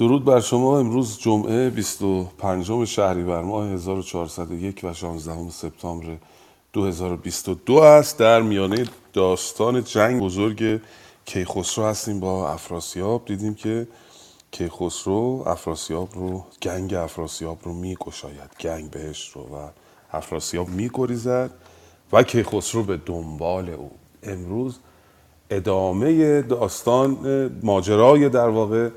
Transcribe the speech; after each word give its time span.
درود 0.00 0.24
بر 0.24 0.40
شما. 0.40 0.78
امروز 0.78 1.18
جمعه 1.18 1.70
25 1.70 2.84
شهریور 2.84 3.42
ماه 3.42 3.68
1401 3.68 4.80
و 4.82 4.94
16 4.94 5.50
سپتامبر 5.50 6.16
2022 6.72 7.74
است. 7.74 8.18
در 8.18 8.42
میانه 8.42 8.84
داستان 9.12 9.84
جنگ 9.84 10.20
بزرگ 10.20 10.80
کیخسرو 11.24 11.84
هستیم 11.84 12.20
با 12.20 12.50
افراسیاب. 12.50 13.24
دیدیم 13.24 13.54
که 13.54 13.88
کیخسرو 14.50 15.44
افراسیاب 15.46 16.08
رو 16.14 16.44
گنگ 16.62 16.94
افراسیاب 16.94 17.58
رو 17.62 17.72
میکشاید. 17.72 18.50
گنگ 18.60 18.90
بهش 18.90 19.30
رو 19.34 19.42
و 19.42 19.68
افراسیاب 20.12 20.68
میگریزد 20.68 21.50
و 22.12 22.22
کیخسرو 22.22 22.82
به 22.82 22.96
دنبال 22.96 23.70
او. 23.70 23.90
امروز 24.22 24.78
ادامه 25.50 26.42
داستان 26.42 27.18
ماجرای 27.62 28.28
در 28.28 28.48
واقع 28.48 28.90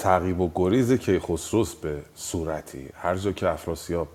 تعقیب 0.00 0.40
و 0.40 0.50
گریز 0.54 0.92
کیخسروس 0.92 1.74
به 1.74 1.98
صورتی. 2.14 2.88
هر 2.94 3.16
جا 3.16 3.32
که 3.32 3.48
افراسیاب 3.48 4.08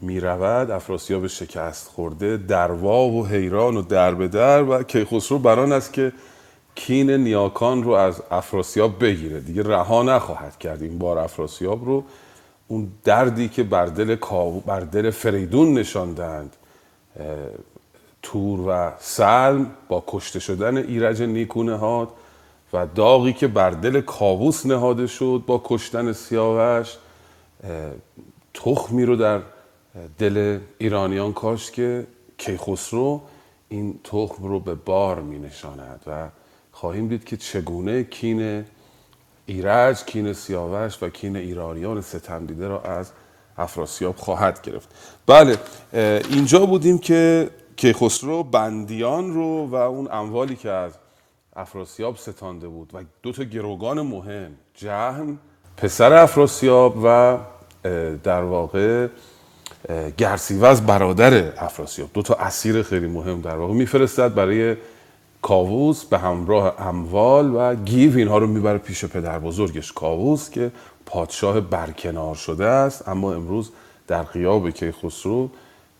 می 0.00 0.20
رود 0.20 0.70
افراسیاب 0.70 1.26
شکست 1.26 1.88
خورده 1.88 2.36
دروا 2.36 3.04
و 3.04 3.26
حیران 3.26 3.76
و 3.76 3.82
در 3.82 4.14
به 4.14 4.28
در 4.28 4.62
و 4.62 4.82
کیخسرو 4.82 5.38
بران 5.38 5.72
است 5.72 5.92
که 5.92 6.12
کین 6.74 7.10
نیاکان 7.10 7.82
رو 7.82 7.90
از 7.90 8.22
افراسیاب 8.30 9.04
بگیره. 9.04 9.40
دیگه 9.40 9.62
رها 9.62 10.02
نخواهد 10.02 10.58
کرد 10.58 10.82
این 10.82 10.98
بار 10.98 11.18
افراسیاب 11.18 11.84
رو. 11.84 12.04
اون 12.68 12.88
دردی 13.04 13.48
که 13.48 13.62
بر 13.62 13.86
دل, 13.86 14.16
بر 14.66 14.80
دل 14.80 15.10
فریدون 15.10 15.74
نشاندند 15.74 16.56
تور 18.22 18.60
و 18.68 18.92
سلم 18.98 19.70
با 19.88 20.04
کشته 20.06 20.40
شدن 20.40 20.76
ایرج 20.76 21.22
نیکونهاد 21.22 22.08
و 22.72 22.86
داغی 22.86 23.32
که 23.32 23.46
بر 23.46 23.70
دل 23.70 24.00
کاووس 24.00 24.66
نهاده 24.66 25.06
شد 25.06 25.42
با 25.46 25.62
کشتن 25.64 26.12
سیاوش 26.12 26.96
تخمی 28.54 29.04
رو 29.04 29.16
در 29.16 29.40
دل 30.18 30.58
ایرانیان 30.78 31.32
کاشت 31.32 31.72
که 31.72 32.06
کیخسرو 32.38 33.20
این 33.68 34.00
تخم 34.04 34.44
رو 34.44 34.60
به 34.60 34.74
بار 34.74 35.20
می 35.20 35.38
نشاند 35.38 36.00
و 36.06 36.28
خواهیم 36.72 37.08
دید 37.08 37.24
که 37.24 37.36
چگونه 37.36 38.04
کین 38.04 38.64
ایرج، 39.46 40.04
کین 40.04 40.32
سیاوش 40.32 41.02
و 41.02 41.08
کین 41.08 41.36
ایرانیان 41.36 42.00
ستم 42.00 42.46
دیده 42.46 42.68
را 42.68 42.82
از 42.82 43.12
افراسیاب 43.58 44.16
خواهد 44.16 44.62
گرفت. 44.62 44.88
بله 45.26 45.56
اینجا 46.30 46.66
بودیم 46.66 46.98
که 46.98 47.50
کیخسرو 47.76 48.42
بندیان 48.42 49.34
رو 49.34 49.66
و 49.66 49.74
اون 49.74 50.08
اموالی 50.12 50.56
که 50.56 50.70
از 50.70 50.92
افراسیاب 51.56 52.16
ستانده 52.16 52.68
بود 52.68 52.90
و 52.94 53.02
دو 53.22 53.32
تا 53.32 53.44
گروگان 53.44 54.00
مهم 54.00 54.50
جهم 54.74 55.38
پسر 55.76 56.12
افراسیاب 56.12 56.96
و 57.04 57.38
در 58.22 58.42
واقع 58.42 59.08
گرسیوز 60.18 60.80
برادر 60.80 61.52
افراسیاب. 61.58 62.10
دو 62.14 62.22
تا 62.22 62.34
اسیر 62.34 62.82
خیلی 62.82 63.06
مهم 63.06 63.40
در 63.40 63.56
واقع 63.56 63.74
میفرستد 63.74 64.34
برای 64.34 64.76
کاووس 65.42 66.04
به 66.04 66.18
همراه 66.18 66.74
اموال 66.78 67.54
و 67.54 67.74
گیو. 67.74 68.16
اینها 68.16 68.38
رو 68.38 68.46
می‌بره 68.46 68.78
پیش 68.78 69.04
پدر 69.04 69.38
بزرگش 69.38 69.92
کاووس 69.92 70.50
که 70.50 70.70
پادشاه 71.06 71.60
برکنار 71.60 72.34
شده 72.34 72.66
است. 72.66 73.08
اما 73.08 73.32
امروز 73.32 73.70
در 74.06 74.22
قیاب 74.22 74.70
کیخسرو 74.70 75.50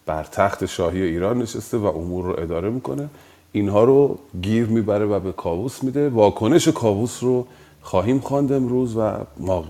بر 0.06 0.24
تخت 0.24 0.66
شاهی 0.66 1.02
ایران 1.02 1.38
نشسته 1.38 1.76
و 1.76 1.86
امور 1.86 2.24
رو 2.24 2.40
اداره 2.40 2.70
می‌کنه. 2.70 3.08
اینها 3.52 3.84
رو 3.84 4.18
گیر 4.42 4.66
می‌بره 4.66 5.06
و 5.06 5.20
به 5.20 5.32
کاووس 5.32 5.84
میده. 5.84 6.08
واکنش 6.08 6.68
کاووس 6.68 7.22
رو 7.22 7.46
خواهیم 7.80 8.20
خواند 8.20 8.52
امروز 8.52 8.96
و 8.96 9.26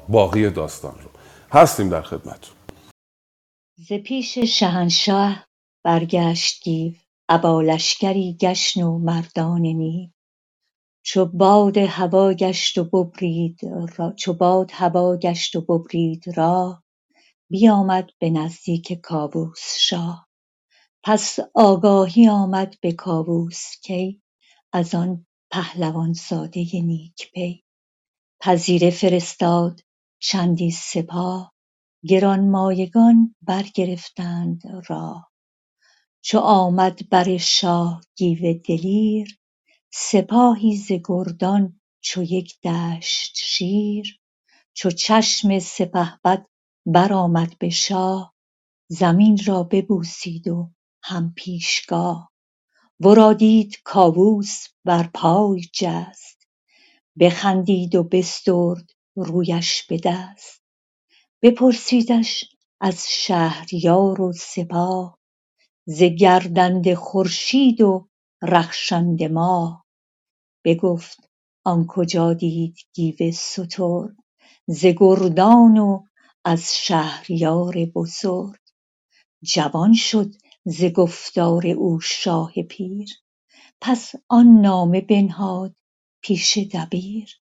باقی 0.08 0.50
داستان 0.50 0.94
رو. 0.94 1.10
هستیم 1.52 1.88
در 1.88 2.02
خدمت 2.02 2.50
ز 3.76 3.92
پیش 3.92 4.38
شهنشاه 4.38 5.46
برگشت 5.84 6.64
گیو 6.64 6.92
ابا 7.28 7.62
لشکری 7.62 8.36
گشن 8.40 8.82
و 8.82 8.98
مردان 8.98 9.60
نیو 9.60 10.08
چو 11.04 11.24
باد 11.26 11.78
هوا 11.78 12.32
گشت 12.34 12.78
و 12.78 12.84
ببرید 12.84 13.60
چو 14.18 14.32
باد 14.32 14.70
هوا 14.74 15.16
گشت 15.16 15.56
و 15.56 15.60
ببرید 15.60 16.24
راه. 16.36 16.82
بیامد 17.50 18.10
به 18.20 18.30
نزدیک 18.30 19.00
کاووس 19.02 19.76
شاه. 19.78 20.28
پس 21.04 21.38
آگاهی 21.54 22.28
آمد 22.28 22.76
به 22.80 22.92
کاووس 22.92 23.64
کی؟ 23.84 24.22
از 24.72 24.94
آن 24.94 25.26
پهلوان 25.50 26.12
زاده 26.12 26.66
نیک 26.82 27.32
پی. 27.32 27.64
پذیره 28.40 28.90
فرستاد 28.90 29.80
چندی 30.22 30.70
سپاه 30.70 31.54
گرانمایگان 32.08 33.36
برگرفتند 33.42 34.62
راه. 34.88 35.32
چو 36.24 36.38
آمد 36.38 37.10
بر 37.10 37.36
شاه 37.36 38.02
گیو 38.16 38.54
دلیر 38.68 39.38
سپاهی 39.94 40.76
ز 40.76 40.92
گردان 40.92 41.80
چو 42.00 42.22
یک 42.22 42.60
دشت 42.62 43.32
شیر. 43.36 44.20
چو 44.74 44.90
چشم 44.90 45.58
سپهبد 45.58 46.46
برآمد 46.86 47.58
به 47.58 47.70
شاه 47.70 48.34
زمین 48.90 49.38
را 49.46 49.62
ببوسید 49.62 50.48
و 50.48 50.70
هم 51.02 51.32
پیشگاه. 51.36 52.32
ورا 53.00 53.32
دید 53.32 53.76
کاووس 53.84 54.66
بر 54.84 55.10
پای 55.14 55.60
جست. 55.74 56.46
بخندید 57.20 57.94
و 57.94 58.02
بسترد 58.04 58.90
رویش 59.16 59.82
به 59.86 60.00
دست. 60.04 60.62
بپرسیدش 61.42 62.44
از 62.80 63.06
شهریار 63.10 64.20
و 64.20 64.32
سپاه. 64.32 65.18
ز 65.86 66.02
گردنده 66.02 66.96
خورشید 66.96 67.80
و 67.80 68.08
رخشنده 68.42 69.28
ماه. 69.28 69.86
بگفت 70.64 71.18
آن 71.64 71.86
کجا 71.86 72.32
دید 72.34 72.76
گیو 72.94 73.32
سترگ 73.32 74.16
ز 74.66 74.86
گردان 74.86 75.78
و 75.78 76.04
از 76.44 76.74
شهریار 76.76 77.74
بزرگ 77.94 78.60
جوان 79.42 79.94
شد 79.94 80.30
ز 80.64 80.84
گفتار 80.84 81.66
او 81.66 82.00
شاه 82.00 82.52
پیر. 82.68 83.08
پس 83.80 84.12
آن 84.28 84.60
نامه 84.60 85.00
بنهاد 85.00 85.76
پیش 86.22 86.58
دبیر. 86.58 87.40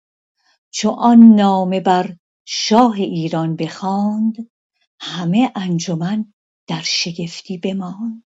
چو 0.72 0.90
آن 0.90 1.36
نامه 1.36 1.80
بر 1.80 2.18
شاه 2.46 2.94
ایران 2.96 3.56
بخواند 3.56 4.52
همه 5.00 5.52
انجمن 5.56 6.34
در 6.68 6.82
شگفتی 6.82 7.58
بماند. 7.58 8.24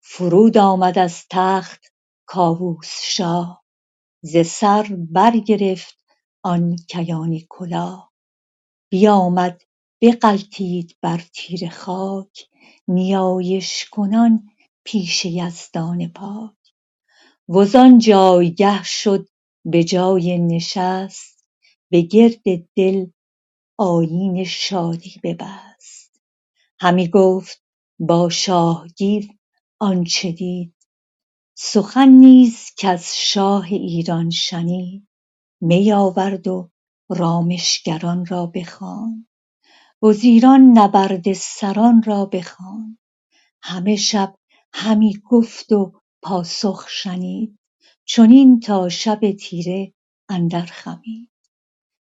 فرود 0.00 0.58
آمد 0.58 0.98
از 0.98 1.26
تخت 1.30 1.84
کاووس 2.26 3.00
شاه 3.02 3.64
ز 4.22 4.36
سر 4.46 4.96
برگرفت 5.10 5.98
آن 6.42 6.76
کیانی 6.76 7.46
کلاه. 7.50 8.12
بیامد 8.90 9.62
بغلتید 10.02 10.96
بر 11.02 11.22
تیره 11.34 11.70
خاک 11.70 12.48
نیایش 12.88 13.86
کنان 13.90 14.50
پیش 14.84 15.24
یزدان 15.24 16.08
پاک. 16.08 16.54
وزان 17.48 17.98
جایگه 17.98 18.84
شد 18.84 19.28
به 19.64 19.84
جای 19.84 20.38
نشست 20.38 21.46
به 21.90 22.00
گرد 22.02 22.42
دل 22.76 23.06
آیین 23.78 24.44
شادی 24.44 25.20
ببست. 25.24 26.22
همی 26.80 27.08
گفت 27.08 27.62
با 28.00 28.28
شاه 28.30 28.88
گیو 28.96 29.24
آنچ 29.80 30.26
دید. 30.26 30.74
سخن 31.58 32.08
نیز 32.08 32.70
کز 32.78 33.04
شاه 33.14 33.64
ایران 33.64 34.30
شنید 34.30 35.08
می 35.62 35.92
آورد 35.92 36.48
و 36.48 36.70
رامشگران 37.10 38.26
را 38.26 38.46
بخواند. 38.46 39.28
وزیران 40.04 40.60
نبرد 40.78 41.32
سران 41.32 42.02
را 42.02 42.26
بخواند. 42.26 42.98
همه 43.62 43.96
شب 43.96 44.34
همی 44.72 45.22
گفت 45.30 45.72
و 45.72 45.92
پاسخ 46.22 46.86
شنید. 46.88 47.58
چنین 48.04 48.60
تا 48.60 48.88
شب 48.88 49.32
تیره 49.32 49.94
اندر 50.28 50.66
خمید. 50.66 51.30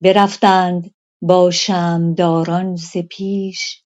برفتند 0.03 0.95
با 1.23 1.51
شمعداران 1.51 2.77
ز 2.77 2.97
پیش. 2.97 3.85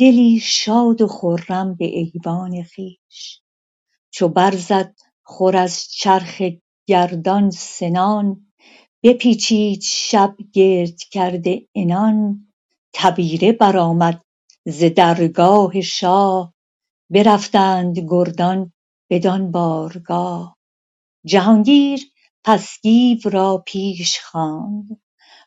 دلی 0.00 0.40
شاد 0.40 1.02
و 1.02 1.06
خرم 1.08 1.74
به 1.74 1.84
ایوان 1.84 2.62
خویش. 2.64 3.42
چو 4.10 4.28
برزد 4.28 4.94
خور 5.22 5.56
از 5.56 5.86
چرخ 5.90 6.42
گردان 6.86 7.50
سنان. 7.50 8.52
بپیچید 9.02 9.82
شب 9.82 10.36
گردکرده 10.52 11.68
عنان. 11.74 12.43
تبیره 12.94 13.52
برآمد 13.52 14.22
ز 14.66 14.84
درگاه 14.84 15.80
شاه. 15.80 16.54
برفتند 17.10 17.98
گردان 17.98 18.72
بدان 19.10 19.50
بارگاه. 19.52 20.56
جهانگیر 21.26 22.00
پس 22.44 22.68
گیو 22.82 23.18
را 23.24 23.64
پیش 23.66 24.20
خواند. 24.20 25.02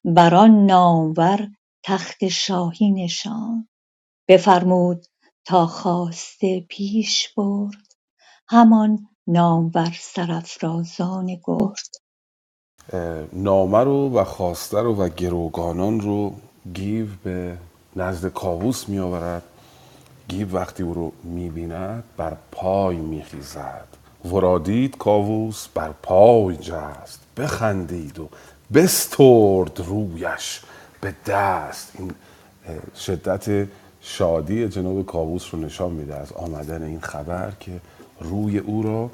بران 0.05 0.65
نامور 0.65 1.49
تخت 1.85 2.27
شاهی 2.27 2.91
نشاند. 2.91 3.69
بفرمود 4.29 5.05
تا 5.45 5.67
خواسته 5.67 6.61
پیش 6.69 7.29
برد. 7.38 7.94
همان 8.49 9.09
نامور 9.27 9.97
سرافرازان 9.99 11.27
گرد. 11.45 11.88
نامه 13.33 13.79
رو 13.83 14.09
و 14.09 14.23
خواسته 14.23 14.81
رو 14.81 14.95
و 14.95 15.09
گروگانان 15.09 16.01
رو 16.01 16.33
گیو 16.74 17.08
به 17.24 17.58
نزد 17.96 18.28
کاووس 18.28 18.90
می 18.90 19.00
آورد 19.00 19.44
گیو 20.28 20.56
وقتی 20.56 20.84
او 20.84 20.94
رو 20.94 21.12
می 21.24 21.50
بیند 21.50 22.04
بر 22.18 22.38
پای 22.52 22.98
می 22.98 23.24
خیزد 23.24 23.88
ورادید 24.25 24.98
کاووس 24.98 25.68
بر 25.68 25.92
پای 26.04 26.58
جست. 26.58 27.19
بخندید 27.38 28.19
و 28.19 28.30
بسترد 28.74 29.80
رویش 29.80 30.62
به 31.02 31.14
دست. 31.28 31.92
این 32.00 32.12
شدت 32.96 33.68
شادی 34.02 34.68
جناب 34.68 35.06
کاووس 35.06 35.54
رو 35.54 35.60
نشان 35.60 35.92
میده 35.92 36.16
از 36.16 36.31
آمدن 36.31 36.84
این 36.84 37.02
خبر 37.02 37.52
که 37.60 37.72
روی 38.19 38.58
او 38.58 38.84
را 38.84 39.10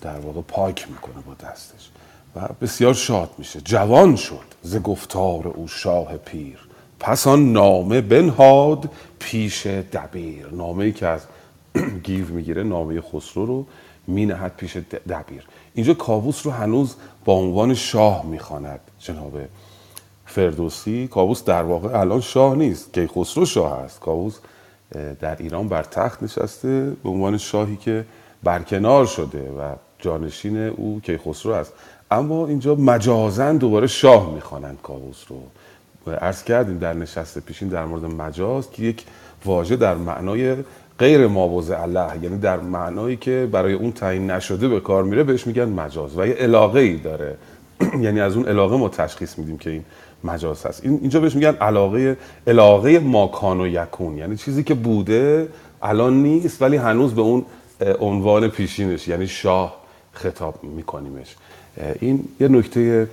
در 0.00 0.18
واقع 0.18 0.40
پاک 0.40 0.90
می‌کنه 0.90 1.22
با 1.26 1.34
دستش. 1.34 1.90
و 2.36 2.48
بسیار 2.60 2.94
شاد 2.94 3.30
میشه. 3.38 3.60
جوان 3.60 4.16
شد 4.16 4.44
ز 4.62 4.76
گفتار 4.76 5.48
او 5.48 5.68
شاه 5.68 6.16
پیر. 6.16 6.58
پس 7.00 7.26
آن 7.26 7.52
نامه 7.52 8.00
بنهاد 8.00 8.90
پیش 9.18 9.66
دبیر. 9.66 10.46
نامه 10.52 10.84
ای 10.84 10.92
که 10.92 11.06
از 11.06 11.20
گیو 12.04 12.26
می‌گیره 12.26 12.62
نامه 12.62 13.00
خسرو 13.00 13.46
رو 13.46 13.66
مینهد 14.06 14.56
پیش 14.56 14.76
دبیر. 15.08 15.46
اینجا 15.74 15.94
کاووس 15.94 16.46
رو 16.46 16.52
هنوز 16.52 16.94
با 17.24 17.32
عنوان 17.32 17.74
شاه 17.74 18.26
می‌خواند 18.26 18.80
جناب 18.98 19.32
فردوسی. 20.26 21.08
کاووس 21.08 21.44
در 21.44 21.62
واقع 21.62 22.00
الان 22.00 22.20
شاه 22.20 22.54
نیست 22.54 22.92
که 22.92 23.06
خسرو 23.06 23.46
شاه 23.46 23.72
است. 23.72 24.00
کاووس 24.00 24.38
در 25.20 25.36
ایران 25.36 25.68
بر 25.68 25.82
تخت 25.82 26.22
نشسته 26.22 26.92
به 27.02 27.08
عنوان 27.08 27.38
شاهی 27.38 27.76
که 27.76 28.04
برکنار 28.42 29.06
شده 29.06 29.50
و 29.50 29.74
جانشین 29.98 30.56
او 30.56 31.00
کیخسرو 31.00 31.52
است. 31.52 31.72
اما 32.10 32.46
اینجا 32.46 32.74
مجازن 32.74 33.56
دوباره 33.56 33.86
شاه 33.86 34.34
می‌خوانند 34.34 34.78
کاووس 34.82 35.24
رو. 35.28 35.42
عرض 36.12 36.44
کردیم 36.44 36.78
در 36.78 36.92
نشست 36.92 37.38
پیشین 37.38 37.68
در 37.68 37.84
مورد 37.84 38.04
مجاز 38.04 38.70
که 38.70 38.82
یک 38.82 39.04
واژه 39.44 39.76
در 39.76 39.94
معنای 39.94 40.56
غیر 40.98 41.26
مابوز 41.26 41.70
الله 41.70 42.22
یعنی 42.22 42.38
در 42.38 42.60
معنایی 42.60 43.16
که 43.16 43.48
برای 43.52 43.72
اون 43.72 43.92
تعیین 43.92 44.30
نشده 44.30 44.68
به 44.68 44.80
کار 44.80 45.04
میره 45.04 45.24
بهش 45.24 45.46
میگن 45.46 45.64
مجاز. 45.64 46.18
و 46.18 46.26
یه 46.26 46.34
علاقه 46.34 46.80
ای 46.80 46.96
داره. 46.96 47.36
یعنی 48.04 48.20
از 48.20 48.36
اون 48.36 48.46
علاقه 48.46 48.76
ما 48.76 48.88
تشخیص 48.88 49.38
میدیم 49.38 49.58
که 49.58 49.70
این 49.70 49.84
مجاز 50.24 50.66
هست. 50.66 50.84
این 50.84 50.98
اینجا 51.00 51.20
بهش 51.20 51.34
میگن 51.34 51.54
علاقه 51.54 52.16
علاقه 52.46 52.98
ماکان 52.98 53.60
و 53.60 53.66
یکون. 53.66 54.18
یعنی 54.18 54.36
چیزی 54.36 54.62
که 54.62 54.74
بوده 54.74 55.48
الان 55.82 56.22
نیست 56.22 56.62
ولی 56.62 56.76
هنوز 56.76 57.14
به 57.14 57.22
اون 57.22 57.44
عنوان 58.00 58.48
پیشینش 58.48 59.08
یعنی 59.08 59.26
شاه 59.26 59.76
خطاب 60.12 60.64
میکنیمش. 60.64 61.36
این 62.00 62.24
یه 62.40 62.48
نکته 62.48 63.08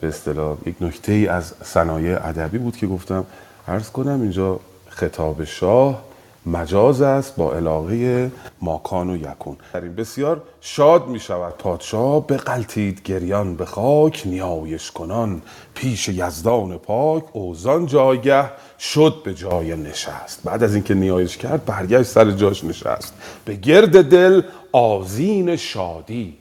به 0.00 0.08
اصطلاح 0.08 0.56
یک 0.66 0.74
نکته 0.80 1.12
ای 1.12 1.26
از 1.26 1.52
صنایع 1.64 2.26
ادبی 2.26 2.58
بود 2.58 2.76
که 2.76 2.86
گفتم 2.86 3.26
عرض 3.68 3.90
کنم 3.90 4.22
اینجا 4.22 4.60
خطاب 4.88 5.44
شاه 5.44 6.02
مجاز 6.46 7.02
است 7.02 7.36
با 7.36 7.54
علاقه 7.54 8.30
ماکان 8.60 9.10
و 9.10 9.16
یکون. 9.16 9.56
در 9.72 9.80
این 9.80 9.94
بسیار 9.94 10.42
شاد 10.60 11.08
می 11.08 11.20
شود 11.20 11.54
پادشاه 11.58 12.26
به 12.26 12.36
قلتید 12.36 13.02
گریان 13.02 13.56
به 13.56 13.64
خاک 13.64 14.22
نیایش 14.26 14.90
کنان 14.90 15.42
پیش 15.74 16.08
یزدان 16.08 16.78
پاک. 16.78 17.24
اوزان 17.32 17.86
جایگه 17.86 18.50
شد 18.78 19.14
به 19.24 19.34
جای 19.34 19.76
نشست. 19.76 20.40
بعد 20.44 20.62
از 20.62 20.74
اینکه 20.74 20.94
نیایش 20.94 21.36
کرد 21.36 21.64
برگشت 21.64 22.08
سر 22.10 22.30
جاش 22.30 22.64
نشست. 22.64 23.14
به 23.44 23.54
گرد 23.54 24.04
دل 24.10 24.42
آزین 24.72 25.56
شادی 25.56 26.36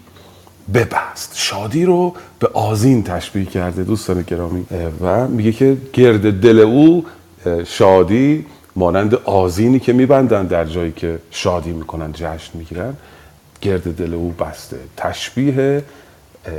ببست. 0.73 1.31
شادی 1.35 1.85
رو 1.85 2.15
به 2.39 2.47
آزین 2.47 3.03
تشبیه 3.03 3.45
کرده 3.45 3.83
دوستان 3.83 4.21
گرامی. 4.21 4.65
و 5.01 5.27
میگه 5.27 5.51
که 5.51 5.77
گرد 5.93 6.41
دل 6.41 6.59
او 6.59 7.05
شادی 7.65 8.45
مانند 8.75 9.15
آزینی 9.15 9.79
که 9.79 9.93
میبندن 9.93 10.45
در 10.45 10.65
جایی 10.65 10.91
که 10.91 11.19
شادی 11.31 11.71
می‌کنن 11.71 12.11
جشن 12.13 12.57
می‌گیرن. 12.57 12.93
گرد 13.61 13.95
دل 13.95 14.13
او 14.13 14.31
بسته. 14.31 14.79
تشبیه 14.97 15.83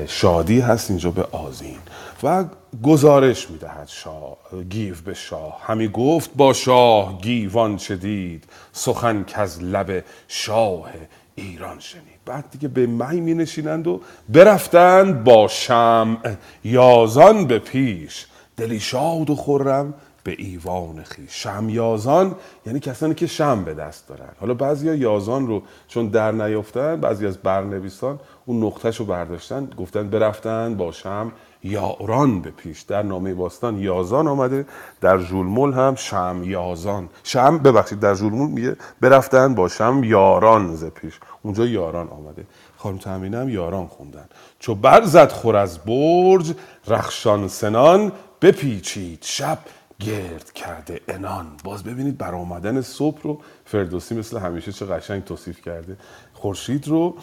شادی 0.06 0.60
هست 0.60 0.90
اینجا 0.90 1.10
به 1.10 1.22
آزین 1.32 1.78
و 2.22 2.44
گزارش 2.82 3.50
می‌دهد 3.50 3.88
شاه 3.88 4.36
گیو 4.70 4.94
به 5.04 5.14
شاه. 5.14 5.60
همی 5.66 5.88
گفت 5.88 6.30
با 6.36 6.52
شاه 6.52 7.20
گیوان 7.20 7.76
چه 7.76 7.96
دید 7.96 8.44
سخن 8.72 9.24
که 9.24 9.38
از 9.38 9.62
لب 9.62 10.04
شاه 10.28 10.90
ایران 11.34 11.80
شنید. 11.80 12.13
بعد 12.26 12.44
دیگه 12.50 12.68
به 12.68 12.86
می 12.86 13.20
می 13.20 13.34
نشینند 13.34 13.86
و 13.86 14.00
برفتند 14.28 15.24
با 15.24 15.48
شم 15.48 16.18
یازان 16.64 17.46
به 17.46 17.58
پیش. 17.58 18.26
دلی 18.56 18.80
شاد 18.80 19.30
و 19.30 19.34
خورم 19.34 19.94
به 20.24 20.34
ایوان 20.38 21.02
خیش 21.02 21.46
یازان 21.68 22.34
یعنی 22.66 22.80
کسانی 22.80 23.14
که 23.14 23.26
شم 23.26 23.64
به 23.64 23.74
دست 23.74 24.08
دارن. 24.08 24.28
حالا 24.40 24.54
بعضی 24.54 24.96
یازان 24.96 25.46
رو 25.46 25.62
چون 25.88 26.08
در 26.08 26.32
نیافتن 26.32 27.00
بعضی 27.00 27.26
از 27.26 27.38
برنویسان 27.38 28.20
اون 28.46 28.64
نقطهش 28.64 28.96
رو 28.96 29.04
برداشتن 29.04 29.70
گفتن 29.78 30.10
برفتن 30.10 30.74
با 30.74 30.92
شم 30.92 31.32
یاران 31.64 32.40
به 32.40 32.50
پیش. 32.50 32.82
در 32.82 33.02
نامه 33.02 33.34
باستان 33.34 33.78
یازان 33.78 34.26
آمده 34.26 34.66
در 35.00 35.18
جولمول 35.18 35.72
هم 35.72 35.94
شم 35.94 36.40
یازان. 36.44 37.08
شم 37.22 37.58
ببخشید 37.58 38.00
در 38.00 38.14
جولمول 38.14 38.50
میگه 38.50 38.76
برفتن 39.00 39.54
با 39.54 39.68
شم 39.68 40.04
یاران 40.04 40.76
ز 40.76 40.84
پیش. 40.84 41.20
اونجا 41.42 41.66
یاران 41.66 42.08
آمده. 42.08 42.46
خانم 42.76 42.98
تامینه 42.98 43.52
یاران 43.52 43.86
خوندن. 43.86 44.24
چو 44.58 44.74
برزد 44.74 45.32
خور 45.32 45.56
از 45.56 45.78
برج 45.78 46.54
رخشان 46.88 47.48
سنان 47.48 48.12
بپیچید 48.40 49.18
شب. 49.22 49.58
گرد 50.00 50.52
کرده 50.52 51.00
انان 51.08 51.46
باز 51.64 51.84
ببینید 51.84 52.18
برآمدن 52.18 52.80
صبح 52.80 53.22
رو 53.22 53.40
فردوسی 53.64 54.14
مثل 54.14 54.38
همیشه 54.38 54.72
چه 54.72 54.86
قشنگ 54.86 55.24
توصیف 55.24 55.60
کرده. 55.62 55.96
خورشید 56.32 56.88
رو 56.88 57.14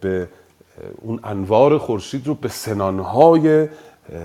به 0.00 0.28
اون 1.02 1.20
انوار 1.24 1.78
خورشید 1.78 2.26
رو 2.26 2.34
به 2.34 2.48
سنانهای 2.48 3.68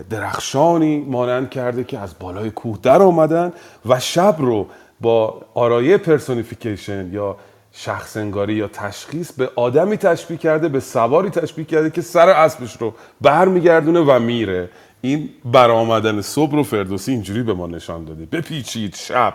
درخشانی 0.09 0.97
مانند 0.97 1.49
کرده 1.49 1.83
که 1.83 1.99
از 1.99 2.15
بالای 2.19 2.51
کوه 2.51 2.77
در 2.83 3.01
آمدن 3.01 3.53
و 3.85 3.99
شب 3.99 4.35
رو 4.37 4.67
با 5.01 5.41
آرایه 5.53 5.97
پرسونیفیکیشن 5.97 7.13
یا 7.13 7.35
شخصنگاری 7.71 8.53
یا 8.53 8.67
تشخیص 8.67 9.31
به 9.31 9.49
آدمی 9.55 9.97
تشبیه 9.97 10.37
کرده 10.37 10.69
به 10.69 10.79
سواری 10.79 11.29
تشبیه 11.29 11.65
کرده 11.65 11.89
که 11.89 12.01
سر 12.01 12.29
اسبش 12.29 12.77
رو 12.77 12.93
برمیگردونه 13.21 13.99
و 13.99 14.19
میره. 14.19 14.69
این 15.01 15.29
برآمدن 15.45 16.21
صبح 16.21 16.51
رو 16.51 16.63
فردوسی 16.63 17.11
اینجوری 17.11 17.43
به 17.43 17.53
ما 17.53 17.67
نشان 17.67 18.05
داده. 18.05 18.25
بپیچید 18.25 18.95
شب 18.95 19.33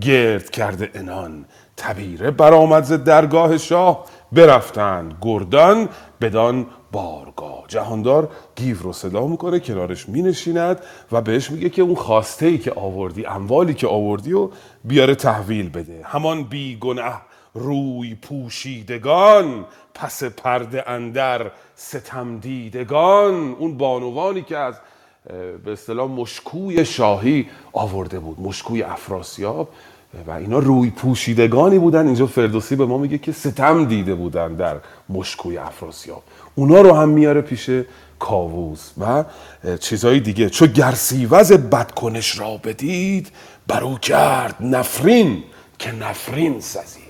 گرد 0.00 0.50
کرده 0.50 0.90
انان. 0.94 1.44
تبیره 1.76 2.30
برآمد 2.30 2.84
ز 2.84 2.92
درگاه 2.92 3.58
شاه. 3.58 4.04
برفتند 4.32 5.14
گردان 5.22 5.88
بدان 6.20 6.66
بارگاه. 6.92 7.64
جهاندار 7.68 8.30
گیو 8.56 8.78
رو 8.82 8.92
صدا 8.92 9.26
می‌کنه 9.26 9.60
کنارش 9.60 10.08
مینشیند 10.08 10.80
و 11.12 11.20
بهش 11.20 11.50
میگه 11.50 11.68
که 11.68 11.82
اون 11.82 11.94
خواسته 11.94 12.46
ای 12.46 12.58
که 12.58 12.72
آوردی 12.76 13.26
اموالی 13.26 13.74
که 13.74 13.86
آوردی 13.86 14.32
و 14.32 14.48
بیاره 14.84 15.14
تحویل 15.14 15.68
بده. 15.68 16.00
همان 16.04 16.42
بیگنه 16.42 17.12
روی 17.54 18.14
پوشیدگان 18.14 19.64
پس 19.94 20.24
پرده 20.24 20.90
اندر 20.90 21.50
ستم 21.74 22.38
دیدگان. 22.38 23.52
اون 23.58 23.76
بانوانی 23.76 24.42
که 24.42 24.56
از 24.56 24.74
به 25.64 25.72
اصطلاح 25.72 26.10
مشکوی 26.10 26.84
شاهی 26.84 27.48
آورده 27.72 28.18
بود 28.20 28.40
مشکوی 28.40 28.82
افراسیاب 28.82 29.68
و 30.26 30.30
اینا 30.30 30.58
روی 30.58 30.90
پوشیدگانی 30.90 31.78
بودن. 31.78 32.06
اینجا 32.06 32.26
فردوسی 32.26 32.76
به 32.76 32.86
ما 32.86 32.98
میگه 32.98 33.18
که 33.18 33.32
ستم 33.32 33.84
دیده 33.84 34.14
بودن 34.14 34.54
در 34.54 34.76
مشکوی 35.08 35.58
افراسیاب. 35.58 36.22
اونا 36.54 36.80
رو 36.80 36.92
هم 36.92 37.08
میاره 37.08 37.40
پیش 37.40 37.70
کاووس 38.18 38.90
و 39.00 39.24
چیزهای 39.80 40.20
دیگه. 40.20 40.50
چو 40.50 40.66
گرسیوز 40.66 41.52
بدکنش 41.52 42.38
را 42.38 42.56
بدید 42.56 43.30
برو 43.66 43.98
کرد 43.98 44.56
نفرین 44.60 45.42
که 45.78 45.94
نفرین 45.94 46.60
سزید. 46.60 47.02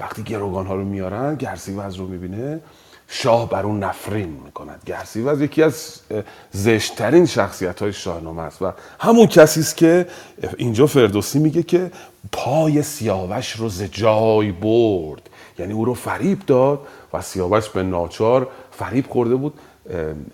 وقتی 0.00 0.22
گروگان 0.22 0.66
ها 0.66 0.74
رو 0.74 0.84
میارن 0.84 1.34
گرسیوز 1.34 1.94
رو 1.94 2.06
می‌بینه 2.06 2.60
شاه 3.08 3.50
بر 3.50 3.62
اون 3.62 3.84
نفرین 3.84 4.40
می‌کند. 4.44 4.82
گرسیوز 4.86 5.40
یکی 5.40 5.62
از 5.62 6.00
زشترین 6.50 7.26
شخصیت 7.26 7.82
های 7.82 7.92
شاهنامه 7.92 8.42
است 8.42 8.62
و 8.62 8.72
همون 9.00 9.26
کسی 9.26 9.60
است 9.60 9.76
که 9.76 10.06
اینجا 10.56 10.86
فردوسی 10.86 11.38
میگه 11.38 11.62
که 11.62 11.90
پای 12.32 12.82
سیاوش 12.82 13.52
رو 13.52 13.68
ز 13.68 13.82
جای 13.82 14.52
برد. 14.52 15.30
یعنی 15.58 15.72
او 15.72 15.84
رو 15.84 15.94
فریب 15.94 16.38
داد 16.46 16.80
و 17.12 17.20
سیاوش 17.20 17.68
به 17.68 17.82
ناچار 17.82 18.48
فریب 18.70 19.06
خورده 19.08 19.34
بود 19.34 19.54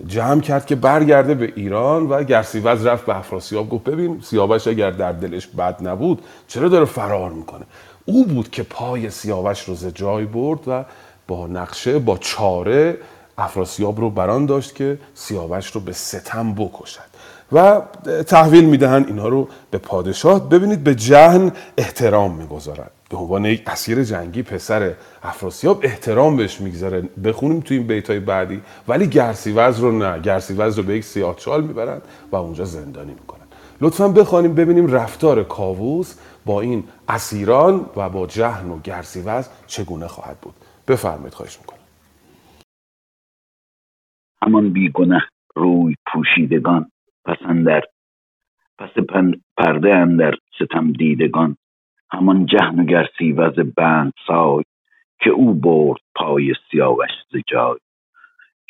جمع 0.06 0.40
کرد 0.40 0.66
که 0.66 0.74
برگرده 0.74 1.34
به 1.34 1.52
ایران 1.56 2.06
و 2.06 2.24
گرسیوز 2.24 2.86
رفت 2.86 3.06
به 3.06 3.16
افراسیاب 3.16 3.70
گفت 3.70 3.84
ببین 3.84 4.20
سیاوش 4.20 4.66
اگر 4.66 4.90
در 4.90 5.12
دلش 5.12 5.46
بد 5.46 5.88
نبود 5.88 6.22
چرا 6.48 6.68
داره 6.68 6.84
فرار 6.84 7.30
می‌کنه؟ 7.30 7.64
او 8.04 8.26
بود 8.26 8.50
که 8.50 8.62
پای 8.62 9.10
سیاوش 9.10 9.64
رو 9.64 9.90
جای 9.90 10.24
برد 10.24 10.60
و 10.66 10.84
با 11.30 11.46
نقشه 11.46 11.98
با 11.98 12.18
چاره 12.18 12.98
افراسیاب 13.38 14.00
رو 14.00 14.10
بران 14.10 14.46
داشت 14.46 14.74
که 14.74 14.98
سیاوش 15.14 15.66
رو 15.66 15.80
به 15.80 15.92
ستم 15.92 16.54
بکشد. 16.54 17.10
و 17.52 17.82
تحویل 18.26 18.64
می‌دهند 18.64 19.06
اینها 19.06 19.28
رو 19.28 19.48
به 19.70 19.78
پادشاه. 19.78 20.48
ببینید 20.48 20.84
به 20.84 20.94
جهن 20.94 21.52
احترام 21.76 22.34
می‌گذارند 22.34 22.90
به 23.10 23.16
عنوان 23.16 23.44
یک 23.44 23.62
اسیر 23.66 24.04
جنگی 24.04 24.42
پسر 24.42 24.94
افراسیاب 25.22 25.80
احترام 25.82 26.36
بهش 26.36 26.60
می‌گذاره. 26.60 27.02
بخونیم 27.24 27.60
توی 27.60 27.76
این 27.76 27.86
بیت 27.86 28.10
های 28.10 28.20
بعدی. 28.20 28.62
ولی 28.88 29.06
گرسیوز 29.06 29.78
رو 29.78 29.92
نه. 29.92 30.18
گرسیوز 30.18 30.78
رو 30.78 30.82
به 30.82 30.96
یک 30.96 31.04
سیاهچال 31.04 31.62
می‌برند 31.62 32.02
و 32.32 32.36
اونجا 32.36 32.64
زندانی 32.64 33.12
می‌کنن 33.12 33.46
لطفا 33.80 34.08
بخوانیم 34.08 34.54
ببینیم 34.54 34.92
رفتار 34.92 35.44
کاووس 35.44 36.14
با 36.46 36.60
این 36.60 36.84
اسیران 37.08 37.86
و 37.96 38.08
با 38.08 38.26
جهن 38.26 38.70
و 38.70 38.78
گرسیوز 38.84 39.44
چگونه 39.66 40.08
خواهد 40.08 40.36
بود. 40.42 40.54
بفرمایید 40.90 41.34
خواهش 41.34 41.58
می‌کنم. 41.58 41.78
همان 44.42 44.72
بیگنه 44.72 45.28
روی 45.56 45.94
پوشیدگان 46.12 46.90
پسندر 47.24 47.82
پس 48.78 48.90
پرده 49.56 49.94
اندر 49.94 50.34
ستم 50.58 50.92
دیدگان 50.92 51.56
همان 52.12 52.46
جهن 52.46 52.80
و 52.80 52.84
گرسیوز 52.84 53.54
بند 53.76 54.12
سای 54.26 54.64
که 55.20 55.30
او 55.30 55.54
برد 55.54 56.00
پای 56.14 56.54
سیاوش 56.70 57.10
ز 57.32 57.36
جای. 57.46 57.78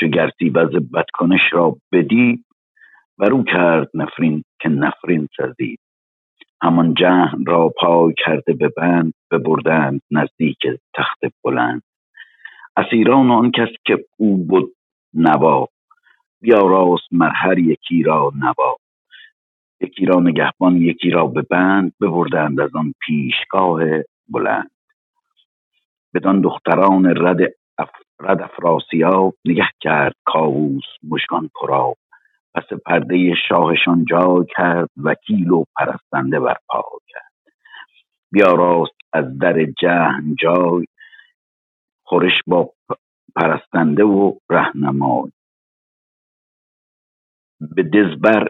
چو 0.00 0.07
گرسیوز 0.07 0.71
بدکنش 0.95 1.53
را 1.53 1.77
بدید 1.93 2.45
و 3.19 3.25
رو 3.25 3.45
کرد 3.45 3.91
نفرین 3.95 4.45
که 4.61 4.69
نفرین 4.69 5.29
سزید. 5.37 5.81
همان 6.62 6.95
جهن 6.95 7.45
را 7.47 7.69
پای 7.81 8.15
کرده 8.17 8.53
به 8.53 8.69
بند 8.77 9.15
ببردند 9.31 10.00
نزدیک 10.11 10.59
تخت 10.95 11.21
بلند. 11.45 11.83
اسیران 12.80 13.30
آن 13.30 13.50
کس 13.50 13.68
که 13.84 14.04
او 14.16 14.46
بود 14.46 14.75
نوا. 15.14 15.68
راست 16.42 17.12
مر 17.12 17.32
هر 17.34 17.58
یکی 17.58 18.02
را 18.02 18.32
نوا. 18.38 18.76
یکی 19.80 20.06
را 20.06 20.20
نگهبان 20.20 20.76
یکی 20.76 21.10
را 21.10 21.26
به 21.26 21.42
بند 21.42 21.92
ببردند 22.00 22.60
از 22.60 22.76
آن 22.76 22.94
پیشگاه 23.00 23.80
بلند. 24.28 24.70
بدان 26.14 26.40
دختران 26.40 27.06
رد, 27.06 27.40
اف... 27.78 27.90
رد 28.20 28.42
افراسیاب 28.42 29.34
نگه 29.44 29.68
کرد 29.80 30.14
کاووس 30.25 30.84
مشکان 31.02 31.50
پرا 31.60 31.94
پس 32.54 32.72
پرده 32.87 33.34
شاهشان 33.49 34.04
جا 34.04 34.46
کرد 34.56 34.88
وکیل 34.96 35.50
و 35.50 35.64
پرستنده 35.76 36.40
برپا 36.40 36.82
کرد. 37.08 37.30
راست 38.56 38.96
از 39.12 39.38
در 39.38 39.64
جهن 39.64 40.34
جای 40.38 40.87
خورش 42.11 42.43
با 42.47 42.73
پرستنده 43.37 44.05
و 44.05 44.38
رهنمای. 44.50 45.31
به 47.61 47.83
دزبر 47.83 48.49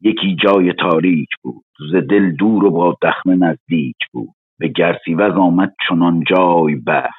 یکی 0.00 0.36
جای 0.44 0.72
تاریک 0.72 1.28
بود 1.42 1.64
ز 1.92 1.94
دل 1.94 2.36
دور 2.36 2.64
و 2.64 2.70
با 2.70 2.98
دخمه 3.02 3.36
نزدیک 3.36 3.96
بود. 4.12 4.34
به 4.58 4.68
گرسیوز 4.68 5.32
آمد 5.32 5.74
چنان 5.88 6.24
جای 6.30 6.74
بر 6.74 7.10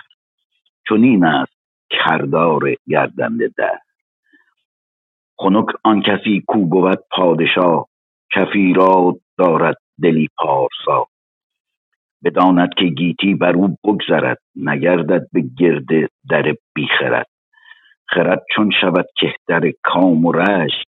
چنین 0.89 1.25
است 1.25 1.57
کردار 1.89 2.61
گردنده 2.87 3.51
در 3.57 3.79
خنک 5.39 5.65
آن 5.83 6.01
کسی 6.01 6.43
کو 6.47 6.65
بود 6.65 6.99
پادشاه؟ 7.11 7.87
کفی 8.35 8.73
را 8.73 9.17
دارد 9.37 9.77
دلی 10.01 10.29
پارسا. 10.37 11.07
بداند 12.25 12.69
که 12.77 12.85
گیتی 12.85 13.35
بر 13.35 13.55
او 13.55 13.77
بگذرد 13.83 14.37
نگردد 14.55 15.27
به 15.33 15.43
گرد 15.57 16.09
در 16.29 16.55
بیخرد. 16.75 17.27
خرد 18.09 18.43
چون 18.55 18.71
شود 18.81 19.05
کهتر 19.17 19.71
کام 19.83 20.25
و 20.25 20.31
رشک 20.31 20.85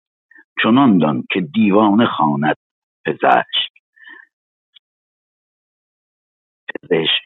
چنان 0.64 0.98
دان 0.98 1.24
که 1.32 1.42
دیوانه 1.42 2.06
خواند 2.06 2.56
پزشک. 3.06 3.72
پزشک 6.84 7.26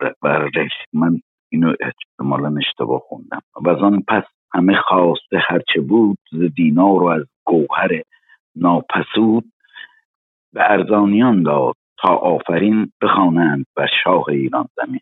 و 0.00 0.48
من 0.92 1.20
اینو 1.52 1.74
احتمالا 1.80 2.56
اشتباه 2.58 3.00
خوندم. 3.00 3.42
و 3.62 3.68
از 3.68 3.78
آن 3.78 4.02
پس 4.08 4.24
همه 4.54 4.76
خواسته 4.76 5.38
هرچه 5.48 5.80
بود 5.80 6.18
ز 6.32 6.42
دینار 6.54 7.02
و 7.02 7.06
از 7.06 7.26
گوهر 7.44 8.02
ناپسود 8.56 9.52
به 10.52 10.70
ارزانیان 10.70 11.42
داد. 11.42 11.74
تا 12.02 12.08
آفرین 12.08 12.92
بخوانند 13.02 13.66
بر 13.76 13.88
شاه 14.04 14.28
ایران 14.28 14.68
زمین. 14.76 15.00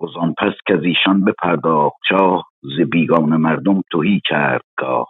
و 0.00 0.06
پس 0.38 0.54
که 0.66 0.74
از 0.74 0.84
ایشان 0.84 1.24
بپرداخت 1.24 1.96
شاه 2.08 2.44
ز 2.62 2.80
بیگان 2.80 3.36
مردم 3.36 3.82
توهی 3.90 4.20
کرد 4.24 4.64
گاه. 4.76 5.08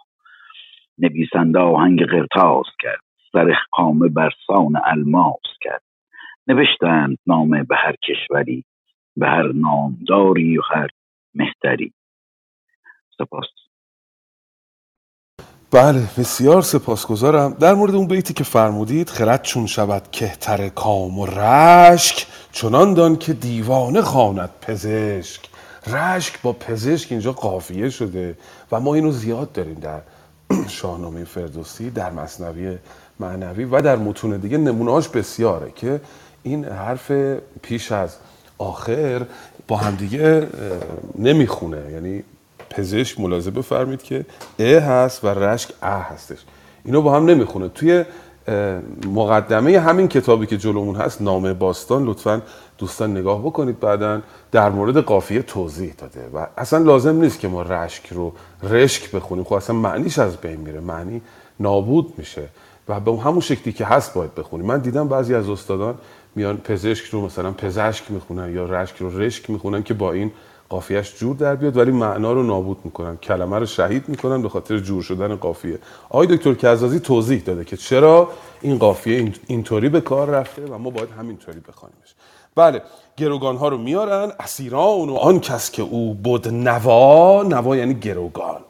نویسنده 0.97 1.59
آهنگ 1.59 2.05
قرتاز 2.05 2.65
کرد 2.79 3.01
سر 3.31 3.57
خامه 3.71 4.07
بر 4.07 4.31
سان 4.47 4.73
الماس 4.85 5.57
کرد. 5.61 5.83
نوشتند 6.47 7.17
نامه 7.27 7.63
به 7.63 7.75
هر 7.75 7.95
کشوری 7.95 8.63
به 9.17 9.27
هر 9.27 9.51
نامداری 9.51 10.57
و 10.57 10.61
هر 10.61 10.87
مهتری. 11.35 11.93
سپاس. 13.17 13.68
بله 15.71 16.03
بسیار 16.17 16.61
سپاسگزارم. 16.61 17.53
در 17.53 17.73
مورد 17.73 17.95
اون 17.95 18.07
بیتی 18.07 18.33
که 18.33 18.43
فرمودید 18.43 19.09
خرد 19.09 19.41
چون 19.41 19.65
شود 19.65 20.11
کهتر 20.11 20.69
کام 20.69 21.19
و 21.19 21.25
رشک 21.25 22.27
چنان 22.51 22.93
دان 22.93 23.17
که 23.17 23.33
دیوانه 23.33 24.01
خواند 24.01 24.49
پزشک. 24.61 25.41
رشک 25.87 26.41
با 26.41 26.53
پزشک 26.53 27.11
اینجا 27.11 27.31
قافیه 27.31 27.89
شده 27.89 28.37
و 28.71 28.79
ما 28.79 28.95
اینو 28.95 29.11
زیاد 29.11 29.51
داریم 29.51 29.77
در 29.79 30.01
شاهنامه 30.67 31.23
فردوسی 31.23 31.89
در 31.89 32.11
مصنوی 32.11 32.77
معنوی 33.19 33.63
و 33.63 33.81
در 33.81 33.95
متون 33.95 34.37
دیگه. 34.37 34.57
نمونهاش 34.57 35.07
بسیاره 35.07 35.71
که 35.75 36.01
این 36.43 36.65
حرف 36.65 37.11
پیش 37.61 37.91
از 37.91 38.15
آخر 38.57 39.25
با 39.67 39.77
همدیگه 39.77 40.47
نمی‌خونه. 41.17 41.91
یعنی 41.91 42.23
پزشک 42.69 43.19
ملاحظه 43.19 43.51
بفرمید 43.51 44.03
که 44.03 44.25
ا 44.59 44.79
هست 44.79 45.23
و 45.23 45.27
رشک 45.27 45.69
ا 45.81 45.99
هستش. 45.99 46.37
اینو 46.85 47.01
با 47.01 47.15
هم 47.15 47.25
نمی‌خونه. 47.25 47.69
توی 47.69 48.05
مقدمه 49.05 49.79
همین 49.79 50.07
کتابی 50.07 50.45
که 50.45 50.57
جلومون 50.57 50.95
هست 50.95 51.21
نامه 51.21 51.53
باستان 51.53 52.05
لطفا 52.05 52.41
دوستان 52.77 53.17
نگاه 53.17 53.41
بکنید 53.41 53.79
بعدا 53.79 54.21
در 54.51 54.69
مورد 54.69 54.97
قافیه 54.97 55.41
توضیح 55.41 55.93
داده 55.97 56.29
و 56.33 56.47
اصلا 56.57 56.79
لازم 56.79 57.21
نیست 57.21 57.39
که 57.39 57.47
ما 57.47 57.61
رشک 57.61 58.07
رو 58.11 58.33
رشک 58.63 59.11
بخونیم. 59.11 59.43
خب 59.43 59.53
اصلا 59.53 59.75
معنیش 59.75 60.19
از 60.19 60.37
بین 60.37 60.59
میره. 60.59 60.79
معنی 60.79 61.21
نابود 61.59 62.13
میشه 62.17 62.43
و 62.87 62.99
به 62.99 63.17
همون 63.17 63.39
شکلی 63.39 63.73
که 63.73 63.85
هست 63.85 64.13
باید 64.13 64.35
بخونیم. 64.35 64.65
من 64.65 64.77
دیدم 64.79 65.07
بعضی 65.07 65.35
از 65.35 65.49
استادان 65.49 65.95
میان 66.35 66.57
پزشک 66.57 67.05
رو 67.05 67.25
مثلا 67.25 67.51
پزشک 67.51 68.11
می‌خونن 68.11 68.53
یا 68.55 68.65
رشک 68.65 68.95
رو 68.97 69.19
رشک 69.19 69.49
می‌خونن 69.49 69.83
که 69.83 69.93
با 69.93 70.11
این 70.11 70.31
قافیهش 70.69 71.15
جور 71.17 71.35
در 71.35 71.55
بیاد 71.55 71.77
ولی 71.77 71.91
معنا 71.91 72.33
رو 72.33 72.43
نابود 72.43 72.77
می‌کنن 72.83 73.17
کلمه 73.17 73.59
رو 73.59 73.65
شهید 73.65 74.09
می‌کنن 74.09 74.41
به 74.41 74.49
خاطر 74.49 74.77
جور 74.79 75.03
شدن 75.03 75.35
قافیه. 75.35 75.79
آقای 76.09 76.27
دکتر 76.27 76.53
کزازی 76.53 76.99
توضیح 76.99 77.41
داده 77.41 77.65
که 77.65 77.77
چرا 77.77 78.29
این 78.61 78.77
قافیه 78.77 79.33
اینطوری 79.47 79.89
به 79.89 80.01
کار 80.01 80.29
رفته 80.29 80.65
و 80.65 80.77
ما 80.77 80.89
باید 80.89 81.09
همینطوری 81.19 81.59
بخوانیمش. 81.59 82.15
بله 82.55 82.81
گروگان 83.17 83.57
ها 83.57 83.67
رو 83.67 83.77
میارن 83.77 84.31
اسیران 84.39 85.09
و 85.09 85.15
آن 85.15 85.39
کس 85.39 85.71
که 85.71 85.81
او 85.81 86.13
بود 86.13 86.47
نوا 86.47 87.43
نوا 87.43 87.75
یعنی 87.75 87.93
گروگان. 87.93 88.61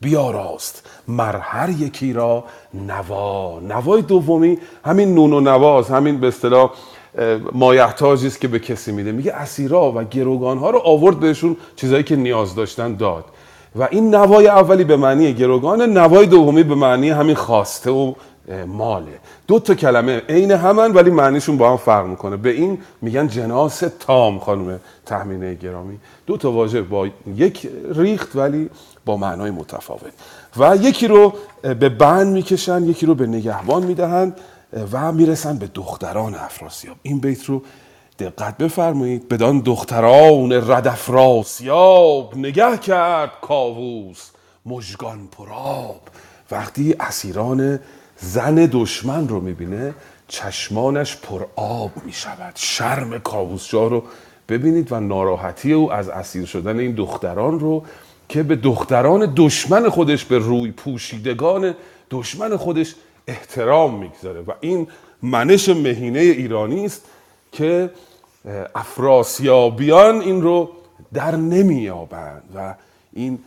بیاراست 0.00 0.88
مر 1.08 1.36
هر 1.36 1.70
یکی 1.70 2.12
را 2.12 2.44
نوا. 2.74 3.60
نوای 3.60 4.02
دومی 4.02 4.58
همین 4.84 5.14
نون 5.14 5.32
و 5.32 5.40
نواز 5.40 5.88
همین 5.90 6.20
به 6.20 6.28
اصطلاح 6.28 6.70
مایحتاجی 7.52 8.26
است 8.26 8.40
که 8.40 8.48
به 8.48 8.58
کسی 8.58 8.92
میده. 8.92 9.12
میگه 9.12 9.32
اسیرا 9.32 9.92
و 9.92 10.04
گروگان 10.04 10.58
ها 10.58 10.70
رو 10.70 10.78
آورد 10.78 11.20
بهشون 11.20 11.56
چیزایی 11.76 12.02
که 12.02 12.16
نیاز 12.16 12.54
داشتن 12.54 12.94
داد. 12.94 13.24
و 13.76 13.88
این 13.90 14.14
نوای 14.14 14.48
اولی 14.48 14.84
به 14.84 14.96
معنی 14.96 15.34
گروگان 15.34 15.82
نوای 15.82 16.26
دومی 16.26 16.62
به 16.62 16.74
معنی 16.74 17.10
همین 17.10 17.34
خواسته 17.34 17.90
و 17.90 18.12
ماله. 18.66 19.18
دو 19.46 19.58
تا 19.58 19.74
کلمه 19.74 20.22
عین 20.28 20.50
همن 20.50 20.92
ولی 20.92 21.10
معنیشون 21.10 21.56
با 21.56 21.70
هم 21.70 21.76
فرق 21.76 22.06
می‌کنه. 22.06 22.36
به 22.36 22.50
این 22.50 22.78
میگن 23.02 23.28
جناس 23.28 23.82
تام 23.98 24.38
خانم 24.38 24.80
تحمینه 25.06 25.54
گرامی. 25.54 25.98
دو 26.26 26.36
تا 26.36 26.52
واژه 26.52 26.82
با 26.82 27.08
یک 27.36 27.68
ریخت 27.94 28.36
ولی 28.36 28.70
با 29.04 29.16
معنای 29.16 29.50
متفاوت. 29.50 30.12
و 30.56 30.76
یکی 30.76 31.08
رو 31.08 31.32
به 31.62 31.88
بند 31.88 32.32
می‌کشن 32.32 32.84
یکی 32.84 33.06
رو 33.06 33.14
به 33.14 33.26
نگهبان 33.26 33.82
می‌دهند. 33.82 34.36
و 34.92 35.12
می‌رسن 35.12 35.58
به 35.58 35.66
دختران 35.66 36.34
افراسیاب. 36.34 36.96
این 37.02 37.18
بیت 37.18 37.44
رو 37.44 37.62
دقت 38.18 38.56
بفرمایید. 38.56 39.28
بدان 39.28 39.60
دختران 39.60 40.52
رد 40.52 40.88
افراسیاب 40.88 42.36
نگه 42.36 42.78
کرد 42.78 43.32
کاووس 43.40 44.30
مژگان 44.66 45.28
پراب 45.38 46.00
وقتی 46.50 46.94
اسیران 47.00 47.80
زن 48.16 48.54
دشمن 48.72 49.28
رو 49.28 49.40
می‌بینه 49.40 49.94
چشمانش 50.28 51.16
پر 51.16 51.44
آب 51.56 51.90
می‌شود. 52.04 52.52
شرم 52.54 53.18
کاووسجا 53.18 53.86
رو 53.86 54.02
ببینید 54.48 54.92
و 54.92 55.00
ناراحتی 55.00 55.72
او 55.72 55.92
از 55.92 56.08
اسیر 56.08 56.46
شدن 56.46 56.78
این 56.78 56.92
دختران 56.94 57.60
رو 57.60 57.84
که 58.28 58.42
به 58.42 58.56
دختران 58.56 59.32
دشمن 59.36 59.88
خودش 59.88 60.24
به 60.24 60.38
روی 60.38 60.70
پوشیدگان 60.70 61.74
دشمن 62.10 62.56
خودش 62.56 62.94
احترام 63.26 63.94
می‌گذاره 63.94 64.40
و 64.40 64.52
این 64.60 64.88
منش 65.22 65.68
مهینه 65.68 66.18
ایرانی 66.18 66.84
است 66.84 67.04
که 67.52 67.90
افراسیابیان 68.74 70.20
این 70.20 70.42
رو 70.42 70.70
در 71.14 71.36
نمیابند 71.36 72.42
و 72.54 72.74
این 73.12 73.38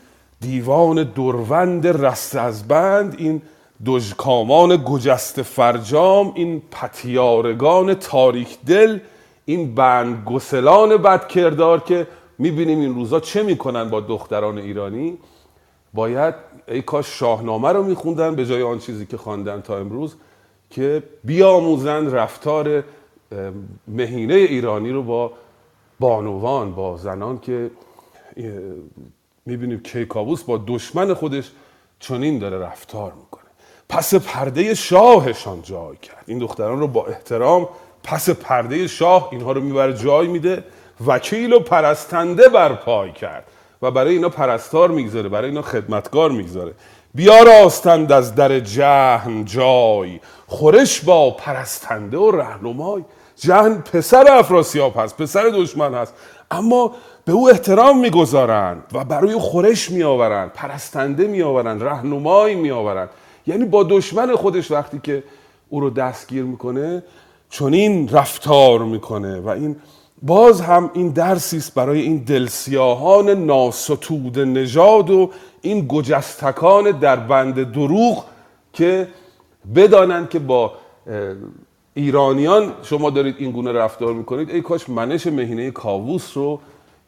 دیوان 0.41 1.03
دروند 1.03 1.87
رست 1.87 2.35
از 2.35 2.67
بند 2.67 3.15
این 3.17 3.41
دژکامان 3.85 4.83
گجست 4.85 5.41
فرجام 5.41 6.31
این 6.35 6.61
پتیارگان 6.71 7.93
تاریک 7.93 8.57
دل 8.67 8.99
این 9.45 9.75
بند 9.75 10.23
گسلان 10.25 10.97
بد 10.97 11.27
کردار 11.27 11.79
که 11.79 12.07
می‌بینیم 12.37 12.79
این 12.79 12.95
روزا 12.95 13.19
چه 13.19 13.43
می‌کنن 13.43 13.89
با 13.89 13.99
دختران 13.99 14.57
ایرانی؟ 14.57 15.17
باید 15.93 16.35
ای 16.69 16.81
کاش 16.81 17.19
شاهنامه 17.19 17.69
رو 17.69 17.83
میخوندن 17.83 18.35
به 18.35 18.45
جای 18.45 18.63
آن 18.63 18.79
چیزی 18.79 19.05
که 19.05 19.17
خواندن 19.17 19.61
تا 19.61 19.77
امروز 19.77 20.15
که 20.69 21.03
بیاموزند 21.23 22.15
رفتار 22.15 22.83
مهینه 23.87 24.33
ایرانی 24.33 24.91
رو 24.91 25.03
با 25.03 25.31
بانوان 25.99 26.71
با 26.71 26.97
زنان 26.97 27.39
که 27.39 27.71
می‌بینیم 29.45 29.79
کیکاووس 29.79 30.43
با 30.43 30.63
دشمن 30.67 31.13
خودش 31.13 31.51
چنین 31.99 32.39
داره 32.39 32.57
رفتار 32.57 33.13
می‌کنه. 33.13 33.43
پس 33.89 34.13
پرده 34.13 34.73
شاهشان 34.73 35.61
جای 35.61 35.97
کرد. 35.97 36.23
این 36.27 36.39
دختران 36.39 36.79
رو 36.79 36.87
با 36.87 37.05
احترام 37.05 37.69
پس 38.03 38.29
پرده 38.29 38.87
شاه 38.87 39.29
اینها 39.31 39.51
رو 39.51 39.61
می‌بره 39.61 39.93
جای 39.93 40.27
میده. 40.27 40.63
وکیل 41.07 41.53
و 41.53 41.59
پرستنده 41.59 42.49
برپای 42.49 43.11
کرد. 43.11 43.43
و 43.81 43.91
برای 43.91 44.13
اینا 44.13 44.29
پرستار 44.29 44.91
می‌گذاره 44.91 45.29
برای 45.29 45.49
اینا 45.49 45.61
خدمتگار 45.61 46.31
می‌گذاره. 46.31 46.73
بیا 47.15 47.43
راستند 47.43 48.11
از 48.11 48.35
در 48.35 48.59
جهن 48.59 49.45
جای 49.45 50.19
خورش 50.47 51.01
با 51.01 51.31
پرستنده 51.31 52.17
و 52.17 52.31
رهنمای. 52.31 53.03
جهن 53.35 53.81
پسر 53.81 54.25
افراسیاب 54.31 54.93
هست 54.97 55.17
پسر 55.17 55.49
دشمن 55.49 55.93
هست 55.93 56.13
اما 56.51 56.91
به 57.25 57.31
او 57.31 57.49
احترام 57.49 57.99
می‌گذارند 57.99 58.83
و 58.93 59.03
برای 59.03 59.39
خورش 59.39 59.91
میآورند 59.91 60.51
پرستنده 60.53 61.27
میآورند 61.27 61.83
رهنمای 61.83 62.55
میآورند. 62.55 63.09
یعنی 63.47 63.65
با 63.65 63.83
دشمن 63.83 64.35
خودش 64.35 64.71
وقتی 64.71 64.99
که 65.03 65.23
او 65.69 65.79
رو 65.79 65.89
دستگیر 65.89 66.43
می‌کنه 66.43 67.03
چون 67.49 67.73
این 67.73 68.09
رفتار 68.09 68.79
می‌کنه 68.79 69.39
و 69.39 69.47
این 69.49 69.75
باز 70.21 70.61
هم 70.61 70.91
این 70.93 71.09
درسی 71.09 71.57
است 71.57 71.73
برای 71.73 72.01
این 72.01 72.17
دلسیاهان 72.17 73.29
ناستود 73.29 74.39
نژاد 74.39 75.09
و 75.09 75.29
این 75.61 75.85
گجستکان 75.87 76.91
در 76.91 77.15
بند 77.15 77.71
دروغ 77.71 78.25
که 78.73 79.07
بدانند 79.75 80.29
که 80.29 80.39
با 80.39 80.73
ایرانیان 81.93 82.73
شما 82.83 83.09
دارید 83.09 83.35
این 83.37 83.51
گونه 83.51 83.71
رفتار 83.71 84.13
می‌کنید. 84.13 84.49
ای 84.49 84.61
کاش 84.61 84.89
منش 84.89 85.27
مهینه 85.27 85.71
کاووس 85.71 86.37
رو 86.37 86.59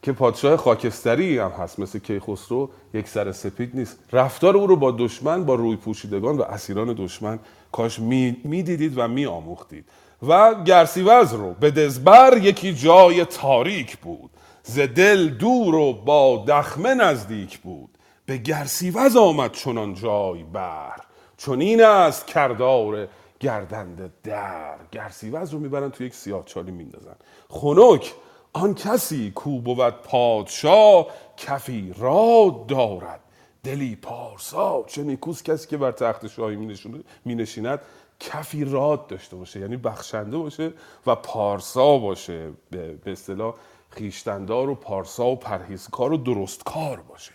که 0.02 0.12
پادشاه 0.12 0.58
خاکستری 0.58 1.38
هم 1.38 1.50
هست 1.50 1.80
مثل 1.80 2.00
کیخسرو 2.00 2.70
یک 2.94 3.08
سر 3.08 3.32
سپید 3.32 3.72
نیست. 3.74 4.00
رفتار 4.14 4.58
او 4.58 4.68
رو 4.68 4.76
با 4.76 4.92
دشمن 4.92 5.46
با 5.46 5.56
روی 5.56 5.76
پوشیدگان 5.76 6.38
و 6.38 6.42
اسیران 6.42 6.94
دشمن 6.98 7.40
کاش 7.72 8.00
می‌دیدید 8.44 8.94
و 8.98 9.08
میآموختید. 9.08 9.86
و 10.28 10.64
گرسیوز 10.64 11.34
رو 11.34 11.54
به 11.54 11.72
دزبر 11.72 12.38
یکی 12.38 12.74
جای 12.74 13.26
تاریک 13.26 13.98
بود. 13.98 14.30
ز 14.64 14.80
دل 14.80 15.30
دور 15.30 15.76
و 15.76 15.94
با 15.94 16.46
دخمه 16.48 16.94
نزدیک 16.94 17.60
بود. 17.60 17.98
به 18.26 18.38
گرسیوز 18.38 19.16
آمد 19.16 19.52
چنان 19.52 19.94
جای 19.94 20.44
بر 20.44 21.02
چون 21.38 21.62
این 21.62 21.84
است 21.84 22.28
کردار 22.28 23.08
گردنده 23.40 24.10
در. 24.24 24.76
گرسیوز 24.92 25.54
رو 25.54 25.60
می‌برن 25.60 25.90
تو 25.90 26.04
یک 26.04 26.16
سیاه 26.16 26.46
چالی 26.46 26.72
میندازن. 26.72 27.16
خنک 27.50 28.14
آن 28.54 28.74
کسی 28.74 29.32
کو 29.36 29.60
بود 29.60 29.90
پادشاه 29.90 31.08
کفی 31.38 31.94
را 31.98 32.66
دارد. 32.68 33.20
دلی 33.64 33.96
پارسا 33.96 34.84
چه 34.88 35.04
نیکوس 35.04 35.44
کسی 35.44 35.68
که 35.68 35.78
بر 35.78 35.92
تخت 35.92 36.28
شاهی 36.28 36.56
می 37.26 37.36
نشیند 37.36 37.80
کفی 38.22 38.66
راد 38.66 39.08
داشته 39.08 39.36
باشه 39.36 39.60
یعنی 39.60 39.78
بخشنده 39.78 40.38
باشه 40.38 40.74
و 41.08 41.16
پارسا 41.16 41.98
باشه 41.98 42.50
به 42.72 43.12
اصطلاح 43.12 43.54
خیشتندار 43.90 44.70
و 44.70 44.76
پارسا 44.76 45.28
و 45.28 45.36
پرهیزکار 45.36 46.14
و 46.14 46.18
درستکار 46.18 47.02
باشه. 47.10 47.32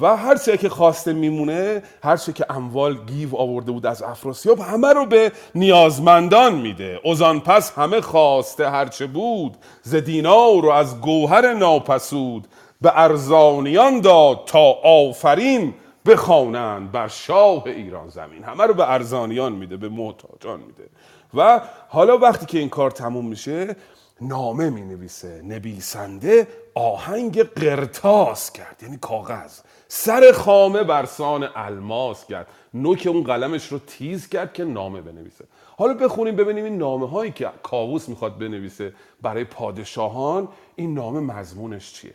و 0.00 0.16
هر 0.16 0.36
چه 0.36 0.56
که 0.56 0.68
خواسته 0.68 1.12
میمونه 1.12 1.82
هر 2.02 2.16
چه 2.16 2.32
که 2.32 2.46
اموال 2.50 3.04
گیو 3.06 3.36
آورده 3.36 3.72
بود 3.72 3.86
از 3.86 4.02
افراسیاب 4.02 4.58
همه 4.58 4.92
رو 4.92 5.06
به 5.06 5.32
نیازمندان 5.54 6.54
میده. 6.54 7.00
اوزان 7.04 7.40
پس 7.40 7.72
همه 7.78 8.00
خواسته 8.00 8.70
هرچه 8.70 9.06
بود 9.06 9.56
ز 9.82 9.94
دینار 9.94 10.66
و 10.66 10.68
از 10.68 11.00
گوهر 11.00 11.52
ناپسود 11.52 12.46
به 12.80 12.92
ارزانیان 12.94 14.00
داد 14.00 14.44
تا 14.46 14.72
آفرین 14.84 15.74
بخوانند 16.06 16.92
بر 16.92 17.08
شاه 17.08 17.66
ایران 17.66 18.08
زمین. 18.08 18.44
همه 18.44 18.64
رو 18.64 18.74
به 18.74 18.90
ارزانیان 18.90 19.52
میده 19.52 19.76
به 19.76 19.88
محتاجان 19.88 20.60
میده. 20.60 20.88
و 21.34 21.60
حالا 21.88 22.18
وقتی 22.18 22.46
که 22.46 22.58
این 22.58 22.68
کار 22.68 22.90
تموم 22.90 23.26
میشه 23.26 23.76
نامه 24.20 24.70
می 24.70 24.80
نویسه 24.80 25.42
نویسنده 25.42 26.48
آهنگ 26.74 27.42
قرتاس 27.42 28.52
کرد 28.52 28.80
یعنی 28.82 28.96
کاغذ. 28.96 29.60
سر 29.88 30.32
خامه 30.32 30.82
برسان 30.82 31.48
الماس 31.54 32.26
کرد. 32.26 32.46
نوک 32.74 33.08
اون 33.10 33.22
قلمش 33.22 33.72
رو 33.72 33.78
تیز 33.78 34.28
کرد 34.28 34.52
که 34.52 34.64
نامه 34.64 35.00
بنویسه. 35.00 35.44
حالا 35.76 35.94
بخونیم 35.94 36.36
ببینیم 36.36 36.64
این 36.64 36.78
نامه 36.78 37.08
هایی 37.08 37.32
که 37.32 37.50
کاووس 37.62 38.08
می‌خواد 38.08 38.38
بنویسه 38.38 38.94
برای 39.22 39.44
پادشاهان 39.44 40.48
این 40.76 40.94
نامه 40.94 41.20
مضمونش 41.20 41.92
چیه؟ 41.92 42.14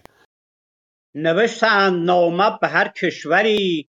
نوشتند 1.15 2.05
نامه 2.05 2.57
به 2.61 2.67
هر 2.67 2.87
کشوری 2.87 3.89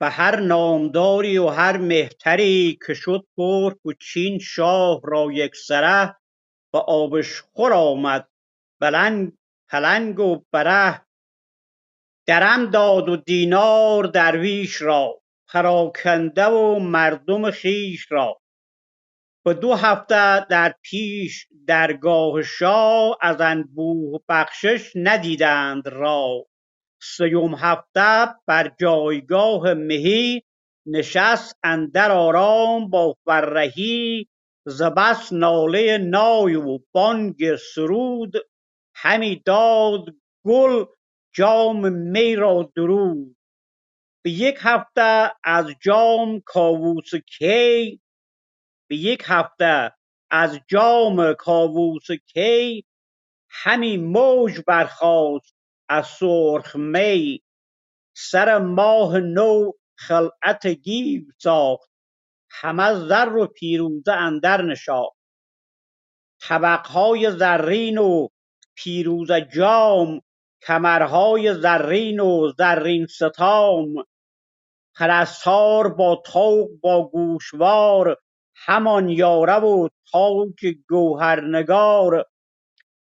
به 0.00 0.08
هر 0.10 0.40
نامداری 0.40 1.38
و 1.38 1.48
هر 1.48 1.76
مهتری 1.76 2.78
که 2.86 2.94
شد 2.94 3.26
ترک 3.36 3.86
و 3.86 3.92
چین 3.92 4.38
شاه 4.38 5.00
را 5.04 5.28
یک 5.32 5.56
سره 5.56 6.16
به 6.72 6.78
آبشخور 6.78 7.72
آمد. 7.72 8.28
بلنگ 8.80 9.32
پلنگ 9.68 10.20
و 10.20 10.44
بره 10.52 11.06
درم 12.26 12.70
داد 12.70 13.08
و 13.08 13.16
دینار 13.16 14.04
درویش 14.04 14.82
را 14.82 15.22
پراکنده 15.48 16.46
و 16.46 16.78
مردم 16.78 17.50
خیش 17.50 18.12
را. 18.12 18.41
به 19.44 19.54
دو 19.54 19.74
هفته 19.74 20.46
در 20.50 20.74
پیش 20.82 21.46
درگاه 21.66 22.42
شاه 22.42 23.18
از 23.20 23.40
انبوه 23.40 24.20
بخشش 24.28 24.92
ندیدند 24.94 25.88
را 25.88 26.46
سیوم 27.02 27.54
هفته 27.54 28.34
بر 28.46 28.72
جایگاه 28.80 29.74
مهی 29.74 30.42
نشست 30.86 31.58
اندر 31.64 32.12
آرام 32.12 32.90
با 32.90 33.16
فرهی 33.24 34.28
ز 34.66 34.82
بس 34.82 35.32
ناله 35.32 35.98
نای 35.98 36.56
و 36.56 36.78
بانگ 36.92 37.56
سرود. 37.56 38.32
همی 38.94 39.42
داد 39.46 40.04
گل 40.46 40.84
جام 41.34 41.92
می 41.92 42.36
را 42.36 42.72
درود. 42.76 43.36
به 44.24 44.30
یک 44.30 44.56
هفته 44.60 45.32
از 45.44 45.66
جام 45.82 46.40
کاووس 46.46 47.14
کی 47.14 48.01
به 48.92 48.98
یک 48.98 49.22
هفته 49.26 49.92
از 50.30 50.60
جام 50.68 51.34
کاووس 51.34 52.06
کی 52.26 52.84
همی 53.50 53.96
موج 53.96 54.60
برخاست 54.66 55.54
از 55.88 56.06
سرخ 56.06 56.76
می. 56.76 57.42
سر 58.16 58.58
ماه 58.58 59.18
نو 59.18 59.72
خلعت 59.96 60.66
گیو 60.66 61.22
ساخت. 61.38 61.90
همه 62.50 62.94
زر 62.94 63.36
و 63.36 63.46
پیروزه 63.46 64.12
اندر 64.12 64.62
نشاخت. 64.62 65.16
طبقهای 66.40 67.30
زرین 67.30 67.98
و 67.98 68.28
پیروزه 68.74 69.48
جام 69.54 70.20
کمرهای 70.62 71.54
زرین 71.54 72.20
و 72.20 72.52
زرین 72.58 73.06
ستام. 73.06 74.04
پرستار 74.94 75.88
با 75.88 76.22
طوق 76.26 76.68
با 76.80 77.08
گوشوار 77.08 78.21
همان 78.64 79.08
یاره 79.08 79.54
و 79.60 79.88
تاج 80.12 80.74
گوهرنگار 80.88 82.26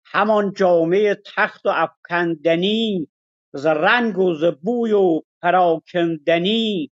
همان 0.05 0.53
جامه 0.53 1.15
تخت 1.35 1.65
و 1.65 1.69
افکندنی 1.69 3.07
ز 3.53 3.65
رنگ 3.65 4.17
و 4.17 4.33
ز 4.33 4.43
بوی 4.43 4.91
و 4.91 5.21
پراکندنی 5.41 6.91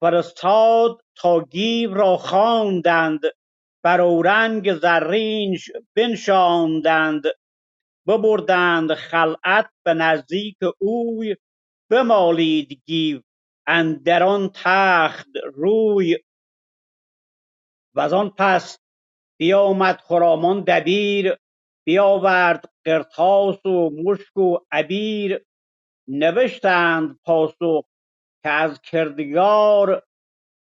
فرستاد 0.00 0.98
تا 1.16 1.40
گیو 1.40 1.94
را 1.94 2.16
خواندند 2.16 3.20
بر 3.84 4.00
اورنگ 4.00 4.74
زرینش 4.74 5.70
بنشاندند 5.96 7.22
ببردند 8.08 8.94
خلعت 8.94 9.70
به 9.84 9.94
نزدیک 9.94 10.56
اوی 10.78 11.36
بمالید 11.90 12.82
گیو 12.86 13.20
اندران 13.66 14.50
تخت 14.54 15.28
روی 15.54 16.16
وزان 17.94 18.30
پس 18.38 18.78
بیامد 19.38 20.00
خرامان 20.00 20.64
دبیر 20.66 21.36
بیاورد 21.86 22.64
قرتاس 22.84 23.66
و 23.66 23.90
مشک 23.90 24.36
و 24.36 24.58
عبیر. 24.72 25.44
نوشتند 26.08 27.18
پاسخ 27.24 27.84
که 28.42 28.48
از 28.48 28.80
کردگار 28.80 30.02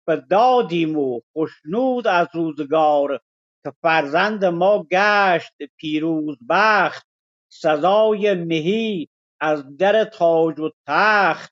بدادیم 0.07 0.97
و 0.97 1.21
خشنود 1.37 2.07
از 2.07 2.27
روزگار 2.33 3.19
که 3.63 3.73
فرزند 3.81 4.45
ما 4.45 4.83
گشت 4.91 5.53
پیروز 5.77 6.37
بخت 6.49 7.07
سزای 7.51 8.33
مهی 8.33 9.09
از 9.39 9.77
در 9.77 10.03
تاج 10.03 10.59
و 10.59 10.69
تخت. 10.87 11.51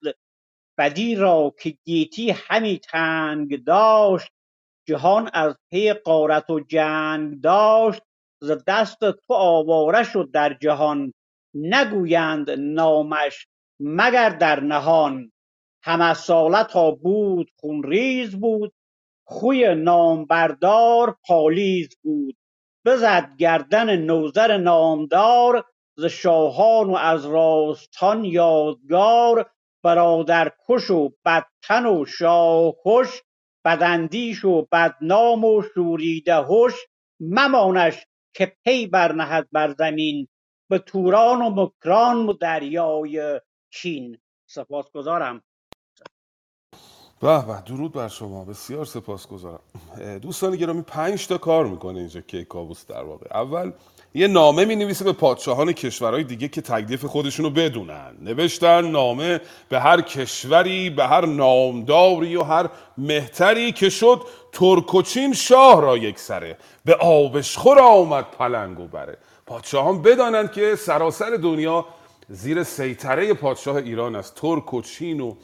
بدی 0.77 1.15
را 1.15 1.55
که 1.59 1.69
گیتی 1.69 2.31
همی 2.31 2.79
تنگ 2.79 3.63
داشت 3.63 4.31
جهان 4.88 5.30
از 5.34 5.56
پی 5.72 5.93
غارت 5.93 6.50
و 6.50 6.60
جنگ 6.60 7.41
داشت 7.41 8.02
ز 8.41 8.52
دست 8.67 9.00
تو 9.00 9.34
آواره 9.34 10.04
شد 10.04 10.32
در 10.34 10.54
جهان 10.54 11.13
نگویند 11.54 12.52
نامش 12.52 13.48
مگر 13.80 14.30
در 14.30 14.60
نهان. 14.60 15.32
هم 15.84 16.02
از 16.02 16.17
سالتا 16.17 16.91
بود 16.91 17.52
خونریز 17.60 18.36
بود 18.39 18.74
خوی 19.28 19.76
نامبردار 19.76 21.17
پالیز 21.28 21.89
بود. 22.04 22.38
بزد 22.86 23.30
گردن 23.38 23.96
نوذر 23.96 24.58
نامدار 24.58 25.65
ز 25.98 26.06
شاهان 26.06 26.89
و 26.89 26.96
از 26.96 27.26
راستان 27.26 28.26
یادگار 28.26 29.52
برادرکش 29.84 30.89
و 30.89 31.10
بدتن 31.26 31.86
و 31.86 32.06
شاه 32.06 32.74
کش 32.86 33.22
بداندیش 33.65 34.45
و 34.45 34.67
بدنام 34.71 35.45
و 35.45 35.63
شوریده 35.76 36.36
هش 36.36 36.73
ممانش 37.19 38.06
که 38.36 38.58
پی 38.65 38.88
برنهد 38.88 39.47
بر 39.52 39.73
زمین 39.73 40.28
به 40.69 40.80
توران 40.80 41.41
و 41.41 41.49
مکران 41.49 42.30
و 42.30 42.34
دریای 42.34 43.41
چین. 43.69 44.17
سپاسگزارم. 44.49 45.41
به 47.21 47.45
به 47.45 47.62
درود 47.65 47.93
بر 47.93 48.08
شما. 48.08 48.45
بسیار 48.45 48.86
سپاسگزارم. 48.86 49.60
دوستان 50.21 50.56
گرامی 50.56 50.82
پنج 50.82 51.28
تا 51.28 51.38
کار 51.38 51.65
می‌کنه 51.67 51.99
اینجا 51.99 52.21
کیکاووس 52.21 52.86
در 52.88 53.04
واقع. 53.04 53.28
اول 53.38 53.71
یه 54.15 54.28
نامه 54.28 54.65
می 54.65 54.76
نویسه 54.76 55.06
به 55.06 55.13
پادشاهان 55.13 55.71
کشورهای 55.71 56.23
دیگه 56.23 56.47
که 56.47 56.62
تکلیف 56.62 57.06
خودشونو 57.06 57.49
بدونن. 57.49 58.17
نوشتن 58.21 58.91
نامه 58.91 59.41
به 59.69 59.80
هر 59.80 60.02
کشوری 60.02 60.89
به 60.89 61.08
هر 61.08 61.26
نامداری 61.26 62.36
و 62.36 62.43
هر 62.43 62.69
مهتری 62.97 63.71
که 63.71 63.89
شد 63.89 64.21
ترکوچین 64.52 65.34
شاه 65.34 65.82
را 65.82 65.97
یک 65.97 66.19
سره. 66.19 66.58
به 66.86 66.95
آبشخور 66.95 67.80
آمد 67.80 68.26
پلنگ 68.32 68.80
و 68.80 68.88
بره. 68.88 69.17
پادشاهان 69.45 70.02
بدانند 70.02 70.52
که 70.52 70.76
سراسر 70.76 71.30
دنیا 71.30 71.86
زیر 72.30 72.63
سیطره 72.63 73.34
پادشاه 73.34 73.76
ایران 73.76 74.15
است. 74.15 74.36
ترک 74.36 74.73
و 74.73 74.82
چین 74.82 75.19
و 75.19 75.36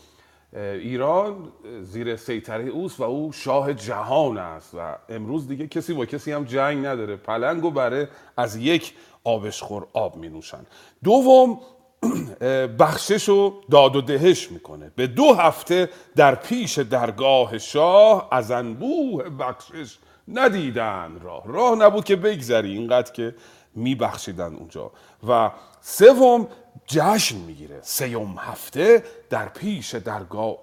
ایران 0.53 1.51
زیر 1.81 2.15
سیطره 2.15 2.63
اوست 2.63 2.99
و 2.99 3.03
او 3.03 3.31
شاه 3.31 3.73
جهان 3.73 4.38
است 4.38 4.75
و 4.75 4.95
امروز 5.09 5.47
دیگه 5.47 5.67
کسی 5.67 5.93
با 5.93 6.05
کسی 6.05 6.31
هم 6.31 6.43
جنگ 6.43 6.85
نداره. 6.85 7.15
پلنگ 7.15 7.65
و 7.65 7.71
بره 7.71 8.09
از 8.38 8.55
یک 8.55 8.93
آبشخور 9.23 9.88
آب 9.93 10.15
می 10.15 10.29
نوشن. 10.29 10.65
دوم 11.03 11.59
بخشش 12.79 13.29
و 13.29 13.62
داد 13.71 13.95
و 13.95 14.01
دهش 14.01 14.51
می‌کنه. 14.51 14.91
به 14.95 15.07
دو 15.07 15.33
هفته 15.33 15.89
در 16.15 16.35
پیش 16.35 16.79
درگاه 16.79 17.57
شاه 17.57 18.27
از 18.31 18.51
انبوه 18.51 19.29
بخشش 19.29 19.97
ندیدن 20.27 21.19
راه. 21.21 21.43
راه 21.47 21.75
نبود 21.75 22.03
که 22.03 22.15
بگذری 22.15 22.71
اینقدر 22.71 23.12
که 23.12 23.35
میبخشیدن 23.75 24.55
اونجا. 24.55 24.91
و 25.27 25.51
سوم 25.81 26.47
جشن 26.91 27.38
می‌گیره. 27.38 27.80
سیوم 27.82 28.36
هفته 28.39 29.04
در 29.30 29.49
پیش 29.49 29.95
درگاه 29.95 30.58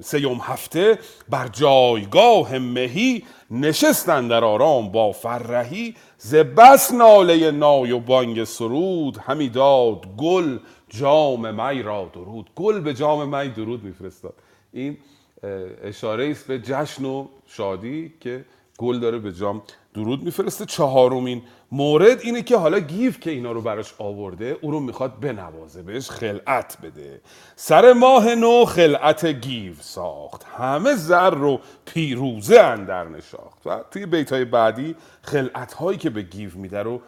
سیوم 0.00 0.40
هفته 0.42 0.98
بر 1.28 1.48
جایگاه 1.48 2.58
مهی 2.58 3.24
نشستن 3.50 4.28
در 4.28 4.44
آرام 4.44 4.92
با 4.92 5.12
فرهی. 5.12 5.94
ز 6.18 6.34
بس 6.34 6.92
ناله 6.92 7.50
نای 7.50 7.92
و 7.92 8.00
بانگ 8.00 8.44
سرود 8.44 9.16
همی 9.16 9.48
داد 9.48 10.06
گل 10.16 10.58
جام 10.88 11.54
می 11.54 11.82
را 11.82 12.10
درود. 12.14 12.50
گل 12.56 12.80
به 12.80 12.94
جام 12.94 13.36
می 13.36 13.48
درود 13.48 13.84
میفرستاد. 13.84 14.34
این 14.72 14.98
اشاره 15.82 16.30
است 16.30 16.46
به 16.46 16.58
جشن 16.58 17.04
و 17.04 17.26
شادی 17.46 18.14
که 18.20 18.44
گل 18.78 18.98
داره 18.98 19.18
به 19.18 19.32
جام 19.32 19.62
درود 19.94 20.22
میفرسته. 20.22 20.66
چهارمین 20.66 21.42
مورد 21.72 22.20
اینه 22.20 22.42
که 22.42 22.56
حالا 22.56 22.78
گیو 22.78 23.20
که 23.20 23.30
اینا 23.30 23.52
رو 23.52 23.60
براش 23.60 23.94
آورده 23.98 24.58
او 24.60 24.70
رو 24.70 24.80
می‌خواد 24.80 25.20
بنوازه 25.20 25.82
بهش 25.82 26.10
خلعت 26.10 26.76
بده. 26.82 27.20
سر 27.56 27.92
ماه 27.92 28.34
نو 28.34 28.64
خلعت 28.64 29.26
گیو 29.26 29.82
ساخت. 29.82 30.44
همه 30.44 30.94
زر 30.94 31.30
و 31.30 31.60
پیروزه 31.84 32.60
اندر 32.60 33.08
نشاخت. 33.08 33.66
و 33.66 33.84
توی 33.90 34.06
بیت 34.06 34.32
های 34.32 34.44
بعدی 34.44 34.96
خلعت 35.22 35.72
هایی 35.72 35.98
که 35.98 36.10
به 36.10 36.22
گیف 36.22 36.56
میده 36.56 36.82
رو 36.82 37.00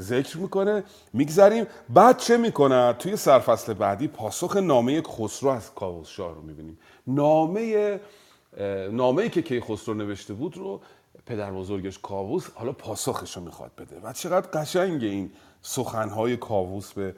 ذکر 0.00 0.38
می‌کنه 0.38 0.84
میگذریم. 1.12 1.66
بعد 1.88 2.16
چه 2.16 2.36
می‌کنه؟ 2.36 2.92
توی 2.92 3.16
سرفصل 3.16 3.74
بعدی 3.74 4.08
پاسخ 4.08 4.56
نامه 4.56 5.02
خسرو 5.02 5.48
از 5.48 5.74
کاووس 5.74 6.20
رو 6.20 6.42
می‌بینیم. 6.42 6.78
نامه 7.06 8.00
نامه 8.92 9.22
ای 9.22 9.30
که 9.30 9.42
کیخسرو 9.42 9.94
نوشته 9.94 10.34
بود 10.34 10.56
رو 10.56 10.80
پدر 11.26 11.50
بزرگش 11.50 11.98
کاووس 11.98 12.48
حالا 12.54 12.72
پاسخش 12.72 13.36
رو 13.36 13.42
می‌خواد 13.42 13.70
بده. 13.78 14.00
و 14.02 14.12
چقدر 14.12 14.60
قشنگه 14.60 15.08
این 15.08 15.32
سخنهای 15.62 16.36
کاووس 16.36 16.92
به 16.92 17.14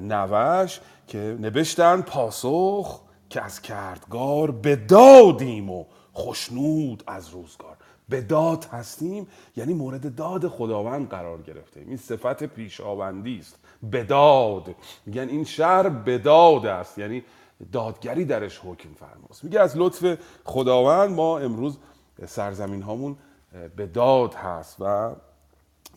نوش 0.00 0.80
که 1.06 1.36
نوشتن 1.40 2.02
پاسخ 2.02 3.00
که 3.30 3.42
از 3.42 3.62
کردگار 3.62 4.48
دادیم 4.88 5.70
و 5.70 5.84
خشنود 6.14 7.02
از 7.06 7.28
روزگار. 7.28 7.76
به 8.08 8.20
داد 8.20 8.64
هستیم 8.64 9.26
یعنی 9.56 9.74
مورد 9.74 10.14
داد 10.14 10.48
خداوند 10.48 11.08
قرار 11.08 11.42
گرفته 11.42 11.80
این 11.80 11.96
صفت 11.96 12.44
پیشاوندی 12.44 13.38
است. 13.38 13.58
به 13.82 14.04
داد. 14.04 14.74
میگن 15.06 15.28
این 15.28 15.44
شهر 15.44 15.88
به 15.88 16.18
داد 16.18 16.66
است. 16.66 16.98
یعنی 16.98 17.24
دادگری 17.72 18.24
درش 18.24 18.60
حکم 18.64 18.88
فرماست. 18.94 19.44
میگه 19.44 19.60
از 19.60 19.76
لطف 19.76 20.18
خداوند 20.44 21.10
ما 21.10 21.38
امروز 21.38 21.78
سرزمین 22.26 22.82
هامون 22.82 23.16
به 23.76 23.86
داد 23.86 24.34
هست 24.34 24.76
و 24.80 25.14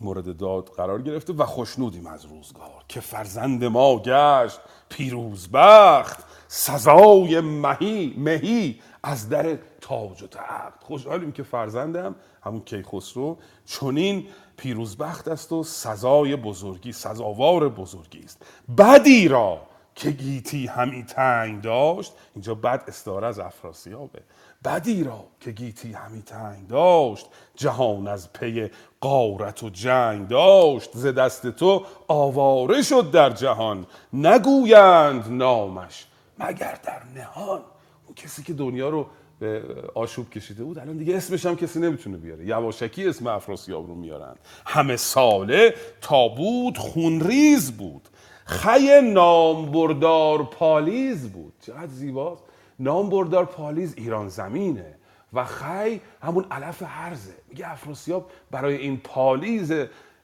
مورد 0.00 0.36
داد 0.36 0.68
قرار 0.68 1.02
گرفته 1.02 1.32
و 1.32 1.44
خوشنودیم 1.44 2.06
از 2.06 2.24
روزگار 2.24 2.84
که 2.88 3.00
فرزند 3.00 3.64
ما 3.64 3.98
گشت 3.98 4.60
پیروزبخت 4.88 6.24
سزای 6.48 7.40
مهی 7.40 8.14
مهی 8.18 8.80
از 9.02 9.28
در 9.28 9.58
تاج 9.80 10.22
و 10.22 10.26
تخت 10.26 10.84
خوشحالیم 10.84 11.32
که 11.32 11.42
فرزندم 11.42 12.14
همون 12.42 12.60
کیخسرو 12.60 13.38
چنین 13.66 14.26
پیروزبخت 14.56 15.28
است 15.28 15.52
و 15.52 15.62
سزای 15.62 16.36
بزرگی 16.36 16.92
سزاوار 16.92 17.68
بزرگی 17.68 18.20
است. 18.24 18.42
بدی 18.78 19.28
را 19.28 19.60
که 19.94 20.10
گیتی 20.10 20.66
همی 20.66 21.04
تنگ 21.04 21.62
داشت 21.62 22.12
اینجا 22.34 22.54
بد 22.54 22.84
استعاره 22.88 23.26
از 23.26 23.38
افراسیابه. 23.38 24.22
بدی 24.64 25.04
را 25.04 25.24
که 25.40 25.50
گیتی 25.50 25.92
همی 25.92 26.22
تنگ 26.22 26.66
داشت 26.66 27.26
جهان 27.56 28.08
از 28.08 28.32
پی 28.32 28.70
قارت 29.00 29.62
و 29.62 29.68
جنگ 29.68 30.28
داشت. 30.28 30.90
ز 30.94 31.06
دست 31.06 31.46
تو 31.46 31.84
آواره 32.08 32.82
شد 32.82 33.10
در 33.10 33.30
جهان 33.30 33.86
نگویند 34.12 35.24
نامش 35.28 36.06
مگر 36.38 36.78
در 36.84 37.02
نهان. 37.16 37.60
اون 38.06 38.14
کسی 38.16 38.42
که 38.42 38.52
دنیا 38.52 38.88
رو 38.88 39.06
به 39.38 39.62
آشوب 39.94 40.30
کشیده 40.30 40.64
بود 40.64 40.78
الان 40.78 40.96
دیگه 40.96 41.16
اسمش 41.16 41.46
هم 41.46 41.56
کسی 41.56 41.80
نمی‌تونه 41.80 42.16
بیاره. 42.16 42.46
یواشکی 42.46 43.08
اسم 43.08 43.26
افراسیاب 43.26 43.86
رو 43.86 43.94
میارن 43.94 44.34
همه 44.66 44.96
ساله 44.96 45.74
تا 46.00 46.28
بود 46.28 46.78
خونریز 46.78 47.72
بود. 47.72 48.08
خی 48.44 49.00
نامبردار 49.14 50.42
پالیز 50.42 51.32
بود. 51.32 51.52
چقدر 51.60 51.86
زیباست. 51.86 52.42
نامبردار 52.78 53.44
پالیز 53.44 53.94
ایران 53.96 54.28
زمینه 54.28 54.98
و 55.32 55.44
خی 55.44 56.00
همون 56.22 56.46
علف 56.50 56.82
هرزه 56.82 57.34
میگه 57.48 57.70
افراسیاب 57.70 58.30
برای 58.50 58.76
این 58.76 59.00
پالیز 59.00 59.72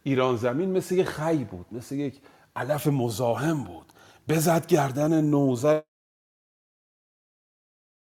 ایران 0.03 0.37
زمین 0.37 0.71
مثل 0.73 0.95
یک 0.95 1.07
خی 1.07 1.45
بود 1.45 1.67
مثل 1.73 1.95
یک 1.95 2.21
علف 2.57 2.87
مزاحم 2.87 3.65
بود. 3.65 3.87
بزد 4.29 4.67
گردن 4.67 5.31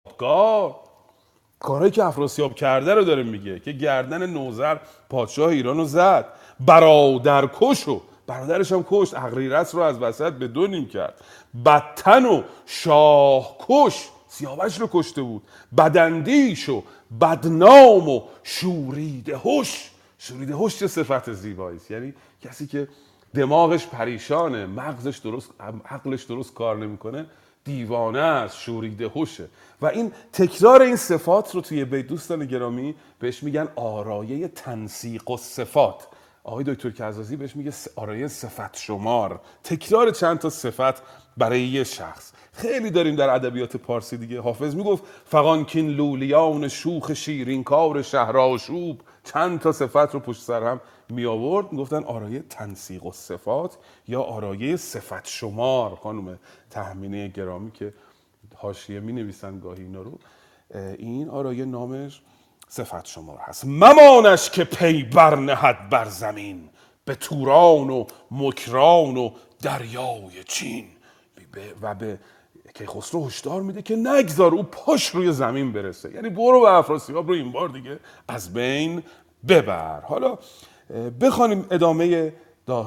شاهکار 0.07 0.77
کارهایی 1.61 1.91
که 1.93 2.05
افراسیاب 2.05 2.55
کرده 2.55 2.95
رو 2.95 3.05
داره 3.05 3.23
میگه 3.23 3.61
که 3.61 3.73
گردن 3.73 4.27
نوزر 4.27 4.79
پادشاه 5.11 5.49
ایران 5.51 5.77
رو 5.77 5.85
زد. 5.85 6.27
برادر 6.61 7.51
کشو 7.55 8.03
برادرش 8.27 8.73
هم 8.73 8.85
کشت 8.91 9.15
اغریرس 9.15 9.75
رو 9.75 9.81
از 9.81 10.03
وسط 10.03 10.33
به 10.33 10.49
دو 10.49 10.67
نیم 10.67 10.89
کرد. 10.89 11.21
بدتن 11.65 12.27
و 12.27 12.43
شاه 12.67 13.57
کش 13.61 14.09
سیاوش 14.29 14.81
رو 14.81 14.88
کشته 14.93 15.23
بود. 15.23 15.43
بدندیش 15.79 16.69
و 16.69 16.83
بدنام 17.21 18.09
و 18.09 18.23
شوریده 18.43 19.37
هوش. 19.37 19.91
شوریده 20.19 20.55
هوش 20.55 20.79
چه 20.79 20.87
صفت 20.87 21.33
زیبایی 21.33 21.81
یعنی 21.91 22.14
کسی 22.43 22.67
که 22.67 22.88
دماغش 23.35 23.87
پریشانه 23.87 24.67
مغزش 24.67 25.19
درست 25.19 25.51
عقلش 25.85 26.25
درست 26.25 26.55
کار 26.55 26.77
نمی‌کنه 26.77 27.27
دیوانه 27.64 28.19
است 28.19 28.59
شوریده 28.59 29.09
هوشه. 29.09 29.49
و 29.83 29.87
این 29.87 30.12
تکرار 30.33 30.83
این 30.83 30.97
صفات 30.97 31.55
رو 31.55 31.61
توی 31.61 31.85
بیت 31.85 32.07
دوستان 32.07 32.45
گرامی 32.45 32.95
بهش 33.19 33.43
میگن 33.43 33.69
آرایه 33.77 34.49
تنسیق 34.49 35.31
و 35.31 35.37
صفات. 35.37 36.07
آقای 36.45 36.64
دکتر 36.64 36.91
کزازی 36.91 37.37
بهش 37.37 37.57
میگه 37.57 37.73
آرایه 37.97 38.29
صفت 38.29 38.77
شمار 38.77 39.41
تکرار 39.64 40.11
چند 40.11 40.38
تا 40.38 40.51
صفت 40.51 41.03
برای 41.37 41.62
یه 41.62 41.85
شخص. 41.85 42.33
خیلی 42.59 42.90
داریم 42.90 43.16
در 43.16 43.31
ادبیات 43.31 43.77
پارسی 43.77 44.16
دیگه. 44.16 44.40
حافظ 44.40 44.75
می‌گفت 44.75 45.05
فقانکین 45.25 45.88
لولیان 45.88 46.68
شوخ 46.68 47.12
شیرین 47.12 47.64
کار 47.64 48.03
شهرآشوب 48.03 49.01
چند 49.25 49.61
تا 49.61 49.73
صفت 49.73 50.14
رو 50.14 50.21
پشت 50.21 50.42
سر 50.42 50.62
هم 50.62 50.81
می 51.09 51.27
آورد 51.27 51.73
می‌گفتن 51.73 52.05
آرایه 52.05 52.44
تنسیق 52.51 53.07
و 53.07 53.12
صفات 53.12 53.77
یا 54.09 54.23
آرایه 54.23 54.77
صفت 54.77 55.27
شمار؟ 55.29 55.97
خانم 55.97 56.38
تحمینه 56.71 57.29
گرامی 57.29 57.71
که 57.71 57.94
حاشیه 58.57 59.01
می 59.01 59.12
نویسن 59.12 59.61
گاهی 59.61 59.83
اینا 59.83 60.03
رو. 60.03 60.18
این 60.99 61.29
آرایه 61.29 61.64
نامش 61.64 62.21
صفت 62.68 63.07
شمار 63.07 63.38
هست. 63.38 63.64
ممانش 63.64 64.51
که 64.51 64.64
پی 64.64 65.03
برنهد 65.03 65.88
بر 65.88 66.05
زمین 66.05 66.68
به 67.05 67.14
توران 67.14 67.90
و 67.90 68.05
مکران 68.31 69.16
و 69.16 69.31
دریای 69.62 70.44
چین. 70.47 70.85
و 71.83 71.94
به 71.94 72.18
کیخسرو 72.79 73.27
هشدار 73.27 73.62
میده 73.62 73.83
که 73.83 73.97
نگذار 73.97 74.55
او 74.55 74.62
پاش 74.62 75.07
روی 75.09 75.33
زمین 75.33 75.73
برسه. 75.73 76.14
یعنی 76.14 76.31
برو 76.31 76.61
به 76.61 76.75
افراسیاب 76.75 77.29
رو 77.29 77.35
این 77.35 77.53
بار 77.53 77.69
دیگه 77.69 77.99
از 78.29 78.53
بین 78.53 79.03
ببر. 79.49 80.01
حالا 80.01 80.38
بخوانیم 81.21 81.67
ادامه 81.71 82.33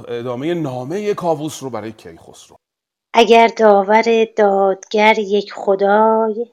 ادامه 0.08 0.54
نامه 0.54 1.14
کاووس 1.14 1.64
رو 1.64 1.70
برای 1.70 1.92
کیخسرو. 1.92 2.56
اگر 3.14 3.48
داور 3.48 4.26
دادگر 4.36 5.20
یک 5.20 5.54
خدای 5.54 6.48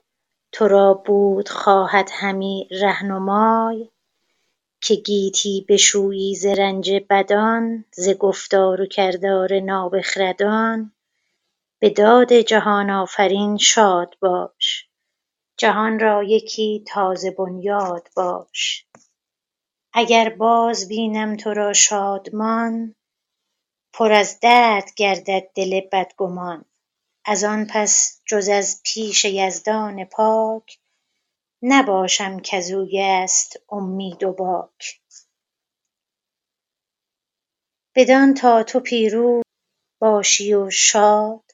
تو 0.53 0.69
را 0.69 0.95
بود 0.95 1.49
خواهد 1.49 2.11
همی 2.13 2.69
رهنمای. 2.71 3.89
که 4.81 4.95
گیتی 4.95 5.67
بشویی 5.69 6.35
ز 6.35 6.47
رنج 6.47 6.93
بدان 7.11 7.85
ز 7.93 8.09
گفتار 8.09 8.81
و 8.81 8.87
کردار 8.87 9.61
نابخردان. 9.61 10.93
به 11.81 11.91
داد 11.91 12.33
جهان 12.33 12.91
آفرین 12.91 13.57
شاد 13.57 14.15
باش. 14.21 14.89
جهان 15.57 15.99
را 15.99 16.23
یکی 16.23 16.85
تازه 16.87 17.31
بنیاد 17.31 18.09
باش. 18.17 18.87
اگر 19.93 20.29
باز 20.29 20.89
بینم 20.89 21.37
تو 21.37 21.55
را 21.55 21.73
شادمان 21.73 22.95
پر 23.93 24.13
از 24.13 24.41
درد 24.41 24.95
گردد 24.97 25.43
دل 25.55 25.81
بدگمان. 25.93 26.65
از 27.25 27.45
آن 27.45 27.67
پس 27.71 28.21
جز 28.27 28.49
از 28.49 28.81
پیش 28.85 29.25
یزدان 29.25 30.05
پاک 30.05 30.79
نباشم 31.63 32.41
کزوی 32.41 33.01
است 33.01 33.57
امید 33.69 34.25
و 34.25 34.33
باک. 34.33 35.01
بدان 37.95 38.35
تا 38.35 38.63
تو 38.63 38.81
پیروز 38.81 39.45
باشی 40.01 40.55
و 40.55 40.71
شاد 40.71 41.48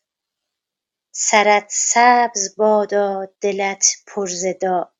سرت 1.16 1.66
سبز 1.68 2.56
بادا 2.56 3.28
دلت 3.40 3.86
پر 4.06 4.26
ز 4.26 4.44
داد. 4.60 4.92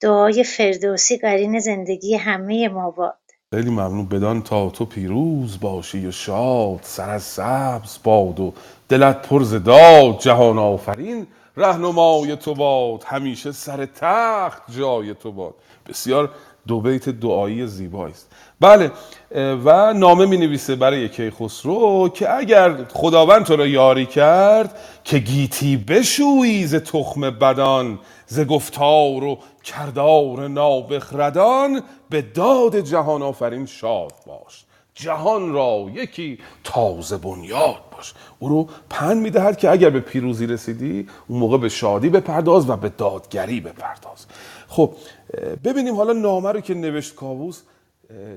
دعای 0.00 0.44
فردوسی 0.44 1.16
قرین 1.16 1.58
زندگی 1.58 2.14
همه 2.14 2.68
ما 2.68 2.90
باد. 2.90 3.18
خیلی 3.54 3.70
ممنون. 3.70 4.08
بدان 4.08 4.42
تا 4.42 4.70
تو 4.70 4.84
پیروز 4.84 5.60
باشی 5.60 6.06
و 6.06 6.10
شاد 6.10 6.80
سرت 6.82 7.18
سبز 7.18 7.98
باد 8.04 8.40
و 8.40 8.54
دلت 8.88 9.28
پر 9.28 9.42
ز 9.42 9.54
داد. 9.54 10.18
جهان 10.18 10.58
آفرین 10.58 11.26
رهنمای 11.56 12.36
تو 12.36 12.54
باد. 12.54 13.04
همیشه 13.04 13.52
سر 13.52 13.86
تخت 13.86 14.62
جای 14.70 15.14
تو 15.14 15.32
باد. 15.32 15.54
بسیار 15.88 16.30
دو 16.66 16.80
بیت 16.80 17.08
دعایی 17.08 17.66
زیبایی 17.66 18.12
است. 18.12 18.30
بله 18.60 18.90
و 19.64 19.92
نامه 19.92 20.26
می 20.26 20.36
نویسه 20.36 20.76
برای 20.76 21.08
کیخسرو 21.08 22.08
که 22.08 22.34
اگر 22.34 22.84
خداوند 22.84 23.44
تو 23.44 23.56
را 23.56 23.66
یاری 23.66 24.06
کرد 24.06 24.78
که 25.04 25.18
گیتی 25.18 25.76
بشویی 25.76 26.66
ز 26.66 26.74
تخم 26.74 27.30
بدان 27.30 27.98
ز 28.26 28.40
گفتار 28.40 29.24
و 29.24 29.38
کردار 29.64 30.48
نابخردان 30.48 31.82
به 32.10 32.22
داد 32.22 32.80
جهان 32.80 33.22
آفرین 33.22 33.66
شاد 33.66 34.12
باش. 34.26 34.64
جهان 34.94 35.52
را 35.52 35.86
یکی 35.94 36.38
تازه 36.64 37.16
بنیاد 37.16 37.80
باش. 37.96 38.14
او 38.38 38.48
رو 38.48 38.68
پند 38.90 39.22
می‌دهد 39.22 39.58
که 39.58 39.70
اگر 39.70 39.90
به 39.90 40.00
پیروزی 40.00 40.46
رسیدی 40.46 41.08
اون 41.28 41.38
موقع 41.38 41.58
به 41.58 41.68
شادی 41.68 42.08
بپرداز 42.08 42.70
و 42.70 42.76
به 42.76 42.88
دادگری 42.88 43.60
بپرداز. 43.60 44.26
خب 44.74 44.94
ببینیم 45.64 45.96
حالا 45.96 46.12
نامه 46.12 46.52
رو 46.52 46.60
که 46.60 46.74
نوشت 46.74 47.14
کاووس 47.14 47.60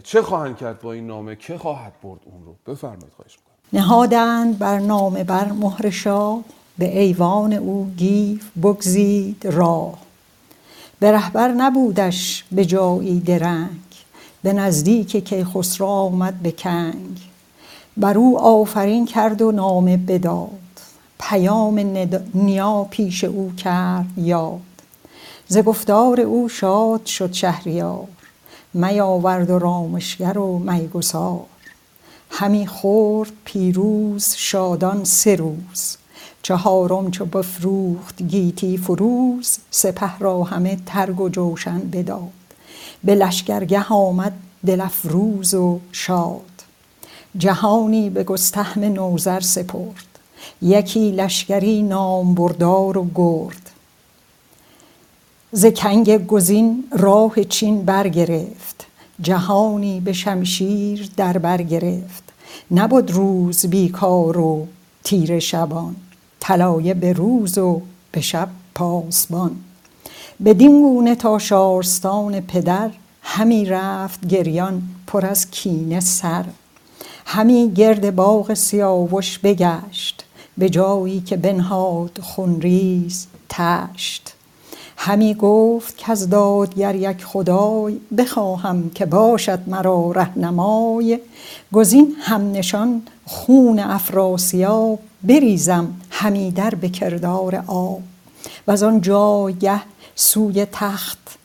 چه 0.04 0.22
خواهند 0.22 0.58
کرد 0.58 0.82
با 0.82 0.94
این 0.94 1.08
نامه؟ 1.08 1.36
که 1.36 1.58
خواهد 1.58 1.94
برد 2.04 2.20
اون 2.26 2.46
رو؟ 2.46 2.74
بفرمایید 2.74 3.14
خواهش 3.16 3.38
می‌کنم. 3.38 3.82
نهادند 3.82 4.60
بر 4.60 4.80
نامه 4.80 5.24
بر 5.24 5.52
مهر 5.52 5.90
شاه 5.90 6.44
به 6.78 7.00
ایوان 7.00 7.54
او 7.54 7.92
گیف 7.98 8.52
بگزید 8.64 9.48
راه. 9.48 9.98
به 11.00 11.12
رهبر 11.12 11.48
نبودش 11.48 12.44
به 12.52 12.66
جایی 12.66 13.20
درنگ 13.20 13.80
به 14.44 14.54
نزدیک 14.54 15.18
کیخسرو 15.30 15.88
آمد 15.88 16.40
به 16.44 16.52
کنگ. 16.52 17.18
بر 17.98 18.18
او 18.18 18.40
آفرین 18.40 19.06
کرد 19.06 19.42
و 19.42 19.52
نامه 19.52 19.98
بداد. 19.98 20.50
پیام 21.20 21.80
نیا 22.34 22.88
پیش 22.90 23.24
او 23.24 23.52
کرد 23.58 24.18
یاد. 24.18 24.60
ز 25.50 25.58
گفتار 25.58 26.22
او 26.22 26.50
شاد 26.50 27.06
شد 27.06 27.34
شهریار 27.34 28.08
می 28.74 29.00
آورد 29.00 29.50
و 29.50 29.60
رامشگر 29.60 30.38
و 30.38 30.60
میگسار. 30.60 31.46
همی 32.30 32.68
خورد 32.68 33.32
پیروز 33.46 34.34
شادان 34.38 35.04
سه 35.04 35.36
روز. 35.36 35.98
چهارم 36.42 37.12
چو 37.12 37.26
بفروخت 37.26 38.22
گیتی 38.22 38.78
فروز 38.78 39.58
سپه 39.72 40.18
را 40.20 40.44
همه 40.44 40.78
ترگ 40.86 41.22
و 41.22 41.30
جوشن 41.30 41.80
بداد. 41.80 42.30
به 43.04 43.16
لشکرگه 43.16 43.84
آمد 43.84 44.34
دل 44.66 44.82
افروز 44.82 45.54
و 45.54 45.80
شاد. 45.92 46.42
جهانی 47.38 48.10
به 48.10 48.24
گستهم 48.24 48.84
نوذر 48.84 49.40
سپرد. 49.40 50.06
یکی 50.62 51.12
لشکری 51.12 51.84
نامبردار 51.84 52.98
و 52.98 53.08
گرد. 53.16 53.67
ز 55.52 55.66
کنگ 55.66 56.28
گزین 56.28 56.84
راه 56.92 57.44
چین 57.44 57.86
برگرفت. 57.86 58.86
جهانی 59.22 60.00
به 60.00 60.14
شمشیر 60.14 61.10
در 61.18 61.38
بر 61.38 61.62
گرفت. 61.62 62.24
نبد 62.72 63.12
روز 63.12 63.66
بیکار 63.66 64.38
و 64.38 64.68
تیره 65.04 65.40
شبان. 65.40 65.96
طلایه 66.40 66.94
به 66.94 67.14
روز 67.14 67.58
و 67.58 67.82
به 68.12 68.22
شب 68.22 68.50
پاسبان. 68.76 69.56
بدین 70.46 70.82
گونه 70.82 71.16
تا 71.16 71.40
شارستان 71.40 72.42
پدر 72.42 72.92
همی 73.22 73.66
رفت 73.66 74.28
گریان 74.28 74.82
پر 75.08 75.26
از 75.26 75.52
کینه 75.52 76.00
سر. 76.00 76.46
همی 77.26 77.72
گرد 77.76 78.16
باغ 78.16 78.54
سیاوش 78.54 79.40
بگشت 79.40 80.26
به 80.58 80.70
جایی 80.70 81.22
که 81.22 81.38
بنهاد 81.38 82.20
خونریز 82.22 83.28
تشت. 83.50 84.37
همی 85.00 85.34
گفت 85.34 85.98
کز 85.98 86.30
دادگر 86.30 86.96
یک 86.96 87.26
خدای 87.26 88.00
بخواهم 88.18 88.90
که 88.90 89.06
باشد 89.06 89.60
مرا 89.68 90.12
رهنمای. 90.12 91.20
گزین 91.74 92.16
هم 92.20 92.52
نشان 92.52 93.02
خون 93.26 93.80
افراسیاب 93.80 95.00
بریزم 95.24 95.94
همی 96.10 96.52
در 96.52 96.70
به 96.70 96.90
کردار 96.90 97.64
آب. 97.68 98.02
وز 98.68 98.84
آن 98.84 99.02
جایگه 99.02 99.82
سوی 100.16 100.66
تخت 100.72 101.38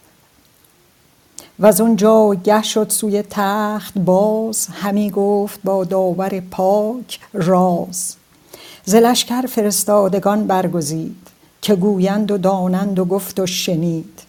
وز 1.60 1.80
آن 1.80 1.96
جایگه 1.96 2.62
شد 2.62 2.90
سوی 2.90 3.22
تخت 3.30 3.98
باز 3.98 4.66
همی 4.66 5.10
گفت 5.10 5.60
با 5.64 5.84
داور 5.84 6.40
پاک 6.40 7.20
راز. 7.32 8.16
ز 8.84 8.94
لشکر 8.94 9.46
فرستادگان 9.46 10.46
برگزید. 10.46 11.31
که 11.62 11.74
گویند 11.74 12.30
و 12.30 12.38
دانند 12.38 12.98
و 12.98 13.04
گفت 13.04 13.40
و 13.40 13.46
شنید. 13.46 14.22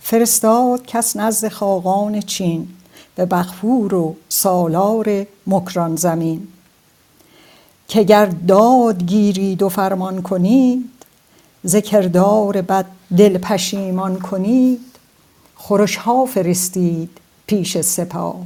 فرستاد 0.00 0.86
کس 0.86 1.16
نزد 1.16 1.48
خاقان 1.48 2.20
چین 2.20 2.68
به 3.14 3.26
بخفور 3.26 3.94
و 3.94 4.16
سالار 4.28 5.26
مکران 5.46 5.96
زمین. 5.96 6.48
که 7.88 8.02
گر 8.02 8.26
داد 8.26 9.04
گیرید 9.04 9.62
و 9.62 9.68
فرمان 9.68 10.22
کنید 10.22 10.90
ز 11.62 11.76
کردار 11.76 12.62
بد 12.62 12.86
دل 13.16 13.38
پشیمان 13.38 14.18
کنید 14.18 14.80
خورش 15.56 15.96
ها 15.96 16.24
فرستید 16.24 17.10
پیش 17.46 17.80
سپاه. 17.80 18.36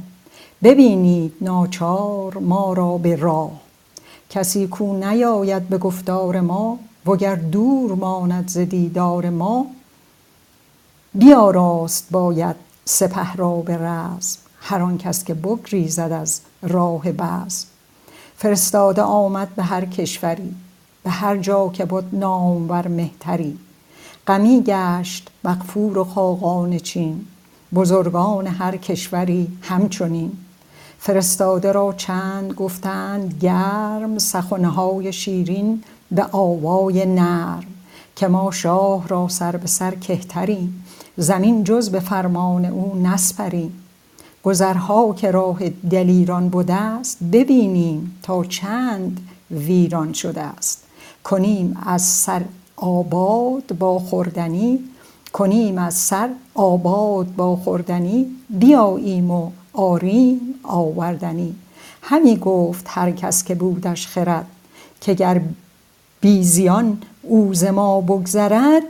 ببینید 0.63 1.33
ناچار 1.41 2.37
ما 2.37 2.73
را 2.73 2.97
به 2.97 3.15
راه. 3.15 3.51
کسی 4.29 4.67
کو 4.67 4.95
نیاید 4.95 5.69
به 5.69 5.77
گفتار 5.77 6.39
ما 6.39 6.79
وگر 7.05 7.35
دور 7.35 7.95
ماند 7.95 8.47
ز 8.47 8.57
دیدار 8.57 9.29
ما 9.29 9.65
بیاراست 11.13 12.07
باید 12.11 12.55
سپه 12.85 13.33
را 13.33 13.55
به 13.55 13.77
رزم 13.77 14.39
هر 14.61 14.81
آن 14.81 14.97
کس 14.97 15.23
که 15.23 15.33
بگریزد 15.33 16.11
از 16.11 16.41
راه 16.61 17.11
بزم. 17.11 17.67
فرستاده 18.37 19.01
آمد 19.01 19.55
به 19.55 19.63
هر 19.63 19.85
کشوری 19.85 20.55
به 21.03 21.09
هر 21.09 21.37
جا 21.37 21.69
که 21.69 21.85
بد 21.85 22.03
نامور 22.11 22.87
مهتری. 22.87 23.57
غمی 24.27 24.63
گشت 24.65 25.29
مغفور 25.43 25.97
و 25.97 26.03
خاقان 26.03 26.79
چین 26.79 27.25
بزرگان 27.73 28.47
هر 28.47 28.77
کشوری 28.77 29.57
همچنین. 29.61 30.31
فرستاده 30.99 31.71
را 31.71 31.93
چند 31.97 32.53
گفتند 32.53 33.39
گرم 33.41 34.17
سخنهای 34.17 35.13
شیرین 35.13 35.83
به 36.13 36.25
آوای 36.31 37.05
نرم 37.05 37.63
که 38.15 38.27
ما 38.27 38.51
شاه 38.51 39.07
را 39.07 39.27
سر 39.27 39.55
به 39.55 39.67
سر 39.67 39.95
کهتریم. 39.95 40.85
زمین 41.17 41.63
جز 41.63 41.89
به 41.89 41.99
فرمان 41.99 42.65
او 42.65 43.01
نسپریم. 43.03 43.83
گذرها 44.43 45.13
که 45.13 45.31
راه 45.31 45.69
دلیران 45.69 46.49
بوده 46.49 46.73
است 46.73 47.17
ببینیم 47.23 48.19
تا 48.23 48.43
چند 48.43 49.19
ویران 49.51 50.13
شده 50.13 50.41
است. 50.41 50.83
کنیم 51.23 51.77
از 51.85 52.01
سر 52.01 52.41
آباد 52.75 53.77
با 53.79 53.99
خوردنی 53.99 54.79
کنیم 55.33 55.77
از 55.77 55.93
سر 55.93 56.29
آباد 56.55 57.35
با 57.35 57.55
خوردنی 57.55 58.25
بیاییم 58.49 59.31
و 59.31 59.51
آریم 59.73 60.39
آوردنی. 60.63 61.55
همی 62.01 62.37
گفت 62.37 62.85
هر 62.89 63.11
کس 63.11 63.43
که 63.43 63.55
بودش 63.55 64.07
خرد 64.07 64.45
که 65.01 65.13
گر 65.13 65.41
بیزیان 66.23 67.01
او 67.21 67.53
ز 67.53 67.63
ما 67.63 68.01
بگذرد 68.01 68.83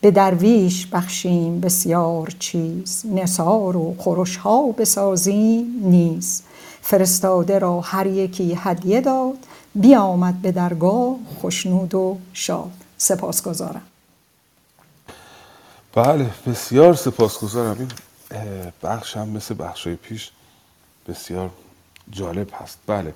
به 0.00 0.10
درویش 0.10 0.86
بخشیم 0.86 1.60
بسیار 1.60 2.34
چیز 2.38 3.02
نثار 3.06 3.76
و 3.76 3.94
خورش 3.98 4.36
ها 4.36 4.72
بسازیم 4.72 5.80
نیز. 5.82 6.42
فرستاده 6.82 7.58
را 7.58 7.80
هر 7.80 8.06
یکی 8.06 8.54
هدیه 8.60 9.00
داد 9.00 9.36
بیامد 9.74 10.42
به 10.42 10.52
درگاه 10.52 11.16
خشنود 11.42 11.94
و 11.94 12.18
شاد. 12.32 12.72
سپاسگزارم. 12.98 13.82
بله 15.94 16.30
بسیار 16.46 16.94
سپاسگزارم. 16.94 17.76
این 17.78 17.90
بخش 18.82 19.16
هم 19.16 19.28
مثل 19.28 19.54
بخش 19.58 19.88
پیش 19.88 20.30
بسیار 21.08 21.50
جالب 22.10 22.48
هست. 22.52 22.78
بله 22.86 23.14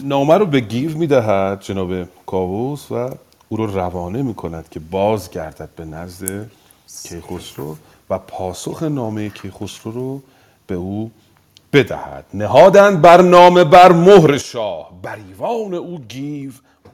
نامه 0.00 0.34
رو 0.34 0.46
به 0.46 0.60
گیو 0.60 0.98
می‌دهد 0.98 1.60
جناب 1.60 2.08
کاووس 2.26 2.92
و 2.92 3.10
او 3.48 3.56
رو 3.56 3.66
روانه 3.66 4.22
می‌کند 4.22 4.68
که 4.68 4.80
باز 4.80 5.30
گردد 5.30 5.68
به 5.76 5.84
نزد 5.84 6.50
کیخسرو 7.02 7.76
و 8.10 8.18
پاسخ 8.18 8.82
نامه 8.82 9.30
کیخسرو 9.30 9.92
رو 9.92 10.22
به 10.66 10.74
او 10.74 11.10
بدهد. 11.72 12.24
نهادند 12.34 13.02
بر 13.02 13.22
نامه 13.22 13.64
بر 13.64 13.92
مهر 13.92 14.38
شاه. 14.38 14.90
بر 15.02 15.16
ایوان 15.16 15.74
او 15.74 15.98
گیو 15.98 16.50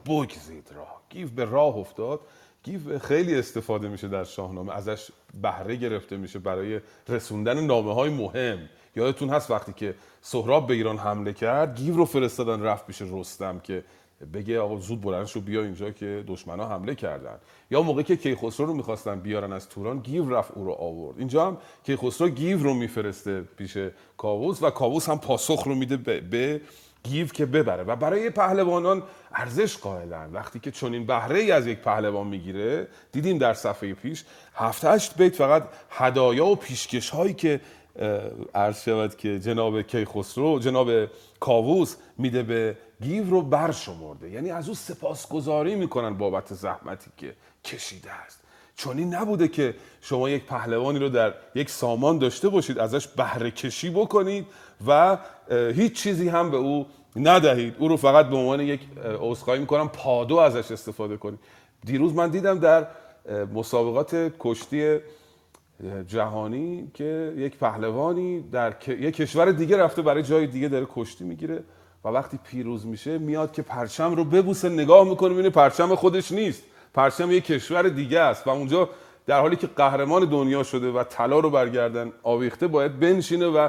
بگزید 0.07 0.71
راه. 0.77 1.01
گیو 1.11 1.29
به 1.29 1.45
راه 1.45 1.77
افتاد. 1.77 2.21
گیو 2.63 2.99
خیلی 2.99 3.39
استفاده 3.39 3.89
میشه 3.89 4.09
در 4.09 4.25
شاهنامه. 4.25 4.77
ازش 4.77 5.11
بهره 5.43 5.77
گرفته 5.77 6.17
میشه 6.17 6.39
برای 6.39 6.81
رسوندن 7.09 7.61
نامه 7.61 7.95
های 7.95 8.11
مهم. 8.11 8.59
یادتون 8.97 9.29
هست 9.29 9.51
وقتی 9.51 9.73
که 9.73 9.95
سهراب 10.21 10.67
به 10.67 10.75
ایران 10.75 10.99
حمله 10.99 11.33
کرد 11.33 11.77
گیو 11.79 11.97
رو 11.97 12.05
فرستادن 12.05 12.63
رفت 12.63 12.87
پیش 12.87 13.03
رستم 13.03 13.59
که 13.59 13.85
بگه 14.33 14.61
آقا 14.61 14.77
زود 14.77 15.01
بلند 15.01 15.27
شو 15.27 15.41
بیا 15.41 15.63
اینجا 15.63 15.91
که 15.91 16.25
دشمنا 16.27 16.69
حمله 16.69 16.95
کردن. 16.95 17.39
یا 17.71 17.83
موقعی 17.83 18.05
که 18.05 18.17
کیخسرو 18.17 18.67
رو 18.67 18.75
می‌خواستن 18.75 19.21
بیارن 19.21 19.53
از 19.53 19.69
توران 19.69 19.99
گیو 19.99 20.35
رفت 20.35 20.51
او 20.55 20.65
رو 20.65 20.73
آورد. 20.73 21.19
اینجا 21.19 21.47
هم 21.47 21.57
کیخسرو 21.85 22.29
گیو 22.29 22.63
رو 22.63 22.75
میفرسته 22.75 23.41
پیش 23.41 23.79
کاووس 24.17 24.63
و 24.63 24.71
کاووس 24.71 25.09
هم 25.09 25.19
پاسخ 25.19 25.63
رو 25.67 25.75
میده 25.75 25.97
به, 25.97 26.21
به 26.21 26.61
گیو 27.03 27.27
که 27.27 27.47
ببره. 27.47 27.83
و 27.83 27.97
برای 27.97 28.31
پهلوانان 28.31 29.03
ارزش 29.35 29.77
قائلن. 29.77 30.33
وقتی 30.33 30.59
که 30.59 30.71
چنین 30.71 31.07
بهره 31.07 31.39
ای 31.39 31.51
از 31.51 31.67
یک 31.67 31.79
پهلوان 31.79 32.27
می‌گیره 32.27 32.89
دیدیم 33.13 33.39
در 33.39 33.55
صفحه 33.55 33.95
پیش 33.95 34.25
هفت 34.55 34.85
هشت 34.85 35.17
بیت 35.17 35.37
فقط 35.37 35.63
هدایا 35.91 36.47
و 36.47 36.57
پیشکش 36.57 37.11
هایی 37.11 37.35
که 37.35 37.61
عرض 38.55 38.83
شود 38.83 39.17
که 39.17 39.39
جناب 39.39 39.83
کیخسرو 39.83 40.59
جناب 40.59 40.91
کاووس 41.41 41.97
میده 42.19 42.43
به 42.43 42.77
گیو 43.03 43.31
رو 43.31 43.43
برشمرده. 43.43 44.31
یعنی 44.31 44.51
از 44.51 44.69
او 44.69 44.75
سپاسگزاری 44.75 45.75
می‌کنن 45.75 46.15
بابت 46.15 46.55
زحمتی 46.55 47.11
که 47.17 47.35
کشیده 47.65 48.11
است. 48.11 48.41
چون 48.77 48.99
این 48.99 49.15
نبوده 49.15 49.49
که 49.49 49.75
شما 50.01 50.29
یک 50.29 50.45
پهلوانی 50.45 50.99
رو 50.99 51.09
در 51.09 51.35
یک 51.55 51.71
سامان 51.71 52.19
داشته 52.19 52.49
باشید 52.49 52.79
ازش 52.79 53.07
بهره 53.07 53.51
کشی 53.51 53.91
بکنید 53.91 54.47
و 54.87 55.19
هیچ 55.51 56.03
چیزی 56.03 56.29
هم 56.29 56.51
به 56.51 56.57
او 56.57 56.87
ندهید. 57.17 57.75
او 57.79 57.89
رو 57.89 57.97
فقط 57.97 58.27
به 58.27 58.37
عنوان 58.37 58.61
یک 58.61 58.81
عذرخواهی 59.21 59.61
می‌کنم 59.61 59.89
پادو 59.89 60.37
ازش 60.37 60.71
استفاده 60.71 61.17
کنید. 61.17 61.39
دیروز 61.85 62.15
من 62.15 62.31
دیدم 62.31 62.59
در 62.59 62.87
مسابقات 63.55 64.33
کشتی 64.39 64.99
جهانی 66.07 66.91
که 66.95 67.35
یک 67.37 67.59
پهلوانی 67.59 68.41
در 68.41 68.75
یک 68.89 69.17
کشور 69.17 69.53
دیگه 69.53 69.77
رفته 69.77 70.03
برای 70.03 70.23
جای 70.23 70.47
دیگه 70.47 70.69
داره 70.69 70.87
کشتی 70.95 71.25
می‌گیره 71.25 71.65
و 72.05 72.09
وقتی 72.09 72.39
پیروز 72.45 72.87
میشه 72.87 73.19
میاد 73.19 73.53
که 73.53 73.63
پرچم 73.63 74.15
رو 74.15 74.25
ببوسه 74.25 74.69
نگاه 74.69 75.09
می‌کنه 75.09 75.29
می‌بینه 75.29 75.51
پرچم 75.51 75.95
خودش 75.95 76.33
نیست. 76.33 76.63
پرچم 76.95 77.31
یک 77.31 77.45
کشور 77.45 77.83
دیگه 77.83 78.21
است 78.21 78.47
و 78.47 78.51
اونجا 78.51 78.89
در 79.27 79.41
حالی 79.41 79.57
که 79.57 79.67
قهرمان 79.67 80.25
دنیا 80.25 80.63
شده 80.63 80.91
و 80.91 81.05
طلا 81.05 81.39
رو 81.39 81.51
برگردن 81.51 82.13
آویخته 82.23 82.67
باید 82.67 83.01
بنشینه 83.01 83.47
و 83.47 83.69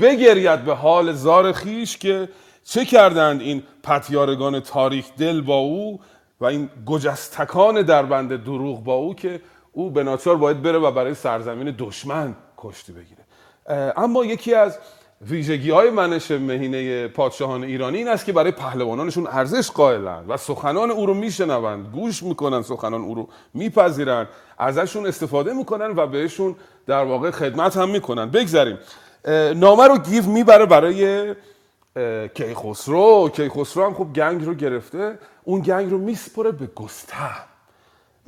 بگرید 0.00 0.64
به 0.64 0.74
حال 0.74 1.12
زار 1.12 1.52
خیش 1.52 1.98
که 1.98 2.28
چه 2.64 2.84
کردند 2.84 3.40
این 3.40 3.62
پتیارگان 3.82 4.60
تاریخ 4.60 5.06
دل 5.18 5.40
با 5.40 5.56
او 5.56 6.00
و 6.40 6.44
این 6.44 6.70
گجستکان 6.86 7.82
در 7.82 8.02
بند 8.02 8.44
دروغ 8.44 8.84
با 8.84 8.94
او 8.94 9.14
که 9.14 9.40
او 9.78 9.90
به 9.90 10.02
ناچار 10.02 10.36
باید 10.36 10.62
بره 10.62 10.78
و 10.78 10.90
برای 10.90 11.14
سرزمین 11.14 11.74
دشمن 11.78 12.34
کشتی 12.56 12.92
بگیره. 12.92 13.24
اما 13.96 14.24
یکی 14.24 14.54
از 14.54 14.78
ویژگی 15.20 15.70
های 15.70 15.90
منش 15.90 16.30
مهینه 16.30 17.08
پادشاهان 17.08 17.64
ایرانی 17.64 17.98
این 17.98 18.08
است 18.08 18.24
که 18.24 18.32
برای 18.32 18.50
پهلوانانشون 18.50 19.26
ارزش 19.26 19.70
قائلن 19.70 20.24
و 20.28 20.36
سخنان 20.36 20.90
او 20.90 21.06
رو 21.06 21.14
میشنوند. 21.14 21.86
گوش 21.92 22.22
می‌کنن 22.22 22.62
سخنان 22.62 23.00
او 23.00 23.14
رو 23.14 23.28
میپذیرن 23.54 24.28
ازشون 24.58 25.06
استفاده 25.06 25.52
می‌کنن 25.52 25.96
و 25.96 26.06
بهشون 26.06 26.56
در 26.86 27.04
واقع 27.04 27.30
خدمت 27.30 27.76
هم 27.76 27.90
می‌کنن. 27.90 28.30
بگذاریم. 28.30 28.78
نامه 29.54 29.86
رو 29.86 29.98
گیو 29.98 30.26
می‌بره 30.26 30.66
برای 30.66 31.34
کیخسرو. 32.34 33.28
کیخسرو 33.28 33.84
هم 33.84 33.94
خب 33.94 34.12
گنگ 34.12 34.44
رو 34.44 34.54
گرفته. 34.54 35.18
اون 35.44 35.60
گنگ 35.60 35.90
رو 35.90 35.98
میسپره 35.98 36.52
به 36.52 36.66
گستهم 36.66 37.47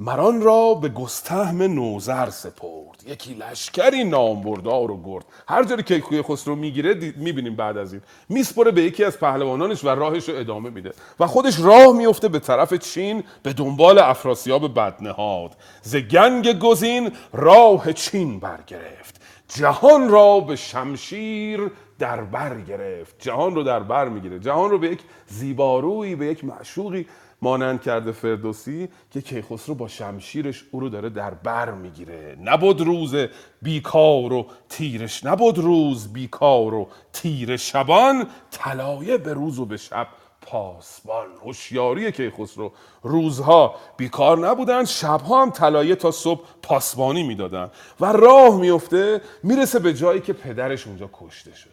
مران 0.02 0.42
را 0.42 0.74
به 0.74 0.88
گستهم 0.88 1.62
نوزر 1.62 2.30
سپرد. 2.30 3.02
یکی 3.06 3.34
لشکری 3.34 4.04
نامبردار 4.04 4.90
و 4.90 5.02
گرد. 5.04 5.24
هر 5.48 5.64
جوری 5.64 5.82
که 5.82 6.00
کوی 6.00 6.22
خسرو 6.22 6.56
می‌گیره 6.56 7.14
می‌بینیم 7.16 7.56
بعد 7.56 7.76
از 7.76 7.92
این. 7.92 8.02
میسپره 8.28 8.70
به 8.70 8.82
یکی 8.82 9.04
از 9.04 9.18
پهلوانانش 9.18 9.84
و 9.84 9.88
راهش 9.88 10.28
رو 10.28 10.36
ادامه 10.36 10.70
میده. 10.70 10.92
و 11.20 11.26
خودش 11.26 11.60
راه 11.60 11.92
میفته 11.96 12.28
به 12.28 12.38
طرف 12.38 12.74
چین 12.74 13.24
به 13.42 13.52
دنبال 13.52 13.98
افراسیاب 13.98 14.74
بدنهاد. 14.74 15.56
ز 15.82 15.96
گنگ 15.96 16.58
گزین 16.58 17.12
راه 17.32 17.92
چین 17.92 18.40
برگرفت. 18.40 19.20
جهان 19.48 20.08
را 20.08 20.40
به 20.40 20.56
شمشیر 20.56 21.70
در 21.98 22.20
بر 22.20 22.60
گرفت. 22.60 23.14
جهان 23.18 23.54
رو 23.54 23.62
در 23.62 23.80
بر 23.80 24.08
می‌گیره. 24.08 24.38
جهان 24.38 24.70
رو 24.70 24.78
به 24.78 24.88
یک 24.88 25.00
زیبارویی 25.26 26.14
به 26.14 26.26
یک 26.26 26.44
معشوقی 26.44 27.06
مانند 27.42 27.82
کرده 27.82 28.12
فردوسی 28.12 28.88
که 29.10 29.22
کیخسرو 29.22 29.74
با 29.74 29.88
شمشیرش 29.88 30.64
او 30.70 30.80
رو 30.80 30.88
داره 30.88 31.08
در 31.08 31.30
بر 31.30 31.70
می‌گیره. 31.70 32.36
نبود 32.44 32.80
روز 32.80 33.14
بیکار 33.62 34.32
و 34.32 34.46
تیرش 34.68 35.24
نبود 35.24 35.58
روز 35.58 36.12
بیکار 36.12 36.74
و 36.74 36.88
تیر 37.12 37.56
شبان. 37.56 38.26
طلایه 38.50 39.18
به 39.18 39.34
روز 39.34 39.58
و 39.58 39.64
به 39.64 39.76
شب 39.76 40.06
پاسبان. 40.42 41.26
هوشیاری 41.44 42.12
کیخسرو. 42.12 42.72
روزها 43.02 43.74
بیکار 43.96 44.48
نبودن 44.48 44.84
شبها 44.84 45.42
هم 45.42 45.50
طلایه 45.50 45.94
تا 45.94 46.10
صبح 46.10 46.40
پاسبانی 46.62 47.22
می‌دادن. 47.22 47.70
و 48.00 48.12
راه 48.12 48.60
میفته 48.60 49.20
می‌رسه 49.42 49.78
به 49.78 49.94
جایی 49.94 50.20
که 50.20 50.32
پدرش 50.32 50.86
اونجا 50.86 51.10
کشته 51.12 51.54
شده. 51.54 51.70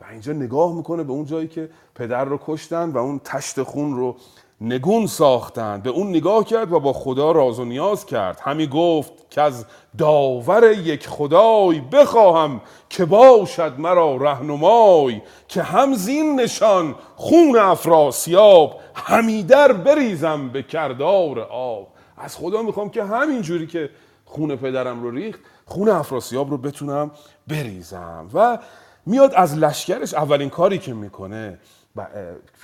و 0.00 0.04
اینجا 0.10 0.32
نگاه 0.32 0.74
می‌کنه 0.74 1.02
به 1.02 1.12
اون 1.12 1.24
جایی 1.24 1.48
که 1.48 1.70
پدر 1.94 2.24
رو 2.24 2.40
کشتن 2.46 2.90
و 2.90 2.98
اون 2.98 3.20
تشت 3.24 3.62
خون 3.62 3.96
رو 3.96 4.16
نگون 4.60 5.06
ساختند. 5.06 5.82
به 5.82 5.90
اون 5.90 6.08
نگاه 6.08 6.44
کرد 6.44 6.72
و 6.72 6.80
با 6.80 6.92
خدا 6.92 7.32
راز 7.32 7.58
و 7.58 7.64
نیاز 7.64 8.06
کرد. 8.06 8.40
همی 8.40 8.66
گفت 8.66 9.12
که 9.30 9.42
از 9.42 9.64
داور 9.98 10.72
یک 10.72 11.08
خدای 11.08 11.80
بخواهم 11.80 12.60
که 12.88 13.04
باشد 13.04 13.72
مرا 13.78 14.16
رهنمای 14.16 15.22
که 15.48 15.62
هم 15.62 15.94
زین 15.94 16.40
نشان 16.40 16.94
خون 17.16 17.58
افراسیاب 17.58 18.80
همی 18.94 19.42
در 19.42 19.72
بریزم 19.72 20.48
به 20.48 20.62
کردار 20.62 21.40
آب. 21.40 21.88
از 22.16 22.36
خدا 22.36 22.62
می‌خوام 22.62 22.90
که 22.90 23.04
همین 23.04 23.42
جوری 23.42 23.66
که 23.66 23.90
خون 24.24 24.56
پدرم 24.56 25.02
رو 25.02 25.10
ریخت 25.10 25.40
خون 25.66 25.88
افراسیاب 25.88 26.50
رو 26.50 26.58
بتونم 26.58 27.10
بریزم. 27.46 28.28
و 28.34 28.58
میاد 29.06 29.32
از 29.34 29.58
لشکرش 29.58 30.14
اولین 30.14 30.50
کاری 30.50 30.78
که 30.78 30.94
می‌کنه 30.94 31.58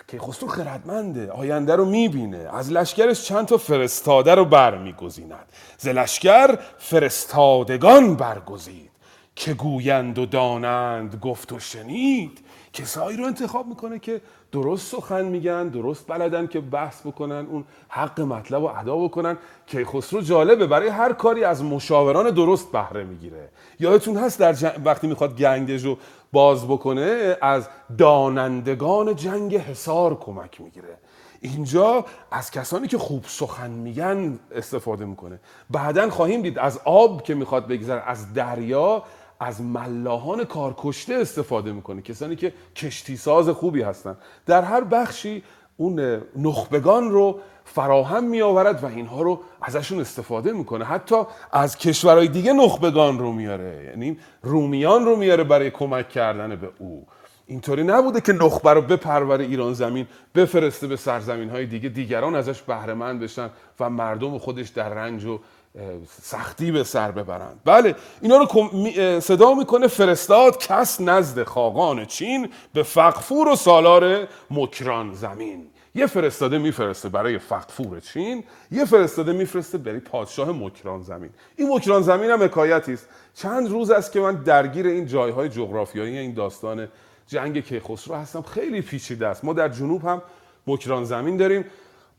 که 0.09 0.19
خسرو 0.19 0.49
خردمنده 0.49 1.31
آینده 1.31 1.77
رو 1.77 1.85
می‌بینه. 1.85 2.49
از 2.53 2.73
لشکرش 2.73 3.23
چند 3.23 3.47
تا 3.47 3.57
فرستاده 3.57 4.35
رو 4.35 4.45
برمیگزیند. 4.45 5.47
ز 5.79 5.89
لشکر 5.89 6.59
فرستادگان 6.79 8.15
برگزید. 8.15 8.91
که 9.37 9.55
گویند 9.55 10.19
و 10.19 10.27
دانند 10.27 11.17
گفت 11.23 11.53
و 11.53 11.59
شنید. 11.59 12.39
کسایی 12.73 13.17
رو 13.17 13.25
انتخاب 13.25 13.67
می‌کنه 13.67 13.99
که 13.99 14.21
درست 14.53 14.93
سخن 14.93 15.25
میگن 15.25 15.69
درست 15.69 16.07
بلدن 16.09 16.47
که 16.47 16.61
بحث 16.61 17.01
بکنن 17.07 17.47
اون 17.51 17.65
حق 17.89 18.21
مطلب 18.21 18.63
رو 18.63 18.71
ادا 18.77 18.97
بکنن 18.97 19.39
که 19.67 19.85
خسرو 19.85 20.21
جالبه. 20.21 20.67
برای 20.67 20.89
هر 20.89 21.13
کاری 21.13 21.45
از 21.45 21.65
مشاوران 21.65 22.31
درست 22.31 22.73
بهره 22.73 23.05
می‌گیره. 23.05 23.49
یادتون 23.81 24.17
هست 24.17 24.39
در 24.39 24.73
وقتی 24.85 25.07
می‌خواد 25.07 25.37
گنگش 25.37 25.83
رو 25.83 25.99
باز 26.35 26.65
بکنه 26.65 27.37
از 27.43 27.69
دانندگان 27.99 29.17
جنگ 29.17 29.57
حصار 29.57 30.19
کمک 30.19 30.61
می‌گیره. 30.61 30.99
اینجا 31.41 32.05
از 32.31 32.51
کسانی 32.51 32.89
که 32.89 32.99
خوب 32.99 33.25
سخن 33.29 33.71
میگن 33.71 34.39
استفاده 34.55 35.05
می‌کنه. 35.05 35.41
بعدا 35.71 36.11
خواهیم 36.11 36.43
دید 36.43 36.59
از 36.59 36.81
آب 36.85 37.23
که 37.23 37.35
می‌خواد 37.35 37.67
بگذره 37.67 38.03
از 38.07 38.35
دریا 38.35 39.03
از 39.41 39.61
ملاحان 39.61 40.45
کارکشته 40.45 41.15
استفاده 41.15 41.73
می‌کنه. 41.73 42.03
کسانی 42.03 42.37
که 42.37 42.53
کشتی 42.77 43.17
ساز 43.17 43.49
خوبی 43.49 43.83
هستن. 43.83 44.17
در 44.47 44.63
هر 44.63 44.85
بخشی 44.85 45.43
اون 45.77 46.23
نخبگان 46.37 47.11
رو 47.11 47.39
فراهم 47.65 48.25
می 48.25 48.43
آورد 48.43 48.85
و 48.85 48.87
اینها 48.87 49.23
رو 49.23 49.41
ازشون 49.63 50.01
استفاده 50.01 50.53
می‌کنه. 50.53 50.85
حتی 50.85 51.17
از 51.53 51.77
کشورهای 51.77 52.29
دیگه 52.29 52.53
نخبگان 52.53 53.19
رو 53.19 53.33
میاره. 53.33 53.85
یعنی 53.91 54.19
رومیان 54.43 55.05
رو 55.05 55.17
میاره 55.17 55.45
برای 55.45 55.71
کمک 55.71 56.09
کردن 56.09 56.57
به 56.57 56.69
او. 56.79 57.07
اینطوری 57.47 57.85
نبوده 57.85 58.21
که 58.21 58.33
نخبه 58.33 58.73
رو 58.73 58.83
بپروره 58.83 59.45
ایران 59.45 59.73
زمین 59.73 60.07
بفرسته 60.35 60.87
به 60.87 60.97
سرزمین 60.97 61.51
های 61.51 61.67
دیگه. 61.67 61.89
دیگران 61.89 62.35
ازش 62.35 62.63
بهره 62.63 62.95
بشن 62.95 63.51
و 63.81 63.91
مردم 63.91 64.39
خودش 64.39 64.69
در 64.69 64.89
رنج 64.89 65.25
و 65.25 65.41
سختی 66.23 66.73
به 66.73 66.85
سر 66.85 67.11
ببرند 67.11 67.61
بله 67.65 67.95
اینا 68.21 68.37
رو 68.37 68.47
صدا 69.21 69.55
می‌کنه 69.55 69.87
فرستاد 69.87 70.59
کس 70.59 71.01
نزد 71.01 71.43
خاقان 71.43 72.05
چین 72.05 72.49
به 72.73 72.83
فقفور 72.83 73.49
و 73.49 73.57
سالار 73.57 74.29
مکران 74.51 75.15
زمین. 75.15 75.67
یه 75.95 76.07
فرستاده 76.07 76.59
میفرسته 76.59 77.09
برای 77.09 77.39
فقفور 77.39 78.01
چین 78.01 78.45
یه 78.71 78.85
فرستاده 78.85 79.33
میفرسته 79.33 79.79
برای 79.79 80.01
پادشاه 80.01 80.51
مکران 80.53 81.03
زمین. 81.03 81.31
این 81.57 81.75
مکران 81.75 82.03
زمین 82.03 82.31
هم 82.31 82.43
حکایتی 82.43 82.93
است. 82.93 83.09
چند 83.35 83.71
روز 83.71 83.91
است 83.91 84.13
که 84.13 84.21
من 84.21 84.35
درگیر 84.35 84.87
این 84.87 85.07
جایهای 85.07 85.49
جغرافیایی 85.49 86.19
این 86.19 86.35
داستان 86.35 86.89
جنگ 87.27 87.65
کیخسرو 87.65 88.15
هستم. 88.15 88.43
خیلی 88.43 88.81
پیچیده 88.81 89.27
است. 89.27 89.45
ما 89.45 89.53
در 89.53 89.69
جنوب 89.69 90.05
هم 90.05 90.23
مکران 90.67 91.05
زمین 91.05 91.37
داریم 91.37 91.65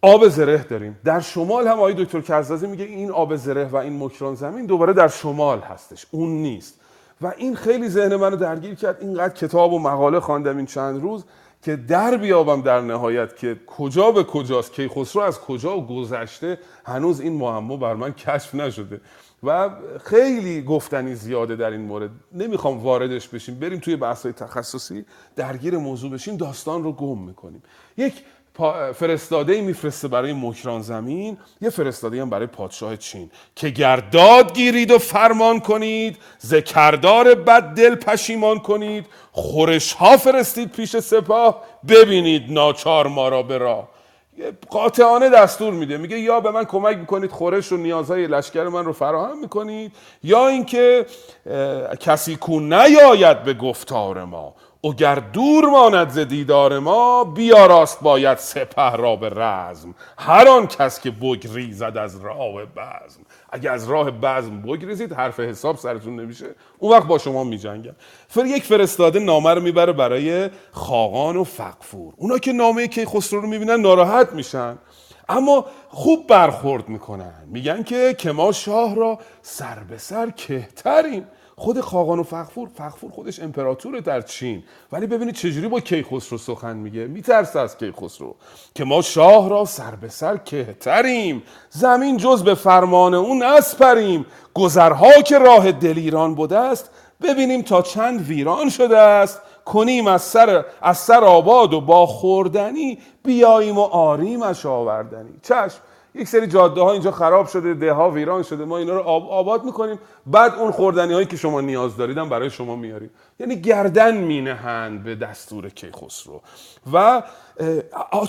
آب 0.02 0.28
زره 0.28 0.58
داریم. 0.58 0.98
در 1.04 1.20
شمال 1.20 1.68
هم 1.68 1.78
آقای 1.78 1.94
دکتر 1.94 2.22
کرزازی 2.22 2.68
میگه 2.68 2.86
این 2.86 3.12
آب 3.12 3.36
زره 3.36 3.66
و 3.66 3.76
این 3.76 4.04
مکران 4.04 4.36
زمین 4.36 4.66
دوباره 4.66 4.94
در 4.94 5.08
شمال 5.08 5.60
هستش. 5.60 6.06
اون 6.12 6.30
نیست. 6.30 6.80
و 7.22 7.34
این 7.38 7.56
خیلی 7.56 7.90
ذهن 7.90 8.16
منو 8.16 8.36
درگیر 8.36 8.76
کرد. 8.76 8.98
اینقدر 9.02 9.34
کتاب 9.34 9.74
و 9.74 9.80
مقاله 9.80 10.20
خواندم 10.20 10.58
این 10.58 10.66
چند 10.66 11.02
روز. 11.02 11.24
که 11.66 11.76
در 11.76 12.18
بیابم 12.18 12.62
در 12.62 12.82
نهایت 12.82 13.38
که 13.38 13.60
کجا 13.68 14.12
به 14.12 14.24
کجاست 14.24 14.74
کیخسرو 14.74 15.22
از 15.22 15.40
کجا 15.40 15.80
گذشته 15.80 16.60
هنوز 16.86 17.20
این 17.20 17.34
معما 17.34 17.78
بر 17.78 17.94
من 17.94 18.14
کشف 18.14 18.56
نشده. 18.56 19.02
و 19.44 19.70
خیلی 20.04 20.62
گفتنی 20.62 21.16
زیاده 21.16 21.56
در 21.56 21.72
این 21.72 21.82
مورد. 21.82 22.10
نمی‌خوام 22.34 22.84
واردش 22.84 23.28
بشیم. 23.28 23.60
بریم 23.60 23.80
توی 23.80 23.96
بحث 23.96 24.26
تخصصی 24.26 25.06
درگیر 25.36 25.78
موضوع 25.78 26.12
بشیم 26.12 26.38
داستان 26.38 26.84
رو 26.84 26.92
گم 26.92 27.18
می‌کنیم. 27.18 27.64
یک 27.98 28.14
فرستاده 28.94 29.62
میفرسته 29.62 30.08
برای 30.08 30.34
مکران 30.34 30.82
زمین 30.82 31.38
یه 31.62 31.70
فرستاده 31.70 32.22
هم 32.22 32.30
برای 32.30 32.48
پادشاه 32.48 32.98
چین. 32.98 33.32
که 33.56 33.70
گرداد 33.70 34.54
گیرید 34.54 34.92
و 34.92 34.98
فرمان 34.98 35.60
کنید 35.60 36.18
ذکردار 36.46 37.36
بد 37.36 37.64
دل 37.64 37.96
پشیمان 37.96 38.60
کنید. 38.60 39.06
خورش 39.32 39.94
ها 39.94 40.18
فرستید 40.18 40.72
پیش 40.72 40.98
سپاه 40.98 41.64
ببینید 41.88 42.52
ناچار 42.52 43.08
ما 43.08 43.30
را 43.30 43.44
به 43.44 43.58
راه. 43.58 43.90
قاطعانه 44.70 45.30
دستور 45.30 45.74
میده. 45.74 45.98
میگه 45.98 46.20
یا 46.20 46.40
به 46.40 46.52
من 46.52 46.64
کمک 46.64 46.98
می‌کنید 46.98 47.32
خورش 47.32 47.72
و 47.72 47.78
نیازهای 47.78 48.28
لشکر 48.28 48.64
من 48.64 48.86
رو 48.86 48.94
فراهم 48.94 49.40
می‌کنید 49.40 49.92
یا 50.24 50.48
اینکه 50.48 51.06
کسی 52.00 52.36
کو 52.36 52.60
نیاید 52.60 53.44
به 53.44 53.54
گفتار 53.54 54.24
ما. 54.24 54.56
اگر 54.86 55.16
دور 55.16 55.66
ماند 55.66 56.10
ز 56.10 56.20
دیدار 56.20 56.80
ما 56.80 57.24
بیا 57.24 57.66
راست 57.66 58.02
باید 58.02 58.38
سپه 58.38 58.96
را 58.96 59.16
به 59.16 59.30
رزم. 59.30 59.96
هر 60.18 60.48
آن 60.48 60.68
کس 60.68 61.02
که 61.02 61.12
بگریزد 61.12 61.98
از 61.98 62.22
راه 62.22 62.66
بزم. 62.66 63.22
اگر 63.52 63.72
از 63.72 63.90
راه 63.90 64.12
بزم 64.12 64.62
بگریزید 64.62 65.14
حرف 65.14 65.40
حساب 65.40 65.78
سرتون 65.78 66.20
نمیشه. 66.20 66.46
اون 66.80 66.92
وقت 66.92 67.08
با 67.08 67.18
شما 67.18 67.44
میجنگن 67.44 67.96
فر 68.28 68.46
یک 68.46 68.64
فرستاده 68.64 69.20
نامه 69.20 69.54
رو 69.54 69.62
می‌بره 69.62 69.94
برای 69.94 70.50
خاقان 70.72 71.38
و 71.38 71.44
فقفور. 71.44 72.14
اونا 72.18 72.38
که 72.38 72.52
نامه 72.52 72.88
کیخسرو 72.88 73.42
رو 73.42 73.48
می‌بینن 73.48 73.82
ناراحت 73.82 74.34
میشن. 74.34 74.78
اما 75.30 75.66
خوب 75.90 76.28
برخورد 76.28 76.90
می‌کنن. 76.90 77.44
میگن 77.48 77.84
که 77.84 78.16
که 78.18 78.32
ما 78.32 78.52
شاه 78.52 78.96
را 78.96 79.20
سر 79.42 79.80
به 79.90 79.98
سر 79.98 80.30
کهتریم. 80.30 81.28
خود 81.58 81.82
خاقان 81.82 82.20
و 82.20 82.24
فخفور 82.24 82.70
فخفور 82.76 83.12
خودش 83.12 83.40
امپراتوره 83.40 84.02
در 84.02 84.22
چین. 84.22 84.64
ولی 84.92 85.08
ببینید 85.08 85.36
چجوری 85.36 85.68
با 85.68 85.80
کیخسرو 85.80 86.38
سخن 86.38 86.78
میگه؟ 86.78 87.08
میترسه 87.08 87.60
از 87.60 87.78
کیخسرو 87.78 88.36
که 88.76 88.84
ما 88.84 89.02
شاه 89.02 89.50
را 89.50 89.66
سر 89.66 89.96
به 89.96 90.10
سر 90.10 90.38
کهتریم. 90.38 91.44
زمین 91.70 92.18
جز 92.18 92.44
به 92.44 92.56
فرمان 92.56 93.14
اون 93.14 93.44
نسپریم. 93.44 94.26
گذرها 94.54 95.22
که 95.22 95.40
راه 95.40 95.72
دلیران 95.72 96.36
بوده 96.36 96.58
است 96.58 96.90
ببینیم 97.22 97.62
تا 97.62 97.82
چند 97.82 98.22
ویران 98.22 98.70
شده 98.70 98.98
است. 98.98 99.42
کنیم 99.66 100.08
از 100.08 100.22
سر, 100.22 100.66
از 100.82 100.98
سر 100.98 101.24
آباد 101.24 101.74
و 101.74 101.82
با 101.82 102.06
خوردنی 102.06 103.00
بیاییم 103.24 103.78
و 103.78 103.82
آریمش 103.82 104.66
آوردنی. 104.66 105.40
چشم 105.44 105.80
یک 106.16 106.28
سری 106.28 106.48
جاده 106.48 106.82
ها 106.82 106.92
اینجا 106.92 107.12
خراب 107.12 107.48
شده 107.48 107.74
ده 107.74 107.94
ها 107.94 108.12
ویران 108.12 108.44
شده 108.44 108.66
ما 108.66 108.78
اینا 108.78 108.94
رو 108.94 109.02
آب 109.02 109.30
آباد 109.30 109.64
می‌کنیم. 109.64 110.00
بعد 110.26 110.56
اون 110.56 110.72
خوردنی 110.72 111.14
هایی 111.14 111.26
که 111.26 111.38
شما 111.38 111.62
نیاز 111.62 111.98
داریدن 111.98 112.30
برای 112.30 112.50
شما 112.50 112.76
میاریم. 112.76 113.10
یعنی 113.40 113.56
گردن 113.56 114.18
مینهند 114.18 115.04
به 115.04 115.16
دستور 115.16 115.70
کیخسرو. 115.70 116.42
و 116.94 117.24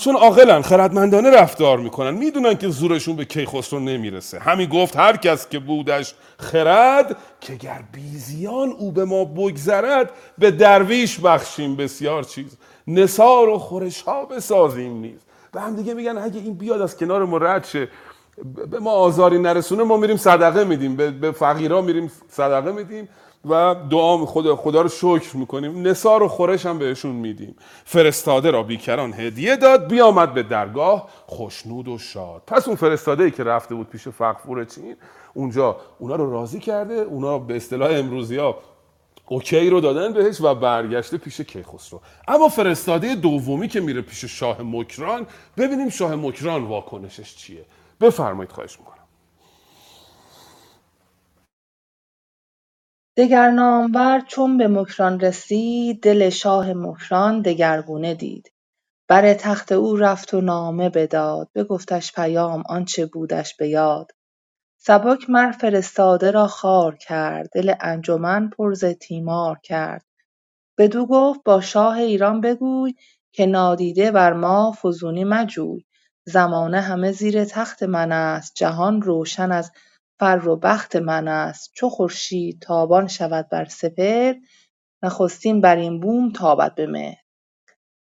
چون 0.00 0.16
عاقلن 0.16 0.62
خردمندانه 0.62 1.30
رفتار 1.30 1.78
می‌کنن 1.78 2.10
می‌دونن 2.10 2.54
که 2.54 2.68
زورشون 2.68 3.16
به 3.16 3.24
کیخسرو 3.24 3.80
نمی‌رسه. 3.80 4.38
همین 4.38 4.68
گفت 4.68 4.96
هر 4.96 5.16
کس 5.16 5.48
که 5.48 5.58
بودش 5.58 6.14
خرد 6.38 7.16
که 7.40 7.54
گر 7.54 7.82
بیزیان 7.92 8.68
او 8.78 8.92
به 8.92 9.04
ما 9.04 9.24
بگذرد 9.24 10.10
به 10.38 10.50
درویش 10.50 11.20
بخشیم 11.20 11.76
بسیار 11.76 12.22
چیز. 12.22 12.56
نصار 12.86 13.48
و 13.48 13.58
خورش 13.58 14.02
ها 14.02 14.24
بسازیم 14.24 14.92
نیز. 14.92 15.20
به 15.56 15.62
هم 15.62 15.76
دیگه 15.76 15.94
میگن 15.94 16.18
اگه 16.18 16.40
این 16.40 16.54
بیاد 16.54 16.80
از 16.80 16.96
کنار 16.96 17.24
ما 17.24 17.36
رد 17.36 17.64
شه 17.64 17.88
به 18.70 18.78
ما 18.78 18.90
آزاری 18.90 19.38
نرسونه 19.38 19.82
ما 19.84 19.96
میریم 19.96 20.16
صدقه 20.16 20.64
میدیم. 20.64 20.96
به 20.96 21.32
فقیرا 21.32 21.80
میریم 21.80 22.12
صدقه 22.28 22.72
میدیم 22.72 23.08
و 23.44 23.76
دعا 23.90 24.26
خدا 24.26 24.56
خدا 24.56 24.80
رو 24.82 24.88
شکر 24.88 25.36
می‌کنیم. 25.36 25.88
نثار 25.88 26.22
و 26.22 26.28
خورش 26.28 26.66
هم 26.66 26.78
بهشون 26.78 27.10
میدیم. 27.10 27.56
فرستاده 27.84 28.50
را 28.50 28.62
بیکران 28.62 29.12
هدیه 29.12 29.56
داد 29.56 29.88
بیامد 29.88 30.34
به 30.34 30.42
درگاه 30.42 31.08
خوشنود 31.26 31.88
و 31.88 31.98
شاد. 31.98 32.42
پس 32.46 32.68
اون 32.68 32.76
فرستاده 32.76 33.24
ای 33.24 33.30
که 33.30 33.44
رفته 33.44 33.74
بود 33.74 33.88
پیش 33.88 34.08
فقفور 34.08 34.64
چین 34.64 34.96
اونجا 35.34 35.76
اونا 35.98 36.16
رو 36.16 36.32
راضی 36.32 36.60
کرده 36.60 36.94
اونا 36.94 37.38
به 37.38 37.56
اصطلاح 37.56 37.90
امروزی 37.90 38.36
ها 38.36 38.58
اوکی 39.26 39.70
رو 39.70 39.80
دادن 39.80 40.12
بهش 40.12 40.40
و 40.40 40.54
برگشته 40.54 41.18
پیش 41.18 41.40
کیخسرو. 41.40 42.00
اما 42.28 42.48
فرستاده 42.48 43.14
دومی 43.14 43.68
که 43.68 43.80
میره 43.80 44.02
پیش 44.02 44.24
شاه 44.24 44.62
مکران 44.62 45.26
ببینیم 45.58 45.88
شاه 45.88 46.16
مکران 46.16 46.64
واکنشش 46.64 47.36
چیه. 47.36 47.66
بفرمایید 48.00 48.52
خواهش 48.52 48.78
می‌کنم. 48.80 49.08
دگر 53.18 53.50
نامور 53.50 54.20
چون 54.20 54.58
به 54.58 54.68
مکران 54.68 55.20
رسید 55.20 56.02
دل 56.02 56.30
شاه 56.30 56.72
مکران 56.74 57.42
دگرگونه 57.42 58.14
دید. 58.14 58.52
بر 59.08 59.34
تخت 59.34 59.72
او 59.72 59.96
رفت 59.96 60.34
و 60.34 60.40
نامه 60.40 60.90
بداد. 60.90 61.48
بگفتش 61.54 62.12
پیام 62.12 62.64
آنچه 62.68 63.06
بودش 63.06 63.56
به 63.56 63.68
یاد. 63.68 64.12
سبک 64.86 65.30
مر 65.30 65.52
فرستاده 65.52 66.30
را 66.30 66.46
خوار 66.46 66.96
کرد 66.96 67.48
دل 67.52 67.74
انجمن 67.80 68.48
پر 68.48 68.74
ز 68.74 68.84
تیمار 68.84 69.58
کرد. 69.62 70.04
بدو 70.78 71.06
گفت 71.06 71.40
با 71.44 71.60
شاه 71.60 71.96
ایران 71.98 72.40
بگوی 72.40 72.94
که 73.32 73.46
نادیده 73.46 74.10
بر 74.10 74.32
ما 74.32 74.76
فزونی 74.82 75.24
مجوی. 75.24 75.84
زمانه 76.26 76.80
همه 76.80 77.12
زیر 77.12 77.44
تخت 77.44 77.82
من 77.82 78.12
است 78.12 78.54
جهان 78.54 79.02
روشن 79.02 79.52
از 79.52 79.72
فر 80.20 80.48
و 80.48 80.56
بخت 80.56 80.96
من 80.96 81.28
است. 81.28 81.70
چو 81.74 81.88
خورشید 81.88 82.60
تابان 82.62 83.08
شود 83.08 83.48
بر 83.48 83.64
سپهر 83.64 84.36
نخستین 85.02 85.60
بر 85.60 85.76
این 85.76 86.00
بوم 86.00 86.32
تابد 86.32 86.74
به 86.74 86.86
مهر. 86.86 87.22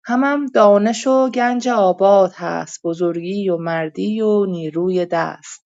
همم 0.06 0.46
دانش 0.46 1.08
و 1.08 1.30
گنج 1.30 1.68
آباد 1.68 2.32
هست 2.36 2.80
بزرگی 2.84 3.50
و 3.50 3.58
مردی 3.58 4.22
و 4.22 4.46
نیروی 4.46 5.06
دست. 5.06 5.63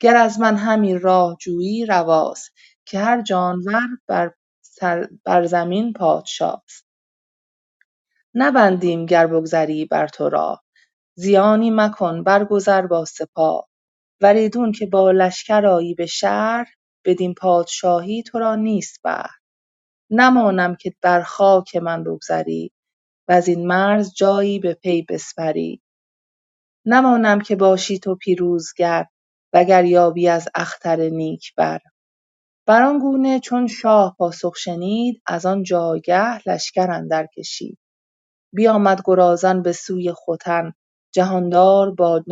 گر 0.00 0.16
از 0.16 0.40
من 0.40 0.56
همی 0.56 0.98
راه 0.98 1.36
جویی 1.40 1.86
رواست 1.86 2.52
که 2.84 2.98
هر 2.98 3.22
جانور 3.22 3.88
بر, 4.08 4.34
بر 5.24 5.46
زمین 5.46 5.92
پادشاست. 5.92 6.86
نبندیم 8.34 9.06
گر 9.06 9.26
بگذری 9.26 9.84
بر 9.84 10.08
تو 10.08 10.28
راه 10.28 10.64
زیانی 11.16 11.70
مکن 11.70 12.22
برگذر 12.24 12.86
با 12.86 13.04
سپاه. 13.04 13.68
وریدون 14.22 14.72
که 14.72 14.86
با 14.86 15.10
لشکر 15.10 15.66
آیی 15.66 15.94
به 15.94 16.06
شهر 16.06 16.66
بدین 17.04 17.34
پادشاهی 17.34 18.22
تو 18.22 18.38
را 18.38 18.54
نیست 18.54 19.02
بهر. 19.02 19.30
نمانم 20.10 20.74
که 20.76 20.94
بر 21.02 21.22
خاک 21.22 21.76
من 21.76 22.04
بگذری 22.04 22.72
وزین 23.28 23.66
مرز 23.66 24.14
جایی 24.14 24.58
به 24.58 24.74
پی 24.74 25.02
بسپری. 25.08 25.82
نمانم 26.86 27.40
که 27.40 27.56
باشی 27.56 27.98
تو 27.98 28.14
پیروزگر 28.16 29.06
وگر 29.52 29.84
یابی 29.84 30.28
از 30.28 30.48
اختر 30.54 30.96
نیک 31.08 31.54
بر. 31.56 31.80
بر 32.66 32.82
گونه 33.00 33.40
چون 33.40 33.66
شاه 33.66 34.16
پاسخ 34.18 34.54
شنید 34.56 35.22
از 35.26 35.46
آن 35.46 35.62
جایگه 35.62 36.48
لشکر 36.48 36.90
اندر 36.90 37.26
کشید. 37.38 37.78
بیامد 38.54 39.02
گرازان 39.06 39.62
به 39.62 39.72
سوی 39.72 40.12
ختن 40.12 40.72
جهاندار 41.14 41.90
با 41.90 42.24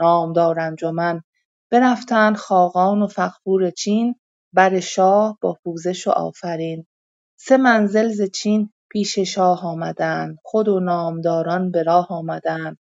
نامدار 0.00 0.60
انجمن. 0.60 1.22
برفتند 1.72 2.36
خاقان 2.36 3.02
و 3.02 3.06
فغفور 3.06 3.70
چین 3.70 4.14
بر 4.54 4.80
شاه 4.80 5.38
با 5.42 5.58
پوزش 5.64 6.08
و 6.08 6.10
آفرین. 6.10 6.86
سه 7.40 7.58
منزل 7.58 8.08
ز 8.08 8.22
چین 8.22 8.72
پیش 8.90 9.18
شاه 9.20 9.66
آمدند 9.66 10.38
خود 10.44 10.68
و 10.68 10.80
نامداران 10.80 11.70
به 11.70 11.82
راه 11.82 12.06
آمدند. 12.10 12.78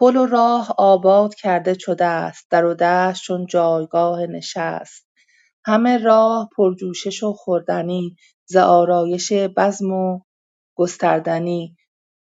پل 0.00 0.16
و 0.16 0.26
راه 0.26 0.74
آباد 0.78 1.34
کرده 1.34 1.74
چو 1.74 1.94
دست 1.94 2.46
در 2.50 2.64
و 2.64 2.74
دشت 2.74 3.22
چون 3.24 3.46
جایگاه 3.46 4.26
نشست. 4.26 5.06
همه 5.64 5.98
راه 5.98 6.48
پرجوشش 6.56 7.22
و 7.22 7.32
خوردنی 7.32 8.16
ز 8.46 8.56
آرایش 8.56 9.32
بزم 9.32 9.92
و 9.92 10.20
گستردنی. 10.76 11.76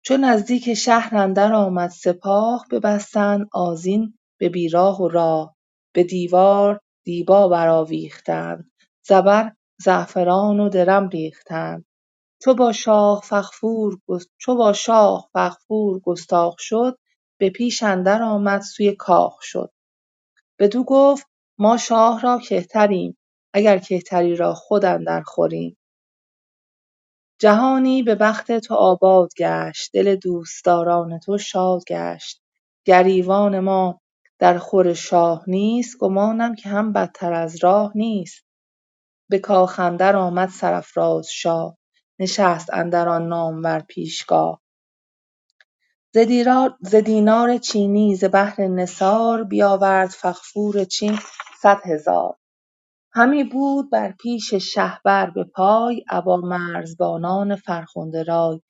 چو 0.05 0.17
نزدیک 0.17 0.73
شهر 0.73 1.17
اندر 1.17 1.53
آمد 1.53 1.89
سپاه 1.89 2.65
ببستند 2.71 3.47
آذین 3.53 4.13
به 4.39 4.49
بیراه 4.49 5.01
و 5.01 5.07
راه. 5.07 5.55
به 5.93 6.03
دیوار 6.03 6.79
دیبا 7.05 7.47
برآویختند 7.47 8.71
زبر 9.07 9.51
زعفران 9.79 10.59
و 10.59 10.69
درم 10.69 11.09
ریختند. 11.09 11.85
چو 12.43 12.53
با 12.53 12.71
شاه 12.71 13.21
فغفور 15.33 15.99
گستاخ 15.99 16.55
شد 16.59 16.97
به 17.41 17.49
پیش 17.49 17.83
اندر 17.83 18.23
آمد 18.23 18.61
سوی 18.61 18.95
کاخ 18.95 19.41
شد. 19.41 19.71
بدو 20.59 20.83
گفت 20.83 21.27
ما 21.57 21.77
شاه 21.77 22.21
را 22.21 22.39
کهتریم 22.39 23.17
اگر 23.53 23.77
کهتری 23.77 24.35
را 24.35 24.53
خود 24.53 24.85
اندر 24.85 25.21
خوریم. 25.21 25.77
جهانی 27.39 28.03
به 28.03 28.15
بخت 28.15 28.51
تو 28.51 28.73
آباد 28.73 29.29
گشت 29.37 29.89
دل 29.93 30.15
دوستداران 30.15 31.19
تو 31.19 31.37
شاد 31.37 31.83
گشت. 31.87 32.41
گر 32.85 33.03
ایوان 33.03 33.59
ما 33.59 34.01
در 34.39 34.57
خور 34.57 34.93
شاه 34.93 35.43
نیست 35.47 35.97
گمانم 35.97 36.55
که 36.55 36.69
هم 36.69 36.93
بدتر 36.93 37.33
از 37.33 37.63
راه 37.63 37.91
نیست. 37.95 38.45
به 39.29 39.39
کاخ 39.39 39.79
اندر 39.79 40.15
آمد 40.15 40.49
سرافراز 40.49 41.27
شاه 41.31 41.77
نشست 42.19 42.73
اندر 42.73 43.09
آن 43.09 43.27
نامور 43.27 43.79
پیشگاه. 43.79 44.61
ز 46.13 46.95
دینار 46.95 47.57
چینی 47.57 48.15
ز 48.15 48.23
بهر 48.25 48.61
نثار 48.61 49.43
بیاورد 49.43 50.09
فغفور 50.09 50.83
چین 50.83 51.19
صد 51.61 51.79
هزار. 51.85 52.35
همی 53.13 53.43
بود 53.43 53.89
بر 53.91 54.11
پیش 54.11 54.53
شهپر 54.53 55.25
به 55.29 55.43
پای 55.43 56.05
ابا 56.09 56.37
مرزبانان 56.37 57.55
فرخنده 57.55 58.23
رای. 58.23 58.61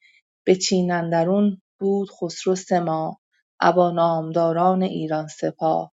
به 0.46 0.56
چین 0.56 0.92
اندرون 0.92 1.62
بود 1.80 2.10
خسرو 2.12 2.56
سه 2.56 2.80
ماه 2.80 3.20
ابا 3.60 3.92
نامداران 3.92 4.82
ایران 4.84 5.28
سپاه. 5.28 5.92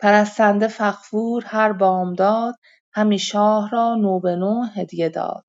پرستنده 0.00 0.68
فغفور 0.68 1.44
هر 1.46 1.72
بامداد 1.72 2.54
همی 2.92 3.18
شاه 3.18 3.70
را 3.70 3.94
نو 3.94 4.20
به 4.20 4.36
نو 4.36 4.62
هدیه 4.62 5.08
داد. 5.08 5.44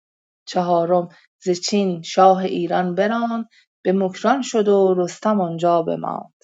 چهارم 0.46 1.08
ز 1.44 1.50
چین 1.50 2.02
شاه 2.02 2.38
ایران 2.38 2.94
براند 2.94 3.46
به 3.84 3.92
مکران 3.92 4.42
شد 4.42 4.68
و 4.68 4.94
رستم 4.98 5.40
آنجا 5.40 5.82
بماند. 5.82 6.34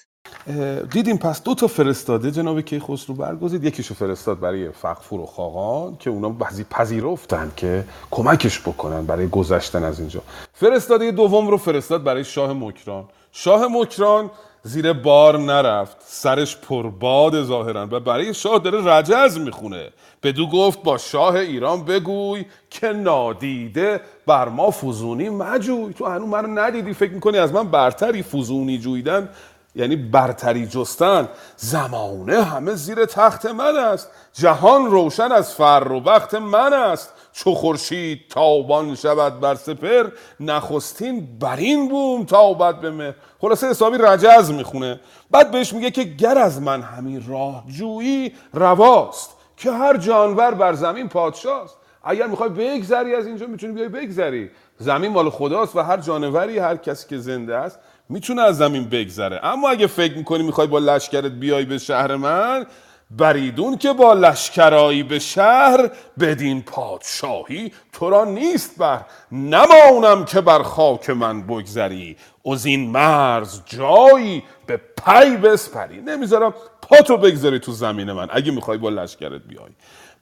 دیدیم 0.92 1.16
پس 1.16 1.42
دو 1.42 1.54
تا 1.54 1.66
فرستاده. 1.66 2.30
جناب 2.30 2.60
کیخسرو 2.60 3.14
برگزید. 3.14 3.64
یکیشو 3.64 3.94
فرستاد 3.94 4.40
برای 4.40 4.70
فقفور 4.70 5.20
و 5.20 5.26
خاقان 5.26 5.96
که 5.96 6.10
اونا 6.10 6.28
بعضی 6.28 6.64
پذیرفتن 6.64 7.52
که 7.56 7.84
کمکش 8.10 8.60
بکنن 8.60 9.06
برای 9.06 9.28
گذشتن 9.28 9.84
از 9.84 10.00
اینجا. 10.00 10.22
فرستاده 10.52 11.10
دوم 11.10 11.48
رو 11.48 11.56
فرستاد 11.56 12.04
برای 12.04 12.24
شاه 12.24 12.52
مکران. 12.52 13.04
شاه 13.32 13.66
مکران 13.66 14.30
زیر 14.62 14.92
بار 14.92 15.38
نرفت. 15.38 15.96
سرش 16.00 16.56
پرباد 16.56 17.42
ظاهرا 17.42 17.88
و 17.90 18.00
برای 18.00 18.34
شاه 18.34 18.58
داره 18.58 18.98
رجز 18.98 19.38
می‌خونه. 19.38 19.88
بدو 20.22 20.46
گفت 20.46 20.82
با 20.82 20.98
شاه 20.98 21.34
ایران 21.34 21.84
بگوی 21.84 22.44
که 22.70 22.88
نادیده 22.88 24.00
بر 24.26 24.48
ما 24.48 24.70
فوزونی 24.70 25.28
مجوی. 25.28 25.92
تو 25.94 26.06
هنو 26.06 26.26
منو 26.26 26.60
ندیدی. 26.60 26.92
فکر 26.92 27.12
می‌کنی 27.12 27.38
از 27.38 27.52
من 27.52 27.70
برتری 27.70 28.22
فوزونی 28.22 28.78
جویدن؟ 28.78 29.28
یعنی 29.74 29.96
برتری 29.96 30.66
جستن. 30.66 31.28
زمانه 31.56 32.44
همه 32.44 32.74
زیر 32.74 33.04
تخت 33.04 33.46
من 33.46 33.76
است. 33.76 34.10
جهان 34.32 34.90
روشن 34.90 35.32
از 35.32 35.54
فر 35.54 35.86
و 35.90 36.00
وقت 36.00 36.34
من 36.34 36.72
است. 36.72 37.12
چو 37.32 37.54
خورشید 37.54 38.20
تابان 38.28 38.94
شود 38.94 39.40
بر 39.40 39.54
سپر 39.54 40.08
نخستین 40.40 41.38
بر 41.38 41.56
این 41.56 41.88
بوم 41.88 42.24
تابد 42.24 42.80
به 42.80 42.90
مهر. 42.90 43.14
خلاصه 43.38 43.70
حسابی 43.70 43.98
رجز 44.00 44.50
می‌خونه. 44.50 45.00
بعد 45.30 45.50
بهش 45.50 45.72
میگه 45.72 45.90
که 45.90 46.04
گر 46.04 46.38
از 46.38 46.62
من 46.62 46.82
همین 46.82 47.24
راه 47.28 47.64
جویی 47.78 48.32
رواست. 48.52 49.36
که 49.56 49.70
هر 49.70 49.96
جانور 49.96 50.54
بر 50.54 50.72
زمین 50.72 51.08
پادشاست. 51.08 51.76
اگر 52.04 52.26
می‌خوای 52.26 52.48
بگذری 52.48 53.14
از 53.14 53.26
اینجا 53.26 53.46
می‌تونی 53.46 53.72
بیای 53.72 53.88
بگذری. 53.88 54.50
زمین 54.78 55.12
مال 55.12 55.30
خداست 55.30 55.76
و 55.76 55.80
هر 55.80 55.96
جانوری 55.96 56.58
هر 56.58 56.76
کسی 56.76 57.08
که 57.08 57.18
زنده 57.18 57.56
است 57.56 57.78
می‌تونه 58.08 58.42
از 58.42 58.58
زمین 58.58 58.88
بگذره. 58.88 59.40
اما 59.42 59.70
اگه 59.70 59.86
فکر 59.86 60.16
می‌کنی 60.16 60.42
می‌خوای 60.42 60.66
با 60.66 60.78
لشکرت 60.78 61.32
بیای 61.32 61.64
به 61.64 61.78
شهر 61.78 62.16
من 62.16 62.66
بریدون 63.10 63.78
که 63.78 63.92
با 63.92 64.12
لشکرایی 64.12 65.02
به 65.02 65.18
شهر 65.18 65.90
بدین 66.20 66.62
پادشاهی 66.62 67.72
تو 67.92 68.10
را 68.10 68.24
نیست 68.24 68.78
بر. 68.78 69.04
نمانم 69.32 70.24
که 70.24 70.40
بر 70.40 70.62
خاک 70.62 71.10
من 71.10 71.42
بگذری. 71.42 72.16
از 72.52 72.66
این 72.66 72.90
مرز 72.90 73.60
جایی 73.66 74.42
به 74.66 74.80
پی 75.04 75.36
بسپری. 75.36 76.00
نمی‌ذارم 76.00 76.54
پاتو 76.82 77.16
بگذاری 77.16 77.58
تو 77.58 77.72
زمین 77.72 78.12
من. 78.12 78.28
اگه 78.30 78.52
می‌خوای 78.52 78.78
با 78.78 78.88
لشکرت 78.88 79.42
بیای. 79.42 79.70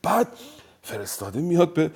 بعد 0.03 0.29
فرستاده 0.83 1.41
میاد 1.41 1.75
به 1.75 1.91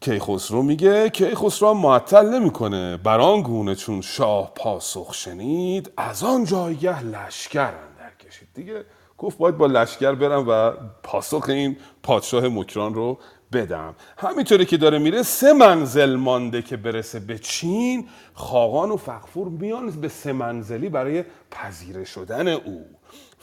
کیخسرو. 0.00 0.62
میگه 0.62 1.10
کیخسرو 1.10 1.70
هم 1.70 1.76
معطل 1.76 2.26
نمی‌کنه. 2.26 2.96
بران 2.96 3.42
گونه 3.42 3.74
چون 3.74 4.00
شاه 4.00 4.52
پاسخ 4.54 5.14
شنید 5.14 5.90
از 5.96 6.24
آن 6.24 6.44
جایگه 6.44 7.02
لشکر 7.02 7.60
اندر 7.60 8.14
کشید. 8.28 8.48
دیگه 8.54 8.84
گفت 9.18 9.38
باید 9.38 9.56
با 9.56 9.66
لشکر 9.66 10.12
برم 10.12 10.48
و 10.48 10.70
پاسخ 11.02 11.44
این 11.48 11.76
پادشاه 12.02 12.48
مکران 12.48 12.94
رو 12.94 13.18
بدم. 13.52 13.94
همینطوری 14.18 14.66
که 14.66 14.76
داره 14.76 14.98
میره 14.98 15.22
سه 15.22 15.52
منزل 15.52 16.16
مانده 16.16 16.62
که 16.62 16.76
برسه 16.76 17.20
به 17.20 17.38
چین 17.38 18.08
خاقان 18.34 18.90
و 18.90 18.96
فخفور 18.96 19.48
میان 19.48 19.90
به 19.90 20.08
سه 20.08 20.32
منزلی 20.32 20.88
برای 20.88 21.24
پذیره 21.50 22.04
شدن 22.04 22.48
او. 22.48 22.86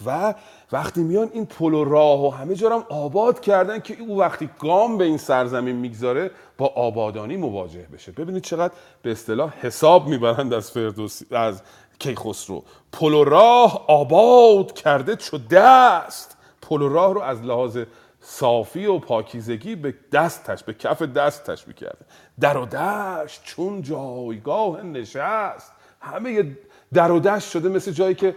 و 0.05 0.33
وقتی 0.71 1.03
میان 1.03 1.29
این 1.33 1.45
پل 1.45 1.73
و 1.73 1.83
راه 1.83 2.25
و 2.25 2.29
همه 2.29 2.55
جا 2.55 2.69
هم 2.69 2.85
آباد 2.89 3.39
کردن 3.39 3.79
که 3.79 3.97
او 3.99 4.19
وقتی 4.19 4.49
گام 4.59 4.97
به 4.97 5.03
این 5.03 5.17
سرزمین 5.17 5.75
می‌گذاره 5.75 6.31
با 6.57 6.67
آبادانی 6.75 7.37
مواجه 7.37 7.87
بشه. 7.93 8.11
ببینید 8.11 8.43
چقدر 8.43 8.73
به 9.01 9.11
اصطلاح 9.11 9.53
حساب 9.59 10.07
می‌برند 10.07 10.53
از 10.53 10.71
فردوسی 10.71 11.25
از 11.31 11.61
کیخسرو. 12.01 12.63
پل 12.91 13.13
و 13.13 13.23
راه 13.23 13.85
آباد 13.87 14.73
کرده 14.73 15.15
چو 15.15 15.37
دست. 15.37 16.37
پل 16.61 16.81
و 16.81 16.89
راه 16.89 17.13
رو 17.13 17.21
از 17.21 17.41
لحاظ 17.41 17.77
صافی 18.21 18.85
و 18.85 18.99
پاکیزگی 18.99 19.75
به 19.75 19.93
دستش 20.11 20.63
به 20.63 20.73
کف 20.73 21.01
دستش 21.01 21.67
می‌کرده. 21.67 22.05
در 22.39 22.57
و 22.57 22.65
دشت 22.65 23.41
چون 23.43 23.81
جایگاه 23.81 24.83
نشست. 24.83 25.71
همه 26.01 26.57
در 26.93 27.11
و 27.11 27.19
دشت 27.19 27.49
شده 27.49 27.69
مثل 27.69 27.91
جایی 27.91 28.15
که 28.15 28.35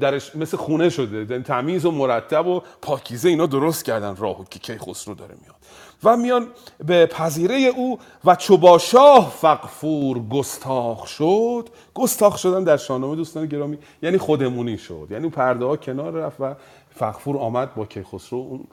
درش 0.00 0.36
مثل 0.36 0.56
خونه 0.56 0.88
شده. 0.88 1.26
یعنی 1.32 1.42
تمیز 1.42 1.84
و 1.84 1.90
مرتب 1.90 2.46
و 2.46 2.62
پاکیزه 2.82 3.28
اینا 3.28 3.46
درست 3.46 3.84
کردن 3.84 4.16
راهو 4.16 4.44
که 4.44 4.58
کی 4.58 4.78
خسرو 4.78 5.14
داره 5.14 5.34
میاد. 5.42 5.56
و 6.04 6.16
میان 6.16 6.46
به 6.86 7.06
پذیره 7.06 7.56
او 7.56 7.98
و 8.24 8.36
چوبا 8.36 8.78
شاه 8.78 9.30
فقفور 9.30 10.18
گستاخ 10.18 11.06
شد. 11.06 11.68
گستاخ 11.94 12.38
شدن 12.38 12.64
در 12.64 12.76
شاهنامه 12.76 13.16
دوستان 13.16 13.46
گرامی 13.46 13.78
یعنی 14.02 14.18
خودمونی 14.18 14.78
شد. 14.78 15.08
یعنی 15.10 15.28
پرده 15.28 15.64
ها 15.64 15.76
کنار 15.76 16.12
رفت 16.12 16.40
و 16.40 16.54
فقفور 16.90 17.38
آمد 17.38 17.74
با 17.74 17.86
کیخسرو 17.86 18.38
اون 18.38 18.64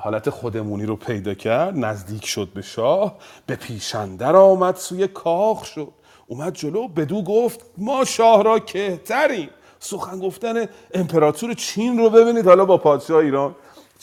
حالت 0.00 0.30
خودمونی 0.30 0.86
رو 0.86 0.96
پیدا 0.96 1.34
کرد. 1.34 1.78
نزدیک 1.78 2.26
شد 2.26 2.48
به 2.54 2.62
شاه 2.62 3.16
به 3.46 3.56
پیشندر 3.56 4.36
آمد 4.36 4.76
سوی 4.76 5.08
کاخ 5.08 5.64
شد. 5.64 5.92
اومد 6.26 6.54
جلو 6.54 6.88
بدو 6.88 7.22
گفت 7.22 7.60
ما 7.78 8.04
شاه 8.04 8.42
را 8.42 8.58
کهتریم. 8.58 9.48
سخن 9.78 10.18
گفتن 10.18 10.66
امپراتور 10.94 11.54
چین 11.54 11.98
رو 11.98 12.10
ببینید. 12.10 12.46
حالا 12.46 12.64
با 12.64 12.76
پادشاه 12.76 13.18
ایران 13.18 13.54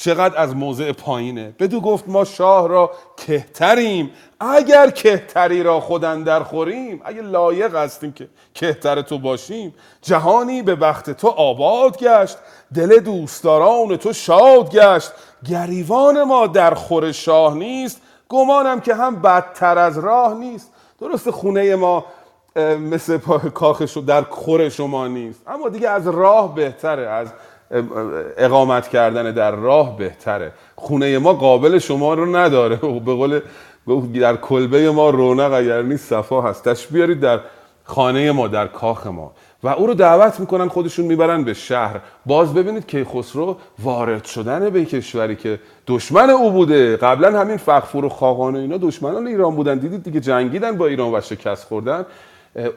چقدر 0.02 0.38
از 0.38 0.56
موضع 0.56 0.92
پایینه. 0.92 1.56
بدو 1.60 1.82
گفت 1.82 2.04
ما 2.08 2.26
شاه 2.26 2.68
را 2.68 2.92
کهتریم. 3.18 4.12
اگر 4.40 4.90
کهتری 4.90 5.64
را 5.64 5.80
خودن 5.80 6.24
در 6.24 6.44
خوریم 6.44 7.02
اگه 7.06 7.22
لایق 7.22 7.76
هستیم 7.76 8.12
که 8.12 8.28
کهتر 8.54 9.02
تو 9.02 9.20
باشیم 9.20 9.76
جهانی 10.02 10.62
به 10.62 10.76
وقت 10.76 11.10
تو 11.10 11.28
آباد 11.28 11.98
گشت 11.98 12.38
دل 12.76 13.00
دوستداران 13.00 13.98
تو 13.98 14.14
شاد 14.14 14.72
گشت. 14.72 15.12
گریوان 15.50 16.24
ما 16.24 16.48
در 16.48 16.74
خور 16.74 17.12
شاه 17.12 17.54
نیست 17.54 18.02
گمانم 18.30 18.82
که 18.82 18.96
هم 18.96 19.22
بدتر 19.22 19.78
از 19.78 19.98
راه 19.98 20.34
نیست. 20.34 20.72
درست 21.00 21.32
خونه 21.32 21.76
ما 21.76 22.06
مثل 22.90 23.18
کاخ 23.54 23.82
در 23.82 24.22
خور 24.22 24.70
شما 24.70 25.08
نیست. 25.08 25.42
اما 25.48 25.70
دیگه 25.70 25.90
از 25.90 26.08
راه 26.08 26.56
بهتره 26.56 27.10
از 27.10 27.28
اقامت 28.38 28.88
کردن 28.88 29.32
در 29.32 29.52
راه 29.52 29.98
بهتره. 29.98 30.52
خونه 30.76 31.20
ما 31.20 31.34
قابل 31.34 31.80
شما 31.80 32.14
رو 32.14 32.36
نداره. 32.36 32.76
به 33.06 33.14
قول 33.14 33.40
در 34.14 34.36
کلبه 34.36 34.92
ما 34.92 35.10
رونق 35.10 35.54
اگر 35.54 35.82
نیست 35.82 36.10
صفا 36.10 36.42
هست. 36.42 36.70
تش 36.70 36.88
بیارید 36.88 37.20
در 37.20 37.40
خانه 37.84 38.32
ما 38.32 38.48
در 38.48 38.68
کاخ 38.68 39.08
ما. 39.08 39.32
و 39.64 39.68
او 39.68 39.88
رو 39.88 39.94
دعوت 39.94 40.40
می‌کنن 40.40 40.68
خودشون 40.68 41.06
می‌برن 41.06 41.44
به 41.44 41.54
شهر. 41.54 42.00
باز 42.26 42.54
ببینید 42.54 42.86
که 42.86 43.06
خسرو 43.06 43.58
وارد 43.80 44.26
شدن 44.26 44.70
به 44.70 44.86
کشوری 44.86 45.36
که 45.36 45.60
دشمن 45.88 46.30
او 46.30 46.52
بوده. 46.52 46.98
قبلا 46.98 47.40
همین 47.40 47.58
فخفور 47.58 48.06
و 48.06 48.10
خاقان 48.10 48.56
و 48.56 48.60
اینا 48.60 48.78
دشمنان 48.78 49.28
ایران 49.28 49.56
بودن. 49.56 49.78
دیدید 49.78 50.04
دیگه 50.04 50.20
جنگیدن 50.20 50.78
با 50.78 50.88
ایران 50.88 51.16
و 51.16 51.22
شکست 51.22 51.68
خوردن. 51.68 52.06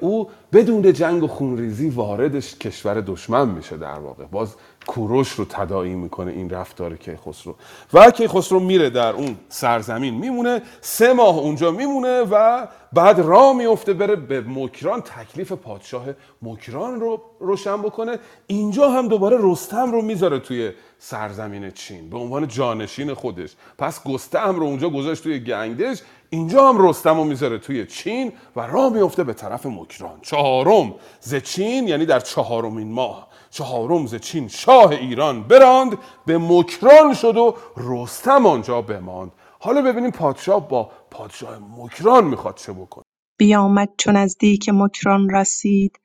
او 0.01 0.31
بدون 0.53 0.93
جنگ 0.93 1.23
و 1.23 1.27
خونریزی 1.27 1.91
واردش 1.91 2.59
کشور 2.59 3.01
دشمن 3.01 3.49
میشه 3.49 3.77
در 3.77 3.99
واقع. 3.99 4.25
باز 4.25 4.55
کوروش 4.87 5.29
رو 5.29 5.45
تداعی 5.45 5.95
می‌کنه 5.95 6.33
این 6.33 6.51
رفتار 6.51 6.97
کیخسرو. 6.97 7.55
و 7.93 8.11
کیخسرو 8.11 8.61
میره 8.61 8.91
در 8.91 9.13
اون 9.13 9.37
سرزمین. 9.49 10.15
میمونه 10.15 10.63
سه 10.81 11.13
ماه 11.13 11.39
اونجا 11.39 11.71
میمونه 11.71 12.21
و 12.21 12.67
بعد 12.93 13.21
راه 13.21 13.57
میفته 13.57 13.93
بره 13.93 14.17
به 14.17 14.41
مکران. 14.41 15.01
تکلیف 15.01 15.53
پادشاه 15.53 16.07
مکران 16.43 17.01
رو 17.01 17.23
روشن 17.41 17.83
بکنه. 17.83 18.19
اینجا 18.47 18.91
هم 18.91 19.09
دوباره 19.09 19.39
رستم 19.41 19.93
رو 19.93 20.03
می‌ذاره 20.03 20.39
توی 20.39 20.73
سرزمین 20.99 21.71
چین. 21.71 22.11
به 22.11 22.19
عنوان 22.19 22.49
جانشین 22.49 23.15
خودش. 23.15 23.51
پس 23.79 24.05
گستهم 24.05 24.57
رو 24.57 24.63
اونجا 24.63 24.91
گذاشت 24.91 25.23
توی 25.23 25.41
گنگدش. 25.41 26.03
اینجا 26.31 26.69
هم 26.69 26.89
رستم 26.89 27.17
رو 27.17 27.25
می‌ذاره 27.25 27.59
توی 27.59 27.87
چین 27.87 28.33
و 28.57 28.61
راه 28.61 28.93
میفته 28.93 29.25
به 29.25 29.33
طرف 29.33 29.67
مکران. 29.67 30.19
چهارم 30.23 30.95
ز 31.21 31.35
چین 31.35 31.89
یعنی 31.89 32.07
در 32.07 32.21
چهارمین 32.21 32.93
ماه. 32.93 33.29
چهارم 33.55 34.07
ز 34.07 34.15
چین 34.15 34.49
شاه 34.49 34.91
ایران 34.91 35.43
براند 35.43 35.99
به 36.27 36.39
مکران 36.39 37.15
شد 37.15 37.37
و 37.37 37.57
رستم 37.77 38.47
آنجا 38.47 38.83
بماند. 38.83 39.33
حالا 39.61 39.83
ببینیم 39.83 40.11
پادشاه 40.11 40.69
با 40.69 40.91
پادشاه 41.11 41.59
مکران 41.79 42.25
می‌خواد 42.25 42.57
چه 42.57 42.73
بکنه. 42.73 43.05
بیامد 43.39 43.89
چون 43.99 44.17
از 44.17 44.37
دیک 44.39 44.69
مکران 44.69 45.31
رسید 45.31 46.01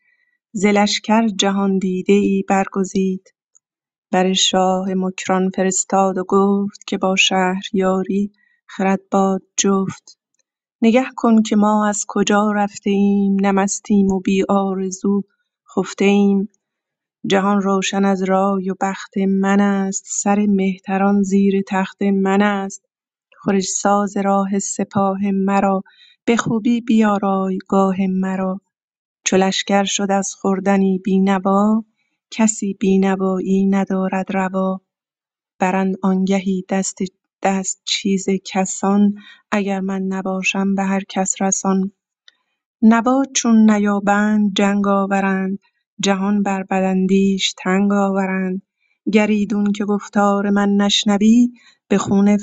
ز 0.53 0.65
لشکر 0.65 1.27
جهان 1.27 1.77
دیده 1.77 2.13
ای 2.13 2.43
برگزید. 2.49 3.33
بر 4.11 4.33
شاه 4.33 4.93
مکران 4.95 5.49
فرستاد 5.55 6.17
و 6.17 6.23
گفت 6.27 6.87
که 6.87 6.97
با 6.97 7.15
شهریاری 7.15 8.31
خرد 8.67 9.01
باد 9.11 9.41
جفت. 9.57 10.19
نگه 10.81 11.05
کن 11.15 11.41
که 11.41 11.55
ما 11.55 11.87
از 11.87 12.05
کجا 12.07 12.51
رفته 12.51 12.89
ایم 12.89 13.35
نه 13.41 13.51
مستیم 13.51 14.07
و 14.07 14.19
بی 14.19 14.43
آرزو 14.49 15.21
خفته 15.75 16.05
ایم 16.05 16.49
جهان 17.29 17.61
روشن 17.61 18.05
از 18.05 18.23
رای 18.23 18.71
و 18.71 18.75
بخت 18.81 19.17
من 19.17 19.61
است. 19.61 20.03
سر 20.07 20.47
مهتران 20.49 21.23
زیر 21.23 21.63
تخت 21.69 22.03
من 22.03 22.41
است. 22.41 22.85
خورش 23.37 23.65
ساز 23.65 24.17
راه 24.17 24.59
سپاه 24.59 25.19
مرا. 25.33 25.83
به 26.25 26.37
خوبی 26.37 26.81
بیارای 26.81 27.59
گاه 27.69 27.97
مرا. 28.09 28.61
چو 29.25 29.37
لشکر 29.37 29.83
شد 29.83 30.11
از 30.11 30.33
خوردنی 30.41 30.99
بینوا 31.05 31.85
کسی 32.31 32.77
بینوایی 32.79 33.65
ندارد 33.65 34.25
روا. 34.33 34.81
برند 35.59 35.95
آنگهی 36.03 36.65
دست 36.69 36.97
دست 37.43 37.81
چیز 37.85 38.25
کسان 38.45 39.15
اگر 39.51 39.79
من 39.79 40.01
نباشم 40.01 40.75
به 40.75 40.83
هر 40.83 41.01
کس 41.09 41.41
رسان. 41.41 41.91
نوا 42.81 43.23
چون 43.35 43.71
نیابند 43.71 44.53
جنگ 44.55 44.87
آورند. 44.87 45.59
جهان 46.01 46.43
بر 46.43 46.63
بداندیش 46.63 47.53
تنگ 47.57 47.93
آورند. 47.93 48.61
گر 49.13 49.27
ایدون 49.27 49.71
که 49.71 49.85
گفتار 49.85 50.49
من 50.49 50.69
نشنوی 50.69 51.49
به 51.89 51.97
خون 51.99 52.37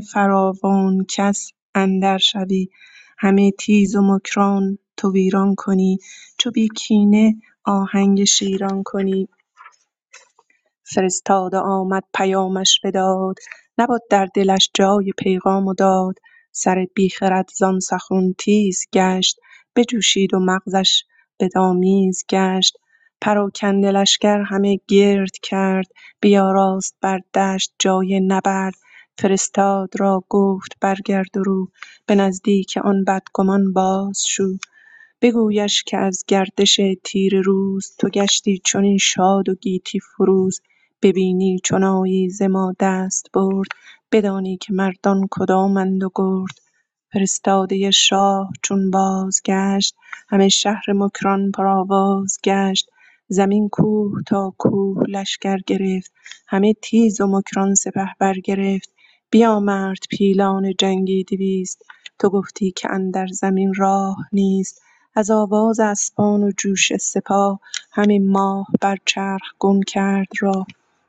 فراوان 0.00 1.06
کس 1.08 1.52
اندر 1.74 2.18
شوی. 2.18 2.68
همه 3.18 3.50
تیز 3.50 3.96
و 3.96 4.02
مکران 4.02 4.78
تو 4.96 5.12
ویران 5.12 5.54
کنی 5.56 5.98
چو 6.38 6.50
بی 6.50 6.68
کینه 6.68 7.36
آهنگ 7.64 8.24
شیران 8.24 8.82
کنی. 8.84 9.28
فرستاده 10.94 11.58
آمد 11.58 12.04
پیامش 12.14 12.80
بداد 12.84 13.36
نبد 13.78 14.00
در 14.10 14.26
دلش 14.34 14.70
جای 14.74 15.12
پیغام 15.18 15.66
و 15.68 15.74
داد. 15.74 16.14
سر 16.62 16.86
بی 16.94 17.08
خرد 17.08 17.50
زان 17.58 17.80
سخن 17.80 18.32
تیز 18.38 18.84
گشت. 18.92 19.36
بجوشید 19.76 20.34
و 20.34 20.38
مغزش 20.38 21.02
بدامیز 21.40 22.24
گشت. 22.30 22.76
پراکنده 23.20 23.90
لشکر 23.90 24.42
همه 24.46 24.78
گرد 24.88 25.32
کرد. 25.42 25.86
بیاراست 26.20 26.94
بر 27.00 27.20
دشت 27.34 27.74
جای 27.78 28.20
نبرد. 28.20 28.74
فرستاد 29.18 29.88
را 29.98 30.24
گفت 30.28 30.72
برگرد 30.80 31.36
و 31.36 31.42
رو. 31.42 31.68
به 32.06 32.14
نزدیک 32.14 32.78
آن 32.84 33.04
بدگمان 33.04 33.72
بازشو 33.72 34.48
بگویش 35.22 35.82
که 35.82 35.96
از 35.98 36.24
گردش 36.28 36.80
تیره 37.04 37.40
روز 37.40 37.96
تو 37.98 38.08
گشتی 38.08 38.60
چنین 38.64 38.98
شاد 38.98 39.48
و 39.48 39.54
گیتی 39.54 40.00
فروز. 40.00 40.60
ببینی 41.02 41.60
چون 41.64 41.84
آیی 41.84 42.30
ز 42.30 42.42
ما 42.42 42.74
دستبرد 42.80 43.68
بدانی 44.12 44.56
که 44.56 44.72
مردان 44.72 45.28
کدامند 45.30 46.04
و 46.04 46.10
گرد. 46.14 46.58
فرستاده 47.12 47.90
شاه 47.90 48.50
چون 48.62 48.90
بازگشت 48.90 49.94
همه 50.28 50.48
شهر 50.48 50.92
مکران 50.92 51.50
پرآواز 51.50 52.38
گشت 52.44 52.90
زمین 53.28 53.68
کوه 53.68 54.22
تا 54.26 54.54
کوه 54.58 55.02
لشکر 55.08 55.58
گرفت 55.66 56.12
همه 56.48 56.74
تیز 56.82 57.20
و 57.20 57.26
مکران 57.26 57.74
سپهبر 57.74 58.34
گرفت 58.34 58.90
بیامرد 59.30 60.02
پیلان 60.10 60.74
جنگی 60.78 61.24
دویست 61.24 61.82
تو 62.18 62.28
گفتی 62.30 62.70
که 62.70 62.88
اندر 62.92 63.26
زمین 63.26 63.74
راه 63.74 64.16
نیست. 64.32 64.82
از 65.14 65.30
آواز 65.30 65.80
اسپان 65.80 66.42
و 66.42 66.50
جوش 66.58 66.96
سپاه 66.96 67.60
همه 67.92 68.18
ماه 68.18 68.66
بر 68.80 68.96
چرخ 69.04 69.42
گم 69.58 69.80
کرد 69.82 70.28
راه. 70.40 70.66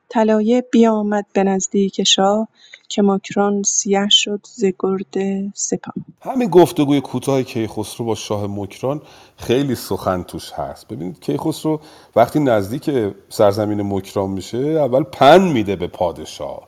طلایه 0.09 0.61
بیامد 0.71 1.25
به 1.33 1.43
نزدیک 1.43 2.03
شاه 2.03 2.47
که 2.89 3.01
مکران 3.01 3.63
سیه 3.63 4.07
شد 4.09 4.39
ز 4.43 4.65
گرد 4.79 5.15
سپاه. 5.53 5.93
همین 6.21 6.49
گفتگوی 6.49 7.01
کوتاه 7.01 7.43
کیخسرو 7.43 8.05
با 8.05 8.15
شاه 8.15 8.47
مکران 8.47 9.01
خیلی 9.37 9.75
سخن 9.75 10.23
توش 10.23 10.51
هست. 10.51 10.87
ببینید 10.87 11.19
کیخسرو 11.19 11.79
وقتی 12.15 12.39
نزدیک 12.39 13.13
سرزمین 13.29 13.81
مکران 13.81 14.29
میشه 14.29 14.57
اول 14.57 15.03
پن 15.03 15.41
میده 15.41 15.75
به 15.75 15.87
پادشاه 15.87 16.67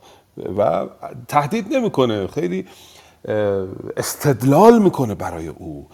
و 0.58 0.88
تهدید 1.28 1.74
نمی‌کنه. 1.74 2.28
خیلی 2.28 2.66
استدلال 3.98 4.82
می‌کنه 4.82 5.16
برای 5.16 5.48
او. 5.48 5.88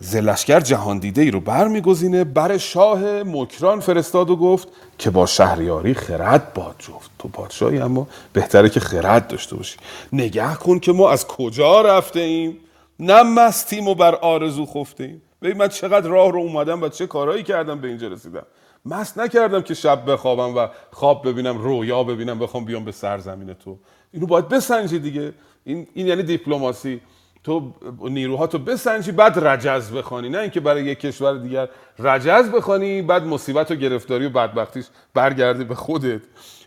زلشگر 0.00 0.60
جهان 0.60 0.98
دیده 0.98 1.22
ای 1.22 1.30
رو 1.30 1.40
برمیگزینه 1.40 2.24
بر 2.24 2.58
شاه 2.58 3.22
مکران 3.22 3.80
فرستاد 3.80 4.30
و 4.30 4.36
گفت 4.36 4.68
که 4.98 5.10
با 5.10 5.26
شهریاری 5.26 5.94
خرد 5.94 6.54
باد 6.54 6.74
جفت. 6.78 7.10
تو 7.18 7.28
پادشاهی 7.28 7.78
اما 7.78 8.08
بهتره 8.32 8.68
که 8.68 8.80
خرد 8.80 9.28
داشته 9.28 9.56
باشی. 9.56 9.76
نگه 10.12 10.54
کن 10.54 10.78
که 10.78 10.92
ما 10.92 11.10
از 11.10 11.26
کجا 11.26 11.80
رفته 11.80 12.20
ایم؟ 12.20 12.56
نه 13.00 13.22
مستیم 13.22 13.88
و 13.88 13.94
بر 13.94 14.14
آرزو 14.14 14.66
خفته 14.66 15.04
ایم. 15.04 15.22
ببین 15.42 15.56
من 15.56 15.68
چقدر 15.68 16.08
راه 16.08 16.32
رو 16.32 16.38
اومدم 16.38 16.82
و 16.82 16.88
چه 16.88 17.06
کارهایی 17.06 17.42
کردم 17.42 17.80
به 17.80 17.88
اینجا 17.88 18.08
رسیدم. 18.08 18.46
مست 18.84 19.18
نکردم 19.18 19.62
که 19.62 19.74
شب 19.74 20.12
بخوابم 20.12 20.56
و 20.56 20.68
خواب 20.90 21.28
ببینم 21.28 21.58
رویا 21.58 22.04
ببینم 22.04 22.38
بخوام 22.38 22.64
بیام 22.64 22.84
به 22.84 22.92
سرزمین 22.92 23.54
تو. 23.54 23.78
اینو 24.12 24.26
باید 24.26 24.48
بسنجی 24.48 24.98
دیگه. 24.98 25.32
این, 25.64 25.86
این 25.94 26.06
یعنی 26.06 26.22
دیپلماسی. 26.22 27.00
تو 27.44 27.72
نیروها 28.00 28.46
تو 28.46 28.58
بسنجی 28.58 29.12
بعد 29.12 29.46
رجز 29.46 29.92
بخوانی. 29.92 30.28
نه 30.28 30.38
اینکه 30.38 30.60
برای 30.60 30.84
یک 30.84 31.00
کشور 31.00 31.38
دیگر 31.38 31.68
رجز 31.98 32.50
بخوانی 32.50 33.02
بعد 33.02 33.24
مصیبت 33.24 33.70
و 33.70 33.74
گرفتاری 33.74 34.26
و 34.26 34.30
بدبختیش 34.30 34.86
برگردی 35.14 35.64
به 35.64 35.74
خودت. 35.74 36.20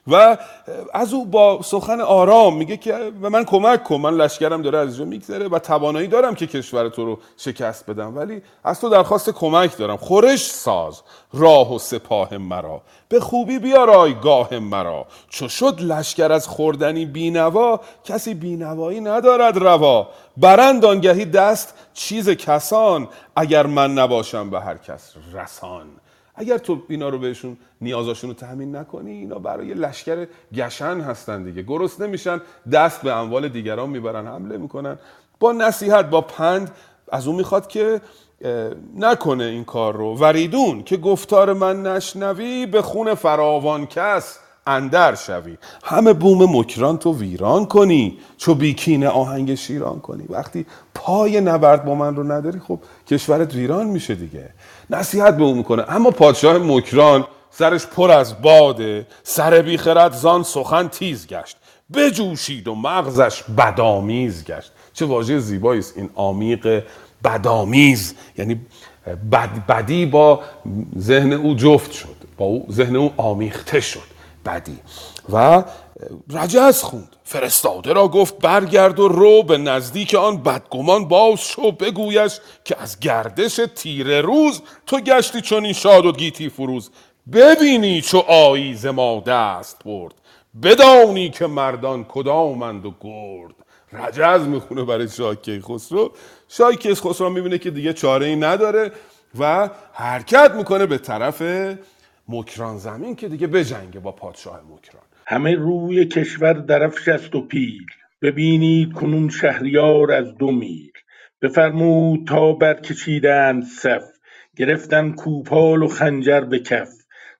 و 0.08 0.38
از 0.94 1.14
او 1.14 1.26
با 1.26 1.62
سخن 1.62 2.02
آرام 2.02 2.58
میگه 2.58 2.78
که 2.78 3.12
به 3.22 3.30
من 3.30 3.46
کمک 3.46 3.84
کن 3.84 3.96
من 3.96 4.14
لشکرم 4.14 4.62
داره 4.62 4.78
از 4.78 4.88
اینجا 4.88 5.06
میگذره 5.06 5.48
و 5.48 5.60
توانایی 5.60 6.08
دارم 6.08 6.36
که 6.36 6.48
کشور 6.48 6.90
تو 6.90 7.06
رو 7.06 7.20
شکست 7.38 7.90
بدم 7.90 8.18
ولی 8.18 8.42
از 8.64 8.82
تو 8.82 8.90
درخواست 8.90 9.30
کمک 9.30 9.78
دارم. 9.78 9.98
خورش 9.98 10.46
ساز 10.46 11.02
راه 11.34 11.76
و 11.76 11.80
سپاه 11.80 12.38
مرا. 12.38 12.82
به 13.10 13.20
خوبی 13.20 13.60
بیار 13.60 14.12
گاه 14.12 14.60
مرا. 14.60 15.06
چو 15.30 15.48
شد 15.48 15.82
لشکر 15.82 16.32
از 16.32 16.48
خوردنی 16.48 17.06
بینوا 17.06 17.80
کسی 18.04 18.34
بینوایی 18.34 19.00
ندارد 19.00 19.58
روا. 19.58 20.08
برند 20.38 20.86
آنگهی 20.86 21.26
دست 21.26 21.74
چیز 21.94 22.30
کسان 22.30 23.08
اگر 23.36 23.66
من 23.66 23.94
نباشم 23.94 24.50
به 24.50 24.62
هر 24.62 24.78
کس 24.78 25.14
رسان. 25.34 26.03
اگر 26.36 26.58
تو 26.58 26.82
اینا 26.88 27.10
رو 27.10 27.20
بهشون 27.20 27.58
نیازاشون 27.82 28.30
رو 28.30 28.36
تامین 28.36 28.76
نکنی 28.76 29.12
اینا 29.12 29.40
برای 29.40 29.74
لشکر 29.74 30.28
گشن 30.54 31.02
هستن 31.02 31.44
دیگه. 31.44 31.62
گرسنه 31.62 32.08
میشن 32.08 32.42
دست 32.72 33.02
به 33.02 33.14
اموال 33.14 33.48
دیگران 33.48 33.90
می‌برن 33.90 34.28
حمله 34.28 34.58
می‌کنن. 34.58 34.98
با 35.40 35.52
نصیحت 35.52 36.10
با 36.10 36.22
پند 36.22 36.72
از 37.12 37.28
اون 37.28 37.36
می‌خواد 37.36 37.68
که 37.68 38.02
نکنه 38.98 39.44
این 39.44 39.64
کار 39.64 39.96
رو. 39.96 40.16
وریدون 40.16 40.84
که 40.84 40.98
گفتار 40.98 41.54
من 41.54 41.82
نشنوی 41.84 42.66
به 42.66 42.82
خون 42.82 43.14
فراوان 43.14 43.86
کس 43.86 44.40
اندر 44.68 45.16
شوی. 45.16 45.58
همه 45.84 46.14
بوم 46.14 46.60
مکران 46.60 46.98
تو 46.98 47.18
ویران 47.18 47.66
کنی 47.66 48.18
چو 48.38 48.56
بیکین 48.56 49.06
آهنگ 49.06 49.56
شیران 49.56 50.00
کنی. 50.00 50.26
وقتی 50.30 50.66
پای 50.94 51.42
نبرد 51.42 51.86
با 51.86 51.96
من 51.96 52.16
رو 52.16 52.32
نداری 52.32 52.60
خب 52.60 52.80
کشورت 53.08 53.56
ویران 53.56 53.86
میشه 53.88 54.16
دیگه. 54.16 54.50
نصیحت 54.90 55.38
به 55.38 55.44
اون 55.44 55.58
می‌کنه. 55.58 55.86
اما 55.90 56.12
پادشاه 56.12 56.58
مکران 56.58 57.28
سرش 57.52 57.86
پر 57.86 58.12
از 58.12 58.42
باده 58.42 59.08
سر 59.24 59.62
بیخرد 59.62 60.14
زان 60.14 60.44
سخن 60.44 60.88
تیز 60.88 61.28
گشت. 61.28 61.58
بجوشید 61.94 62.68
و 62.68 62.76
مغزش 62.76 63.44
بدامیز 63.58 64.46
گشت. 64.46 64.72
چه 64.94 65.06
واژه 65.06 65.40
زیبایی 65.40 65.80
است 65.80 65.98
این 65.98 66.10
عمیق 66.16 66.84
بدامیز 67.24 68.16
یعنی 68.38 68.62
بد 69.32 69.66
بدی 69.68 70.06
با 70.06 70.42
ذهن 71.00 71.34
او 71.34 71.56
جفت 71.56 71.92
شد 71.92 72.16
با 72.38 72.46
او 72.46 72.68
ذهن 72.72 72.96
او 72.96 73.14
آمیخته 73.18 73.80
شد. 73.80 74.14
بدی. 74.46 74.78
و 75.32 75.64
رجز 76.30 76.82
خوند. 76.82 77.16
فرستاده 77.24 77.94
را 77.94 78.08
گفت 78.08 78.38
برگرد 78.38 79.00
و 79.00 79.08
رو 79.08 79.44
به 79.44 79.58
نزدیک 79.58 80.16
آن 80.16 80.44
بدگمان 80.44 81.08
باز 81.08 81.40
شو 81.40 81.72
بگویش 81.72 82.40
که 82.64 82.82
از 82.82 83.00
گردش 83.00 83.60
تیر 83.76 84.22
روز 84.22 84.62
تو 84.86 85.00
گشتی 85.00 85.42
چون 85.42 85.64
این 85.64 85.74
شاد 85.74 86.06
و 86.06 86.12
گیتی 86.12 86.50
فروز. 86.50 86.92
ببینی 87.34 88.02
چو 88.02 88.18
آییز 88.18 88.86
ما 88.86 89.24
دست 89.28 89.84
برد. 89.86 90.14
بدانی 90.64 91.30
که 91.30 91.48
مردان 91.48 92.04
کدامند 92.04 92.86
و 92.86 92.94
گرد. 93.02 93.56
رجز 93.94 94.48
می‌خونه 94.48 94.84
برای 94.84 95.10
شاه 95.10 95.36
کیخسرو. 95.36 96.12
شاه 96.50 96.76
کیخسرو 96.76 97.30
می‌بینه 97.30 97.58
که 97.58 97.72
دیگه 97.72 97.94
چاره 97.94 98.26
ای 98.26 98.36
نداره 98.36 98.92
و 99.40 99.70
حرکت 99.94 100.52
می‌کنه 100.52 100.86
به 100.86 100.98
طرف 100.98 101.44
مکران 102.30 102.78
زمین 102.78 103.16
که 103.16 103.28
دیگه 103.28 103.48
بجنگه 103.48 104.00
با 104.00 104.12
پادشاه 104.12 104.62
مکران. 104.62 105.04
همه 105.34 105.56
روی 105.56 106.06
کشور 106.06 106.54
درفش 106.54 107.36
و 107.36 107.42
پیل 107.42 107.86
ببینید 108.22 108.94
کنون 108.94 109.30
شهریار 109.30 110.12
از 110.12 110.36
دو 110.38 110.52
میل 110.52 110.92
بفرمود 111.42 112.28
تا 112.28 112.54
برکشیدند 112.54 113.64
صف. 113.64 114.04
گرفتن 114.56 115.12
کوپال 115.12 115.84
و 115.84 115.88
خنجر 115.88 116.42
به 116.42 116.60
کف 116.60 116.90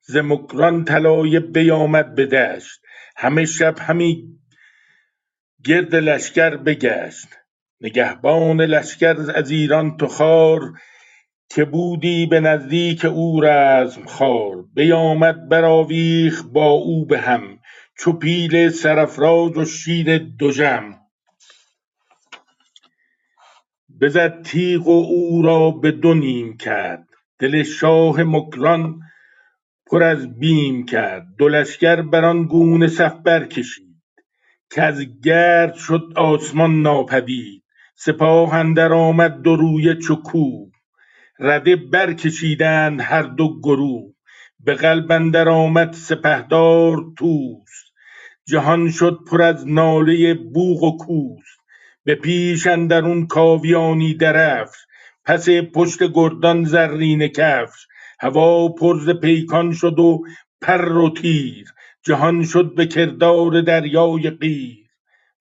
ز 0.02 0.18
مکران 0.18 0.86
طلایه 0.86 1.40
بیامد 1.40 2.16
به 2.16 2.26
دشت. 2.26 2.82
همه 3.18 3.46
شب 3.46 3.76
همی 3.80 4.24
گرد 5.66 5.96
لشکر 5.96 6.58
بگشت. 6.58 7.28
نگهبان 7.82 8.62
لشکر 8.62 9.16
از 9.36 9.52
ایران 9.52 9.98
تو 9.98 10.08
خار 10.08 10.62
که 11.50 11.66
بودی 11.66 12.26
به 12.26 12.40
نزدیک 12.40 13.06
او 13.06 13.42
رزمخوار. 13.42 14.66
بیامد 14.74 15.50
برآویخت 15.50 16.46
با 16.46 16.70
او 16.70 17.06
به 17.06 17.20
هم. 17.20 17.60
چو 18.00 18.14
پیل 18.14 18.70
سرافراز 18.70 19.58
و 19.58 19.66
شیر 19.66 20.18
دژم. 20.40 20.96
بزد 24.02 24.42
تیغ 24.44 24.88
و 24.88 25.06
او 25.10 25.42
را 25.42 25.72
به 25.72 25.92
دو 25.92 26.14
نیم 26.14 26.58
کرد. 26.58 27.08
دل 27.40 27.64
شاه 27.64 28.24
مکران 28.24 29.00
پر 29.88 30.04
از 30.04 30.40
بیم 30.40 30.86
کرد. 30.86 31.28
دو 31.38 31.50
لشکر 31.50 32.02
بر 32.02 32.26
آن 32.26 32.44
گونه 32.44 32.88
صف 32.88 33.14
برکشید. 33.14 34.04
کز 34.72 35.06
گرد 35.24 35.74
شد 35.76 36.14
آسمان 36.16 36.82
ناپدید. 36.82 37.64
سپاه 37.96 38.54
اندر 38.54 38.94
آمد 38.94 39.42
دو 39.42 39.56
رویه 39.56 39.96
چو 39.96 40.16
کوه. 40.16 40.72
رده 41.40 41.76
برکشیدند 41.76 43.02
هر 43.02 43.24
دو 43.24 43.60
گروه. 43.62 44.14
به 44.60 44.74
قلب 44.76 45.12
اندر 45.12 45.50
آمد 45.50 45.94
سپهدار 45.94 46.98
طوس. 47.20 47.73
جهان 48.48 48.92
شد 48.92 49.20
پر 49.32 49.42
از 49.42 49.68
ناله 49.68 50.34
بوق 50.34 50.84
و 50.84 50.98
کوس. 50.98 51.46
به 52.04 52.16
پیش 52.16 52.68
اندرون 52.68 53.28
کاویانی 53.28 54.14
درفش. 54.14 54.78
پس 55.26 55.50
پشت 55.50 56.14
گردان 56.14 56.64
زرینه 56.64 57.30
کفش. 57.30 57.88
هوا 58.20 58.70
پر 58.70 59.00
ز 59.00 59.10
پیکان 59.10 59.74
شد 59.74 60.00
و 60.00 60.24
پر 60.62 60.98
و 60.98 61.10
تیر. 61.10 61.68
جهان 62.06 62.44
شد 62.46 62.76
به 62.76 62.86
کردار 62.86 63.62
دریای 63.62 64.30
قیر. 64.30 64.88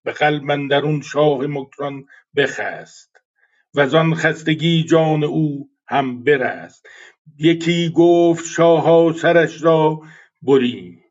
به 0.05 0.13
قلب 0.13 0.51
اندرون 0.51 1.01
شاه 1.01 1.47
مکران 1.47 2.05
بخست. 2.37 3.11
وزان 3.75 4.15
خستگی 4.15 4.85
جان 4.85 5.25
او 5.25 5.71
هم 5.89 6.25
برست. 6.25 6.87
یکی 7.39 7.93
گفت 7.97 8.47
شاها 8.47 9.13
سرش 9.13 9.63
را 9.65 10.01
بریم. 10.43 11.02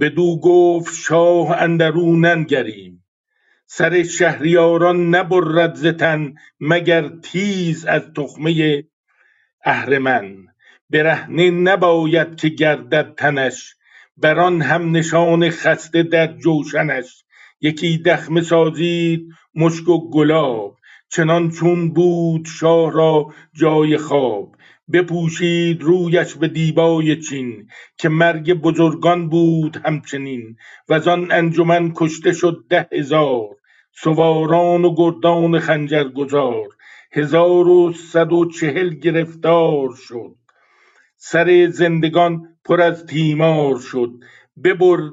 بدو 0.00 0.40
گفت 0.40 0.94
شاه 0.94 1.50
اندرو 1.62 2.16
ننگریم 2.16 3.04
سر 3.66 4.02
شهریاران 4.02 5.14
نبرد 5.14 5.74
ز 5.74 5.86
تن 5.86 6.34
مگر 6.60 7.08
تیز 7.08 7.84
از 7.84 8.02
تخمه 8.16 8.84
اهرمن. 9.64 10.46
برهنه 10.90 11.50
نباید 11.50 12.36
که 12.36 12.48
گردد 12.48 13.14
تنش 13.14 13.74
بران 14.16 14.62
هم 14.62 14.96
نشان 14.96 15.50
خسته 15.50 16.02
در 16.02 16.26
جوشنش. 16.26 17.24
یکی 17.60 17.98
دخمه 17.98 18.40
سازید 18.40 19.28
مشک 19.54 19.88
و 19.88 20.10
گلاب 20.10 20.76
چنان 21.08 21.50
چون 21.50 21.90
بود 21.92 22.46
شاه 22.46 22.92
را 22.92 23.34
جای 23.54 23.96
خواب. 23.96 24.55
بپوشید 24.92 25.82
رویش 25.82 26.34
به 26.34 26.48
دیبای 26.48 27.16
چین 27.16 27.68
که 27.98 28.08
مرگ 28.08 28.52
بزرگان 28.54 29.28
بود 29.28 29.76
همچنین. 29.84 30.56
و 30.88 31.10
آن 31.10 31.32
انجمن 31.32 31.92
کشته 31.96 32.32
شد 32.32 32.64
ده 32.70 32.88
هزار 32.92 33.48
سواران 33.92 34.84
و 34.84 34.94
گردان 34.96 35.58
خنجر 35.58 36.04
گذار 36.04 36.68
هزار 37.12 37.68
و 37.68 37.92
صد 37.92 38.32
و 38.32 38.50
چهل 38.50 38.90
گرفتار 38.94 39.88
شد. 40.08 40.36
سر 41.16 41.68
زندگان 41.72 42.56
پر 42.64 42.80
از 42.80 43.06
تیمار 43.06 43.78
شد. 43.80 44.10
ببرد 44.64 45.12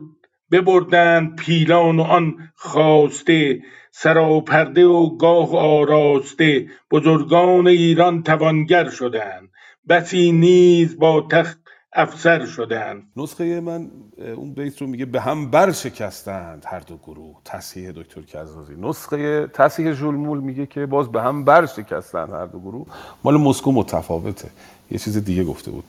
ببردند 0.52 1.36
پیلان 1.36 2.00
و 2.00 2.04
آن 2.04 2.36
خواسته 2.56 3.62
سراپرده 3.92 4.86
و 4.86 5.18
گاه 5.18 5.58
آراسته. 5.58 6.68
بزرگان 6.92 7.68
ایران 7.68 8.24
توانگر 8.24 8.90
شدند. 8.90 9.50
بسی 9.90 10.32
نیز 10.32 11.00
با 11.00 11.28
تخت 11.32 11.58
افسر 11.94 12.46
شدند 12.46 13.04
نسخه 13.18 13.60
من 13.60 13.92
اون 14.36 14.54
بیت 14.54 14.82
رو 14.82 14.88
میگه 14.88 15.06
به 15.06 15.22
هم 15.22 15.52
بر 15.52 15.72
شکستند 15.72 16.66
هر 16.68 16.80
دو 16.80 16.98
گروه. 16.98 17.36
تصحیح 17.46 17.92
دکتر 17.92 18.22
کزازی 18.22 18.74
نسخه 18.82 19.48
تصحیح 19.48 19.94
ژولمول 19.94 20.40
میگه 20.40 20.66
که 20.66 20.86
باز 20.86 21.12
به 21.12 21.22
هم 21.22 21.44
بر 21.46 21.66
شکستند 21.66 22.30
هر 22.30 22.46
دو 22.46 22.60
گروه. 22.60 22.88
مال 23.24 23.38
مسکو 23.38 23.72
متفاوته. 23.72 24.50
یه 24.92 24.98
چیز 24.98 25.18
دیگه 25.18 25.44
گفته 25.44 25.72
بود. 25.72 25.84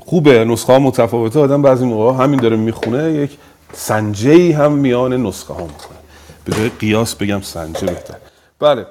خوبه 0.00 0.44
نسخه 0.44 0.72
ها 0.72 0.78
متفاوته. 0.78 1.40
آدم 1.40 1.62
بعضی 1.62 1.84
موقع 1.84 2.24
همین 2.24 2.40
داره 2.40 2.56
می‌خونه 2.56 3.12
یک 3.12 3.38
سنجه 3.72 4.56
هم 4.56 4.72
میان 4.72 5.26
نسخه 5.26 5.54
ها 5.54 5.66
می‌کنه. 5.66 5.98
به 6.44 6.68
قیاس 6.68 7.14
بگم 7.14 7.40
سنجه 7.40 7.86
بهتر. 7.86 8.16
بله. 8.58 8.86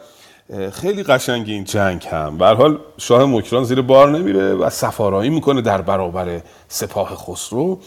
خیلی 0.74 1.04
قشنگ 1.04 1.50
این 1.50 1.64
جنگ 1.64 2.08
هم. 2.12 2.38
به 2.38 2.46
حال 2.46 2.80
شاه 2.98 3.26
مکران 3.26 3.64
زیر 3.64 3.82
بار 3.82 4.10
نمیره 4.10 4.54
و 4.54 4.70
سفارایی 4.70 5.30
می‌کنه 5.30 5.62
در 5.62 5.82
برابر 5.82 6.42
سپاه 6.68 7.16
خسرو. 7.16 7.80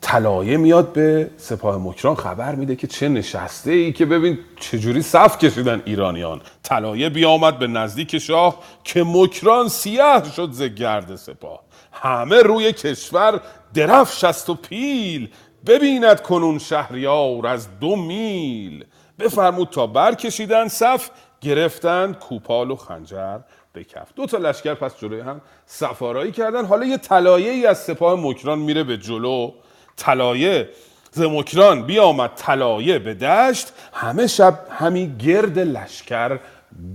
طلایه 0.00 0.56
میاد 0.56 0.92
به 0.92 1.30
سپاه 1.36 1.78
مکران 1.78 2.14
خبر 2.14 2.54
میده 2.54 2.76
که 2.76 2.86
چه 2.86 3.08
نشسته 3.08 3.70
ای 3.70 3.92
که 3.92 4.06
ببین 4.06 4.38
چجوری 4.60 5.02
صف 5.02 5.38
کشیدن 5.38 5.82
ایرانیان. 5.84 6.40
طلایه 6.62 7.08
بیامد 7.08 7.58
به 7.58 7.66
نزدیک 7.66 8.18
شاه 8.18 8.58
که 8.84 9.04
مکران 9.04 9.68
سیاه 9.68 10.32
شد 10.32 10.52
ز 10.52 10.62
گرد 10.62 11.16
سپاه. 11.16 11.60
همه 11.92 12.42
روی 12.42 12.72
کشور 12.72 13.40
درفش 13.74 14.24
است 14.24 14.50
و 14.50 14.54
پیل. 14.54 15.28
ببیند 15.66 16.22
کنون 16.22 16.58
شهریار 16.58 17.46
از 17.46 17.78
دو 17.80 17.96
میل. 17.96 18.84
بفرمود 19.18 19.68
تا 19.68 19.86
برکشیدن 19.86 20.68
صف 20.68 21.10
گرفتند 21.46 22.18
کوپال 22.18 22.70
و 22.70 22.76
خنجر 22.76 23.38
به 23.72 23.84
کف 23.84 24.14
دو 24.16 24.26
تا 24.26 24.38
لشکر 24.38 24.74
پس 24.74 24.98
جلوی 24.98 25.20
هم 25.20 25.40
سفارایی 25.66 26.32
کردن. 26.32 26.64
حالا 26.64 26.86
یه 26.86 26.98
طلایه 26.98 27.50
ای 27.50 27.66
از 27.66 27.78
سپاه 27.78 28.20
مکران 28.20 28.58
میره 28.58 28.84
به 28.84 28.96
جلو. 28.96 29.52
طلایه 29.96 30.68
ز 31.10 31.20
مکران 31.20 31.82
بیامد 31.82 32.30
طلایه 32.36 32.98
به 32.98 33.14
دشت. 33.14 33.72
همه 33.92 34.26
شب 34.26 34.58
همی 34.70 35.16
گرد 35.18 35.58
لشکر 35.58 36.38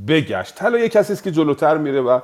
بگشت. 0.08 0.56
طلایه 0.56 0.90
کسی 0.90 1.14
است 1.14 1.24
که 1.24 1.32
جلوتر 1.32 1.78
میره 1.78 2.02
و 2.02 2.20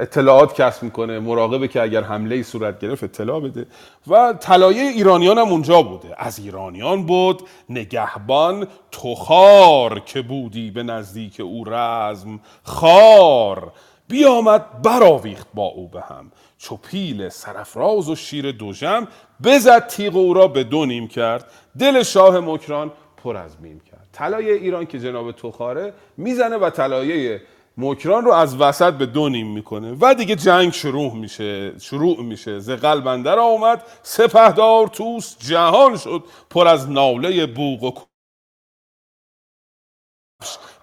اطلاعات 0.00 0.54
کسب 0.60 0.82
می‌کنه 0.82 1.18
مراقبه 1.18 1.68
که 1.68 1.82
اگر 1.82 2.02
حمله 2.02 2.34
ای 2.34 2.42
صورت 2.42 2.78
گرفت 2.78 3.04
اطلاع 3.04 3.40
بده. 3.40 3.66
و 4.08 4.34
طلایه 4.40 4.82
ایرانیان 4.82 5.38
هم 5.38 5.48
اونجا 5.48 5.82
بوده. 5.82 6.14
از 6.18 6.38
ایرانیان 6.38 7.06
بود 7.06 7.42
نگهبان 7.68 8.66
تخار 8.92 10.00
که 10.00 10.22
بودی 10.22 10.70
به 10.70 10.82
نزدیک 10.82 11.40
او 11.40 11.64
رزم 11.64 12.40
خار. 12.62 13.72
بیامد 14.08 14.82
برآویخت 14.82 15.46
با 15.54 15.64
او 15.64 15.88
به 15.88 16.00
هم. 16.00 16.32
چو 16.58 16.76
پیل 16.76 17.28
سرفراز 17.28 18.08
و 18.08 18.14
شیر 18.14 18.52
دوژم 18.52 19.08
بزد 19.44 19.86
تیغ 19.86 20.16
او 20.16 20.34
را 20.34 20.48
به 20.48 20.64
دو 20.64 20.86
نیم 20.86 21.08
کرد. 21.08 21.50
دل 21.78 22.02
شاه 22.02 22.40
مکران 22.40 22.92
پر 23.16 23.36
از 23.36 23.60
میم 23.60 23.80
کرد. 23.80 23.91
طلایه 24.12 24.54
ایران 24.54 24.86
که 24.86 24.98
جناب 24.98 25.32
تخاره 25.32 25.92
می‌زنه 26.16 26.56
و 26.56 26.70
طلایه 26.70 27.42
مکران 27.76 28.24
رو 28.24 28.32
از 28.32 28.60
وسط 28.60 28.92
به 28.94 29.06
دو 29.06 29.28
نیم 29.28 29.52
می‌کنه. 29.52 29.96
و 30.00 30.14
دیگه 30.14 30.36
جنگ 30.36 30.72
شروع 30.72 31.14
میشه 31.14 31.78
شروع 31.78 32.22
میشه. 32.22 32.58
ز 32.58 32.70
قلب 32.70 33.06
اندر 33.06 33.38
آمد 33.38 33.82
سپهدار 34.02 34.86
توس 34.86 35.36
جهان 35.38 35.96
شد 35.96 36.24
پر 36.50 36.68
از 36.68 36.90
ناله 36.90 37.46
بوق 37.46 37.82
و 37.82 37.92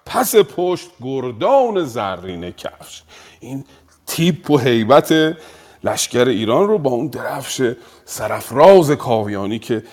پس 0.06 0.36
پشت 0.36 0.90
گردان 1.02 1.84
زرین 1.84 2.50
کفش. 2.50 3.02
این 3.40 3.64
تیپ 4.06 4.50
و 4.50 4.58
هیبت 4.58 5.36
لشکر 5.84 6.28
ایران 6.28 6.68
رو 6.68 6.78
با 6.78 6.90
اون 6.90 7.06
درفش 7.06 7.74
سرفراز 8.04 8.90
کاویانی 8.90 9.58
که 9.58 9.84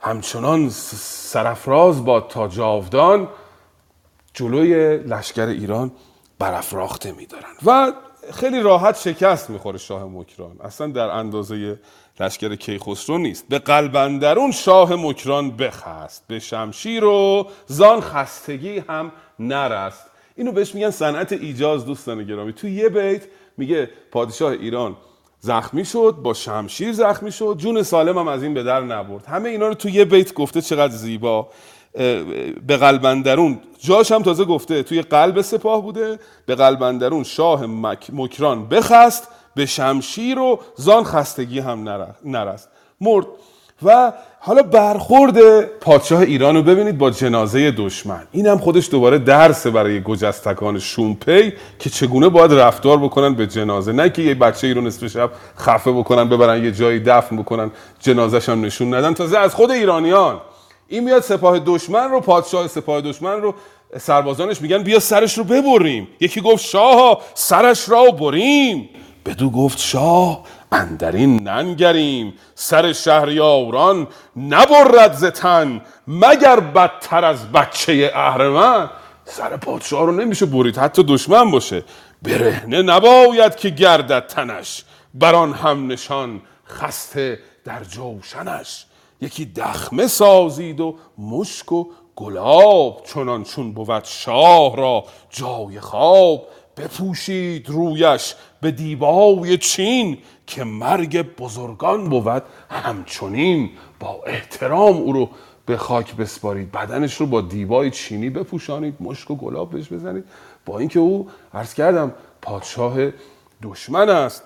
همچنان 0.00 0.70
سرفراز 0.70 2.04
با 2.04 2.20
تا 2.20 2.48
جاودان 2.48 3.28
جلوی 4.34 4.96
لشکر 4.96 5.46
ایران 5.46 5.92
برافراخته 6.38 7.12
میدارن 7.12 7.54
و 7.66 7.92
خیلی 8.32 8.60
راحت 8.60 8.98
شکست 8.98 9.50
می‌خوره 9.50 9.78
شاه 9.78 10.04
مکران. 10.04 10.56
اصلا 10.60 10.86
در 10.86 11.10
اندازه 11.10 11.78
لشکر 12.20 12.54
کیخسرو 12.54 13.18
نیست. 13.18 13.48
به 13.48 13.58
قلب 13.58 13.96
اندرون 13.96 14.52
شاه 14.52 14.94
مکران 14.94 15.56
بخست. 15.56 16.24
به 16.28 16.38
شمشیر 16.38 17.04
و 17.04 17.46
زان 17.66 18.00
خستگی 18.00 18.78
هم 18.78 19.12
نرست. 19.38 20.06
اینو 20.36 20.52
بهش 20.52 20.74
میگن 20.74 20.90
صنعت 20.90 21.32
ایجاز 21.32 21.86
دوستان 21.86 22.24
گرامی. 22.24 22.52
تو 22.52 22.68
یه 22.68 22.88
بیت 22.88 23.22
میگه 23.56 23.90
پادشاه 24.10 24.52
ایران 24.52 24.96
زخمی 25.46 25.84
شد 25.84 26.16
با 26.22 26.34
شمشیر 26.34 26.92
زخمی 26.92 27.32
شد. 27.32 27.56
جون 27.58 27.82
سالم 27.82 28.18
هم 28.18 28.28
از 28.28 28.42
این 28.42 28.54
به 28.54 28.62
در 28.62 28.80
نبرد. 28.80 29.26
همه 29.26 29.48
اینا 29.48 29.68
رو 29.68 29.74
تو 29.74 29.88
یه 29.88 30.04
بیت 30.04 30.34
گفته 30.34 30.60
چقدر 30.60 30.92
زیبا. 30.92 31.48
به 32.66 32.76
قلب 32.76 33.06
اندرون. 33.06 33.60
جاش 33.78 34.12
هم 34.12 34.22
تازه 34.22 34.44
گفته 34.44 34.82
توی 34.82 35.02
قلب 35.02 35.40
سپاه 35.40 35.82
بوده. 35.82 36.18
به 36.46 36.54
قلب 36.54 36.82
اندرون 36.82 37.22
شاه 37.22 37.66
مک... 37.66 38.10
مکران 38.12 38.68
بخست. 38.68 39.28
به 39.54 39.66
شمشیر 39.66 40.38
و 40.38 40.60
زان 40.76 41.04
خستگی 41.04 41.58
هم 41.58 41.88
نر- 41.88 42.14
نرست. 42.24 42.68
مرد. 43.00 43.26
و 43.82 44.12
حالا 44.46 44.62
برخورد 44.62 45.60
پادشاه 45.60 46.20
ایران 46.20 46.56
رو 46.56 46.62
ببینید 46.62 46.98
با 46.98 47.10
جنازه 47.10 47.70
دشمن. 47.70 48.26
این 48.32 48.46
هم 48.46 48.58
خودش 48.58 48.90
دوباره 48.90 49.18
درسه 49.18 49.70
برای 49.70 50.00
گجستکان 50.00 50.78
شومپی 50.78 51.52
که 51.78 51.90
چگونه 51.90 52.28
باید 52.28 52.52
رفتار 52.52 52.98
بکنن 52.98 53.34
به 53.34 53.46
جنازه. 53.46 53.92
نه 53.92 54.10
که 54.10 54.22
یه 54.22 54.34
بچه 54.34 54.66
ای 54.66 54.74
رو 54.74 54.80
نصف 54.80 55.06
شب 55.06 55.30
خفه 55.58 55.92
بکنن 55.92 56.28
ببرن 56.28 56.64
یه 56.64 56.72
جایی 56.72 57.00
دفن 57.00 57.36
بکنن 57.36 57.70
جنازش 58.00 58.48
هم 58.48 58.64
نشون 58.64 58.94
ندن. 58.94 59.14
تازه 59.14 59.38
از 59.38 59.54
خود 59.54 59.70
ایرانیان. 59.70 60.40
این 60.88 61.04
میاد 61.04 61.22
سپاه 61.22 61.58
دشمن 61.58 62.10
رو 62.10 62.20
پادشاه 62.20 62.68
سپاه 62.68 63.00
دشمن 63.00 63.40
رو 63.40 63.54
سربازانش 63.98 64.62
میگن 64.62 64.82
بیا 64.82 64.98
سرش 64.98 65.38
رو 65.38 65.44
ببریم. 65.44 66.08
یکی 66.20 66.40
گفت 66.40 66.64
شاه 66.64 67.22
سرش 67.34 67.88
را 67.88 68.04
بریم. 68.04 68.88
بدو 69.26 69.50
گفت 69.50 69.78
شاه 69.78 70.42
اندرین 70.72 71.48
ننگریم. 71.48 72.34
سر 72.54 72.92
شهریاران 72.92 74.06
نبرد 74.36 75.12
ز 75.12 75.24
تن 75.24 75.80
مگر 76.06 76.60
بدتر 76.60 77.24
از 77.24 77.52
بچه 77.52 78.12
اهرمن؟ 78.14 78.90
سر 79.24 79.56
پادشاه 79.56 80.06
رو 80.06 80.12
نمیشه 80.12 80.46
برید 80.46 80.76
حتی 80.76 81.04
دشمن 81.08 81.50
باشه. 81.50 81.84
برهنه 82.22 82.82
نباید 82.82 83.56
که 83.56 83.70
گردد 83.70 84.26
تنش. 84.26 84.84
بران 85.14 85.52
هم 85.52 85.86
نشان 85.86 86.40
خسته 86.68 87.38
در 87.64 87.84
جوشنش. 87.84 88.86
یکی 89.20 89.44
دخمه 89.44 90.06
سازید 90.06 90.80
و 90.80 90.96
مشک 91.18 91.72
و 91.72 91.84
گلاب 92.16 93.02
چنان 93.14 93.44
چون 93.44 93.72
بود 93.72 94.04
شاه 94.04 94.76
را 94.76 95.04
جای 95.30 95.80
خواب. 95.80 96.46
بپوشید 96.76 97.70
رویش 97.70 98.34
به 98.60 98.70
دیبای 98.70 99.58
چین 99.58 100.18
که 100.46 100.64
مرگ 100.64 101.36
بزرگان 101.36 102.08
بود. 102.08 102.42
همچنین 102.70 103.70
با 104.00 104.22
احترام 104.26 104.96
او 104.96 105.12
رو 105.12 105.30
به 105.66 105.76
خاک 105.76 106.16
بسپارید. 106.16 106.72
بدنش 106.72 107.14
رو 107.14 107.26
با 107.26 107.40
دیبای 107.40 107.90
چینی 107.90 108.30
بپوشانید. 108.30 108.96
مشک 109.00 109.30
و 109.30 109.36
گلاب 109.36 109.70
بهش 109.70 109.92
بزنید. 109.92 110.24
با 110.66 110.78
اینکه 110.78 111.00
او 111.00 111.28
عرض 111.54 111.74
کردم 111.74 112.14
پادشاه 112.42 112.96
دشمن 113.62 114.08
است. 114.08 114.42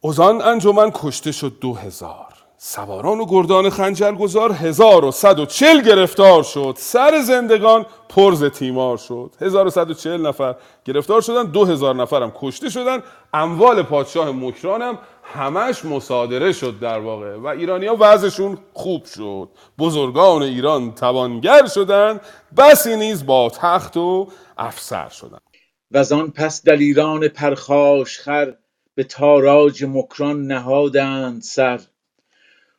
اوزان 0.00 0.42
انجمن 0.42 0.90
کشته 0.94 1.32
شد 1.32 1.56
دو 1.60 1.74
هزار. 1.74 2.35
سواران 2.58 3.20
و 3.20 3.26
گردان 3.26 3.70
خنجرگزار 3.70 4.52
هزار 4.52 5.04
و 5.04 5.10
صد 5.10 5.38
و 5.38 5.46
چل 5.46 5.82
گرفتار 5.82 6.42
شد. 6.42 6.74
سر 6.78 7.20
زندگان 7.20 7.86
پرز 8.08 8.44
تیمار 8.44 8.96
شد. 8.96 9.34
هزار 9.40 9.66
و 9.66 9.70
صد 9.70 9.90
و 9.90 9.94
چل 9.94 10.26
نفر 10.26 10.54
گرفتار 10.84 11.20
شدن 11.20 11.50
دو 11.50 11.64
هزار 11.64 11.94
نفر 11.94 12.22
هم 12.22 12.32
کشته 12.36 12.70
شدن. 12.70 13.02
اموال 13.34 13.82
پادشاه 13.82 14.30
مکران 14.30 14.82
هم 14.82 14.98
همش 15.22 15.84
مصادره 15.84 16.52
شد 16.52 16.78
در 16.80 16.98
واقع 16.98 17.36
و 17.36 17.46
ایرانی 17.46 17.86
ها 17.86 17.96
وضعشون 18.00 18.58
خوب 18.72 19.04
شد. 19.04 19.48
بزرگان 19.78 20.42
ایران 20.42 20.92
توانگر 20.94 21.66
شدن 21.66 22.20
بسی 22.56 22.96
نیز 22.96 23.26
با 23.26 23.50
تخت 23.50 23.96
و 23.96 24.28
افسر 24.58 25.08
شدن. 25.08 25.38
وزان 25.90 26.30
پس 26.30 26.62
دلیران 26.64 27.28
پرخاشخر 27.28 28.54
به 28.94 29.04
تاراج 29.04 29.84
مکران 29.84 30.46
نهادند 30.46 31.42
سر. 31.42 31.80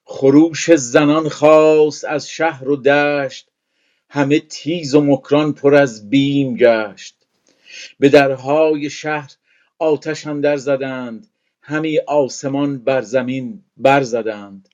خروش 0.09 0.75
زنان 0.75 1.29
خاست 1.29 2.05
از 2.05 2.29
شهر 2.29 2.69
و 2.69 2.75
دشت 2.75 3.47
همه 4.09 4.39
تیز 4.39 4.95
و 4.95 5.01
مکران 5.01 5.53
پر 5.53 5.75
از 5.75 6.09
بیم 6.09 6.55
گشت. 6.55 7.15
به 7.99 8.09
درهای 8.09 8.89
شهر 8.89 9.31
آتش 9.79 10.27
اندر 10.27 10.57
زدند 10.57 11.27
همی 11.61 11.99
آسمان 11.99 12.79
بر 12.79 13.01
زمین 13.01 13.63
بر 13.77 14.03
زدند. 14.03 14.69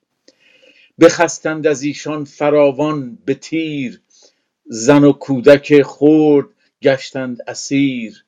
بخستند 1.00 1.66
از 1.66 1.82
ایشان 1.82 2.24
فراوان 2.24 3.18
به 3.24 3.34
تیر 3.34 4.00
زن 4.64 5.04
و 5.04 5.12
کودک 5.12 5.82
خرد 5.82 6.46
گشتند 6.82 7.38
اسیر. 7.46 8.24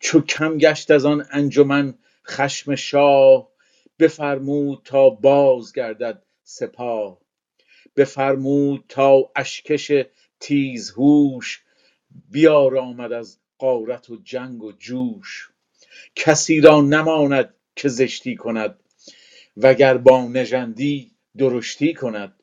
چو 0.00 0.20
کم 0.20 0.58
گشت 0.58 0.90
از 0.90 1.04
آن 1.04 1.26
انجمن 1.30 1.94
خشم 2.26 2.74
شاه 2.74 3.47
بفرمود 3.98 4.82
تا 4.84 5.10
باز 5.10 5.72
گردد 5.72 6.22
سپاه. 6.42 7.18
بفرمود 7.96 8.84
تا 8.88 9.30
اشکش 9.36 9.92
تیزهوش 10.40 11.62
بیارامد 12.30 13.12
از 13.12 13.38
غارت 13.58 14.10
و 14.10 14.16
جنگ 14.16 14.62
و 14.62 14.72
جوش. 14.72 15.50
کسی 16.14 16.60
را 16.60 16.80
نماند 16.80 17.54
که 17.76 17.88
زشتی 17.88 18.36
کند 18.36 18.80
وگر 19.56 19.96
با 19.96 20.28
نژندی 20.28 21.10
درشتی 21.38 21.94
کند. 21.94 22.42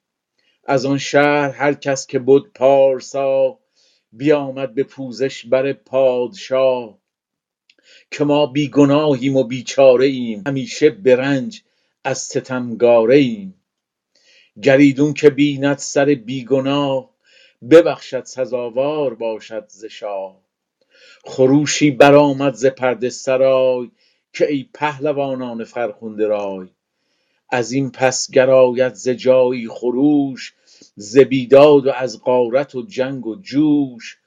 از 0.65 0.85
آن 0.85 0.97
شهر 0.97 1.49
هر 1.49 1.73
کس 1.73 2.07
که 2.07 2.19
بد 2.19 2.41
پارسا 2.55 3.59
بیامد 4.11 4.75
به 4.75 4.83
پوزش 4.83 5.45
بر 5.45 5.73
پادشاه. 5.73 6.99
که 8.11 8.23
ما 8.23 8.45
بی 8.45 8.69
گناهیم 8.69 9.35
و 9.35 9.43
بیچاره 9.43 10.05
ایم 10.05 10.43
همیشه 10.47 10.89
به 10.89 11.15
رنج 11.15 11.61
از 12.03 12.17
ستمگاره 12.17 13.15
ایم 13.15 13.55
گر 14.61 14.77
ایدون 14.77 15.13
که 15.13 15.29
بیند 15.29 15.77
سر 15.77 16.05
بی 16.05 16.45
گناه 16.45 17.09
ببخشد 17.71 18.25
سزاوار 18.25 19.15
باشد 19.15 19.65
ز 19.67 19.85
شاه. 19.85 20.41
خروشی 21.25 21.91
برآمد 21.91 22.53
ز 22.53 22.65
پرده 22.65 23.09
سرای 23.09 23.91
که 24.33 24.51
ای 24.51 24.69
پهلوانان 24.73 25.63
فرخنده 25.63 26.27
رای. 26.27 26.67
از 27.49 27.71
این 27.71 27.91
پس 27.91 28.31
گر 28.31 28.49
آید 28.49 28.93
ز 28.93 29.09
جایی 29.09 29.67
خروش 29.67 30.53
ز 30.95 31.17
بیداد 31.17 31.87
و 31.87 31.91
از 31.91 32.21
غارت 32.21 32.75
و 32.75 32.81
جنگ 32.81 33.27
و 33.27 33.35
جوش. 33.35 34.17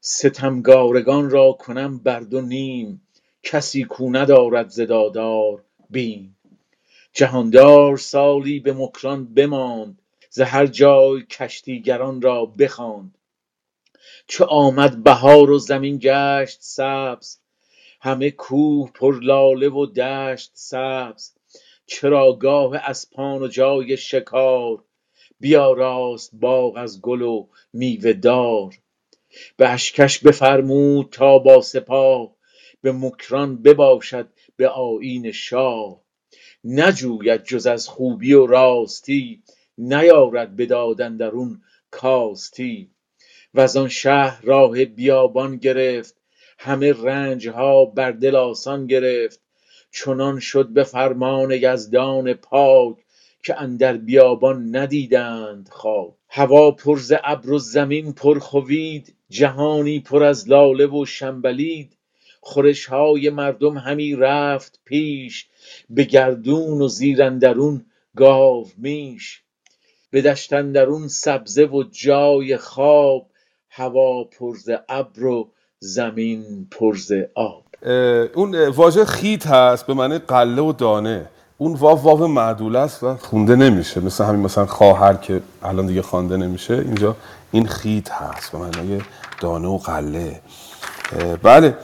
ستمگارگان 0.00 1.30
را 1.30 1.52
کنم 1.52 1.98
بر 1.98 2.20
دو 2.20 2.40
نیم 2.40 3.07
کسی 3.42 3.84
کو 3.84 4.10
ندارد 4.10 4.68
ز 4.68 4.80
دادار 4.80 5.64
بیم. 5.90 6.36
جهاندار 7.12 7.96
سالی 7.96 8.60
به 8.60 8.72
مکران 8.72 9.34
بماند 9.34 10.02
ز 10.30 10.40
هر 10.40 10.66
جای 10.66 11.22
کشتیگران 11.22 12.22
را 12.22 12.44
بخواند. 12.46 13.18
چو 14.26 14.44
آمد 14.44 15.02
بهار 15.02 15.50
و 15.50 15.58
زمین 15.58 15.98
گشت 16.02 16.58
سبز 16.60 17.38
همه 18.00 18.30
کوه 18.30 18.90
پر 18.94 19.20
لاله 19.22 19.68
و 19.68 19.86
دشت 19.86 20.50
سبز. 20.54 21.32
چراگاه 21.86 22.76
اسپان 22.76 23.42
و 23.42 23.48
جای 23.48 23.96
شکار 23.96 24.84
بیاراست 25.40 26.30
باغ 26.32 26.76
از 26.76 27.00
گل 27.00 27.22
و 27.22 27.46
میوه 27.72 28.12
دار. 28.12 28.74
به 29.56 29.68
اشکش 29.68 30.18
بفرمود 30.18 31.08
تا 31.10 31.38
با 31.38 31.60
سپاه 31.60 32.37
به 32.82 32.92
مکران 32.92 33.62
بباشد 33.62 34.28
به 34.56 34.68
آیین 34.68 35.32
شاه. 35.32 36.00
نجوید 36.64 37.44
جز 37.44 37.66
از 37.66 37.88
خوبی 37.88 38.32
و 38.32 38.46
راستی 38.46 39.42
نیارد 39.78 40.56
به 40.56 40.66
داد 40.66 41.00
اندرون 41.00 41.62
کاستی. 41.90 42.90
وزان 43.54 43.88
شهر 43.88 44.40
راه 44.42 44.84
بیابان 44.84 45.56
گرفت 45.56 46.16
همه 46.58 46.92
رنج 46.92 47.48
ها 47.48 47.84
بر 47.84 48.12
دل 48.12 48.36
آسان 48.36 48.86
گرفت. 48.86 49.40
چنان 49.92 50.40
شد 50.40 50.68
به 50.68 50.84
فرمان 50.84 51.50
یزدان 51.50 52.32
پاک 52.32 52.96
که 53.44 53.60
اندر 53.60 53.96
بیابان 53.96 54.76
ندیدند 54.76 55.68
خاک. 55.72 56.14
هوا 56.28 56.70
پر 56.70 56.98
ز 56.98 57.12
ابر 57.24 57.50
و 57.50 57.58
زمین 57.58 58.12
پر 58.12 58.38
خوید 58.38 59.16
جهانی 59.28 60.00
پر 60.00 60.22
از 60.22 60.48
لاله 60.48 60.86
و 60.86 61.04
شنبلید. 61.04 61.97
خورش 62.40 62.86
های 62.86 63.30
مردم 63.30 63.78
همی 63.78 64.16
رفت 64.16 64.80
پیش 64.84 65.46
به 65.90 66.04
گردون 66.04 66.82
و 66.82 66.88
زیر 66.88 67.22
اندرون 67.22 67.84
گاومیش 68.16 69.42
به 70.10 70.22
دشت 70.22 70.52
اندرون 70.52 71.08
سبزه 71.08 71.64
و 71.64 71.84
جای 71.92 72.56
خواب 72.56 73.26
هوا 73.70 74.24
پر 74.24 74.56
ز 74.56 74.70
ابر 74.88 75.24
و 75.24 75.50
زمین 75.78 76.68
پر 76.70 76.96
آب. 77.34 77.64
اون 78.34 78.68
واژه 78.68 79.04
خیت 79.04 79.46
هست 79.46 79.86
به 79.86 79.94
معنی 79.94 80.18
قله 80.18 80.62
و 80.62 80.72
دانه. 80.72 81.28
اون 81.58 81.74
واو 81.74 82.02
واو 82.02 82.26
معدوله 82.26 82.78
است 82.78 83.02
و 83.02 83.16
خونده 83.16 83.56
نمیشه. 83.56 84.00
مثل 84.00 84.24
همین 84.24 84.40
مثلا 84.40 84.66
خواهر 84.66 85.14
که 85.14 85.42
الان 85.62 85.86
دیگه 85.86 86.02
خوانده 86.02 86.36
نمیشه 86.36 86.74
اینجا 86.74 87.16
این 87.52 87.66
خیت 87.66 88.10
هست 88.10 88.52
به 88.52 88.58
معنای 88.58 89.00
دانه 89.40 89.68
و 89.68 89.78
قله. 89.78 90.40
بله. 91.42 91.76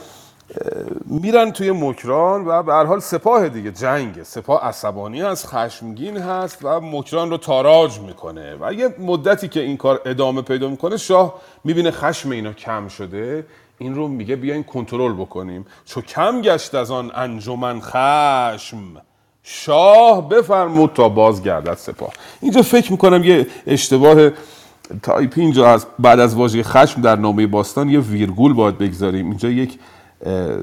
میرن 1.05 1.51
توی 1.51 1.71
مکران 1.71 2.47
و 2.47 2.63
به 2.63 2.73
هر 2.73 2.85
حال 2.85 2.99
سپاه 2.99 3.49
دیگه 3.49 3.71
جنگه. 3.71 4.23
سپاه 4.23 4.63
عصبانی 4.63 5.21
هست 5.21 5.47
خشمگین 5.47 6.17
هست 6.17 6.57
و 6.63 6.79
مکران 6.81 7.29
رو 7.29 7.37
تاراج 7.37 7.99
می‌کنه. 7.99 8.55
و 8.61 8.73
یه 8.73 8.95
مدتی 8.99 9.47
که 9.47 9.59
این 9.59 9.77
کار 9.77 10.01
ادامه 10.05 10.41
پیدا 10.41 10.69
می‌کنه 10.69 10.97
شاه 10.97 11.41
می‌بینه 11.63 11.91
خشم 11.91 12.29
اینا 12.29 12.53
کم 12.53 12.87
شده. 12.87 13.45
این 13.77 13.95
رو 13.95 14.07
میگه 14.07 14.35
بیاین 14.35 14.63
کنترل 14.63 15.13
بکنیم. 15.13 15.65
چو 15.85 16.01
کم 16.01 16.41
گشت 16.41 16.75
از 16.75 16.91
آن 16.91 17.11
انجمن 17.15 17.81
خشم 17.81 18.83
شاه 19.43 20.29
بفرمود 20.29 20.93
تا 20.93 21.09
باز 21.09 21.43
گردد 21.43 21.73
سپاه. 21.73 22.09
اینجا 22.41 22.61
فکر 22.61 22.91
می‌کنم 22.91 23.23
یه 23.23 23.47
اشتباه 23.67 24.29
تایپی 25.03 25.41
اینجا 25.41 25.69
هست. 25.69 25.87
بعد 25.99 26.19
از 26.19 26.35
واژه 26.35 26.63
خشم 26.63 27.01
در 27.01 27.15
نامه 27.15 27.47
باستان 27.47 27.89
یه 27.89 27.99
ویرگول 27.99 28.53
باید 28.53 28.77
بگذاریم. 28.77 29.29
اینجا 29.29 29.49
یک 29.49 29.79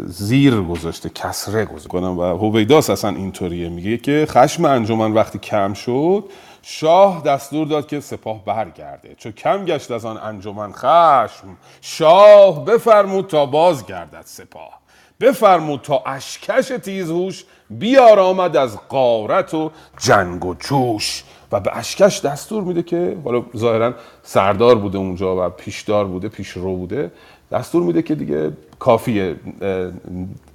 زیر 0.06 0.60
گذاشته 0.60 1.08
کسره 1.08 1.64
گذاشته. 1.64 1.88
کنم 1.88 2.18
و 2.18 2.22
هویداس 2.22 2.90
اصلا 2.90 3.10
اینطوریه 3.10 3.68
میگه 3.68 3.96
که 3.96 4.26
خشم 4.28 4.64
انجمن 4.64 5.12
وقتی 5.12 5.38
کم 5.38 5.74
شد 5.74 6.24
شاه 6.62 7.22
دستور 7.22 7.66
داد 7.66 7.86
که 7.86 8.00
سپاه 8.00 8.44
برگرده. 8.44 9.14
چون 9.18 9.32
کم 9.32 9.64
گشت 9.64 9.90
از 9.90 10.04
آن 10.04 10.16
انجمن 10.16 10.72
خشم 10.72 11.56
شاه 11.80 12.64
بفرمود 12.64 13.26
تا 13.26 13.46
باز 13.46 13.86
گردد 13.86 14.22
سپاه. 14.24 14.82
بفرمود 15.20 15.80
تا 15.80 16.02
اشکش 16.06 16.68
تیزهوش 16.68 17.44
بیار 17.70 18.20
آمد 18.20 18.56
از 18.56 18.78
قارت 18.88 19.54
و 19.54 19.70
جنگ 19.98 20.44
و 20.44 20.54
جوش. 20.54 21.24
و 21.52 21.60
به 21.60 21.76
اشکش 21.76 22.20
دستور 22.20 22.62
میده 22.62 22.82
که 22.82 23.16
حالا 23.24 23.42
ظاهرا 23.56 23.94
سردار 24.22 24.74
بوده 24.74 24.98
اونجا 24.98 25.46
و 25.46 25.48
پیشدار 25.48 26.04
بوده 26.04 26.28
پیشرو 26.28 26.76
بوده 26.76 27.12
دستور 27.52 27.82
میده 27.82 28.02
که 28.02 28.14
دیگه 28.14 28.52
کافیه 28.82 29.36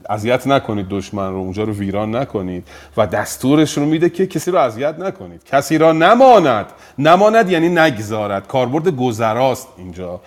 اذیت 0.09 0.47
نکنید 0.47 0.87
دشمن 0.89 1.29
رو 1.29 1.37
اونجا 1.37 1.63
رو 1.63 1.73
ویران 1.73 2.15
نکنید. 2.15 2.67
و 2.97 3.07
دستورش 3.07 3.77
رو 3.77 3.85
میده 3.85 4.09
که 4.09 4.27
کسی 4.27 4.51
رو 4.51 4.57
اذیت 4.57 4.99
نکنید. 4.99 5.43
کسی 5.43 5.77
را 5.77 5.91
نماند. 5.91 6.65
نماند 6.99 7.49
یعنی 7.49 7.69
نگذارد. 7.69 8.47
کاربرد 8.47 8.87
گذراست 8.87 9.67
اینجا. 9.77 10.19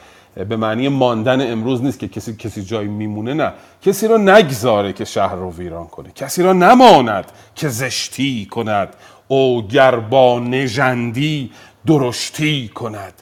به 0.49 0.57
معنی 0.57 0.89
ماندن 0.89 1.53
امروز 1.53 1.83
نیست 1.83 1.99
که 1.99 2.09
کسی 2.09 2.37
کسی 2.37 2.63
جایی 2.63 2.89
میمونه 2.89 3.35
نه. 3.35 3.53
کسی 3.83 4.09
را 4.09 4.17
نگذاره 4.17 4.93
که 4.93 5.05
شهر 5.05 5.35
رو 5.35 5.53
ویران 5.53 5.87
کنه. 5.87 6.11
کسی 6.15 6.43
را 6.43 6.53
نماند 6.53 7.25
که 7.55 7.69
زشتی 7.69 8.49
کند 8.51 8.89
او 9.29 9.63
گر 9.69 9.97
با 9.97 10.39
نژندی 10.39 11.51
درشتی 11.87 12.69
کند. 12.69 13.13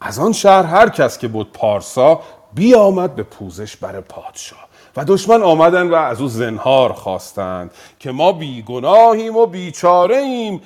از 0.00 0.18
آن 0.18 0.32
شهر 0.32 0.62
هر 0.62 0.88
کس 0.88 1.18
که 1.18 1.28
بود 1.28 1.52
پارسا 1.52 2.20
بیامد 2.54 3.16
به 3.16 3.22
پوزش 3.22 3.76
بر 3.76 4.00
پادشاه. 4.00 4.68
و 4.96 5.04
دشمن 5.04 5.42
آمدن 5.42 5.90
و 5.90 5.94
از 5.94 6.20
او 6.20 6.28
زنهار 6.28 6.92
خواستند 6.92 7.70
که 7.98 8.10
ما 8.10 8.32
بیگناهیم 8.32 9.36
و 9.36 9.46
بیچاره 9.46 10.16
ایم 10.16 10.60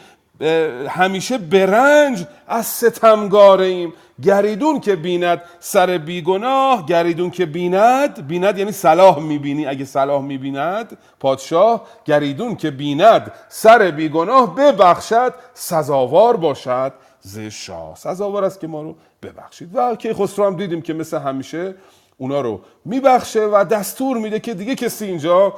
همیشه 0.89 1.39
برنج 1.39 2.25
از 2.49 2.67
ستمگاره 2.67 3.65
ایم 3.65 3.93
گریدون 4.23 4.81
که 4.81 4.97
بیند 4.97 5.43
سر 5.61 5.99
بیگناه 5.99 6.87
گریدون 6.87 7.31
که 7.31 7.47
بیند 7.47 8.27
بیند 8.27 8.59
یعنی 8.59 8.73
صلاح 8.73 9.19
می‌بینی. 9.19 9.67
اگه 9.67 9.85
صلاح 9.85 10.23
می‌بیند 10.23 10.99
پادشاه 11.21 11.83
گریدون 12.05 12.57
که 12.57 12.71
بیند 12.71 13.33
سر 13.49 13.91
بیگناه 13.91 14.55
ببخشد 14.55 15.35
سزاوار 15.55 16.37
باشد 16.37 16.93
ز 17.21 17.39
شاه. 17.39 17.95
سزاوار 17.97 18.45
است 18.45 18.61
که 18.61 18.67
ما 18.67 18.83
رو 18.83 18.95
ببخشید. 19.23 19.71
و 19.75 19.97
که 19.97 20.15
خسرو 20.15 20.47
هم 20.47 20.57
دیدیم 20.57 20.83
که 20.83 20.95
مثل 20.95 21.19
همیشه 21.19 21.75
اونا 22.19 22.41
رو 22.41 22.61
میبخشه 22.85 23.41
و 23.41 23.65
دستور 23.65 24.17
میده 24.17 24.41
که 24.41 24.55
دیگه 24.55 24.75
کسی 24.75 25.05
اینجا 25.05 25.55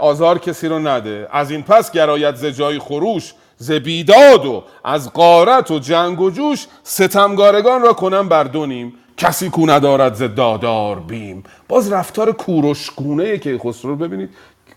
آزار 0.00 0.38
کسی 0.38 0.68
رو 0.68 0.78
نده. 0.78 1.28
از 1.32 1.50
این 1.50 1.62
پس 1.62 1.92
گرایت 1.92 2.34
ز 2.34 2.44
جای 2.44 2.78
خروش 2.78 3.34
ز 3.56 3.72
بیداد 3.72 4.46
و 4.46 4.64
از 4.84 5.12
قارت 5.12 5.70
و 5.70 5.78
جنگ 5.78 6.20
و 6.20 6.30
جوش 6.30 6.66
ستمگارگان 6.82 7.82
را 7.82 7.92
کنم 7.92 8.28
بر 8.28 8.44
دونیم 8.44 8.94
کسی 9.16 9.50
کو 9.50 9.66
ندارد 9.66 10.14
ز 10.14 10.22
دادار 10.22 11.00
بیم. 11.00 11.42
باز 11.68 11.92
رفتار 11.92 12.32
کوروشگونه 12.32 13.38
که 13.38 13.58
خسرو 13.58 13.90
رو 13.90 13.96
ببینید 13.96 14.30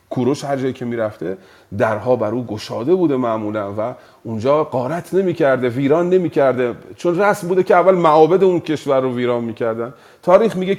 کوروش 0.10 0.44
هر 0.44 0.58
جایی 0.58 0.74
که 0.74 0.86
می‌رفته 0.86 1.38
درها 1.78 2.16
بر 2.16 2.32
او 2.32 2.46
گشاده 2.46 2.96
بوده 2.96 3.18
معمولا 3.18 3.74
و 3.78 3.96
اونجا 4.24 4.64
قارت 4.64 5.14
نمی‌کرده 5.14 5.70
ویران 5.70 6.10
نمی‌کرده. 6.10 6.76
چون 6.98 7.20
رسم 7.20 7.48
بوده 7.48 7.64
که 7.64 7.76
اول 7.76 7.96
معابد 7.96 8.44
اون 8.44 8.60
کشور 8.60 9.00
رو 9.00 9.16
ویران 9.16 9.44
می‌کردن. 9.44 9.94
تاریخ 10.24 10.56
میگه 10.56 10.76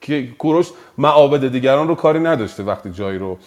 که, 0.00 0.28
کوروش 0.38 0.70
معابد 0.98 1.48
دیگران 1.48 1.88
رو 1.88 1.94
کاری 1.94 2.20
نداشته 2.20 2.62
وقتی 2.62 2.90
جایی 2.90 3.18
رو 3.18 3.38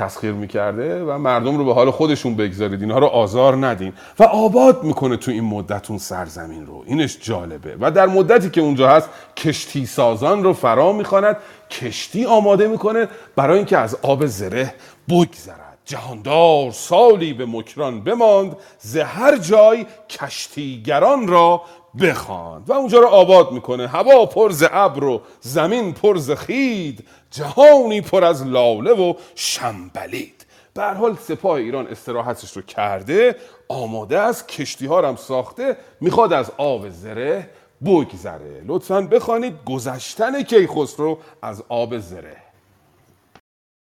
تسخیر 0.00 0.32
می‌کرده 0.32 1.04
و 1.04 1.18
مردم 1.18 1.58
رو 1.58 1.64
به 1.64 1.74
حال 1.74 1.90
خودشون 1.90 2.34
بگذارید. 2.34 2.82
اینها 2.82 2.98
رو 2.98 3.06
آزار 3.06 3.66
ندین. 3.66 3.92
و 4.18 4.22
آباد 4.24 4.82
می‌کنه 4.82 5.16
تو 5.16 5.30
این 5.30 5.44
مدت 5.44 5.90
اون 5.90 5.98
سرزمین 5.98 6.66
رو. 6.66 6.84
اینش 6.86 7.18
جالبه. 7.20 7.76
و 7.80 7.90
در 7.90 8.06
مدتی 8.06 8.50
که 8.50 8.60
اونجا 8.60 8.88
هست 8.88 9.08
کشتی 9.36 9.86
سازان 9.86 10.44
رو 10.44 10.52
فرا 10.52 10.92
می‌خواند. 10.92 11.36
کشتی 11.70 12.24
آماده 12.24 12.68
می‌کنه 12.68 13.08
برای 13.36 13.56
اینکه 13.56 13.78
از 13.78 13.96
آب 14.02 14.26
زره 14.26 14.74
بگذرد. 15.08 15.78
جهاندار 15.84 16.70
سالی 16.70 17.32
به 17.32 17.46
مکران 17.46 18.04
بماند. 18.04 18.56
ز 18.78 18.96
هر 18.96 19.36
جای 19.36 19.86
کشتیگران 20.10 21.28
را 21.28 21.62
بخواند 22.00 22.70
و 22.70 22.72
اونجا 22.72 22.98
رو 22.98 23.06
آباد 23.06 23.52
می‌کنه. 23.52 23.86
هوا 23.88 24.26
پر 24.26 24.50
ز 24.50 24.64
ابر 24.70 25.04
و 25.04 25.22
زمین 25.40 25.92
پر 25.92 26.16
ز 26.16 26.30
خید. 26.30 27.08
جهانی 27.30 28.00
پر 28.00 28.24
از 28.24 28.46
لاله 28.46 28.92
و 28.92 29.14
شنبلید. 29.34 30.46
به 30.74 30.82
حال 30.82 31.16
سپاه 31.16 31.52
ایران 31.52 31.86
استراحتش 31.86 32.56
رو 32.56 32.62
کرده. 32.62 33.36
آماده 33.68 34.18
است. 34.18 34.48
کشتی 34.48 34.86
ها 34.86 35.08
هم 35.08 35.16
ساخته. 35.16 35.76
می‌خواد 36.00 36.32
از 36.32 36.52
آب 36.58 36.88
زره 36.88 37.50
بگذره. 37.84 38.62
لطفا 38.66 39.00
بخوانید 39.00 39.64
گذشتن 39.66 40.42
کیخسرو 40.42 41.18
از 41.42 41.62
آب 41.68 41.98
زره. 41.98 42.36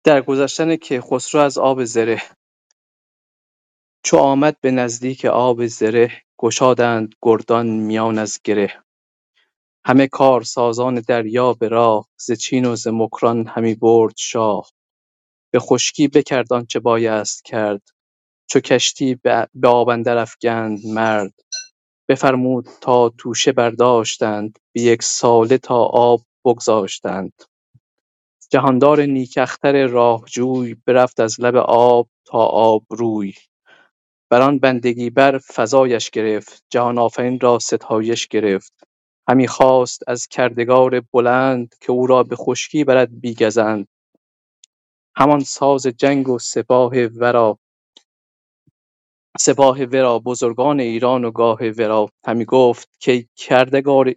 در 0.04 0.22
گذشتن 0.22 0.76
کیخسرو 0.76 1.42
از 1.42 1.58
آب 1.58 1.84
زره. 1.84 2.22
چو 4.04 4.18
آمد 4.18 4.58
به 4.62 4.72
نزدیک 4.72 5.26
آب 5.26 5.66
زره 5.66 6.12
گشادند 6.40 7.16
گردان 7.22 7.68
میان 7.68 8.18
از 8.20 8.40
گره. 8.44 8.84
همه 9.86 10.08
کارسازان 10.08 10.96
دریا 10.96 11.54
به 11.54 11.68
راه 11.68 12.08
ز 12.20 12.32
چین 12.32 12.66
و 12.66 12.76
ز 12.76 12.88
مکران 12.88 13.48
همی 13.48 13.76
برد 13.76 14.18
شاه. 14.18 14.72
به 15.54 15.60
خشکی 15.60 16.08
بکرد 16.08 16.54
آنچه 16.54 16.80
بایست 16.80 17.46
کرد 17.46 17.82
چو 18.50 18.60
کشتی 18.60 19.16
به 19.56 19.68
آب 19.68 19.90
اندر 19.90 20.18
افگند 20.18 20.80
مرد. 20.88 21.34
بفرمود 22.10 22.68
تا 22.82 23.10
توشه 23.10 23.52
برداشتند 23.52 24.60
به 24.74 24.82
یک 24.82 25.04
ساله 25.04 25.58
تا 25.58 25.78
آب 25.86 26.22
بگذاشتند. 26.46 27.34
جهاندار 28.52 29.02
نیک 29.02 29.40
اختر 29.42 29.88
راهجوی 29.88 30.76
برفت 30.88 31.20
از 31.20 31.42
لب 31.42 31.56
آب 31.58 32.10
تا 32.26 32.40
آبروی 32.40 33.34
بران 34.32 34.60
بندگی 34.60 35.10
بر 35.10 35.40
فزایش 35.56 36.10
گرفت 36.12 36.64
جهان 36.72 36.98
آفرین 37.00 37.40
را 37.40 37.60
ستایش 37.60 38.28
گرفت. 38.28 38.74
همی 39.30 39.48
خواست 39.48 40.04
از 40.08 40.28
کردگار 40.28 41.02
بلند 41.14 41.76
که 41.82 41.92
او 41.92 42.08
را 42.08 42.24
به 42.24 42.36
خشکی 42.36 42.84
برد 42.84 43.22
بی 43.22 43.36
گزند 43.36 43.88
همان 45.18 45.40
ساز 45.40 45.88
جنگ 45.88 46.30
و 46.30 46.40
سپاه 46.40 46.94
ورا 47.06 47.60
سپاه 49.40 49.84
ورا 49.84 50.20
بزرگان 50.20 50.80
ایران 50.80 51.26
و 51.26 51.32
گاه 51.32 51.60
ورا. 51.70 52.10
همی 52.28 52.46
گفت 52.46 52.90
کای 53.06 53.28
کردگار 53.36 54.14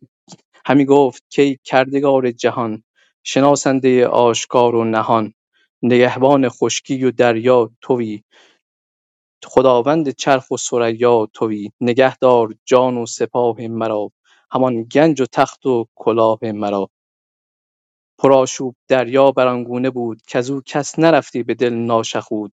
همی 0.67 0.85
گفت 0.85 1.25
کای 1.37 1.59
کردگار 1.65 2.31
جهان 2.31 2.83
شناسنده 3.25 4.07
آشکار 4.07 4.75
و 4.75 4.85
نهان. 4.85 5.35
نگهبان 5.83 6.49
خشکی 6.49 7.05
و 7.05 7.11
دریا 7.11 7.71
تویی 7.83 8.25
خداوند 9.47 10.11
چرخ 10.11 10.51
و 10.51 10.57
ثریا 10.57 11.29
تویی 11.35 11.73
نگهدار 11.81 12.55
جان 12.67 12.99
و 12.99 13.07
سپاه 13.07 13.61
مرا. 13.69 14.11
همان 14.53 14.83
گنج 14.85 15.21
و 15.21 15.27
تخت 15.33 15.67
و 15.67 15.87
کلاه 15.97 16.39
مرا. 16.43 16.91
پرآشوب 18.19 18.77
دریا 18.89 19.31
برانگونه 19.33 19.91
بود 19.91 20.23
کزو 20.29 20.63
کس 20.67 20.99
نرفتی 20.99 21.43
به 21.43 21.55
دل 21.55 21.75
ناشخود. 21.75 22.53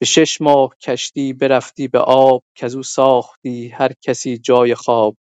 به 0.00 0.06
شش 0.06 0.40
ماه 0.40 0.76
کشتی 0.82 1.32
برفتی 1.32 1.88
به 1.88 1.98
آب 2.00 2.44
کزو 2.56 2.82
ساختی 2.82 3.68
هر 3.68 3.92
کسی 4.02 4.38
جای 4.38 4.74
خواب. 4.74 5.16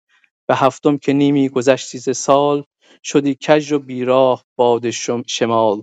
به 0.48 0.56
هفتم 0.56 0.98
که 0.98 1.12
نیمی 1.12 1.48
گذشتی 1.48 1.98
ز 1.98 2.16
سال 2.16 2.64
شدی 3.04 3.36
کژ 3.40 3.72
و 3.72 3.78
بیراه 3.78 4.44
باد 4.56 4.90
شمال. 5.28 5.82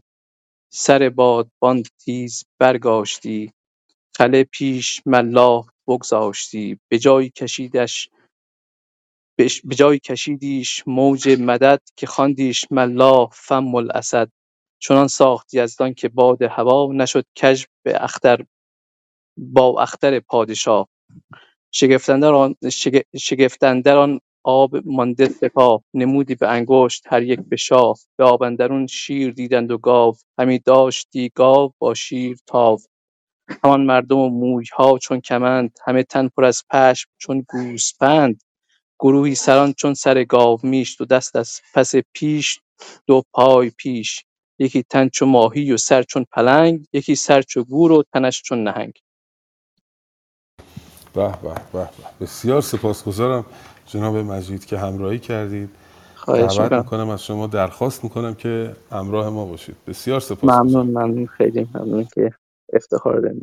سر 0.73 1.09
بادبان 1.09 1.83
تیز 2.05 2.43
برگاشتی. 2.59 3.53
خله 4.17 4.43
پیش 4.43 5.01
ملاح 5.05 5.65
بگذاشتی 5.87 6.79
به 6.91 6.99
جای 6.99 7.29
کشیدش 7.29 8.09
به 9.39 9.75
جای 9.75 9.99
کشیدیش 9.99 10.83
موج 10.87 11.37
مدد 11.41 11.81
که 11.95 12.07
خواندیش 12.07 12.65
ملاح 12.71 13.29
فم 13.33 13.75
الاسد. 13.75 14.29
چنان 14.81 15.07
ساخت 15.07 15.53
یزدان 15.53 15.93
که 15.93 16.09
باد 16.09 16.41
هوا 16.43 16.89
نشد 16.93 17.25
کژ 17.35 17.65
به 17.85 18.03
اختر 18.03 18.45
با 19.37 19.81
اختر 19.81 20.19
پادشاه. 20.19 20.87
شگفت 21.73 23.63
اندر 23.63 23.97
آن 23.97 24.19
آب 24.43 24.71
مانده 24.85 25.29
سپاه. 25.29 25.83
نمودی 25.93 26.35
به 26.35 26.47
انگشت 26.49 27.03
هر 27.07 27.23
یک 27.23 27.39
به 27.49 27.55
شاه. 27.55 27.97
به 28.17 28.25
آب 28.25 28.43
اندرون 28.43 28.87
شیر 28.87 29.31
دیدند 29.31 29.71
و 29.71 29.77
گاو. 29.77 30.15
همی 30.39 30.59
داشتی 30.59 31.31
گاو 31.35 31.73
با 31.79 31.93
شیر 31.93 32.37
تاو. 32.47 32.79
همان 33.63 33.81
مردم 33.81 34.17
و 34.17 34.29
مویها 34.29 34.97
چون 34.97 35.21
کمند 35.21 35.77
همه 35.85 36.03
تن 36.03 36.27
پر 36.27 36.45
از 36.45 36.63
پشم 36.69 37.09
چون 37.17 37.45
گوسپند 37.49 38.41
گروهی 38.99 39.35
سران 39.35 39.73
چون 39.73 39.93
سر 39.93 40.23
گاومیش 40.23 40.95
دو 40.99 41.05
دست 41.05 41.35
از 41.35 41.61
پس 41.73 41.93
پیش 42.13 42.59
دو 43.07 43.23
پای 43.33 43.69
پیش. 43.69 44.23
یکی 44.59 44.83
تن 44.83 45.09
چو 45.09 45.25
ماهی 45.25 45.71
و 45.71 45.77
سر 45.77 46.03
چون 46.03 46.25
پلنگ 46.31 46.85
یکی 46.93 47.15
سر 47.15 47.41
چو 47.41 47.63
گور 47.63 47.91
و 47.91 48.03
تنش 48.13 48.41
چون 48.41 48.63
نهنگ. 48.63 48.93
به 51.13 51.27
به 51.27 51.53
به 51.73 51.79
به. 51.79 51.89
بسیار 52.21 52.61
سپاسگزارم 52.61 53.45
جناب 53.85 54.17
مجید 54.17 54.65
که 54.65 54.77
همراهی 54.77 55.19
کردید. 55.19 55.69
خواهش 56.15 56.41
دعوت 56.41 56.61
می‌کنم. 56.61 56.79
می‌کنم 56.79 57.09
از 57.09 57.25
شما 57.25 57.47
درخواست 57.47 58.03
می‌کنم 58.03 58.35
که 58.35 58.75
همراه 58.91 59.29
ما 59.29 59.45
باشید. 59.45 59.75
بسیار 59.87 60.19
سپاسگزارم. 60.19 60.65
ممنون 60.65 60.87
ممنون. 60.87 61.27
خیلی 61.27 61.67
ممنون 61.73 62.07
که 62.15 62.33
افتخار 62.73 63.19
داریم 63.19 63.41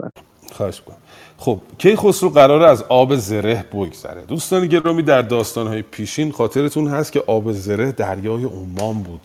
خواهش 0.53 0.81
کنم 0.81 0.97
خب 1.39 1.61
کیخسرو 1.79 2.31
قراره 2.31 2.67
از 2.67 2.83
آب 2.83 3.17
زره 3.17 3.65
بگذره. 3.73 4.23
دوستان 4.23 4.67
گرامی 4.67 5.03
در 5.03 5.23
داستانهای 5.23 5.83
پیشین 5.83 6.33
خاطرتون 6.33 6.89
هست 6.89 7.13
که 7.13 7.23
آب 7.27 7.53
زره 7.53 7.93
دریای 7.93 8.45
عمان 8.45 9.03
بود 9.03 9.21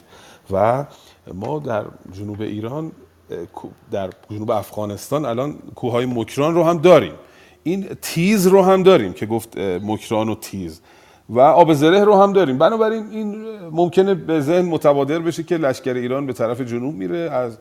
و 0.52 0.86
ما 1.34 1.60
در 1.60 1.86
جنوب 2.12 2.42
ایران 2.42 2.92
در 3.92 4.10
جنوب 4.30 4.52
افغانستان 4.52 5.26
الان 5.26 5.56
کوههای 5.76 6.06
مکران 6.06 6.56
رو 6.56 6.64
هم 6.64 6.78
داریم. 6.78 7.14
این 7.64 7.88
تیز 8.02 8.48
رو 8.48 8.62
هم 8.62 8.84
داریم 8.84 9.14
که 9.14 9.26
گفت 9.26 9.58
مکران 9.58 10.30
و 10.30 10.36
تیز. 10.36 10.82
و 11.30 11.40
آب 11.40 11.74
زره 11.74 12.04
رو 12.04 12.16
هم 12.16 12.34
داریم. 12.34 12.58
بنابراین 12.58 13.08
این 13.12 13.46
ممکنه 13.72 14.14
به 14.14 14.42
ذهن 14.42 14.66
متبادر 14.66 15.20
بشه 15.20 15.44
که 15.44 15.58
لشکر 15.58 15.94
ایران 15.94 16.26
به 16.26 16.34
طرف 16.34 16.62
جنوب 16.62 16.96
میره 16.96 17.18
از 17.18 17.58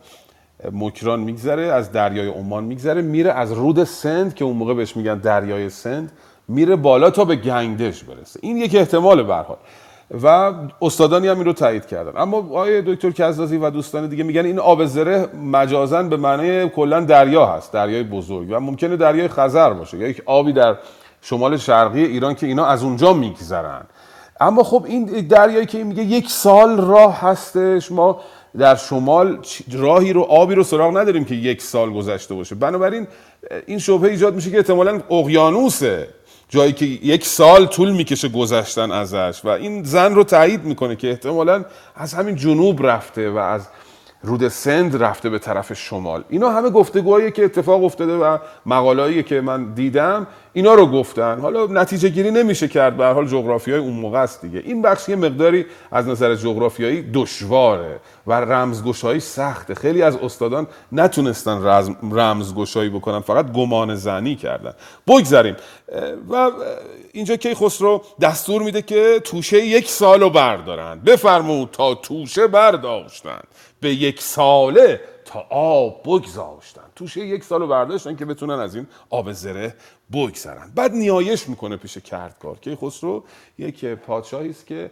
مکران 0.73 1.21
میگذره 1.21 1.63
از 1.63 1.93
دریای 1.93 2.29
عمان 2.29 2.65
میگذره 2.65 3.03
میره 3.03 3.33
از 3.33 3.53
رود 3.53 3.85
سند 3.85 4.35
که 4.35 4.45
اون 4.45 4.57
موقع 4.57 4.75
بهش 4.75 4.97
میگن 4.97 5.19
دریای 5.19 5.71
سند 5.71 6.13
میره 6.49 6.77
بالا 6.77 7.11
تا 7.11 7.25
به 7.25 7.37
گنگدش 7.37 8.05
برسه. 8.05 8.41
این 8.43 8.57
یک 8.57 8.75
احتمال 8.75 9.23
به 9.23 9.45
و 10.23 10.53
استادانی 10.83 11.29
هم 11.29 11.37
این 11.37 11.45
رو 11.45 11.53
تایید 11.53 11.87
کردن. 11.87 12.13
اما 12.21 12.37
آقای 12.37 12.83
دکتر 12.83 13.11
کزازی 13.11 13.57
و 13.57 13.71
دوستان 13.71 14.07
دیگه 14.07 14.25
میگن 14.25 14.45
این 14.45 14.59
آب 14.59 14.85
زره 14.85 15.29
مجازا 15.53 16.03
به 16.03 16.17
معنای 16.17 16.69
کلا 16.69 17.01
دریا 17.01 17.47
هست 17.47 17.73
دریای 17.73 18.03
بزرگ. 18.03 18.49
و 18.51 18.61
ممکنه 18.61 18.97
دریای 18.97 19.29
خزر 19.29 19.71
باشه 19.71 19.99
یا 19.99 20.09
یک 20.09 20.23
آبی 20.27 20.53
در 20.53 20.77
شمال 21.21 21.57
شرقی 21.57 22.05
ایران 22.05 22.35
که 22.35 22.47
اینا 22.47 22.67
از 22.67 22.83
اونجا 22.83 23.13
میگذرن. 23.13 23.83
اما 24.41 24.63
خب 24.63 24.85
این 24.87 25.05
دریایی 25.05 25.67
که 25.67 25.85
میگه 25.85 26.03
یک 26.03 26.31
سال 26.31 26.81
راه 26.81 27.21
هستش 27.21 27.93
ما 27.93 28.21
در 28.59 28.77
شمال 28.77 29.39
راهی 29.73 30.13
رو 30.13 30.23
آبی 30.23 30.55
رو 30.55 30.65
سراغ 30.65 30.97
نداریم 30.97 31.25
که 31.25 31.35
یک 31.35 31.63
سال 31.63 31.93
گذشته 31.93 32.35
باشه. 32.35 32.55
بنابراین 32.55 33.07
این 33.67 33.79
شبهه 33.79 34.11
ایجاد 34.11 34.35
میشه 34.35 34.51
که 34.51 34.57
احتمالاً 34.57 35.01
اقیانوسه 35.11 36.09
جایی 36.49 36.73
که 36.73 36.85
یک 36.85 37.27
سال 37.27 37.67
طول 37.67 37.93
می‌کشه 37.93 38.29
گذشتن 38.29 38.93
ازش 38.93 39.41
و 39.45 39.49
این 39.49 39.85
زن 39.85 40.15
رو 40.15 40.25
تایید 40.25 40.65
می‌کنه 40.65 40.97
که 40.97 41.11
احتمالا 41.11 41.65
از 41.97 42.15
همین 42.15 42.37
جنوب 42.37 42.87
رفته 42.87 43.31
و 43.31 43.37
از 43.37 43.69
رود 44.23 44.49
سند 44.49 45.03
رفته 45.03 45.31
به 45.31 45.39
طرف 45.39 45.73
شمال. 45.73 46.25
اینا 46.29 46.51
همه 46.51 46.71
گفتگوهایی 46.71 47.31
که 47.31 47.45
اتفاق 47.45 47.85
افتاده 47.85 48.17
و 48.17 48.39
مقالهایی 48.67 49.23
که 49.23 49.41
من 49.41 49.75
دیدم 49.75 50.27
اینا 50.53 50.75
رو 50.75 50.87
گفتن. 50.87 51.41
حالا 51.41 51.67
نتیجه 51.67 52.09
گیری 52.09 52.31
نمیشه 52.31 52.69
کرد. 52.69 52.97
به 52.97 53.07
حال 53.07 53.27
جغرافیای 53.27 53.79
اون 53.79 53.93
موقع 53.93 54.19
است 54.19 54.43
دیگه. 54.43 54.63
این 54.65 54.83
بخش 54.83 55.09
یه 55.09 55.17
مقداری 55.17 55.67
از 55.91 56.09
نظر 56.09 56.35
جغرافیایی 56.35 57.11
دشواره 57.15 58.01
و 58.27 58.33
رمزگشایی 58.33 59.21
سخته. 59.21 59.75
خیلی 59.75 60.03
از 60.03 60.17
استادان 60.17 60.67
نتونستن 60.93 61.87
رمزگشایی 62.13 62.91
بکنن. 62.91 63.21
فقط 63.21 63.53
گمان 63.53 63.95
زنی 63.95 64.37
کردن. 64.37 64.73
بگذاریم 65.07 65.57
و 66.31 66.51
اینجا 67.13 67.37
کی 67.37 67.55
خسرو 67.55 68.03
دستور 68.21 68.63
میده 68.63 68.83
که 68.83 69.21
توشه 69.25 69.67
یک 69.67 69.89
سالو 69.89 70.31
بردارن. 70.31 71.01
بفرمود 71.01 71.69
تا 71.73 71.95
توشه 71.95 72.47
برداشتن. 72.47 73.41
به 73.81 73.95
یک 73.95 74.23
ساله 74.23 75.01
تا 75.25 75.47
آب 75.51 76.03
بگذاشتن. 76.05 76.83
توشه 76.99 77.27
یک 77.27 77.45
سالو 77.45 77.67
برداشتن 77.67 78.17
که 78.17 78.25
بتونن 78.25 78.55
از 78.55 78.75
این 78.75 78.87
آب 79.11 79.33
زره 79.33 79.75
بگذرن. 80.13 80.73
بعد 80.75 80.93
نیایش 80.93 81.49
می‌کنه 81.49 81.77
پیش 81.77 81.99
کردگار 81.99 82.59
که 82.61 82.77
خسرو 82.77 83.25
یک 83.59 83.85
پادشاهی 83.85 84.51
است 84.51 84.67
که 84.67 84.91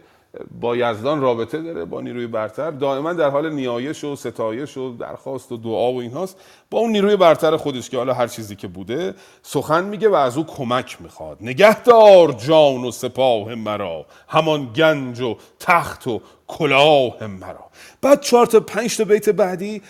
با 0.59 0.77
یزدان 0.77 1.21
رابطه 1.21 1.61
داره 1.61 1.85
با 1.85 2.01
نیروی 2.01 2.27
برتر. 2.27 2.71
دائما 2.71 3.13
در 3.13 3.29
حال 3.29 3.53
نیایش 3.53 4.03
و 4.03 4.15
ستایش 4.15 4.77
و 4.77 4.97
درخواست 4.97 5.51
و 5.51 5.57
دعا 5.57 5.91
و 5.91 5.99
اینهاست. 5.99 6.37
با 6.69 6.79
اون 6.79 6.91
نیروی 6.91 7.15
برتر 7.15 7.57
خودش 7.57 7.89
که 7.89 7.97
حالا 7.97 8.13
هر 8.13 8.27
چیزی 8.27 8.55
که 8.55 8.67
بوده 8.67 9.13
سخن 9.41 9.83
میگه 9.83 10.09
و 10.09 10.13
از 10.13 10.37
او 10.37 10.45
کمک 10.45 11.01
می‌خواد. 11.01 11.37
نگهدار 11.41 12.31
جان 12.31 12.85
و 12.85 12.91
سپاه 12.91 13.55
مرا 13.55 14.05
همان 14.27 14.73
گنج 14.75 15.21
و 15.21 15.37
تخت 15.59 16.07
و 16.07 16.21
کلاه 16.47 17.27
مرا. 17.27 17.65
بعد 18.01 18.21
چهار 18.21 18.45
تا 18.45 18.59
پنج 18.59 18.97
تا 18.97 19.03
بیت 19.03 19.29
بعدی 19.29 19.81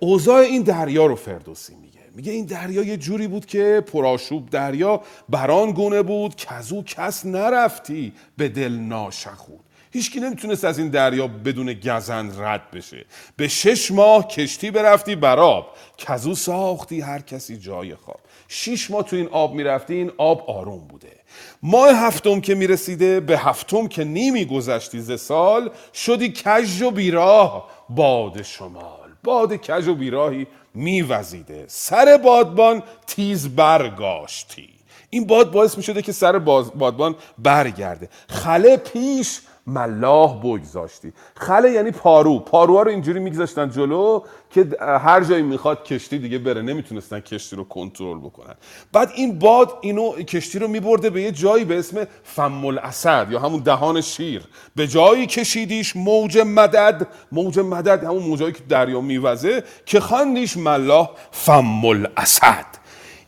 اوضاع 0.00 0.40
این 0.40 0.62
دریا 0.62 1.06
رو 1.06 1.16
فردوسی 1.16 1.74
میگه. 1.74 2.00
میگه 2.14 2.32
این 2.32 2.44
دریا 2.44 2.82
یه 2.82 2.96
جوری 2.96 3.26
بود 3.26 3.46
که 3.46 3.84
پرآشوب 3.92 4.50
دریا 4.50 5.00
بران 5.28 5.70
گونه 5.70 6.02
بود 6.02 6.42
او 6.70 6.84
کس 6.84 7.26
نرفتی 7.26 8.12
به 8.36 8.48
دل 8.48 8.72
ناشخود. 8.72 9.60
هیچکی 9.92 10.20
نمی‌تونست 10.20 10.64
از 10.64 10.78
این 10.78 10.88
دریا 10.88 11.26
بدون 11.26 11.72
گزند 11.72 12.40
رد 12.40 12.70
بشه. 12.70 13.04
به 13.36 13.48
شش 13.48 13.90
ماه 13.90 14.28
کشتی 14.28 14.70
برفتی 14.70 15.16
براب 15.16 15.66
از 16.06 16.26
او 16.26 16.34
ساختی 16.34 17.00
هر 17.00 17.18
کسی 17.18 17.56
جای 17.56 17.94
خواب. 17.94 18.20
شش 18.48 18.90
ماه 18.90 19.02
تو 19.02 19.16
این 19.16 19.28
آب 19.28 19.54
می‌رفتی 19.54 19.94
این 19.94 20.12
آب 20.18 20.50
آروم 20.50 20.78
بوده. 20.88 21.12
ماه 21.62 21.90
هفتم 21.90 22.40
که 22.40 22.54
می‌رسیده 22.54 23.20
به 23.20 23.38
هفتم 23.38 23.88
که 23.88 24.04
نیمی 24.04 24.44
گذشتی 24.44 25.00
ز 25.00 25.20
سال 25.20 25.70
شدی 25.94 26.32
کژ 26.32 26.82
و 26.82 26.90
بیراه 26.90 27.70
باد 27.88 28.42
شمال. 28.42 29.01
باد 29.24 29.56
کژ 29.56 29.88
و 29.88 29.94
بیراهی 29.94 30.46
میوزیده. 30.74 31.64
سر 31.68 32.20
بادبان 32.24 32.82
تیز 33.06 33.48
برگاشتی. 33.48 34.68
این 35.10 35.26
باد 35.26 35.50
باعث 35.50 35.76
می 35.76 35.82
شده 35.82 36.02
که 36.02 36.12
سر 36.12 36.38
بادبان 36.38 37.14
برگرده. 37.38 38.08
خله 38.28 38.76
پیش 38.76 39.40
ملاح 39.66 40.40
بگذاشتی. 40.40 41.12
خله 41.36 41.70
یعنی 41.70 41.90
پارو. 41.90 42.38
پاروها 42.38 42.82
رو 42.82 42.90
اینجوری 42.90 43.20
میگذاشتن 43.20 43.70
جلو 43.70 44.22
که 44.50 44.68
هر 44.80 45.24
جایی 45.24 45.42
می‌خواد 45.42 45.84
کشتی 45.84 46.18
دیگه 46.18 46.38
بره. 46.38 46.62
نمی‌تونستن 46.62 47.20
کشتی 47.20 47.56
رو 47.56 47.64
کنترل 47.64 48.18
بکنن. 48.18 48.54
بعد 48.92 49.10
این 49.14 49.38
باد 49.38 49.78
اینو 49.80 50.12
کشتی 50.12 50.58
رو 50.58 50.68
میبرده 50.68 51.10
به 51.10 51.22
یه 51.22 51.32
جایی 51.32 51.64
به 51.64 51.78
اسم 51.78 52.06
فم 52.24 52.64
الاسد 52.66 53.26
یا 53.30 53.40
همون 53.40 53.60
دهان 53.60 54.00
شیر. 54.00 54.42
به 54.76 54.86
جایی 54.86 55.26
کشیدیش 55.26 55.96
موج 55.96 56.38
مدد. 56.38 57.08
موج 57.32 57.58
مدد 57.58 58.04
همون 58.04 58.22
موجایی 58.22 58.52
که 58.52 58.62
دریا 58.68 59.00
میوزه 59.00 59.64
که 59.86 60.00
خواندیش 60.00 60.56
ملاح 60.56 61.10
فم 61.30 61.84
الاسد 61.84 62.81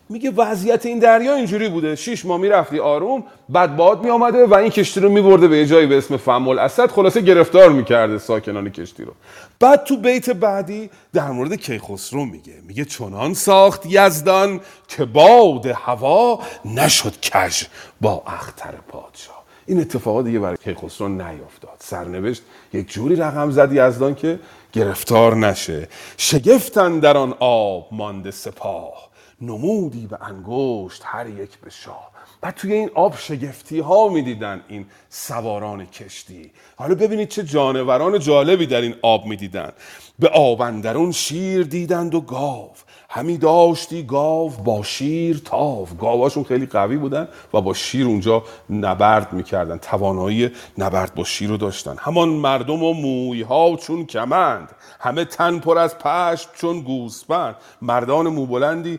میگه 0.08 0.30
وضعیت 0.30 0.86
این 0.86 0.98
دریا 0.98 1.34
اینجوری 1.34 1.68
بوده. 1.68 1.96
شیش 1.96 2.24
ماه 2.24 2.40
می‌رفتی 2.40 2.78
آروم 2.78 3.24
بعد 3.48 3.76
باد 3.76 4.04
میآمده 4.04 4.46
و 4.46 4.54
این 4.54 4.70
کشتی 4.70 5.00
رو 5.00 5.08
میبرده 5.08 5.48
به 5.48 5.66
جایی 5.66 5.86
به 5.86 5.98
اسم 5.98 6.16
فم 6.16 6.48
الاسد 6.48 6.90
خلاصه 6.90 7.20
گرفتار 7.20 7.68
می‌کرده 7.68 8.18
ساکنان 8.18 8.70
کشتی 8.70 9.04
رو. 9.04 9.12
بعد 9.60 9.84
تو 9.84 9.96
بیت 9.96 10.30
بعدی 10.30 10.90
در 11.12 11.30
مورد 11.30 11.54
کیخسرو 11.54 12.24
میگه. 12.24 12.54
میگه 12.66 12.84
چنان 12.84 13.34
ساخت 13.34 13.86
یزدان 13.86 14.60
که 14.88 15.04
باد 15.04 15.66
هوا 15.66 16.40
نشد 16.64 17.20
کژ 17.20 17.64
با 18.00 18.22
اختر 18.26 18.74
پادشاه. 18.88 19.44
این 19.66 19.80
اتفاقات 19.80 20.24
دیگه 20.24 20.38
برای 20.38 20.56
کیخسرو 20.64 21.08
نیفتاد 21.08 21.76
سرنوشت 21.78 22.42
یک 22.72 22.92
جوری 22.92 23.16
رقم 23.16 23.50
زد 23.50 23.72
یزدان 23.72 24.14
که 24.14 24.38
گرفتار 24.72 25.36
نشه. 25.36 25.88
شگفتن 26.16 26.98
در 26.98 27.16
آن 27.16 27.34
آب 27.40 27.88
مانده 27.92 28.30
سپاه. 28.30 29.13
نمودی 29.40 30.06
به 30.06 30.18
انگشت 30.22 31.02
هر 31.04 31.28
یک 31.28 31.58
به 31.58 31.70
شاه 31.70 32.10
بعد 32.40 32.54
توی 32.54 32.72
این 32.72 32.90
آب 32.94 33.16
شگفتی 33.16 33.80
ها 33.80 34.08
می‌دیدن 34.08 34.64
این 34.68 34.86
سواران 35.08 35.86
کشتی. 35.86 36.52
حالا 36.76 36.94
ببینید 36.94 37.28
چه 37.28 37.42
جانوران 37.42 38.18
جالبی 38.18 38.66
در 38.66 38.80
این 38.80 38.94
آب 39.02 39.26
می‌دیدن. 39.26 39.72
به 40.18 40.28
آبندرون 40.28 41.12
شیر 41.12 41.62
دیدند 41.62 42.14
و 42.14 42.20
گاو. 42.20 42.70
همی 43.16 43.38
داشتی 43.38 44.02
گاو 44.02 44.50
با 44.50 44.82
شیر 44.82 45.42
تاو. 45.44 45.88
گاواشون 46.00 46.44
خیلی 46.44 46.66
قوی 46.66 46.96
بودن 46.96 47.28
و 47.54 47.60
با 47.60 47.74
شیر 47.74 48.06
اونجا 48.06 48.42
نبرد 48.70 49.32
می‌کردن. 49.32 49.78
توانایی 49.78 50.50
نبرد 50.78 51.14
با 51.14 51.24
شیر 51.24 51.48
رو 51.48 51.56
داشتن. 51.56 51.96
همان 51.98 52.28
مردم 52.28 52.82
و 52.82 52.92
موی 52.92 53.42
ها 53.42 53.76
چون 53.76 54.06
کمند. 54.06 54.68
همه 55.00 55.24
تن 55.24 55.58
پر 55.58 55.78
از 55.78 55.98
پشم 55.98 56.48
چون 56.54 56.80
گوسفند. 56.80 57.56
مردان 57.82 58.28
موبلندی 58.28 58.98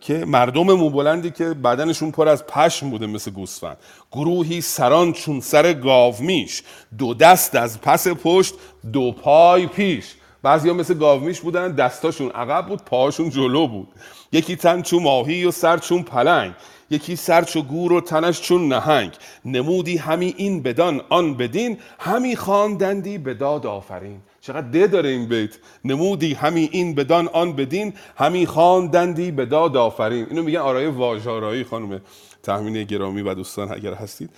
که 0.00 0.24
مردم 0.24 0.72
موبلندی 0.72 1.30
که 1.30 1.44
بدنشون 1.44 2.10
پر 2.10 2.28
از 2.28 2.46
پشم 2.46 2.90
بوده 2.90 3.06
مثل 3.06 3.30
گوسفند. 3.30 3.76
گروهی 4.12 4.60
سران 4.60 5.12
چون 5.12 5.40
سر 5.40 5.72
گاو 5.72 6.14
میش. 6.20 6.62
دو 6.98 7.14
دست 7.14 7.54
از 7.54 7.80
پس 7.80 8.08
پشت 8.08 8.54
دو 8.92 9.12
پای 9.12 9.66
پیش. 9.66 10.14
بعضیا 10.42 10.74
مثل 10.74 10.94
گاومیش 10.94 11.40
بودن 11.40 11.72
دستاشون 11.72 12.30
عقب 12.30 12.66
بود 12.66 12.82
پاهاشون 12.84 13.30
جلو 13.30 13.66
بود. 13.66 13.88
یکی 14.32 14.56
تن 14.56 14.82
چون 14.82 15.02
ماهی 15.02 15.44
و 15.44 15.50
سر 15.50 15.78
چون 15.78 16.02
پلنگ. 16.02 16.52
یکی 16.90 17.16
سر 17.16 17.42
چو 17.42 17.62
گور 17.62 17.92
و 17.92 18.00
تنش 18.00 18.40
چون 18.40 18.68
نهنگ. 18.68 19.12
نمودی 19.44 19.96
همی 19.96 20.34
این 20.36 20.62
بدان 20.62 21.00
آن 21.08 21.34
بدین. 21.34 21.78
همی 21.98 22.36
خواندندی 22.36 23.18
به 23.18 23.34
داد 23.34 23.66
آفرین. 23.66 24.20
چقدر 24.40 24.68
ده 24.68 24.86
داره 24.86 25.08
این 25.08 25.28
بیت. 25.28 25.58
نمودی 25.84 26.34
همی 26.34 26.68
این 26.72 26.94
بدان 26.94 27.28
آن 27.28 27.52
بدین. 27.52 27.92
همی 28.16 28.46
خواندندی 28.46 29.30
به 29.30 29.46
داد 29.46 29.76
آفرین. 29.76 30.26
اینو 30.30 30.42
میگن 30.42 30.60
آرای 30.60 30.86
واژارایی 30.86 31.64
خانم 31.64 32.00
تحمین 32.42 32.84
گرامی 32.84 33.22
و 33.22 33.34
دوستان 33.34 33.72
اگر 33.72 33.94
هستید 33.94 34.30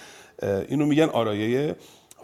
اینو 0.68 0.86
میگن 0.86 1.09
آرایه 1.09 1.76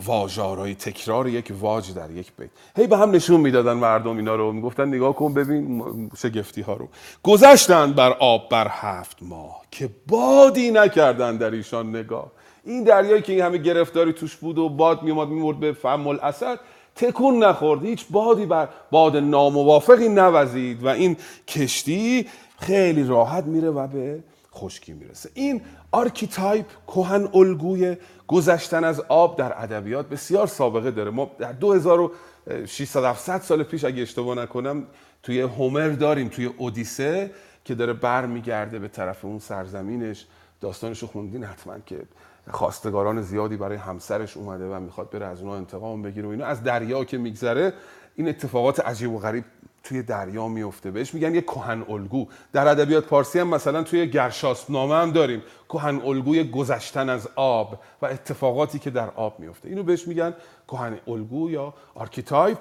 واژارای 0.05 0.75
تکرار 0.75 1.29
یک 1.29 1.53
واج 1.61 1.95
در 1.95 2.11
یک 2.11 2.33
بیت. 2.39 2.51
هی 2.77 2.87
به 2.87 2.97
هم 2.97 3.11
نشون 3.11 3.41
می‌دادن 3.41 3.73
مردم 3.73 4.17
اینا 4.17 4.35
رو. 4.35 4.53
می‌گفتن 4.53 4.89
نگاه 4.89 5.15
کن 5.15 5.35
ببین 5.35 6.11
شگفتی 6.17 6.61
ها 6.61 6.75
رو. 6.75 6.89
گذشتن 7.23 7.93
بر 7.93 8.11
آب 8.11 8.49
بر 8.49 8.69
هفت 8.71 9.17
ماه 9.23 9.63
که 9.71 9.91
بادی 10.09 10.71
نکردن 10.71 11.37
در 11.37 11.51
ایشان 11.51 11.97
نگاه. 11.97 12.33
این 12.65 12.85
دریایی 12.85 13.23
که 13.23 13.33
این 13.33 13.43
همه 13.43 13.59
گرفتاری 13.59 14.13
توش 14.13 14.37
بود 14.37 14.59
و 14.59 14.69
باد 14.69 15.03
میومد 15.03 15.29
میمرد 15.29 15.61
به 15.61 15.73
فم 15.73 16.07
الاسد 16.07 16.59
تکون 16.95 17.45
نخورد. 17.45 17.85
هیچ 17.85 18.07
بادی 18.11 18.47
بر 18.47 18.69
باد 18.91 19.17
ناموافقی 19.17 20.09
نوزید 20.09 20.85
و 20.85 20.89
این 20.89 21.17
کشتی 21.49 22.27
خیلی 22.59 23.05
راحت 23.05 23.45
میره 23.45 23.71
و 23.71 23.87
به 23.87 24.23
خشکی 24.55 24.93
می‌رسه. 24.93 25.31
این 25.35 25.61
archetype 25.93 26.67
کهن 26.87 27.29
الگوی 27.35 27.97
گذشتن 28.31 28.85
از 28.85 29.01
آب 29.01 29.39
در 29.39 29.63
ادبیات 29.63 30.09
بسیار 30.09 30.47
سابقه 30.47 30.91
داره. 30.91 31.11
ما 31.11 31.31
در 31.39 31.53
2600 31.53 33.05
700 33.05 33.41
سال 33.41 33.63
پیش 33.63 33.85
اگه 33.85 34.03
اشتباه 34.03 34.37
نکنم 34.37 34.87
توی 35.23 35.41
هومر 35.41 35.89
داریم 35.89 36.29
توی 36.29 36.47
اودیسه 36.47 37.31
که 37.65 37.75
داره 37.75 37.93
بر 37.93 38.27
میگرده 38.27 38.79
به 38.79 38.89
طرف 38.89 39.25
اون 39.25 39.39
سرزمینش. 39.39 40.27
داستانشو 40.61 41.07
خوندین 41.07 41.45
حتما 41.45 41.79
که 41.87 42.03
خواستگاران 42.51 43.23
زیادی 43.23 43.57
برای 43.57 43.77
همسرش 43.77 44.37
اومده 44.37 44.69
و 44.69 44.81
می‌خواد 44.81 45.11
بره 45.11 45.27
از 45.27 45.41
اونها 45.41 45.57
انتقام 45.57 46.03
بگیره 46.03 46.29
و 46.29 46.31
اینا. 46.31 46.47
از 46.47 46.63
دریا 46.63 47.05
که 47.05 47.19
میگذره 47.19 47.73
این 48.17 48.29
اتفاقات 48.29 48.81
عجیب 48.81 49.13
و 49.13 49.19
غریب 49.19 49.45
توی 49.83 50.03
دریا 50.03 50.49
میفته. 50.49 50.91
بهش 50.91 51.15
میگن 51.15 51.35
یه 51.35 51.41
کهن 51.41 51.85
الگو. 51.89 52.27
در 52.53 52.69
ادبیات 52.69 53.05
پارسی 53.05 53.39
هم 53.39 53.49
مثلا 53.49 53.83
توی 53.83 54.11
گرشاسب 54.11 54.75
هم 54.75 55.11
داریم. 55.11 55.43
کهن 55.69 56.01
الگوی 56.05 56.45
گذشتن 56.45 57.09
از 57.09 57.29
آب 57.37 57.79
و 58.03 58.07
اتفاقاتی 58.07 58.79
که 58.79 58.91
در 58.91 59.11
آب 59.11 59.41
میفته. 59.41 59.69
اینو 59.69 59.83
بهش 59.83 60.09
میگن 60.09 60.35
کهن 60.69 60.99
الگو 61.07 61.51
یا 61.51 61.75
archetype 61.95 62.59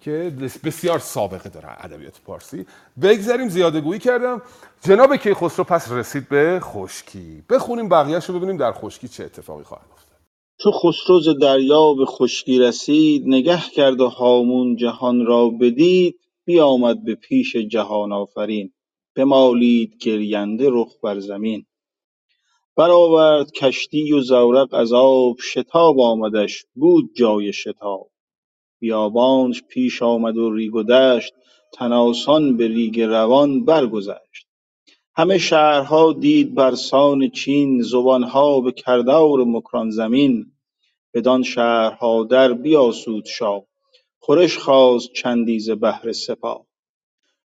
که 0.00 0.32
بسیار 0.64 0.98
سابقه 0.98 1.48
داره 1.48 1.84
ادبیات 1.84 2.20
پارسی. 2.20 2.66
بگذریم 3.02 3.48
زیاده 3.48 3.80
گویی 3.80 4.00
کردم. 4.00 4.42
جناب 4.82 5.16
کیخسرو 5.16 5.64
پس 5.64 5.92
رسید 5.92 6.28
به 6.28 6.60
خشکی. 6.62 7.42
بخونیم 7.50 7.88
بقیهش 7.88 8.24
رو 8.24 8.34
ببینیم 8.34 8.56
در 8.56 8.72
خشکی 8.72 9.08
چه 9.08 9.24
اتفاقی 9.24 9.62
خواهد 9.62 9.86
افتاد. 9.92 10.16
چو 10.58 10.70
خسرو 10.70 11.20
ز 11.20 11.28
دریا 11.40 11.94
به 11.94 12.04
خشکی 12.06 12.58
رسید 12.58 13.22
نگه 13.26 13.62
کرد 13.74 14.00
و 14.00 14.08
هامون 14.08 14.76
جهان 14.76 15.26
را 15.26 15.50
بدید. 15.60 16.16
بیامد 16.46 17.04
به 17.04 17.14
پیش 17.14 17.56
جهان 17.56 18.12
آفرین 18.12 18.72
بمالید 19.16 19.96
گرینده 19.96 20.68
رخ 20.70 20.92
بر 21.02 21.18
زمین. 21.18 21.66
برآورد 22.76 23.50
کشتی 23.52 24.12
و 24.12 24.20
زورق 24.20 24.74
از 24.74 24.92
آب 24.92 25.36
شتاب 25.40 26.00
آمدش 26.00 26.64
بود 26.74 27.10
جای 27.16 27.52
شتاب. 27.52 28.10
بیابانش 28.80 29.62
پیش 29.62 30.02
آمد 30.02 30.36
و 30.36 30.54
ریگ 30.54 30.74
و 30.74 30.82
دشت 30.82 31.34
تن 31.74 31.92
آسان 31.92 32.56
به 32.56 32.68
ریگ 32.68 33.00
روان 33.00 33.64
برگذشت. 33.64 34.46
همه 35.16 35.38
شهرها 35.38 36.12
دید 36.12 36.54
برسان 36.54 37.30
چین 37.30 37.82
زبانها 37.82 38.60
به 38.60 38.72
کردار 38.72 39.44
مکران 39.44 39.90
زمین. 39.90 40.46
بدان 41.14 41.42
شهرها 41.42 42.24
در 42.24 42.52
بیاسود 42.52 43.24
شاه. 43.24 43.62
خورش 44.26 44.58
خواست 44.58 45.12
چندی 45.12 45.60
ز 45.60 45.70
بهر 45.70 46.12
سپاه. 46.12 46.66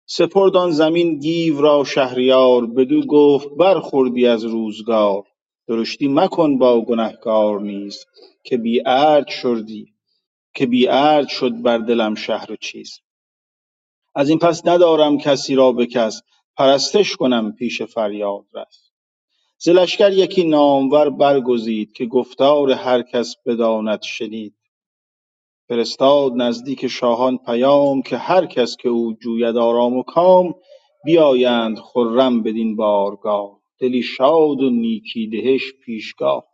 سپرد 0.05 0.55
آن 0.55 0.71
زمین 0.71 1.19
گیو 1.19 1.61
را 1.61 1.83
شهریار 1.83 2.65
بدو 2.65 3.05
گفت 3.05 3.49
برخوردی 3.49 4.27
از 4.27 4.43
روزگار. 4.43 5.23
درشتی 5.67 6.07
مکن 6.07 6.57
با 6.57 6.81
گنهکار 6.81 7.61
نیز 7.61 8.05
که 8.43 8.57
بی 8.57 8.81
ارج 8.85 9.29
شدی 9.29 9.93
که 10.53 10.65
بی 10.65 10.87
ارج 10.87 11.27
شد 11.27 11.61
بر 11.61 11.77
دلم 11.77 12.15
شهر 12.15 12.51
و 12.51 12.55
چیز. 12.55 12.99
از 14.15 14.29
این 14.29 14.39
پس 14.39 14.67
ندارم 14.67 15.17
کسی 15.17 15.55
را 15.55 15.71
به 15.71 15.85
کس 15.85 16.21
پرستش 16.57 17.15
کنم 17.15 17.51
پیش 17.51 17.81
فریاد 17.81 18.45
رس. 18.53 18.91
ز 19.57 19.69
لشکر 19.69 20.11
یکی 20.11 20.43
نامور 20.43 21.09
برگزید 21.09 21.93
که 21.93 22.05
گفتار 22.05 22.71
هر 22.71 23.01
کس 23.01 23.35
بداند 23.45 24.01
شنید. 24.01 24.58
فرستاد 25.69 26.31
نزدیک 26.35 26.87
شاهان 26.87 27.37
پیام 27.37 28.01
که 28.01 28.17
هر 28.17 28.45
کس 28.45 28.77
که 28.77 28.89
او 28.89 29.13
جوید 29.13 29.57
آرام 29.57 29.97
و 29.97 30.03
کام 30.03 30.53
بیایند 31.05 31.79
خرم 31.79 32.43
بدین 32.43 32.75
بارگاه. 32.75 33.59
دلی 33.79 34.01
شاد 34.03 34.61
و 34.61 34.69
نیکی 34.69 35.27
دهش 35.27 35.73
پیشگاه. 35.85 36.45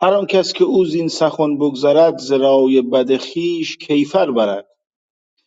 هر 0.00 0.14
آن 0.14 0.26
کس 0.26 0.52
که 0.52 0.64
او 0.64 0.84
زین 0.84 1.08
سخن 1.08 1.58
بگذرد 1.58 2.18
ز 2.18 2.32
رای 2.32 2.82
بد 2.82 3.16
خویش 3.16 3.76
کیفر 3.76 4.30
برد. 4.30 4.66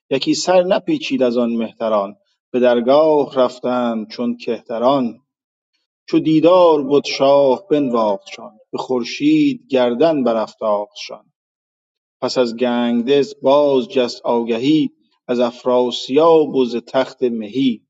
یکی 0.09 0.33
سر 0.33 0.63
نپیچید 0.63 1.23
از 1.23 1.37
آن 1.37 1.55
مهتران 1.55 2.15
به 2.51 2.59
درگاه 2.59 3.35
رفتند 3.35 4.07
چون 4.09 4.37
کهتران. 4.37 5.19
چو 6.07 6.19
دیدار 6.19 6.83
بد 6.83 7.05
شاه 7.05 7.67
بنواختشان 7.71 8.51
به 8.71 8.77
خورشید 8.77 9.67
گردن 9.69 10.23
برافراختشان 10.23 11.28
پس 12.21 12.37
از 12.37 12.55
گنگدز 12.55 13.33
باز 13.41 13.87
جست 13.89 14.21
آگهی 14.25 14.91
از 15.27 15.39
افراسیاب 15.39 16.55
و 16.55 16.65
ز 16.65 16.75
تخت 16.75 17.23
مهی. 17.23 17.81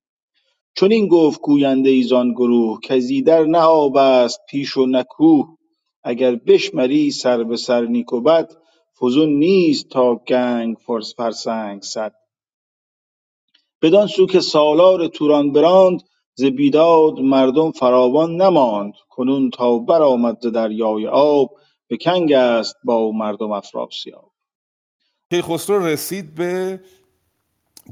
چنین 0.75 1.07
گفت 1.07 1.41
گوینده 1.41 1.89
ای 1.89 2.03
زان 2.03 2.31
گروه 2.31 2.79
کز 2.83 3.09
ایدر 3.09 3.43
نه 3.45 3.59
آب 3.59 3.97
است 3.97 4.39
پیش 4.49 4.77
و 4.77 4.85
نه 4.85 5.03
کوه. 5.03 5.57
اگر 6.03 6.35
بشمری 6.35 7.11
سر 7.11 7.43
به 7.43 7.57
سر 7.57 7.81
نیک 7.85 8.13
و 8.13 8.21
بد 8.21 8.51
فزون 9.01 9.29
نیست 9.29 9.89
تا 9.89 10.15
گنگ 10.15 10.77
فرسنگ 11.17 11.81
صد. 11.81 12.13
بدان 13.81 14.07
سو 14.07 14.25
که 14.27 14.39
سالار 14.39 15.07
توران 15.07 15.51
براند 15.51 16.03
ز 16.35 16.43
بیداد 16.43 17.19
مردم 17.19 17.71
فراوان 17.71 18.35
نماند. 18.41 18.93
کنون 19.09 19.49
تا 19.49 19.77
برآمد 19.79 20.37
ز 20.41 20.47
دریای 20.47 21.07
آب 21.07 21.49
به 21.89 21.97
کنگ 21.97 22.33
است 22.33 22.75
با 22.83 23.11
مردم 23.11 23.51
افراسیاب 23.51 24.31
کیخسرو 25.29 25.85
رسید 25.85 26.35
به 26.35 26.79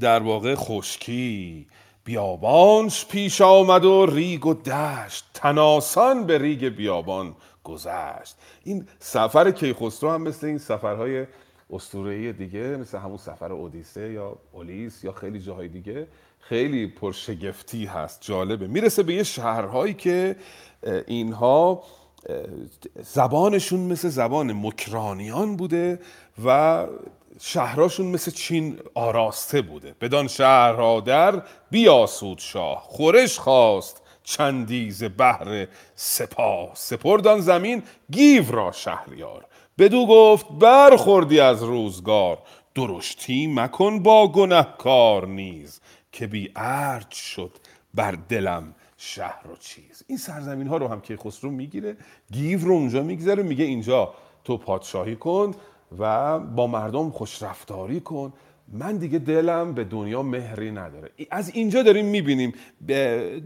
در 0.00 0.20
واقع 0.20 0.54
خشکی. 0.54 1.66
بیابانش 2.04 3.06
پیش 3.06 3.40
آمد 3.40 3.84
و 3.84 4.06
ریگ 4.06 4.46
و 4.46 4.54
دشت. 4.54 5.24
تناسان 5.34 6.26
به 6.26 6.38
ریگ 6.38 6.68
بیابان 6.68 7.36
گذشت. 7.64 8.36
این 8.64 8.88
سفر 8.98 9.50
کیخسرو 9.50 10.10
هم 10.10 10.22
مثل 10.22 10.46
این 10.46 10.58
سفرهای 10.58 11.26
اسطوره‌ای 11.70 12.32
دیگه 12.32 12.60
مثل 12.60 12.98
همون 12.98 13.16
سفر 13.16 13.52
اودیسه 13.52 14.12
یا 14.12 14.38
اولیس 14.52 15.04
یا 15.04 15.12
خیلی 15.12 15.40
جاهای 15.40 15.68
دیگه 15.68 16.08
خیلی 16.40 16.86
پرشگفتی 16.86 17.84
هست 17.84 18.22
جالبه. 18.22 18.66
می‌رسه 18.66 19.02
به 19.02 19.14
یه 19.14 19.22
شهرهایی 19.22 19.94
که 19.94 20.36
اینها 21.06 21.82
زبانشون 23.02 23.80
مثل 23.80 24.08
زبان 24.08 24.52
مکرانیان 24.52 25.56
بوده 25.56 26.00
و 26.44 26.86
شهرهاشون 27.40 28.06
مثل 28.06 28.30
چین 28.30 28.78
آراسته 28.94 29.62
بوده. 29.62 29.94
بدان 30.00 30.28
شهرها 30.28 31.00
در 31.00 31.42
بیاسود 31.70 32.38
شاه. 32.38 32.82
خورش 32.82 33.38
خواست 33.38 34.02
چندیز 34.22 35.04
بهر 35.04 35.66
سپاه. 35.94 36.70
سپردان 36.74 37.40
زمین 37.40 37.82
گیو 38.10 38.52
را 38.52 38.72
شهریار. 38.72 39.44
بدو 39.78 40.06
گفت 40.06 40.46
برخوردی 40.60 41.40
از 41.40 41.62
روزگار. 41.62 42.38
درشتی 42.74 43.46
مکن 43.46 44.02
با 44.02 44.28
گنهکار 44.28 45.26
نیز 45.26 45.80
که 46.12 46.26
بی 46.26 46.52
شد 47.12 47.52
بر 47.94 48.18
دلم 48.28 48.74
شهر 49.00 49.50
و 49.52 49.56
چیز. 49.56 50.02
این 50.06 50.18
سرزمین 50.18 50.66
ها 50.66 50.76
رو 50.76 50.88
هم 50.88 51.00
که 51.00 51.16
خسرو 51.16 51.50
می‌گیره 51.50 51.96
گیو 52.32 52.64
رو 52.64 52.72
اونجا 52.72 53.02
می‌گذاره 53.02 53.42
میگه 53.42 53.64
اینجا 53.64 54.14
تو 54.44 54.56
پادشاهی 54.56 55.16
کن 55.16 55.54
و 55.98 56.38
با 56.38 56.66
مردم 56.66 57.10
خوش 57.10 57.42
رفتاری 57.42 58.00
کن. 58.00 58.32
من 58.72 58.96
دیگه 58.96 59.18
دلم 59.18 59.74
به 59.74 59.84
دنیا 59.84 60.22
مهری 60.22 60.70
نداره. 60.70 61.10
از 61.30 61.50
اینجا 61.54 61.82
داریم 61.82 62.06
می‌بینیم 62.06 62.52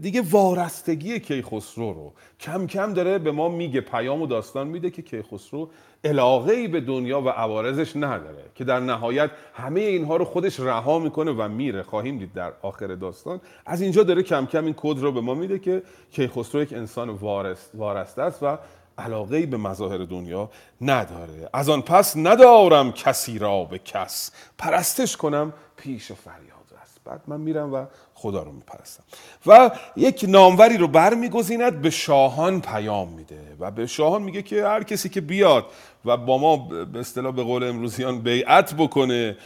دیگه 0.01 0.21
وارستگی 0.21 1.19
کیخسرو 1.19 1.93
رو. 1.93 2.13
کم 2.39 2.67
کم 2.67 2.93
داره 2.93 3.19
به 3.19 3.31
ما 3.31 3.49
میگه 3.49 3.81
پیام 3.81 4.21
و 4.21 4.27
داستان 4.27 4.67
میده 4.67 4.89
که 4.89 5.01
کیخسرو 5.01 5.69
علاقه 6.03 6.53
ای 6.53 6.67
به 6.67 6.81
دنیا 6.81 7.21
و 7.21 7.29
عوارضش 7.29 7.95
نداره 7.95 8.43
که 8.55 8.63
در 8.63 8.79
نهایت 8.79 9.31
همه 9.53 9.81
اینها 9.81 10.15
رو 10.15 10.25
خودش 10.25 10.59
رها 10.59 10.99
می‌کنه 10.99 11.31
و 11.31 11.47
میره. 11.47 11.83
خواهیم 11.83 12.17
دید 12.17 12.33
در 12.33 12.53
آخر 12.61 12.87
داستان. 12.87 13.41
از 13.65 13.81
اینجا 13.81 14.03
داره 14.03 14.23
کم 14.23 14.45
کم 14.45 14.65
این 14.65 14.73
کد 14.77 14.99
رو 14.99 15.11
به 15.11 15.21
ما 15.21 15.33
میده 15.33 15.59
که 15.59 15.83
کیخسرو 16.11 16.61
یک 16.61 16.73
انسان 16.73 17.09
وارست 17.09 17.71
وارسته 17.73 18.21
است 18.21 18.43
و 18.43 18.57
علاقه 18.97 19.45
به 19.45 19.57
مظاهر 19.57 19.97
دنیا 19.97 20.49
نداره. 20.81 21.49
از 21.53 21.69
آن 21.69 21.81
پس 21.81 22.17
ندارم 22.17 22.91
کسی 22.91 23.39
را 23.39 23.63
به 23.63 23.79
کس. 23.79 24.31
پرستش 24.57 25.17
کنم 25.17 25.53
پیش 25.75 26.11
فریاد 26.11 26.81
است 26.81 26.99
بعد 27.05 27.21
من 27.27 27.39
میرم 27.41 27.73
و 27.73 27.85
خدا 28.13 28.43
رو 28.43 28.51
میپرستم. 28.51 29.03
و 29.45 29.71
یک 29.95 30.25
ناموری 30.27 30.77
رو 30.77 30.87
برمیگزیند 30.87 31.81
به 31.81 31.89
شاهان 31.89 32.61
پیام 32.61 33.09
میده. 33.09 33.41
و 33.59 33.71
به 33.71 33.87
شاهان 33.87 34.21
میگه 34.21 34.41
که 34.41 34.65
هر 34.65 34.83
کسی 34.83 35.09
که 35.09 35.21
بیاد 35.21 35.65
و 36.05 36.17
با 36.17 36.37
ما 36.37 36.57
به 36.85 36.99
اصطلاح 36.99 37.33
به 37.33 37.43
قول 37.43 37.63
امروزیان 37.63 38.19
بیعت 38.19 38.73
بکنه 38.73 39.37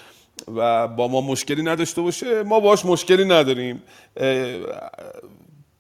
و 0.56 0.88
با 0.88 1.08
ما 1.08 1.22
مشکلی 1.22 1.64
نداشته 1.64 2.02
باشه 2.02 2.44
ما 2.44 2.60
باش 2.60 2.86
مشکلی 2.86 3.26
نداریم. 3.26 3.84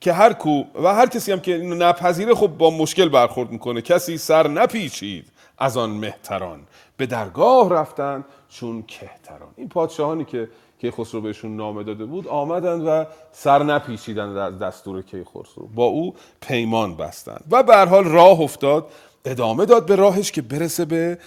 که 0.07 0.13
هر 0.13 0.33
کو 0.33 0.63
و 0.83 0.93
هر 0.93 1.05
کسی 1.05 1.31
هم 1.31 1.39
که 1.39 1.55
اینو 1.55 1.75
نپذیره 1.75 2.35
خب 2.35 2.47
با 2.47 2.69
مشکل 2.69 3.09
برخورد 3.09 3.51
می‌کنه. 3.51 3.81
کسی 3.81 4.17
سر 4.17 4.47
نپیچید 4.47 5.25
از 5.57 5.77
آن 5.77 5.89
مهتران. 5.89 6.59
به 6.97 7.05
درگاه 7.05 7.69
رفتن 7.69 8.25
چون 8.49 8.81
کهتران. 8.81 9.49
این 9.55 9.69
پادشاهانی 9.69 10.25
که 10.25 10.49
کیخسرو 10.81 11.21
بهشون 11.21 11.55
نامه 11.55 11.83
داده 11.83 12.05
بود 12.05 12.27
آمدند 12.27 12.87
و 12.87 13.05
سر 13.31 13.63
نپیچیدند 13.63 14.37
از 14.37 14.59
دستور 14.59 15.01
کیخسرو. 15.01 15.67
با 15.75 15.85
او 15.85 16.15
پیمان 16.41 16.95
بستند. 16.95 17.43
و 17.51 17.63
به 17.63 17.85
حال 17.85 18.03
راه 18.03 18.41
افتاد. 18.41 18.87
ادامه 19.25 19.65
داد 19.65 19.85
به 19.85 19.95
راهش 19.95 20.31
که 20.31 20.41
برسه 20.41 20.85
به 20.85 21.17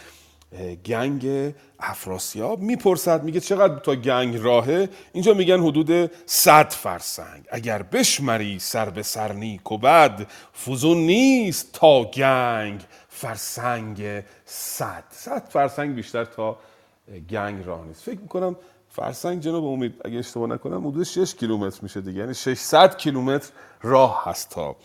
گنگ 0.87 1.55
افراسیاب 1.81 2.61
می‌پرسد 2.61 3.23
میگه 3.23 3.41
چقدر 3.41 3.79
تا 3.79 3.95
گنگ 3.95 4.37
راهه؟ 4.37 4.89
اینجا 5.13 5.35
میگن 5.35 5.61
حدود 5.61 6.11
100 6.27 6.71
فرسنگ. 6.71 7.45
اگر 7.51 7.83
بشمری 7.83 8.59
سر 8.59 8.91
به 8.91 9.03
سر 9.03 9.33
نیک 9.33 9.73
و 9.73 9.79
بد 9.79 10.27
فزون 10.67 10.99
نیست 10.99 11.73
تا 11.73 12.05
گنگ 12.05 12.81
فرسنگ 13.09 14.23
100 14.45 15.05
100 15.11 15.49
فرسنگ 15.49 15.95
بیشتر 15.95 16.25
تا 16.25 16.59
گنگ 17.31 17.67
راه 17.67 17.87
نیست. 17.87 18.03
فکر 18.03 18.21
می‌کنم 18.21 18.57
فرسنگ 18.89 19.41
جناب 19.41 19.65
امید 19.65 19.95
اگه 20.05 20.19
اشتباه 20.19 20.49
نکنم 20.49 20.89
حدود 20.89 21.05
6 21.05 21.35
کیلومتر 21.35 21.79
میشه 21.83 22.01
دیگه. 22.01 22.21
یعنی 22.21 22.35
600 22.35 22.97
کیلومتر 22.97 23.51
راه 23.83 24.23
هست 24.27 24.51
تا 24.51 24.77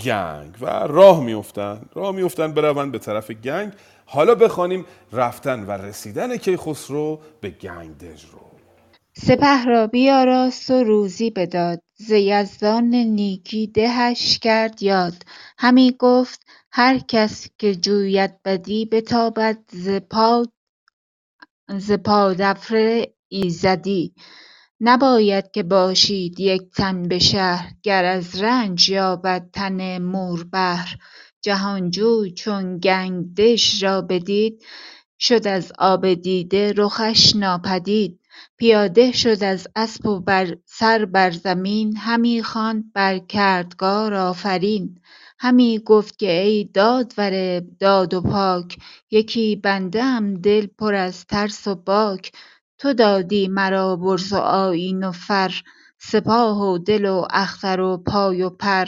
گنگ. 0.00 0.54
و 0.60 0.66
راه 0.66 1.20
میفتن 1.20 1.80
راه 1.94 2.12
میفتن 2.12 2.52
بروند 2.52 2.92
به 2.92 2.98
طرف 2.98 3.30
گنگ. 3.30 3.72
حالا 4.14 4.34
بخوانیم 4.34 4.84
رفتن 5.12 5.66
و 5.66 5.70
رسیدن 5.70 6.36
کیخسرو 6.36 7.20
به 7.40 7.50
گنگدژ 7.50 8.24
رو. 8.24 8.40
سپه 9.12 9.64
را 9.64 9.86
بیاراست 9.86 10.70
و 10.70 10.84
روزی 10.84 11.30
بداد. 11.30 11.82
ز 11.94 12.10
یزدان 12.10 12.94
نیکی 12.94 13.66
دهش 13.66 14.38
کرد 14.38 14.82
یاد. 14.82 15.14
همی 15.58 15.96
گفت 15.98 16.46
هر 16.72 16.98
کس 16.98 17.48
که 17.58 17.74
جوید 17.74 18.42
بدی 18.44 18.84
بتابد 18.84 19.58
ز 19.72 19.88
پا 20.10 20.46
ز 21.68 21.92
پادفر 21.92 23.06
ایزدی. 23.28 24.14
نباید 24.80 25.50
که 25.50 25.62
باشید 25.62 26.40
یک 26.40 26.62
تن 26.76 27.02
به 27.02 27.18
شهر 27.18 27.72
گر 27.82 28.04
از 28.04 28.42
رنج 28.42 28.88
یابد 28.88 29.50
تن 29.52 29.98
مور 29.98 30.44
بهر 30.44 30.96
جهانجوی 31.42 32.30
چون 32.30 32.78
گنگدژ 32.78 33.82
را 33.82 34.02
بدید 34.02 34.64
شد 35.18 35.46
از 35.46 35.72
آب 35.78 36.14
دیده 36.14 36.72
رخش 36.76 37.36
ناپدید. 37.36 38.20
پیاده 38.56 39.12
شد 39.12 39.44
از 39.44 39.68
اسپ 39.76 40.06
و 40.06 40.20
بر 40.20 40.56
سر 40.66 41.04
بر 41.04 41.30
زمین 41.30 41.96
همی 41.96 42.42
خواند 42.42 42.92
بر 42.92 43.18
کردگار 43.18 44.14
آفرین. 44.14 45.00
همی 45.38 45.78
گفت 45.78 46.18
که 46.18 46.40
ای 46.40 46.64
دادور 46.64 47.60
داد 47.60 48.14
و 48.14 48.20
پاک 48.20 48.76
یکی 49.10 49.56
بنده 49.56 50.04
ام 50.04 50.34
دل 50.34 50.66
پر 50.66 50.94
از 50.94 51.26
ترس 51.26 51.66
و 51.66 51.74
باک. 51.74 52.32
تو 52.78 52.92
دادی 52.92 53.48
مرا 53.48 53.96
برز 53.96 54.32
و 54.32 54.36
آیین 54.36 55.04
و 55.04 55.12
فر 55.12 55.62
سپاه 55.98 56.62
و 56.62 56.78
دل 56.78 57.04
و 57.04 57.26
اختر 57.30 57.80
و 57.80 57.96
پای 57.96 58.42
و 58.42 58.50
پر. 58.50 58.86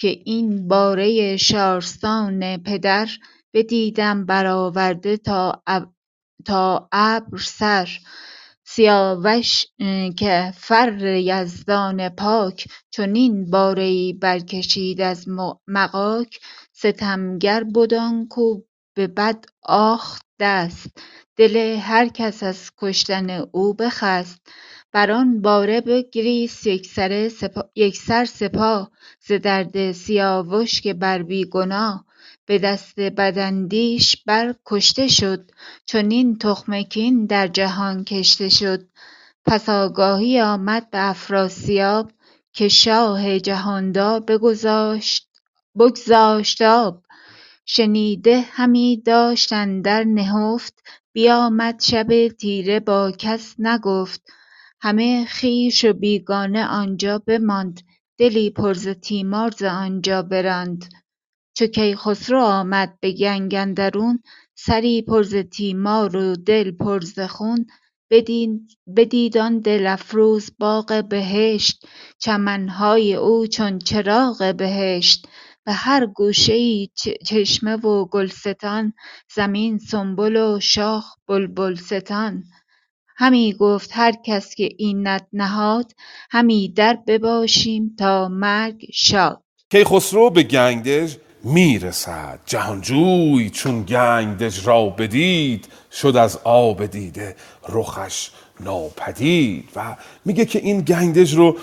که 0.00 0.08
این 0.24 0.68
باره 0.68 1.36
شارستان 1.36 2.56
پدر 2.56 3.08
بدیدم 3.54 4.26
برآورده 4.26 5.16
تا 5.16 6.88
ابر 6.92 7.38
سر. 7.38 7.88
سیاوش 8.64 9.66
که 10.18 10.52
فر 10.56 11.02
یزدان 11.02 12.08
پاک 12.08 12.68
چنین 12.90 13.50
باره 13.50 13.82
ای 13.82 14.12
برکشید 14.12 15.00
از 15.00 15.26
مغاک 15.68 16.40
ستمگر 16.72 17.64
بد 17.64 17.94
آنکو 17.94 18.60
به 18.96 19.06
بد 19.06 19.44
آخت 19.62 20.22
دست. 20.40 20.86
دل 21.36 21.56
هر 21.80 22.08
کس 22.08 22.42
از 22.42 22.70
کشتن 22.78 23.30
او 23.52 23.74
بخست. 23.74 24.40
بر 24.92 25.10
آن 25.10 25.40
باره 25.42 25.80
بگریست 25.80 26.66
یکسر 27.76 28.24
سپاه 28.24 28.90
ز 29.20 29.32
درد 29.32 29.92
سیاوش 29.92 30.80
که 30.80 30.94
بر 30.94 31.22
بی 31.22 31.44
گناه 31.44 32.04
به 32.46 32.58
دست 32.58 33.00
بداندیش 33.00 34.16
بر 34.26 34.54
کشته 34.66 35.08
شد. 35.08 35.50
چنین 35.86 36.38
تخم 36.38 36.82
کین 36.82 37.26
در 37.26 37.48
جهان 37.48 38.04
کشته 38.04 38.48
شد. 38.48 38.88
پس 39.46 39.68
آگاهی 39.68 40.40
آمد 40.40 40.90
به 40.90 41.08
افراسیاب 41.08 42.12
که 42.52 42.68
شاه 42.68 43.38
جهاندار 43.38 44.20
بگذاشت 44.20 45.28
بگذاشت 45.78 46.62
آب. 46.62 47.02
شنیده 47.66 48.40
همی 48.40 49.02
داشت 49.06 49.52
اندر 49.52 50.04
نهفت. 50.04 50.74
بیامد 51.12 51.80
شب 51.80 52.28
تیره 52.28 52.80
با 52.80 53.12
کس 53.18 53.54
نگفت. 53.58 54.22
همه 54.82 55.26
خویش 55.26 55.84
و 55.84 55.92
بیگانه 55.92 56.64
آنجا 56.66 57.18
بماند 57.18 57.80
دلی 58.18 58.50
پر 58.50 58.74
ز 58.74 58.88
تیمار 58.88 59.50
ز 59.50 59.62
آنجا 59.62 60.22
براند. 60.22 60.84
چو 61.56 61.66
کیخسرو 61.66 62.40
آمد 62.42 62.98
به 63.00 63.12
گنگ 63.12 63.54
اندرون 63.54 64.22
سری 64.54 65.02
پر 65.02 65.22
ز 65.22 65.34
تیمار 65.34 66.16
و 66.16 66.36
دل 66.36 66.70
پر 66.70 67.00
ز 67.00 67.20
خون. 67.20 67.66
بدید 68.96 69.38
آن 69.38 69.58
دل 69.58 69.86
افروز 69.86 70.50
باغ 70.58 71.04
بهشت 71.08 71.86
چمنهای 72.18 73.14
او 73.14 73.46
چون 73.46 73.78
چراغ 73.78 74.54
بهشت. 74.56 75.26
به 75.64 75.72
هر 75.72 76.06
گوشه 76.06 76.52
ای 76.52 76.88
چشمه 77.26 77.76
و 77.76 78.04
گلستان 78.04 78.92
زمین 79.34 79.78
سنبل 79.78 80.36
و 80.36 80.60
شاخ 80.60 81.04
بلبلستان 81.28 82.44
همی 83.22 83.52
گفت 83.52 83.90
هر 83.92 84.12
کس 84.24 84.54
که 84.54 84.68
اینت 84.78 85.26
نهاد 85.32 85.92
همی 86.30 86.68
در 86.68 86.98
بباشیم 87.06 87.96
تا 87.98 88.28
مرگ 88.28 88.86
شاد. 88.92 89.42
کیخسرو 89.70 90.30
به 90.30 90.42
گنگدژ 90.42 91.16
می‌رسد. 91.44 92.40
جهانجوی 92.46 93.50
چون 93.50 93.82
گنگدژ 93.82 94.66
را 94.66 94.86
بدید 94.86 95.68
شد 95.92 96.16
از 96.16 96.40
آب 96.44 96.86
دیده 96.86 97.36
رخش 97.68 98.30
ناپدید. 98.60 99.68
و 99.76 99.96
میگه 100.24 100.44
که 100.44 100.58
این 100.58 100.80
گنگدژ 100.80 101.34
رو 101.34 101.56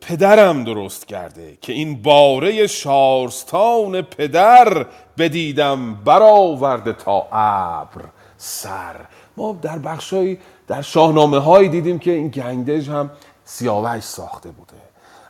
پدرم 0.00 0.64
درست 0.64 1.08
کرده 1.08 1.58
که 1.60 1.72
این 1.72 2.02
باره 2.02 2.66
شارستان 2.66 4.02
پدر 4.02 4.86
بدیدم 5.18 5.94
برآورده 5.94 6.92
تا 6.92 7.28
ابر 7.32 8.04
سر. 8.36 8.96
ما 9.36 9.58
در 9.62 9.78
بخشای 9.78 10.38
در 10.66 10.82
شاهنامه 10.82 11.38
هایی 11.38 11.68
دیدیم 11.68 11.98
که 11.98 12.10
این 12.10 12.28
گنگدژ 12.28 12.88
هم 12.88 13.10
سیاوش 13.44 14.02
ساخته 14.02 14.50
بوده. 14.50 14.72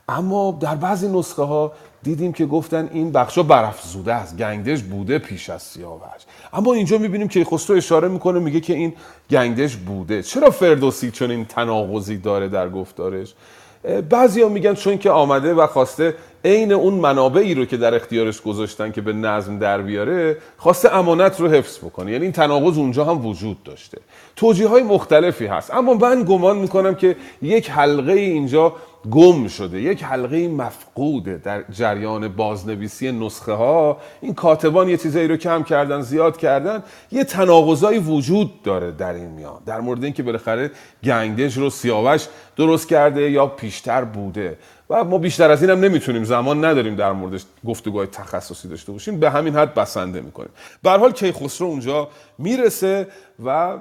اما 0.08 0.58
در 0.60 0.74
بعضی 0.74 1.08
نسخه 1.08 1.42
ها 1.42 1.72
دیدیم 2.02 2.32
که 2.32 2.46
گفتن 2.46 2.88
این 2.92 3.12
بخشا 3.12 3.42
برافزوده 3.42 4.14
است 4.14 4.36
گنگدژ 4.36 4.82
بوده 4.82 5.18
پیش 5.18 5.50
از 5.50 5.62
سیاوش. 5.62 6.22
اما 6.52 6.72
اینجا 6.72 6.98
می‌بینیم 6.98 7.28
که 7.28 7.44
خسرو 7.44 7.76
اشاره 7.76 8.08
می‌کنه 8.08 8.38
میگه 8.38 8.60
که 8.60 8.74
این 8.74 8.92
گنگدژ 9.30 9.76
بوده. 9.76 10.22
چرا 10.22 10.50
فردوسی 10.50 11.10
چون 11.10 11.30
این 11.30 11.44
تناقضی 11.44 12.16
داره 12.16 12.48
در 12.48 12.68
گفتارش؟ 12.68 13.34
بعضیا 14.10 14.48
میگن 14.48 14.74
چون 14.74 14.98
که 14.98 15.10
آمده 15.10 15.54
و 15.54 15.66
خواسته 15.66 16.14
عین 16.46 16.72
اون 16.72 16.94
منابعی 16.94 17.54
رو 17.54 17.64
که 17.64 17.76
در 17.76 17.94
اختیارش 17.94 18.40
گذاشتن 18.40 18.92
که 18.92 19.00
به 19.00 19.12
نظم 19.12 19.58
در 19.58 19.82
بیاره 19.82 20.36
خواسته 20.56 20.94
امانت 20.94 21.40
رو 21.40 21.48
حفظ 21.48 21.78
بکنه. 21.78 22.12
یعنی 22.12 22.24
این 22.24 22.32
تناقض 22.32 22.78
اونجا 22.78 23.04
هم 23.04 23.26
وجود 23.26 23.62
داشته. 23.62 23.98
توجیه 24.36 24.68
های 24.68 24.82
مختلفی 24.82 25.46
هست. 25.46 25.74
اما 25.74 25.94
من 25.94 26.22
گمان 26.22 26.58
می‌کنم 26.58 26.94
که 26.94 27.16
یک 27.42 27.70
حلقه 27.70 28.12
اینجا 28.12 28.72
گم 29.10 29.48
شده. 29.48 29.80
یک 29.80 30.04
حلقه 30.04 30.48
مفقوده 30.48 31.40
در 31.44 31.64
جریان 31.70 32.28
بازنویسی 32.28 33.12
نسخه 33.12 33.52
ها 33.52 33.96
این 34.20 34.34
کاتبان 34.34 34.88
یه 34.88 34.96
چیزایی 34.96 35.28
رو 35.28 35.36
کم 35.36 35.62
کردن 35.62 36.00
زیاد 36.00 36.36
کردن. 36.36 36.82
یه 37.12 37.24
تناقضایی 37.24 37.98
وجود 37.98 38.62
داره 38.62 38.90
در 38.90 39.14
این 39.14 39.28
میان. 39.28 39.60
در 39.66 39.80
مورد 39.80 40.04
اینکه 40.04 40.22
بالاخره 40.22 40.70
گنگدژ 41.04 41.58
رو 41.58 41.70
سیاوش 41.70 42.26
درست 42.56 42.88
کرده 42.88 43.30
یا 43.30 43.46
پیشتر 43.46 44.04
بوده. 44.04 44.58
و 44.90 45.04
ما 45.04 45.18
بیشتر 45.18 45.50
از 45.50 45.62
اینم 45.62 45.80
نمی‌تونیم 45.80 46.24
زمان 46.24 46.64
نداریم 46.64 46.96
در 46.96 47.12
موردش 47.12 47.42
گفتگوهای 47.66 48.06
تخصصی 48.06 48.68
داشته 48.68 48.92
باشیم. 48.92 49.20
به 49.20 49.30
همین 49.30 49.56
حد 49.56 49.74
بسنده 49.74 50.20
می‌کنیم. 50.20 50.50
به 50.82 50.90
حال 50.90 51.12
کیخسرو 51.12 51.66
اونجا 51.66 52.08
می‌رسه 52.38 53.08
و 53.44 53.78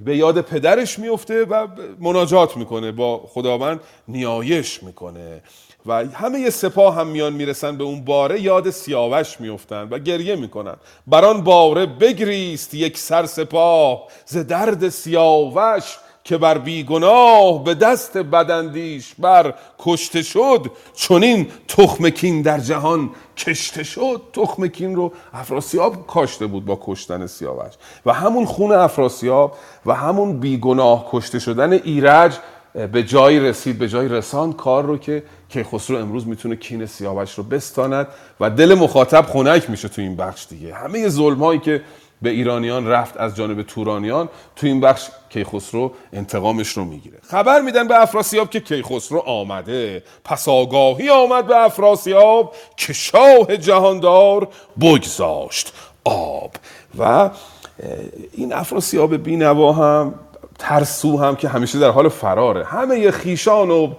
به 0.00 0.16
یاد 0.16 0.40
پدرش 0.40 0.98
میفته 0.98 1.44
و 1.44 1.66
مناجات 1.98 2.56
می‌کنه 2.56 2.92
با 2.92 3.18
خداوند 3.18 3.80
نیایش 4.08 4.82
می‌کنه. 4.82 5.42
و 5.86 6.04
همه 6.06 6.50
سپاه 6.50 6.94
هم 6.96 7.06
میان 7.06 7.32
می‌رسن 7.32 7.76
به 7.76 7.84
اون 7.84 8.04
باره 8.04 8.40
یاد 8.40 8.70
سیاوش 8.70 9.40
میفتن 9.40 9.88
و 9.90 9.98
گریه 9.98 10.36
می‌کنن. 10.36 10.76
بران 11.06 11.44
باره 11.44 11.86
بگریست 11.86 12.74
یک 12.74 12.98
سر 12.98 13.26
سپاه 13.26 14.06
ز 14.26 14.36
درد 14.36 14.88
سیاوش 14.88 15.96
که 16.24 16.38
بر 16.38 16.58
بیگناه 16.58 17.64
به 17.64 17.74
دست 17.74 18.18
بدندیش 18.18 19.14
بر 19.18 19.54
کشته 19.78 20.22
شد 20.22 20.70
چونین 20.94 21.46
تخم 21.68 22.10
کین 22.10 22.42
در 22.42 22.58
جهان 22.58 23.10
کشته 23.36 23.82
شد. 23.82 24.22
تخم 24.32 24.66
کین 24.66 24.96
رو 24.96 25.12
افراسیاب 25.32 26.06
کاشته 26.06 26.46
بود 26.46 26.64
با 26.64 26.78
کشتن 26.82 27.26
سیاوش. 27.26 27.72
و 28.06 28.12
همون 28.12 28.44
خون 28.44 28.72
افراسیاب 28.72 29.56
و 29.86 29.94
همون 29.94 30.40
بیگناه 30.40 31.08
کشته 31.10 31.38
شدن 31.38 31.72
ایرج 31.72 32.38
به 32.92 33.02
جایی 33.02 33.40
رسید 33.40 33.78
به 33.78 33.88
جایی 33.88 34.08
رساند 34.08 34.56
کار 34.56 34.84
رو 34.84 34.98
که 34.98 35.22
کیخسرو 35.48 35.96
امروز 35.96 36.26
می‌تونه 36.26 36.56
کین 36.56 36.86
سیاوش 36.86 37.34
رو 37.34 37.44
بستاند. 37.44 38.06
و 38.40 38.50
دل 38.50 38.74
مخاطب 38.74 39.22
خنک 39.22 39.70
میشه 39.70 39.88
تو 39.88 40.02
این 40.02 40.16
بخش 40.16 40.46
دیگه. 40.50 40.74
همه 40.74 41.08
ظلم 41.08 41.44
هایی 41.44 41.60
که 41.60 41.82
به 42.22 42.30
ایرانیان 42.30 42.86
رفت 42.86 43.16
از 43.16 43.36
جانب 43.36 43.62
تورانیان 43.62 44.28
تو 44.56 44.66
این 44.66 44.80
بخش 44.80 45.08
کیخسرو 45.28 45.92
انتقامش 46.12 46.68
رو 46.68 46.84
می‌گیره. 46.84 47.18
خبر 47.22 47.60
میدن 47.60 47.88
به 47.88 48.02
افراسیاب 48.02 48.50
که 48.50 48.60
کیخسرو 48.60 49.18
آمده. 49.18 50.02
پس 50.24 50.48
آگاهی 50.48 51.10
آمد 51.10 51.46
به 51.46 51.56
افراسیاب 51.56 52.54
که 52.76 52.92
شاه 52.92 53.56
جهاندار 53.56 54.48
بگذاشت 54.80 55.72
آب. 56.04 56.50
و 56.98 57.30
این 58.32 58.52
افراسیاب 58.52 59.16
بینوا 59.16 59.72
هم 59.72 60.14
ترسو 60.58 61.18
هم 61.18 61.36
که 61.36 61.48
همیشه 61.48 61.78
در 61.78 61.90
حال 61.90 62.08
فراره. 62.08 62.64
همه 62.64 63.10
خیشان 63.10 63.70
و 63.70 63.94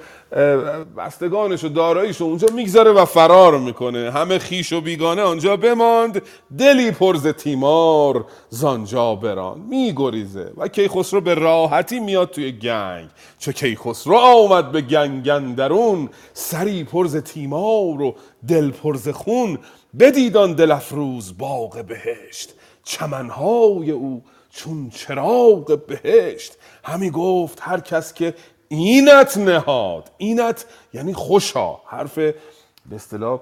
بستگانش 0.97 1.63
و 1.63 1.69
داراییش 1.69 2.21
اونجا 2.21 2.47
می‌گذاره 2.55 2.91
و 2.91 3.05
فرار 3.05 3.59
می‌کنه. 3.59 4.11
همه 4.11 4.39
خیش 4.39 4.73
و 4.73 4.81
بیگانه 4.81 5.21
آنجا 5.21 5.57
بماند. 5.57 6.21
دلی 6.57 6.91
پرز 6.91 7.27
تیمار 7.27 8.25
زانجا 8.49 9.15
بران. 9.15 9.59
میگریزه. 9.59 10.51
و 10.57 10.67
کیخسرو 10.67 11.21
به 11.21 11.33
راحتی 11.33 11.99
میاد 11.99 12.29
توی 12.29 12.51
گنگ. 12.51 13.09
چو 13.39 13.51
کیخسرو 13.51 14.15
آمد 14.15 14.71
به 14.71 14.81
گنگن 14.81 15.53
درون 15.53 16.09
سری 16.33 16.83
پرز 16.83 17.17
تیمار 17.17 18.01
و 18.01 18.15
دل 18.47 18.71
پرز 18.71 19.09
خون. 19.09 19.59
بدیدان 19.99 20.53
دل 20.53 20.71
افروز 20.71 21.37
باغ 21.37 21.85
بهشت. 21.85 22.53
چمنهای 22.83 23.91
او 23.91 24.23
چون 24.49 24.89
چراغ 24.89 25.79
بهشت. 25.87 26.57
همی 26.83 27.09
گفت 27.09 27.59
هر 27.61 27.79
کس 27.79 28.13
که 28.13 28.33
اینت 28.71 29.37
نهاد. 29.37 30.11
اینت 30.17 30.65
یعنی 30.93 31.13
خوشا. 31.13 31.75
حرف 31.87 32.15
به 32.15 32.35
اصطلاح 32.95 33.39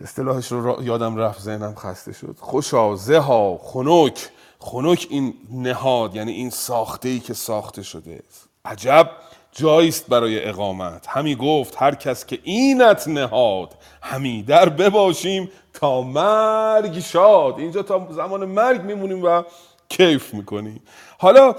اصطلاحش 0.00 0.52
رو 0.52 0.82
یادم 0.82 1.16
رفت 1.16 1.40
ذهنم 1.40 1.74
خسته 1.74 2.12
شد. 2.12 2.36
خوشا 2.40 2.96
زها 2.96 3.60
خنک. 3.62 4.28
خنک 4.58 5.06
این 5.10 5.34
نهاد 5.52 6.16
یعنی 6.16 6.32
این 6.32 6.50
ساخته 6.50 7.08
ای 7.08 7.20
که 7.20 7.34
ساخته 7.34 7.82
شده. 7.82 8.22
عجب 8.64 9.10
جاییست 9.52 10.06
برای 10.06 10.44
اقامت. 10.44 11.06
همی 11.08 11.36
گفت 11.36 11.74
هر 11.78 11.94
کس 11.94 12.26
که 12.26 12.38
اینت 12.42 13.08
نهاد 13.08 13.74
هم 14.02 14.42
ایدر 14.42 14.68
بباشیم 14.68 15.50
تا 15.72 16.02
مرگ 16.02 17.00
شاد. 17.00 17.58
اینجا 17.58 17.82
تا 17.82 18.08
زمان 18.10 18.44
مرگ 18.44 18.82
میمونیم 18.82 19.24
و 19.24 19.42
کیف 19.88 20.34
می‌کنیم. 20.34 20.82
حالا 21.18 21.54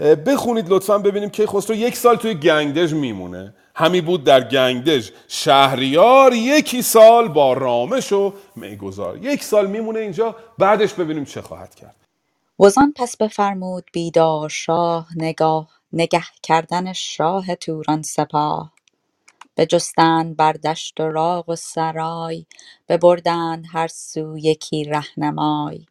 بخونید 0.00 0.68
لطفا 0.68 0.98
ببینیم 0.98 1.30
که 1.30 1.46
خسرو. 1.46 1.76
یک 1.76 1.96
سال 1.96 2.16
توی 2.16 2.34
گنگدژ 2.34 2.92
میمونه. 2.92 3.54
همی 3.74 4.00
بود 4.00 4.24
در 4.24 4.48
گنگدژ 4.48 5.10
شهریار 5.28 6.32
یکی 6.32 6.82
سال 6.82 7.28
با 7.28 7.52
رامش 7.52 8.12
و 8.12 8.32
میگذار. 8.56 9.16
یک 9.16 9.44
سال 9.44 9.66
میمونه 9.66 10.00
اینجا 10.00 10.36
بعدش 10.58 10.94
ببینیم 10.94 11.24
چه 11.24 11.42
خواهد 11.42 11.74
کرد. 11.74 11.96
وزان 12.60 12.92
پس 12.96 13.16
بفرمود 13.16 13.84
بیدار 13.92 14.48
شاه 14.48 15.08
نگاه 15.16 15.68
نگه 15.92 16.22
کردن 16.42 16.92
شاه 16.92 17.54
توران 17.54 18.02
سپاه. 18.02 18.72
بجستند 19.56 20.36
بر 20.36 20.52
دشت 20.52 21.00
و 21.00 21.08
راغ 21.08 21.48
و 21.48 21.56
سرای 21.56 22.46
ببردند 22.88 23.64
هر 23.72 23.88
سو 23.88 24.38
یکی 24.38 24.84
رهنمای. 24.84 25.86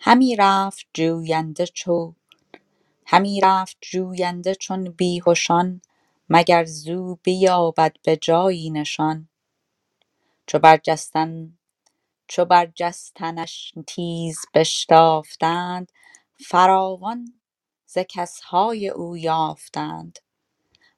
همی 0.00 0.36
رفت 0.36 0.86
جوینده 0.94 1.66
چو 1.66 2.14
همی 3.08 3.40
رفت 3.40 3.76
جوینده 3.80 4.54
چون 4.54 4.90
بیهشان 4.90 5.80
مگر 6.28 6.64
زو 6.64 7.14
بیابد 7.22 7.96
به 8.04 8.16
جایی 8.16 8.70
نشان. 8.70 9.28
چو 10.46 10.58
برجستن 10.58 11.58
چو 12.28 12.44
برجستنش 12.44 13.72
تیز 13.86 14.38
بشتافتند 14.54 15.92
فراوان 16.48 17.40
ز 17.86 17.98
کسهای 18.08 18.88
او 18.88 19.16
یافتند. 19.16 20.18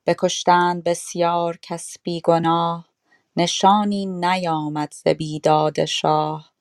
بکشتند 0.06 0.84
بسیار 0.84 1.58
کس 1.62 1.96
بی 2.02 2.20
گناه 2.20 2.88
نشانی 3.36 4.06
نیامد 4.06 4.92
ز 4.92 5.08
بیداد 5.08 5.84
شاه. 5.84 6.52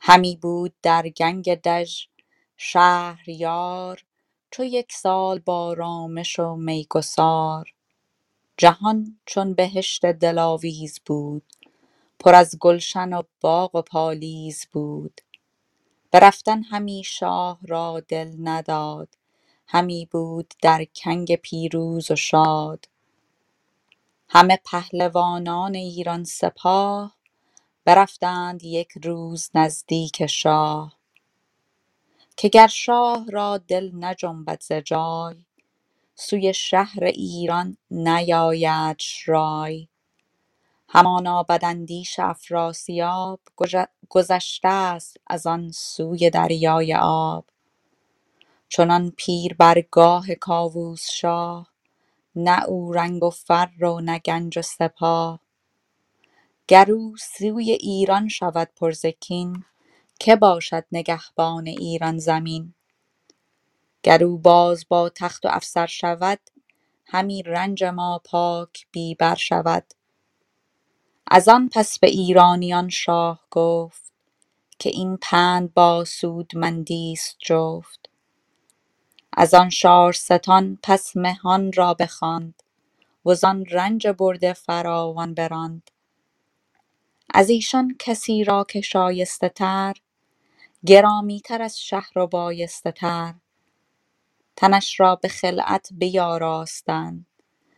همی 0.00 0.36
بود 0.36 0.74
در 0.82 1.08
گنگ 1.08 1.54
دژ 1.54 2.06
شهریار 2.56 4.04
چو 4.52 4.64
یک 4.64 4.92
سال 4.92 5.38
با 5.38 5.72
رامش 5.72 6.40
و 6.40 6.56
میگسار. 6.56 7.74
جهان 8.56 9.20
چون 9.26 9.54
بهشت 9.54 10.06
دلاویز 10.06 11.00
بود 11.06 11.44
پر 12.18 12.34
از 12.34 12.56
گلشن 12.60 13.12
و 13.12 13.22
باغ 13.40 13.74
و 13.74 13.82
پالیز 13.82 14.66
بود. 14.72 15.20
به 16.10 16.18
رفتن 16.20 16.62
همی 16.62 17.02
شاه 17.06 17.58
را 17.68 18.00
دل 18.08 18.34
نداد 18.38 19.18
همی 19.68 20.08
بود 20.12 20.54
در 20.62 20.84
کنگ 20.84 21.36
پیروز 21.36 22.10
و 22.10 22.16
شاد. 22.16 22.88
همه 24.28 24.60
پهلوانان 24.64 25.74
ایران 25.74 26.24
سپاه 26.24 27.16
برفتند 27.84 28.64
یک 28.64 28.88
روز 29.04 29.50
نزدیک 29.54 30.26
شاه. 30.26 30.98
که 32.36 32.48
گر 32.48 32.66
شاه 32.66 33.26
را 33.32 33.58
دل 33.58 33.90
نجنبد 33.94 34.62
ز 34.62 34.72
جای 34.72 35.44
سوی 36.16 36.54
شهر 36.54 37.04
ایران 37.04 37.76
نیایدش 37.90 39.28
رای 39.28 39.88
همانا 40.88 41.42
بداندیش 41.42 42.18
افراسیاب 42.20 43.40
گذشته 44.10 45.00
ست 45.00 45.16
از 45.26 45.48
آن 45.48 45.72
سوی 45.72 46.30
دریای 46.30 46.94
آب. 47.02 47.46
چنان 48.68 49.12
پیر 49.18 49.54
بر 49.54 49.82
گاه 49.82 50.34
کاووس 50.34 51.10
شاه 51.10 51.72
نه 52.36 52.64
او 52.64 52.92
رنگ 52.92 53.24
و 53.24 53.30
فر 53.30 53.70
و 53.84 54.00
نه 54.00 54.18
گنج 54.18 54.58
و 54.58 54.62
سپاه. 54.62 55.40
گر 56.68 56.92
او 56.92 57.16
سوی 57.16 57.72
ایران 57.72 58.28
شود 58.28 58.70
پر 58.76 58.92
ز 58.92 59.06
کین 59.06 59.64
که 60.22 60.36
باشد 60.36 60.84
نگهبان 60.92 61.66
ایران 61.66 62.18
زمین. 62.18 62.74
گر 64.02 64.24
او 64.24 64.38
باز 64.38 64.86
با 64.88 65.08
تخت 65.08 65.44
و 65.46 65.48
افسر 65.52 65.86
شود 65.86 66.40
همی 67.06 67.42
رنج 67.42 67.84
ما 67.84 68.20
پاک 68.24 68.86
بی 68.92 69.14
بر 69.14 69.34
شود. 69.34 69.94
از 71.26 71.48
آن 71.48 71.68
پس 71.72 71.98
به 71.98 72.06
ایرانیان 72.06 72.88
شاه 72.88 73.46
گفت 73.50 74.12
که 74.78 74.90
این 74.90 75.18
پند 75.22 75.74
با 75.74 76.04
سودمندیست 76.04 77.36
جفت. 77.38 78.10
از 79.32 79.54
آن 79.54 79.70
شارستان 79.70 80.78
پس 80.82 81.16
مهان 81.16 81.72
را 81.72 81.94
بخواند 81.94 82.62
وزان 83.26 83.66
رنج 83.66 84.08
برده 84.08 84.52
فراوان 84.52 85.34
براند. 85.34 85.90
از 87.34 87.50
ایشان 87.50 87.96
کسی 87.98 88.44
را 88.44 88.64
که 88.64 88.80
شایسته 88.80 89.48
تر 89.48 89.94
گرامی 90.86 91.40
تر 91.40 91.62
از 91.62 91.80
شهر 91.80 92.18
و 92.18 92.26
بایسته 92.26 92.92
تر. 92.92 93.34
تنش 94.56 95.00
را 95.00 95.16
به 95.16 95.28
خلعت 95.28 95.88
بیاراستند. 95.92 97.26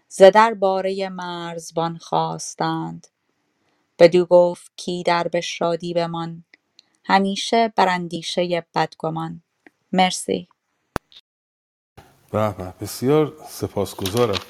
ز 0.09 0.23
در 0.23 0.55
باره 0.55 1.09
مرزبان 1.09 1.99
خواستند. 1.99 3.07
بدو 3.99 4.27
گفت 4.27 4.73
کایدر 4.87 5.29
به 5.29 5.41
شادی 5.41 5.95
بمان. 5.95 6.45
همیشه 7.05 7.75
بر 7.77 7.89
اندیشه 7.89 8.67
بدگمان. 8.75 9.43
مرسی. 9.93 10.49
به 12.33 12.53
به 12.59 12.75
بسیار 12.81 13.37
سپاسگزارم. 13.49 14.41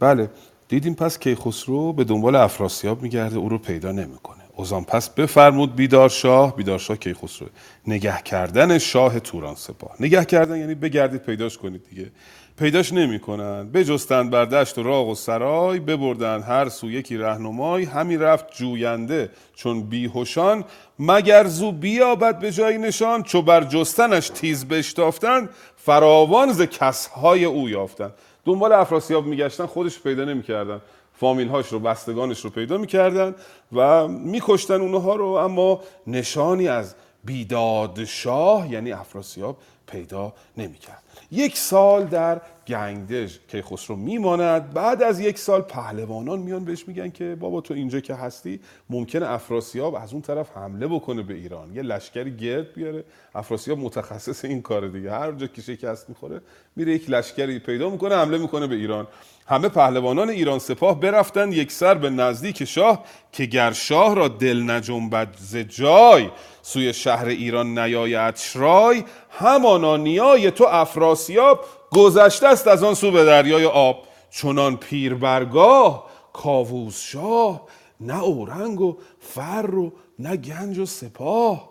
بله 0.00 0.30
دیدیم 0.68 0.94
پس 0.94 1.18
کیخسرو 1.18 1.94
به 1.94 2.04
دنبال 2.04 2.36
افراسیاب 2.36 3.02
میگرده 3.02 3.36
او 3.36 3.48
رو 3.48 3.58
پیدا 3.58 3.92
نمی‌کنه. 3.92 4.43
اوزان 4.56 4.84
پس 4.84 5.10
بفرمود 5.10 5.76
بیدار 5.76 6.08
شاه. 6.08 6.56
بیدار 6.56 6.78
شاه 6.78 6.96
کیخسرو. 6.96 7.48
نگه 7.86 8.22
کردن 8.22 8.78
شاه 8.78 9.20
توران 9.20 9.54
سپاه. 9.54 9.96
نگه 10.00 10.24
کردن 10.24 10.58
یعنی 10.58 10.74
بگردید 10.74 11.22
پیداش 11.22 11.58
کنید 11.58 11.84
دیگه. 11.90 12.10
پیداش 12.58 12.92
نمی‌کنن. 12.92 13.70
بجستند 13.70 14.30
بر 14.30 14.44
دشت 14.44 14.78
و 14.78 14.82
راغ 14.82 15.08
و 15.08 15.14
سرای 15.14 15.78
ببردند 15.80 16.42
هر 16.42 16.68
سو 16.68 16.90
یکی 16.90 17.16
رهنمای. 17.16 17.84
همی 17.84 18.16
رفت 18.16 18.56
جوینده 18.56 19.30
چون 19.54 19.82
بیهوشان. 19.82 20.64
مگر 20.98 21.46
زو 21.46 21.72
بیابد 21.72 22.38
به 22.38 22.52
جایی 22.52 22.78
نشان؟ 22.78 23.22
چو 23.22 23.42
بر 23.42 23.64
جستنش 23.64 24.28
تیز 24.28 24.64
بشتافتند 24.64 25.48
فراوان 25.76 26.52
ز 26.52 26.62
کسهای 26.62 27.44
او 27.44 27.68
یافتند 27.68 28.12
دنبال 28.44 28.72
افراسیاب 28.72 29.26
میگشتن 29.26 29.66
خودش 29.66 30.00
پیدا 30.00 30.24
نمی‌کردن. 30.24 30.80
فامیلهاش 31.20 31.68
رو 31.68 31.78
بستگانش 31.78 32.40
رو 32.40 32.50
پیدا 32.50 32.78
می‌کردن 32.78 33.34
و 33.72 34.08
میکشتن 34.08 34.80
اونها 34.80 35.14
رو. 35.16 35.26
اما 35.26 35.80
نشانی 36.06 36.68
از 36.68 36.94
بیداد 37.24 38.04
شاه 38.04 38.72
یعنی 38.72 38.92
افراسیاب 38.92 39.56
پیدا 39.86 40.32
نمی‌کرد. 40.56 41.03
یک 41.34 41.56
سال 41.56 42.04
در 42.04 42.40
گنگدژ 42.68 43.36
کیخسرو 43.48 43.96
میماند. 43.96 44.72
بعد 44.72 45.02
از 45.02 45.20
یک 45.20 45.38
سال 45.38 45.60
پهلوانان 45.60 46.38
میان 46.38 46.64
بهش 46.64 46.88
میگن 46.88 47.10
که 47.10 47.36
بابا 47.40 47.60
تو 47.60 47.74
اینجا 47.74 48.00
که 48.00 48.14
هستی 48.14 48.60
ممکنه 48.90 49.30
افراسیاب 49.30 49.94
از 49.94 50.12
اون 50.12 50.22
طرف 50.22 50.56
حمله 50.56 50.86
بکنه 50.86 51.22
به 51.22 51.34
ایران. 51.34 51.74
یه 51.74 51.82
لشکری 51.82 52.36
گرد 52.36 52.74
بیاره. 52.74 53.04
افراسیاب 53.34 53.78
متخصص 53.78 54.44
این 54.44 54.62
کار 54.62 54.88
دیگه. 54.88 55.10
هر 55.10 55.32
جا 55.32 55.46
که 55.46 55.62
شکست 55.62 56.08
می‌خوره 56.08 56.40
میره 56.76 56.92
یک 56.94 57.10
لشکری 57.10 57.58
پیدا 57.58 57.90
می‌کنه 57.90 58.14
حمله 58.14 58.38
می‌کنه 58.38 58.66
به 58.66 58.74
ایران. 58.74 59.06
همه 59.46 59.68
پهلوانان 59.68 60.30
ایران 60.30 60.58
سپاه 60.58 61.00
برفتند 61.00 61.54
یک 61.54 61.72
سر 61.72 61.94
به 61.94 62.10
نزدیک 62.10 62.64
شاه 62.64 63.04
که 63.32 63.46
گر 63.46 63.72
شاه 63.72 64.14
را 64.14 64.28
دل 64.28 64.70
نجنبد 64.70 65.28
ز 65.38 65.56
جای 65.56 66.28
سوی 66.66 66.92
شهر 66.92 67.26
ایران 67.26 67.78
نیاید. 67.78 68.40
رای 68.54 69.04
همانا 69.30 69.96
نیای 69.96 70.50
تو 70.50 70.64
افراسیاب 70.64 71.64
گذشته 71.90 72.46
است 72.46 72.68
از 72.68 72.82
آن 72.82 72.94
سو 72.94 73.10
به 73.10 73.24
دریای 73.24 73.64
آب. 73.64 73.96
چنان 74.30 74.76
پیر 74.76 75.14
برگاه 75.14 76.10
کاووس 76.32 77.00
شاه 77.00 77.66
نه 78.00 78.22
اورنگ 78.22 78.80
و 78.80 78.96
فر 79.20 79.74
و 79.74 79.92
نه 80.18 80.36
گنج 80.36 80.78
و 80.78 80.86
سپاه. 80.86 81.70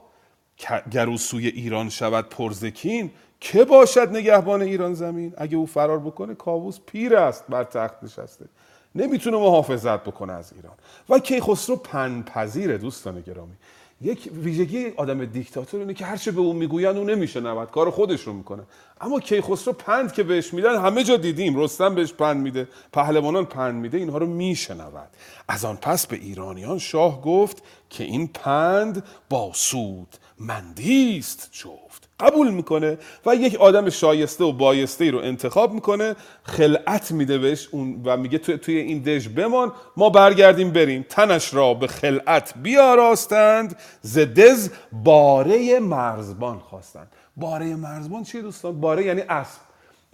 گر 0.92 1.08
او 1.08 1.18
سوی 1.18 1.48
ایران 1.48 1.90
شود 1.90 2.30
پرزکین 2.30 3.12
که 3.40 3.64
باشد 3.64 4.10
نگهبان 4.10 4.62
ایران 4.62 4.94
زمین؟ 4.94 5.34
اگه 5.38 5.58
او 5.58 5.66
فرار 5.66 6.00
بکنه 6.00 6.36
کاووس 6.36 6.80
پیر 6.86 7.16
است 7.16 7.44
بر 7.50 7.64
تخت 7.64 8.04
نشسته. 8.04 8.46
نمی‌تونه 8.96 9.38
محافظت 9.38 10.00
بکنه 10.00 10.34
از 10.34 10.54
ایران. 10.56 10.74
و 11.10 11.20
کیخسرو 11.20 11.76
پنپذیره 11.76 12.78
دوستان 12.78 13.22
گرامی. 13.22 13.56
یک 14.04 14.30
ویژگی 14.34 14.88
آدم 14.98 15.26
دیکتاتور 15.26 15.80
اینه 15.80 15.94
که 15.94 16.06
هرچه 16.06 16.32
به 16.32 16.42
اون 16.42 16.56
می‌گوین 16.56 16.88
اون 16.88 17.10
نمیشه 17.10 17.40
نود 17.40 17.72
کار 17.72 17.90
خودش 17.90 18.22
رو 18.22 18.34
می‌کنه. 18.34 18.64
اما 19.02 19.20
کیخسرو 19.20 19.74
پند 19.74 20.14
که 20.14 20.24
بهش 20.24 20.54
میدن 20.54 20.82
همه 20.82 21.04
جا 21.04 21.18
دیدیم. 21.18 21.60
رستم 21.60 21.96
بهش 21.96 22.14
پند 22.14 22.42
میده 22.42 22.68
پهلوانان 22.94 23.46
پند 23.46 23.76
میده 23.76 23.98
اینها 23.98 24.18
رو 24.18 24.26
میشنود. 24.26 25.10
از 25.48 25.66
آن 25.66 25.76
پس 25.76 26.08
به 26.08 26.16
ایرانیان 26.16 26.80
شاه 26.80 27.22
گفت 27.22 27.64
که 27.90 28.04
این 28.04 28.28
پند 28.28 29.04
با 29.30 29.52
سود 29.54 30.08
مندیست 30.40 31.50
جفت 31.52 31.83
قبول 32.20 32.52
می‌کنه 32.52 32.98
و 33.26 33.36
یک 33.36 33.56
آدم 33.56 33.90
شایسته 33.90 34.44
و 34.44 34.52
بایسته 34.52 35.04
ای 35.04 35.12
رو 35.12 35.20
انتخاب 35.20 35.74
می‌کنه. 35.74 36.16
خلعت 36.44 37.12
میده 37.12 37.38
بهش 37.38 37.70
اون 37.72 38.02
و 38.06 38.18
میگه 38.18 38.38
توی, 38.38 38.58
توی 38.58 38.78
این 38.78 39.00
دژ 39.00 39.28
بمان 39.28 39.72
ما 39.98 40.10
برگردیم 40.10 40.72
بریم. 40.72 41.06
تنش 41.10 41.54
را 41.54 41.74
به 41.74 41.88
خلعت 41.88 42.54
بیاراستند. 42.64 43.76
زدز 44.02 44.70
باره 45.04 45.80
مرزبان 45.80 46.60
خواستند. 46.60 47.08
باره 47.38 47.76
مرزبان 47.76 48.24
چیه 48.24 48.42
دوستان؟ 48.42 48.82
باره 48.82 49.06
یعنی 49.06 49.22
اسب. 49.22 49.62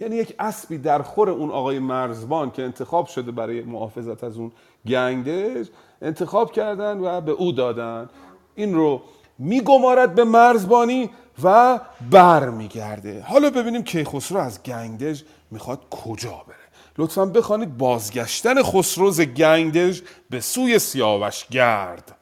یعنی 0.00 0.16
یک 0.16 0.34
اسبی 0.38 0.78
در 0.78 1.02
خور 1.02 1.30
اون 1.30 1.50
آقای 1.50 1.78
مرزبان 1.78 2.50
که 2.50 2.62
انتخاب 2.62 3.06
شده 3.06 3.30
برای 3.30 3.62
محافظت 3.62 4.24
از 4.24 4.36
اون 4.36 4.52
گنگدژ 4.86 5.68
انتخاب 6.02 6.52
کردن 6.52 7.00
و 7.00 7.20
به 7.20 7.32
او 7.32 7.52
دادن. 7.52 8.08
این 8.54 8.74
رو 8.74 9.02
میگمارد 9.38 10.14
به 10.14 10.24
مرزبانی 10.24 11.10
و 11.42 11.80
بر 12.10 12.48
میگرده 12.48 13.20
حالا 13.20 13.50
ببینیم 13.50 13.82
کیخسرو 13.82 14.40
از 14.40 14.62
گنگدژ 14.62 15.22
می‌خواد 15.50 15.88
کجا 15.90 16.44
بره. 16.48 16.56
لطفا 16.98 17.26
بخوانید 17.26 17.76
بازگشتن 17.76 18.62
خسروز 18.62 19.20
گنگدژ 19.20 20.00
به 20.30 20.40
سوی 20.40 20.78
سیاوش 20.78 21.46
گرد. 21.46 22.16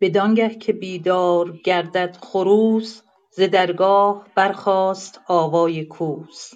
بدانگه 0.00 0.48
که 0.48 0.72
بیدار 0.72 1.56
گردد 1.64 2.16
خروس 2.22 3.02
ز 3.30 3.40
درگاه 3.40 4.26
برخاست 4.34 5.20
آوای 5.26 5.84
کوس. 5.84 6.50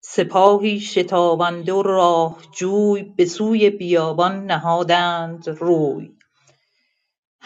سپاهی 0.00 0.80
شتابنده 0.80 1.72
و 1.72 1.82
راهجوی 1.82 3.02
به 3.02 3.24
سوی 3.24 3.70
بیابان 3.70 4.46
نهادند 4.46 5.48
روی. 5.48 6.13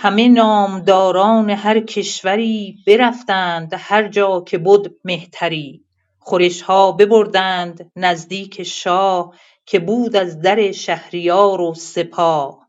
همه 0.01 0.29
نامداران 0.29 1.51
هر 1.51 1.81
کشوری 1.81 2.77
برفتند 2.87 3.75
هر 3.79 4.09
جا 4.09 4.41
که 4.41 4.59
بد 4.59 4.87
مهتری. 5.05 5.85
خورشها 6.19 6.93
ببردند 6.93 7.93
نزدیک 7.97 8.63
شاه 8.63 9.35
که 9.67 9.79
بود 9.79 10.17
از 10.17 10.41
در 10.41 10.73
شهریار 10.73 11.61
و 11.61 11.75
سپاه 11.75 12.69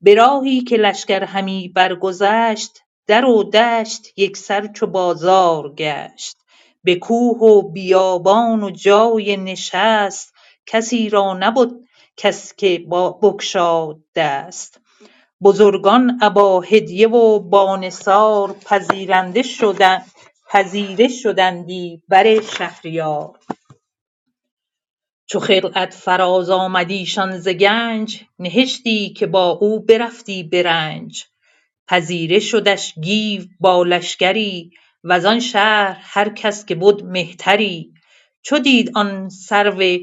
به 0.00 0.14
راهی 0.14 0.60
که 0.60 0.76
لشکر 0.76 1.24
همی 1.24 1.68
برگذشت 1.68 2.78
در 3.06 3.24
و 3.24 3.42
دشت 3.42 4.06
یکسر 4.16 4.66
چو 4.66 4.86
بازار 4.86 5.74
گشت. 5.74 6.36
به 6.84 6.96
کوه 6.96 7.38
و 7.38 7.62
بیابان 7.62 8.62
و 8.62 8.70
جای 8.70 9.36
نشست 9.36 10.34
کسی 10.66 11.08
را 11.08 11.34
نبد 11.34 11.70
کس 12.16 12.54
که 12.54 12.78
بگشاد 13.22 13.98
دست. 14.14 14.79
بزرگان 15.42 16.18
ابا 16.22 16.60
هدیه 16.60 17.08
و 17.08 17.40
با 17.40 17.76
نثار 17.76 18.56
پذیره 20.50 21.08
شدندی 21.08 22.02
بر 22.08 22.40
شهریار. 22.40 23.38
چو 25.26 25.40
خلعت 25.40 25.94
فراز 25.94 26.50
آمدیشان 26.50 27.38
ز 27.38 27.48
گنج 27.48 28.24
نهشتی 28.38 29.10
که 29.10 29.26
با 29.26 29.50
او 29.50 29.80
برفتی 29.80 30.42
به 30.42 30.62
رنج. 30.62 31.24
پذیره 31.88 32.38
شدش 32.38 32.94
گیو 33.02 33.42
با 33.60 33.82
لشکری 33.82 34.70
وزان 35.04 35.40
شهر 35.40 35.98
هر 36.02 36.28
کس 36.28 36.66
که 36.66 36.74
بد 36.74 37.02
مهتری. 37.04 37.94
چو 38.42 38.58
دید 38.58 38.92
آن 38.94 39.28
سرو 39.28 39.98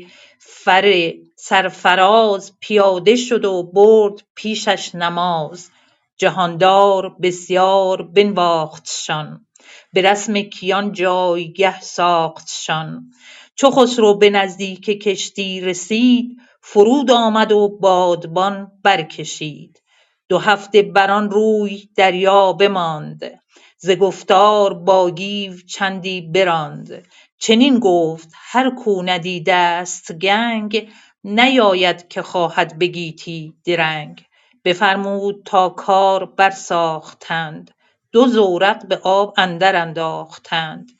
سرفراز 1.39 2.53
پیاده 2.59 3.15
شد 3.15 3.45
و 3.45 3.63
برد 3.63 4.23
پیشش 4.35 4.95
نماز. 4.95 5.69
جهاندار 6.17 7.15
بسیار 7.21 8.01
بنواختشان. 8.01 9.45
به 9.93 10.01
رسم 10.01 10.41
کیان 10.41 10.91
جایگه 10.91 11.81
ساختشان. 11.81 13.11
چو 13.55 13.71
خسرو 13.71 14.17
به 14.17 14.29
نزدیک 14.29 14.85
کشتی 14.85 15.61
رسید 15.61 16.37
فرود 16.61 17.11
آمد 17.11 17.51
و 17.51 17.77
بادبان 17.81 18.71
برکشید. 18.83 19.81
دو 20.29 20.39
هفته 20.39 20.81
بران 20.81 21.31
روی 21.31 21.89
دریا 21.97 22.53
بماند. 22.53 23.41
ز 23.79 23.91
گفتار 23.91 24.73
با 24.73 25.11
گیو 25.11 25.53
چندی 25.67 26.21
براند. 26.21 27.05
چنین 27.39 27.79
گفت 27.79 28.29
هر 28.35 28.69
کو 28.75 29.03
ندیدست 29.03 30.13
گنگ 30.13 30.89
نیاید 31.29 32.07
که 32.07 32.21
خواهد 32.21 32.79
به 32.79 32.87
گیتی 32.87 33.53
درنگ. 33.65 34.25
بفرمود 34.65 35.43
تا 35.45 35.69
کار 35.69 36.25
برساختند. 36.25 37.71
دو 38.11 38.27
زورق 38.27 38.87
به 38.87 38.97
آب 38.97 39.33
اندر 39.37 39.75
انداختند. 39.75 40.91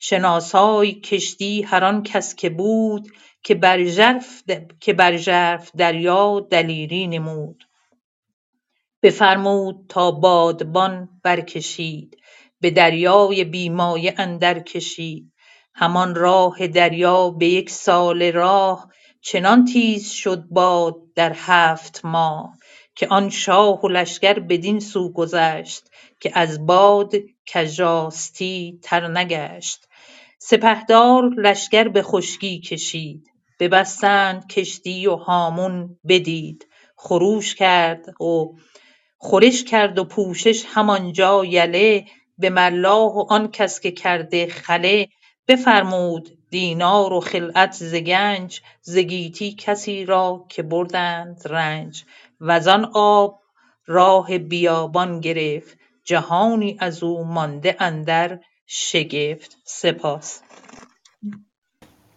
شناسای 0.00 0.92
کشتی 0.92 1.62
هر 1.62 1.84
آن 1.84 2.02
کس 2.02 2.34
که 2.34 2.50
بود 2.50 3.08
که 3.42 3.54
بر 4.94 5.16
ژرف 5.16 5.70
دریا 5.76 6.40
دلیری 6.50 7.06
نمود. 7.06 7.64
بفرمود 9.02 9.86
تا 9.88 10.10
بادبان 10.10 11.08
برکشید. 11.22 12.16
به 12.60 12.70
دریای 12.70 13.44
بی 13.44 13.68
مایه 13.68 14.14
اندر 14.18 14.58
کشید. 14.58 15.32
همان 15.74 16.14
راه 16.14 16.66
دریا 16.66 17.30
به 17.30 17.46
یک 17.46 17.70
ساله 17.70 18.30
راه 18.30 18.88
چنان 19.28 19.64
تیز 19.64 20.10
شد 20.10 20.44
باد 20.50 20.96
در 21.14 21.32
هفت 21.36 22.00
ماه 22.04 22.56
که 22.94 23.06
آن 23.06 23.30
شاه 23.30 23.80
و 23.80 23.88
لشکر 23.88 24.38
بدین 24.38 24.80
سو 24.80 25.12
گذشت 25.12 25.90
که 26.20 26.30
از 26.34 26.66
باد 26.66 27.12
کژ 27.46 27.80
راستی 27.80 28.80
تر 28.82 29.08
نگشت. 29.08 29.88
سپهدار 30.38 31.30
لشکر 31.34 31.88
به 31.88 32.02
خشکی 32.02 32.60
کشید 32.60 33.30
ببستند 33.60 34.46
کشتی 34.46 35.06
و 35.06 35.16
هامون 35.16 35.98
بدید. 36.08 36.66
خروش 36.96 37.54
کرد 37.54 38.22
و 38.22 38.54
خورش 39.18 39.64
کرد 39.64 39.98
و 39.98 40.04
پوشش 40.04 40.64
همانجا 40.68 41.44
یله 41.44 42.04
به 42.38 42.50
ملاح 42.50 43.12
و 43.12 43.26
آن 43.28 43.50
کس 43.50 43.80
که 43.80 43.90
کرده 43.90 44.46
خله 44.46 45.08
بفرمود 45.48 46.35
دینار 46.50 47.12
و 47.12 47.20
خلعت 47.20 47.72
ز 47.72 47.94
گنج 47.94 48.60
ز 48.82 48.96
گیتی 48.96 49.54
کسی 49.58 50.04
را 50.04 50.44
که 50.48 50.62
بردند 50.62 51.42
رنج. 51.44 52.04
وزان 52.40 52.90
آب 52.94 53.40
راه 53.86 54.38
بیابان 54.38 55.20
گرفت 55.20 55.78
جهانی 56.04 56.76
ازو 56.80 57.24
مانده 57.24 57.76
اندر 57.78 58.38
شگفت. 58.66 59.56
سپاس. 59.64 60.40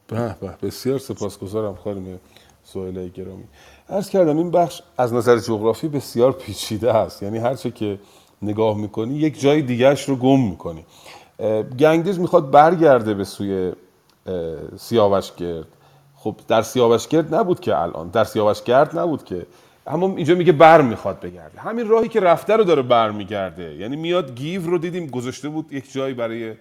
به 0.07 0.35
به 0.41 0.57
بسیار 0.61 0.99
سپاسگزارم 0.99 1.75
خانم 1.75 2.19
سهیله 2.63 3.09
گرامی. 3.09 3.43
عرض 3.89 4.09
کردم 4.09 4.37
این 4.37 4.51
بخش 4.51 4.81
از 4.97 5.13
نظر 5.13 5.37
جغرافی 5.39 5.87
بسیار 5.87 6.31
پیچیده 6.31 6.93
است. 6.93 7.23
یعنی 7.23 7.37
هرچه 7.37 7.71
که 7.71 7.99
نگاه 8.41 8.77
می‌کنی 8.77 9.15
یک 9.15 9.39
جای 9.39 9.61
دیگرش 9.61 10.09
رو 10.09 10.15
گم 10.15 10.49
می‌کنی. 10.49 10.85
گنگدژ 11.79 12.17
می‌خواد 12.19 12.51
برگرده 12.51 13.13
به 13.13 13.23
سوی 13.23 13.73
سیاوشگرد 14.77 15.67
خب 16.15 16.35
در 16.47 16.61
سیاوشگرد 16.61 17.35
نبود 17.35 17.59
که 17.59 17.77
الان. 17.77 18.09
در 18.09 18.23
سیاوشگرد 18.23 18.99
نبود 18.99 19.23
که. 19.23 19.45
اما 19.87 20.07
اینجا 20.07 20.35
میگه 20.35 20.51
بر 20.51 20.81
می‌خواد 20.81 21.19
بگرده. 21.19 21.59
همین 21.59 21.87
راهی 21.87 22.07
که 22.07 22.19
رفته 22.19 22.55
رو 22.55 22.63
داره 22.63 22.81
بر 22.81 23.11
میگرده. 23.11 23.75
یعنی 23.75 23.95
میاد 23.95 24.35
گیو 24.35 24.69
رو 24.69 24.77
دیدیم. 24.77 25.07
گذاشته 25.07 25.49
بود 25.49 25.73
یک 25.73 25.91
جایی 25.93 26.13
برای 26.13 26.53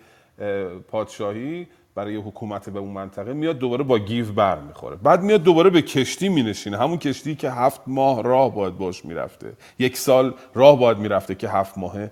پادشاهی 0.90 1.66
برای 1.94 2.16
حکومت 2.16 2.70
به 2.70 2.78
اون 2.78 2.90
منطقه. 2.90 3.32
میاد 3.32 3.58
دوباره 3.58 3.84
با 3.84 3.98
گیو 3.98 4.32
بر 4.32 4.58
می‌خوره. 4.58 4.96
بعد 4.96 5.22
میاد 5.22 5.42
دوباره 5.42 5.70
به 5.70 5.82
کشتی 5.82 6.28
مینشینه. 6.28 6.78
همون 6.78 6.98
کشتی 6.98 7.34
که 7.34 7.50
هفت 7.50 7.80
ماه 7.86 8.22
راه 8.22 8.54
باید 8.54 8.78
باش 8.78 9.04
می‌رفته. 9.04 9.52
یک 9.78 9.96
سال 9.96 10.34
راه 10.54 10.78
باید 10.78 10.98
می‌رفته 10.98 11.34
که 11.34 11.48
هفت 11.48 11.78
ماهه. 11.78 12.10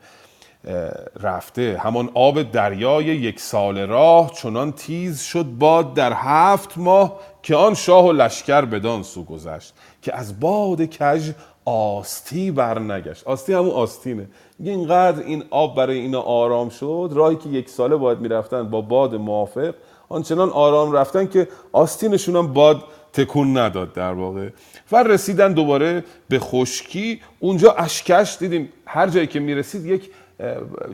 رفته. 1.21 1.81
همان 1.83 2.11
آب 2.15 2.43
دریای 2.43 3.05
یک 3.05 3.41
سال 3.41 3.79
راه 3.79 4.33
چنان 4.33 4.73
تیز 4.73 5.21
شد 5.21 5.45
باد 5.45 5.95
در 5.95 6.13
هفت 6.13 6.79
ماه 6.79 7.21
که 7.43 7.57
آن 7.57 7.75
شاه 7.75 8.07
و 8.07 8.13
لشکر 8.13 8.65
بدان 8.65 9.03
سو 9.03 9.25
گذشت 9.25 9.75
که 10.03 10.17
از 10.17 10.41
باد 10.41 10.83
کژ 10.83 11.31
آستی 11.65 12.51
بر 12.51 12.79
نگشت 12.79 13.27
آستی 13.27 13.53
همون 13.53 13.71
آستینه. 13.71 14.29
میگه 14.59 14.73
اینقدر 14.73 15.23
این 15.23 15.45
آب 15.51 15.77
برای 15.77 15.99
اینا 15.99 16.21
آرام 16.21 16.69
شد. 16.69 17.11
راهی 17.13 17.37
که 17.37 17.49
یک 17.49 17.69
ساله 17.69 17.97
باید 17.97 18.19
می‌رفتن 18.21 18.71
با 18.71 18.81
باد 18.81 19.15
موافق. 19.15 19.75
آنچنان 20.09 20.51
آرام 20.51 20.93
رفتن 20.93 21.27
که 21.27 21.49
آستینشون 21.73 22.37
هم 22.37 22.53
باد 22.53 22.85
تکون 23.13 23.59
نداد 23.59 23.93
در 23.93 24.13
واقع. 24.13 24.49
و 24.93 25.03
رسیدن 25.03 25.53
دوباره 25.53 26.05
به 26.29 26.39
خشکی. 26.39 27.21
اونجا 27.41 27.73
اشکش 27.73 28.37
دیدیم. 28.41 28.73
هر 28.87 29.09
جایی 29.09 29.27
که 29.27 29.41
می‌رسید 29.41 29.87
یک 29.87 30.11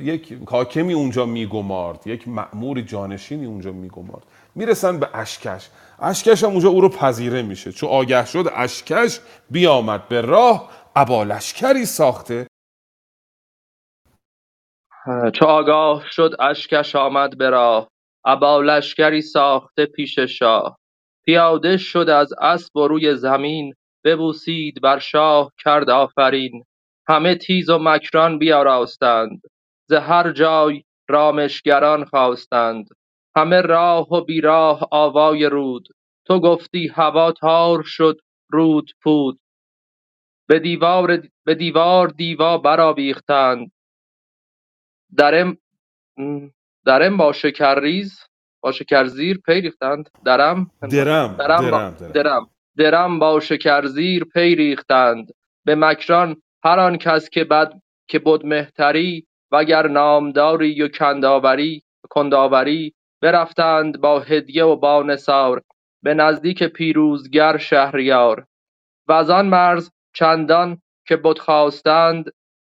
یک 0.00 0.38
حاکمی 0.50 0.92
اونجا 0.92 1.26
میگمارد 1.26 2.06
یک 2.06 2.28
مأمور 2.28 2.80
جانشینی 2.80 3.46
اونجا 3.46 3.72
میگمارد. 3.72 4.22
می‌رسن 4.54 5.00
به 5.00 5.08
اشکش. 5.14 5.70
اشکش 6.00 6.44
هم 6.44 6.50
اونجا 6.50 6.68
او 6.68 6.80
رو 6.80 6.88
پذیره 6.88 7.42
میشه. 7.42 7.72
چون 7.72 7.90
آگه 7.90 8.26
شد 8.26 8.44
اشکش 8.54 9.20
بیامد 9.50 10.08
به 10.08 10.20
راه 10.20 10.70
ابالشکری 10.96 11.86
ساخته. 11.86 12.46
چو 15.34 15.46
آگاه 15.46 16.04
شد 16.10 16.30
اشکش 16.40 16.96
آمد 16.96 17.38
به 17.38 17.50
راه. 17.50 17.88
ابا 18.26 18.60
لشکری 18.62 19.22
ساخته 19.22 19.86
پیش 19.86 20.18
شاه. 20.18 20.78
پیاده 21.26 21.76
شد 21.76 22.08
از 22.10 22.34
اسب 22.40 22.76
و 22.76 22.88
روی 22.88 23.16
زمین 23.16 23.74
ببوسید 24.04 24.82
بر 24.82 24.98
شاه 24.98 25.52
کرد 25.64 25.90
آفرین. 25.90 26.64
همه 27.12 27.34
تیز 27.34 27.70
و 27.70 27.78
مکران 27.78 28.38
بیاراستند 28.38 29.42
ز 29.88 29.92
هر 29.92 30.32
جای 30.32 30.82
رامشگران 31.08 32.04
خواستند. 32.04 32.88
همه 33.36 33.60
راه 33.60 34.12
و 34.12 34.24
بی 34.24 34.40
راه 34.40 34.88
آوای 34.90 35.46
رود 35.46 35.88
تو 36.26 36.40
گفتی 36.40 36.88
هوا 36.88 37.32
تار 37.32 37.82
شد 37.82 38.20
رود 38.50 38.90
پود. 39.02 39.40
به 40.48 40.58
دیوار 40.58 41.22
به 41.46 41.54
دیوار 41.54 42.08
دیوا 42.08 42.58
برآویختند. 42.58 43.72
درم 45.16 45.58
درم 46.86 47.16
با 47.16 47.32
شکرریز 47.32 48.20
با 48.62 48.72
شکرزیر 48.72 49.38
پی 49.46 49.60
ریختند. 49.60 50.10
درم 50.24 50.70
درم 50.90 51.36
درم 51.36 51.70
با 51.70 51.78
درم 51.78 51.94
درم. 52.00 52.12
درم 52.12 52.50
درم 52.76 53.18
با 53.18 53.40
شکرزیر 53.40 54.24
پی 54.24 54.54
ریختند. 54.54 55.28
به 55.66 55.74
مکران 55.74 56.42
هر 56.64 56.80
آن 56.80 56.96
کس 56.96 57.30
که 57.30 57.44
بد 57.44 57.72
که 58.08 58.18
بد 58.18 58.44
مهتری 58.44 59.26
وگر 59.52 59.88
نامداری 59.88 60.82
و 60.82 60.88
کندآوری 60.88 61.82
کندآوری 62.10 62.94
برفتند 63.22 64.00
با 64.00 64.20
هدیه 64.20 64.64
و 64.64 64.76
با 64.76 65.02
نثار 65.02 65.62
به 66.02 66.14
نزدیک 66.14 66.62
پیروزگر 66.64 67.56
شهریار. 67.56 68.46
وزان 69.08 69.46
مرز 69.46 69.90
چندان 70.14 70.82
که 71.06 71.16
بت 71.16 71.38
خواستند 71.38 72.32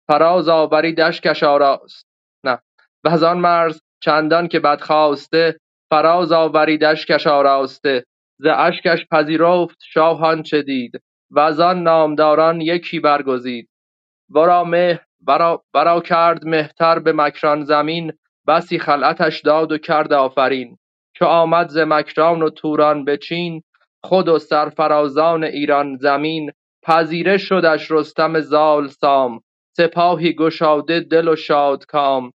فراز 0.08 0.48
آورید 0.48 1.00
اشکش 1.00 1.42
آراست. 1.42 2.06
نه 2.44 2.58
وزان 3.04 3.38
مرز 3.38 3.80
چندان 4.02 4.48
که 4.48 4.60
بد 4.60 4.80
خواسته 4.80 5.60
فراز 5.90 6.32
آورید 6.32 6.84
اشکش 6.84 7.26
آراسته. 7.26 8.04
ز 8.38 8.46
اشکش 8.46 9.06
پذیرفت 9.10 9.78
شاه 9.84 10.24
آنچه 10.24 10.62
دید 10.62 11.02
وزان 11.30 11.82
نامداران 11.82 12.60
یکی 12.60 13.00
برگزید. 13.00 13.68
ورا 14.30 14.64
مهر 14.64 15.04
ورا, 15.74 16.00
کرد 16.00 16.46
مهتر 16.46 16.98
به 16.98 17.12
مکران 17.12 17.64
زمین 17.64 18.12
بسی 18.46 18.78
خلعتش 18.78 19.40
داد 19.40 19.72
و 19.72 19.78
کرد 19.78 20.12
آفرین. 20.12 20.78
چو 21.14 21.24
آمد 21.24 21.68
ز 21.68 21.78
مکران 21.78 22.42
و 22.42 22.50
توران 22.50 23.04
به 23.04 23.16
چین 23.16 23.62
خود 24.04 24.28
و 24.28 24.38
سرفرازان 24.38 25.44
ایران 25.44 25.96
زمین. 25.96 26.52
پذیره 26.82 27.38
شدش 27.38 27.90
رستم 27.90 28.40
زال 28.40 28.88
سام 28.88 29.40
سپاهی 29.76 30.32
گشاده 30.32 31.00
دل 31.00 31.28
و 31.28 31.36
شادکام 31.36 32.32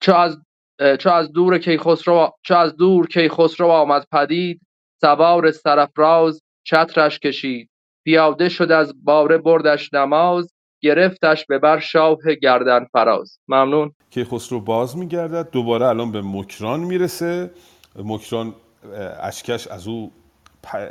چو 0.00 0.14
از 0.14 0.38
چو 0.98 1.10
از 1.10 1.32
دور 1.32 1.58
کیخسرو 1.58 2.30
چو 2.42 2.54
از 2.54 2.76
دور 2.76 3.06
کیخسرو 3.06 3.68
آمد 3.68 4.06
پدید 4.12 4.60
سوار 5.00 5.50
سرافراز 5.50 6.42
چترش 6.64 7.18
کشید. 7.18 7.70
پیاده 8.04 8.48
شد 8.48 8.72
از 8.72 9.04
باره 9.04 9.38
بردش 9.38 9.94
نماز 9.94 10.54
گرفتش 10.80 11.46
به 11.46 11.58
بر 11.58 11.78
شاه 11.78 12.18
گردن 12.42 12.84
فراز. 12.92 13.38
ممنون. 13.48 13.92
که 14.10 14.24
خسرو 14.24 14.60
باز 14.60 14.96
میگردد 14.96 15.50
دوباره 15.50 15.86
الان 15.86 16.12
به 16.12 16.22
مکران 16.22 16.80
می‌رسه. 16.80 17.50
مکران 17.96 18.54
اشکش 19.22 19.66
از 19.66 19.88
او 19.88 20.12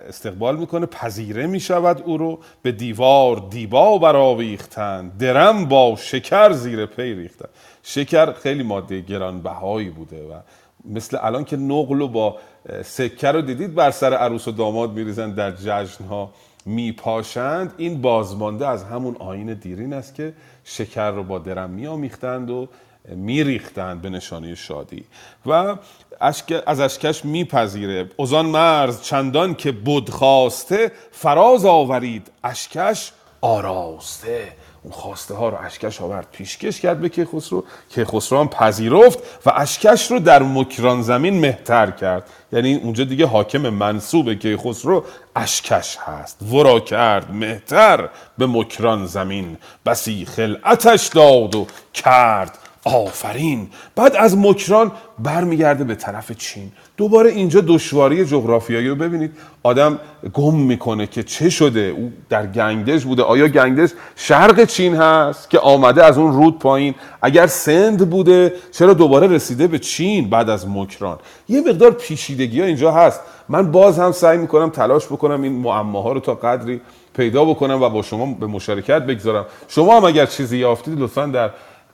استقبال 0.08 0.58
می‌کنه 0.58 0.86
پذیره 0.86 1.48
می‌شود 1.48 2.02
او 2.06 2.18
رو. 2.18 2.40
به 2.62 2.72
دیوار 2.72 3.48
دیبا 3.50 3.98
برآویختند 3.98 5.18
درم 5.18 5.66
با 5.66 5.96
شکر 6.00 6.52
زیر 6.52 6.86
پی 6.86 7.14
ریختند 7.14 7.50
شکر 7.84 8.34
خیلی 8.34 8.64
ماده 8.64 9.02
گرانبهایی 9.02 9.90
بوده 9.90 10.24
و 10.24 10.40
مثل 10.86 11.18
الان 11.22 11.44
که 11.44 11.58
نقل 11.58 12.00
رو 12.00 12.08
با 12.08 12.38
سکه 12.84 13.28
رو 13.28 13.42
دیدید 13.42 13.76
بر 13.76 13.92
سر 13.92 14.14
عروس 14.14 14.48
و 14.48 14.52
داماد 14.52 14.92
میریزن 14.92 15.32
در 15.32 15.52
جشنها. 15.52 16.34
میپاشند. 16.68 17.74
این 17.78 18.02
بازمانده 18.02 18.68
از 18.68 18.84
همون 18.84 19.16
آین 19.20 19.54
دیرین 19.54 19.94
است 19.94 20.16
که 20.16 20.34
شکر 20.64 21.12
رو 21.12 21.24
با 21.24 21.40
درم 21.40 21.70
میآمیختند 21.70 22.50
و 22.50 22.68
میریختند 23.08 24.02
به 24.02 24.10
نشانه 24.10 24.56
شادی. 24.56 25.06
و 25.46 25.78
اشک 26.22 26.64
از 26.66 26.80
اشکش 26.80 27.26
میپذیره. 27.26 28.10
ازان 28.20 28.46
مرز 28.46 29.02
چندان 29.02 29.56
که 29.56 29.72
بد 29.72 30.10
خواسته 30.10 30.92
فراز 31.12 31.66
آورید. 31.66 32.32
اشکش 32.44 33.12
آراسته. 33.42 34.48
اون 34.88 34.96
خواسته 34.96 35.34
ها 35.34 35.50
رو 35.50 35.58
اشکش 35.62 36.02
آورد 36.02 36.28
پیشکش 36.32 36.82
کرد 36.82 37.02
به 37.02 37.10
کیخسرو. 37.10 37.64
کیخسرو 37.90 38.40
هم 38.40 38.48
پذیرفت 38.48 39.20
و 39.46 39.52
اشکش 39.56 40.12
رو 40.12 40.20
در 40.20 40.44
مکران 40.44 41.02
زمین 41.02 41.40
مهتر 41.40 41.92
کرد. 41.92 42.30
یعنی 42.52 42.76
اونجا 42.76 43.04
دیگه 43.04 43.26
حاکم 43.26 43.70
منصوب 43.70 44.34
کیخسرو 44.34 45.04
اشکش 45.36 45.98
هست. 45.98 46.38
ورا 46.54 46.80
کرد 46.80 47.32
مهتر 47.32 48.10
به 48.38 48.48
مکران 48.48 49.06
زمین. 49.06 49.58
بسی 49.86 50.26
خلعتش 50.26 51.08
داد 51.08 51.56
و 51.56 51.68
کرد. 51.94 52.58
آفرین. 52.96 53.68
بعد 53.96 54.16
از 54.16 54.38
مکران 54.38 54.92
برمیگرده 55.20 55.84
به 55.84 55.96
طرف 55.96 56.32
چین. 56.32 56.72
دوباره 56.98 57.30
اینجا 57.30 57.62
دشواری 57.68 58.26
جغرافیایی 58.26 58.88
رو 58.88 58.96
ببینید. 58.96 59.32
آدم 59.64 60.00
گم 60.34 60.56
می‌کنه 60.56 61.08
که 61.08 61.24
چه 61.24 61.50
شده. 61.50 61.80
او 61.80 62.14
در 62.30 62.48
گنگدش 62.48 63.06
بوده. 63.06 63.24
آیا 63.24 63.48
گنگدش 63.48 63.90
شرق 64.16 64.66
چین 64.66 64.96
هست 64.96 65.50
که 65.50 65.60
آمده 65.60 66.04
از 66.04 66.18
اون 66.18 66.34
رود 66.34 66.60
پایین؟ 66.60 66.96
اگر 67.22 67.48
سند 67.48 68.10
بوده 68.10 68.54
چرا 68.72 68.94
دوباره 68.94 69.28
رسیده 69.28 69.68
به 69.68 69.80
چین 69.80 70.30
بعد 70.30 70.50
از 70.50 70.68
مکران؟ 70.70 71.18
یه 71.50 71.62
مقدار 71.62 71.92
پیچیدگی 71.92 72.60
ها 72.60 72.66
اینجا 72.66 72.92
هست. 72.92 73.22
من 73.50 73.72
باز 73.72 74.00
هم 74.00 74.12
سعی 74.12 74.38
می‌کنم 74.38 74.70
تلاش 74.70 75.06
بکنم 75.06 75.42
این 75.42 75.54
معماها 75.54 76.12
رو 76.12 76.20
تا 76.20 76.36
قدری 76.36 76.82
پیدا 77.16 77.46
بکنم 77.46 77.82
و 77.82 77.90
با 77.90 78.02
شما 78.02 78.26
به 78.40 78.48
مشارکت 78.48 79.02
بگذارم. 79.02 79.46
شما 79.68 79.98
هم 79.98 80.06
اگر 80.06 80.26
چیزی 80.26 80.58
یافتید 80.58 81.00
لطفا 81.00 81.26
در 81.26 81.50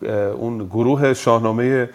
اون 0.09 0.65
گروه 0.65 1.13
شاهنامه 1.13 1.89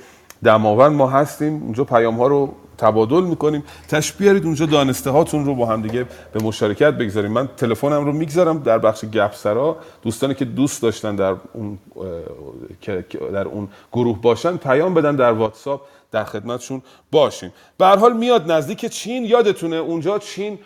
دماوند 0.45 0.93
ما 0.97 1.09
هستیم. 1.09 1.63
اونجا 1.63 1.85
پیام 1.85 2.15
ها 2.15 2.27
رو 2.27 2.55
تبادل 2.79 3.21
می‌کنیم. 3.21 3.65
تشبیه 3.89 4.19
بیارید 4.19 4.45
اونجا 4.45 4.67
دانسته 4.67 5.11
هاتون 5.11 5.47
رو 5.47 5.55
با 5.55 5.67
هم 5.67 5.83
دیگه 5.83 6.07
به 6.33 6.45
مشارکت 6.45 6.91
بگذاریم. 6.91 7.33
من 7.33 7.49
تلفنم 7.57 8.05
رو 8.05 8.13
می‌گذارم 8.13 8.59
در 8.59 8.79
بخش 8.79 9.05
گپسرا. 9.05 9.77
دوستانی 10.03 10.35
که 10.35 10.45
دوست 10.45 10.83
داشتن 10.83 11.17
در 11.17 11.35
اون 11.53 11.79
در 13.33 13.49
اون 13.49 13.69
گروه 13.93 14.23
باشن 14.23 14.57
پیام 14.57 14.95
بدن 14.95 15.17
در 15.17 15.33
واتساپ 15.33 15.81
در 16.11 16.25
خدمتشون 16.25 16.83
باشیم. 17.13 17.53
به 17.79 17.87
حال 17.87 18.17
میاد 18.17 18.53
نزدیک 18.53 18.87
چین 18.87 19.25
یادتونه 19.25 19.77
اونجا 19.77 20.19
چین 20.19 20.59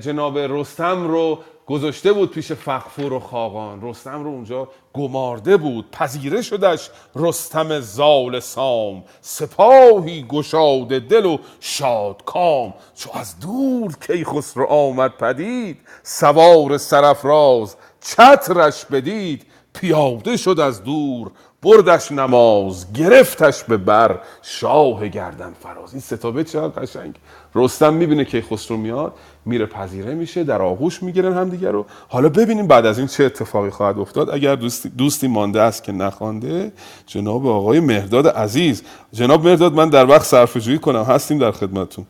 جناب 0.00 0.38
رستم 0.38 1.08
رو 1.08 1.38
گذاشته 1.66 2.12
بود 2.12 2.30
پیش 2.30 2.52
فخفور 2.52 3.12
و 3.12 3.20
خاقان. 3.20 3.78
رستم 3.82 4.24
رو 4.24 4.30
اونجا 4.30 4.68
گمارده 4.94 5.56
بود 5.56 5.90
پذیره 5.90 6.42
شدش 6.42 6.90
رستم 7.16 7.80
زال 7.80 8.40
سام. 8.40 9.04
سپاهی 9.20 10.22
گشاده 10.28 10.98
دل 10.98 11.26
و 11.26 11.38
شادکام 11.60 12.74
چو 12.94 13.10
از 13.14 13.40
دور 13.40 13.96
کیخسرو 14.06 14.66
آمد 14.66 15.16
پدید 15.16 15.80
سوار 16.02 16.78
سرافراز 16.78 17.76
چترش 18.00 18.84
بدید. 18.84 19.46
پیاده 19.74 20.36
شد 20.36 20.60
از 20.60 20.84
دور 20.84 21.30
بردش 21.64 22.12
نماز 22.12 22.92
گرفتش 22.92 23.64
به 23.64 23.76
بر. 23.76 24.20
شاه 24.42 25.08
گردن 25.08 25.52
فراز. 25.52 25.92
این 25.92 26.00
ستابه 26.00 26.44
چقدر 26.44 26.82
قشنگ؟ 26.82 27.14
رستم 27.54 27.94
می‌بینه 27.94 28.24
که 28.24 28.42
خسرو 28.42 28.76
میاد 28.76 29.14
میره 29.44 29.66
پذیره 29.66 30.14
میشه 30.14 30.44
در 30.44 30.62
آغوش 30.62 31.02
می‌گیرن 31.02 31.32
همدیگه 31.32 31.70
رو. 31.70 31.86
حالا 32.08 32.28
ببینیم 32.28 32.66
بعد 32.66 32.86
از 32.86 32.98
این 32.98 33.06
چه 33.06 33.24
اتفاقی 33.24 33.70
خواهد 33.70 33.98
افتاد. 33.98 34.30
اگر 34.30 34.54
دوستی, 34.54 34.88
دوستی 34.88 35.28
مانده 35.28 35.60
است 35.60 35.84
که 35.84 35.92
نخوانده 35.92 36.72
جناب 37.06 37.46
آقای 37.46 37.80
مهداد 37.80 38.28
عزیز. 38.28 38.82
جناب 39.12 39.48
مهداد 39.48 39.72
من 39.72 39.88
در 39.90 40.06
وقت 40.06 40.22
صرفه 40.22 40.60
جویی 40.60 40.78
کنم. 40.78 41.02
هستیم 41.02 41.38
در 41.38 41.50
خدمتتون. 41.50 42.06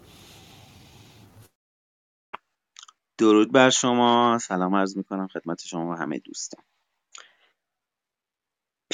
درود 3.19 3.53
بر 3.53 3.71
شما. 3.71 4.39
سلام 4.43 4.75
عرض 4.75 4.97
می‌کنم 4.97 5.29
خدمت 5.35 5.61
شما 5.67 5.91
و 5.91 5.95
همه 5.95 6.19
دوستان. 6.19 6.65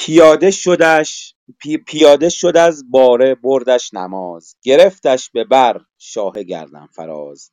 پیاده 0.05 0.51
شدش 0.51 1.35
پی- 1.59 1.77
پیاده 1.77 2.29
شد 2.29 2.57
از 2.57 2.91
باره 2.91 3.35
بردش 3.35 3.95
نماز 3.95 4.55
گرفتش 4.63 5.31
به 5.31 5.45
بر 5.45 5.81
شاه 5.99 6.43
گردن 6.43 6.87
فراز. 6.87 7.51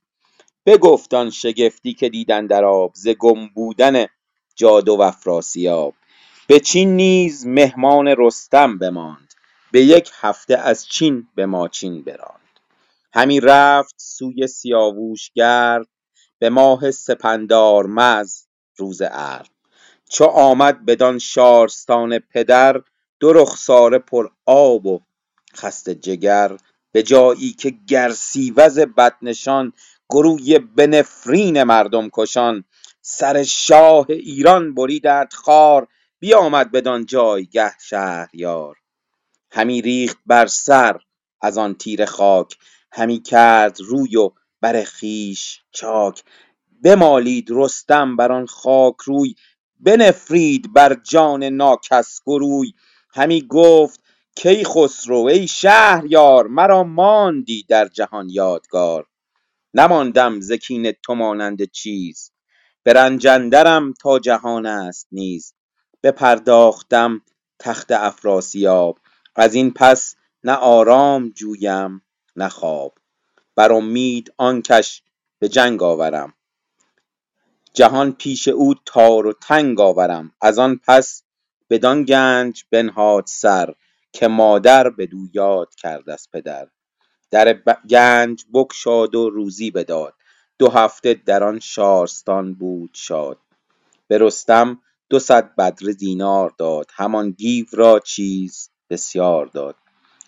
بگفت 0.66 1.14
آن 1.14 1.30
شگفتی 1.30 1.94
که 1.94 2.08
دید 2.08 2.32
اندر 2.32 2.64
آب 2.64 2.92
ز 2.94 3.08
گم 3.08 3.48
بودن 3.48 4.06
جاد 4.56 4.88
و 4.88 5.00
افراسیاب. 5.02 5.94
به 6.48 6.60
چین 6.60 6.96
نیز 6.96 7.46
مهمان 7.46 8.14
رستم 8.18 8.78
بماند 8.78 9.34
به 9.72 9.82
یک 9.84 10.10
هفته 10.14 10.56
از 10.58 10.86
چین 10.88 11.28
به 11.34 11.46
ماچین 11.46 12.02
براند. 12.02 12.60
همی 13.14 13.40
رفت 13.40 13.94
سوی 13.98 14.46
سیاووش 14.46 15.30
گرد 15.34 15.88
به 16.40 16.50
ماه 16.50 16.90
سپندارمذ 16.92 18.42
روز 18.78 19.02
ارد 19.04 19.50
چو 20.08 20.24
آمد 20.24 20.84
بدان 20.84 21.18
شارستان 21.18 22.18
پدر 22.18 22.82
دو 23.20 23.32
رخساره 23.32 23.98
پر 23.98 24.28
آب 24.46 24.86
و 24.86 25.00
خسته 25.54 25.94
جگر 25.94 26.56
به 26.92 27.02
جایی 27.02 27.52
که 27.52 27.74
گرسیوز 27.88 28.78
بدنشان 28.78 29.72
گروی 30.10 30.58
بنفرین 30.58 31.62
مردم 31.62 32.08
کشان. 32.12 32.64
سر 33.00 33.42
شاه 33.42 34.06
ایران 34.08 34.74
بریدند 34.74 35.32
خوار 35.32 35.88
بیامد 36.18 36.72
بدان 36.72 37.06
جایگه 37.06 37.72
شهریار. 37.80 38.76
همی 39.50 39.82
ریخت 39.82 40.18
بر 40.26 40.46
سر 40.46 41.00
از 41.40 41.58
آن 41.58 41.74
تیره 41.74 42.06
خاک 42.06 42.56
همی 42.92 43.22
کرد 43.22 43.80
روی 43.80 44.16
و 44.16 44.30
بر 44.60 44.84
خویش 44.84 45.62
چاک. 45.72 46.24
بمالید 46.84 47.48
رستم 47.50 48.16
بر 48.16 48.32
آن 48.32 48.46
خاک 48.46 48.96
روی 49.04 49.34
بنفرید 49.80 50.72
بر 50.72 50.94
جان 50.94 51.44
ناکس 51.44 52.20
گروی. 52.26 52.72
همی 53.10 53.46
گفت 53.48 54.00
کیخسرو 54.36 55.24
ای 55.24 55.46
شهریار 55.46 56.46
مرا 56.46 56.84
ماندی 56.84 57.66
در 57.68 57.88
جهان 57.88 58.28
یادگار. 58.30 59.06
نماندم 59.74 60.40
ز 60.40 60.52
کین 60.52 60.92
تو 60.92 61.14
مانند 61.14 61.70
چیز. 61.70 62.32
به 62.82 62.92
رنج 62.92 63.28
تا 64.02 64.18
جهان 64.18 64.66
است 64.66 65.06
نیز. 65.12 65.54
بپرداختم 66.02 67.20
تخت 67.58 67.92
افراسیاب. 67.92 68.98
از 69.36 69.54
این 69.54 69.70
پس 69.70 70.14
نه 70.44 70.52
آرام 70.52 71.28
جویم 71.28 72.02
نه 72.36 72.48
خواب. 72.48 72.94
بر 73.56 73.72
امید 73.72 74.34
آنکش 74.36 75.02
به 75.38 75.48
جنگ 75.48 75.82
آورم. 75.82 76.34
جهان 77.78 78.12
پیش 78.12 78.48
او 78.48 78.74
تار 78.86 79.26
و 79.26 79.32
تنگ 79.32 79.80
آورم. 79.80 80.32
از 80.40 80.58
آن 80.58 80.80
پس 80.86 81.22
بدان 81.70 82.04
گنج 82.04 82.64
بنهاد 82.70 83.24
سر 83.26 83.74
که 84.12 84.28
مادر 84.28 84.90
بدو 84.90 85.18
یاد 85.34 85.74
کرد 85.74 86.10
از 86.10 86.28
پدر. 86.32 86.68
در 87.30 87.52
ب- 87.52 87.86
گنج 87.90 88.44
بگشاد 88.54 89.14
و 89.14 89.30
روزی 89.30 89.70
بداد. 89.70 90.14
دو 90.58 90.70
هفته 90.70 91.14
در 91.14 91.44
آن 91.44 91.58
شارستان 91.58 92.54
بود 92.54 92.90
شاد. 92.92 93.38
به 94.08 94.18
رستم 94.18 94.82
دو 95.10 95.18
صد 95.18 95.54
بدره 95.56 95.92
دینار 95.92 96.54
داد. 96.58 96.90
همان 96.94 97.30
دیو 97.30 97.66
را 97.72 97.98
چیز 98.00 98.70
بسیار 98.90 99.46
داد. 99.46 99.76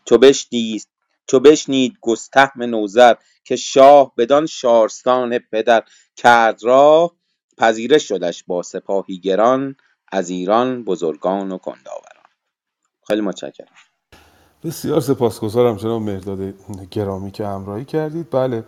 چو 0.05 0.19
بشنید 0.19 0.87
چو 1.27 1.41
بشنید 1.41 1.99
گستهم 2.01 2.63
نوذر 2.63 3.15
که 3.45 3.57
شاه 3.57 4.13
بدان 4.19 4.47
شارستان 4.47 5.39
پدر 5.39 5.83
کرد 6.17 6.65
راه 6.65 7.20
پذیره 7.61 7.99
شدش 7.99 8.45
با 8.47 8.63
سپاهی 8.63 9.19
گران 9.19 9.77
از 10.13 10.31
ایران 10.31 10.85
بزرگان 10.85 11.53
و 11.53 11.59
کنداوران. 11.59 12.25
خیلی 13.07 13.21
متشکرم. 13.21 13.67
بسیار 14.65 15.01
سپاسگزارم 15.01 15.77
جناب 15.77 16.03
مهداد 16.03 16.55
گرامی 16.91 17.31
که 17.31 17.47
همراهی 17.47 17.85
کردید. 17.85 18.31
بله 18.31 18.65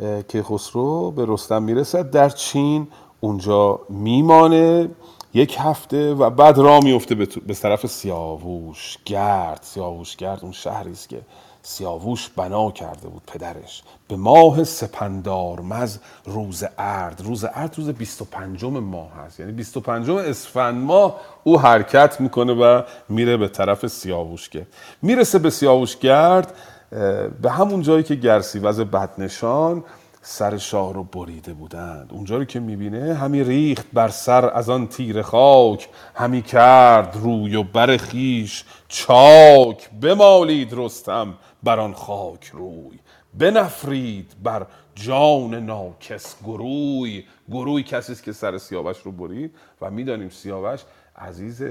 اه، 0.00 0.22
کیخسرو 0.22 1.10
به 1.10 1.24
رستم 1.28 1.62
می‌رسد. 1.62 2.10
در 2.10 2.28
چین 2.28 2.88
اونجا 3.20 3.80
میمانه 3.88 4.90
یک 5.34 5.56
هفته 5.58 6.14
و 6.14 6.30
بعد 6.30 6.58
راه 6.58 6.84
میفته 6.84 7.14
به, 7.14 7.54
طرف 7.54 7.86
سیاووش 7.86 8.98
گرد 9.04 9.62
سیاووش 9.62 10.16
گرد 10.16 10.40
اون 10.42 10.52
شهری 10.52 10.92
است 10.92 11.08
که 11.08 11.22
سیاووش 11.62 12.28
بنا 12.36 12.70
کرده 12.70 13.08
بود 13.08 13.22
پدرش. 13.26 13.82
به 14.08 14.16
ماه 14.16 14.64
سپندارمز 14.64 15.98
روز 16.24 16.64
ارد 16.78 17.20
روز 17.24 17.44
ارد 17.44 17.74
روز 17.76 17.88
25 17.88 18.64
ماه 18.64 19.12
هست. 19.12 19.40
یعنی 19.40 19.52
25 19.52 20.10
اسفند 20.10 20.84
ماه 20.84 21.20
او 21.44 21.60
حرکت 21.60 22.20
می‌کنه 22.20 22.52
و 22.52 22.82
میره 23.08 23.36
به 23.36 23.48
طرف 23.48 23.86
سیاووشگرد 23.86 24.66
می‌رسه 25.02 25.38
به 25.38 25.50
سیاووشگرد 25.50 26.54
اه، 26.92 27.28
به 27.28 27.50
همون 27.50 27.82
جایی 27.82 28.02
که 28.02 28.14
گرسیوز 28.14 28.80
بدنشان 28.80 29.84
سر 30.22 30.56
شاه 30.58 30.94
رو 30.94 31.04
بریده 31.04 31.52
بودند. 31.54 32.10
اونجا 32.12 32.36
رو 32.36 32.44
که 32.44 32.60
می‌بینه 32.60 33.14
همی 33.14 33.44
ریخت 33.44 33.86
بر 33.92 34.08
سر 34.08 34.50
از 34.50 34.70
آن 34.70 34.86
تیر 34.86 35.22
خاک. 35.22 35.88
همی 36.14 36.42
کرد 36.42 37.16
روی 37.22 37.56
و 37.56 37.62
بر 37.62 37.96
خیش 37.96 38.64
چاک. 38.88 39.90
بمالید 40.00 40.68
رستم 40.72 41.34
بر 41.62 41.80
آن 41.80 41.94
خاک 41.94 42.46
روی. 42.46 42.98
بنفرید 43.34 44.32
بر 44.42 44.66
جان 44.94 45.54
ناکس 45.54 46.36
گروی. 46.44 47.24
گروی 47.50 47.82
کسی 47.82 48.12
است 48.12 48.22
که 48.22 48.32
سر 48.32 48.58
سیاوش 48.58 48.98
رو 48.98 49.12
برید. 49.12 49.54
و 49.80 49.90
می‌دانیم 49.90 50.28
سیاوش 50.28 50.80
عزیز 51.16 51.62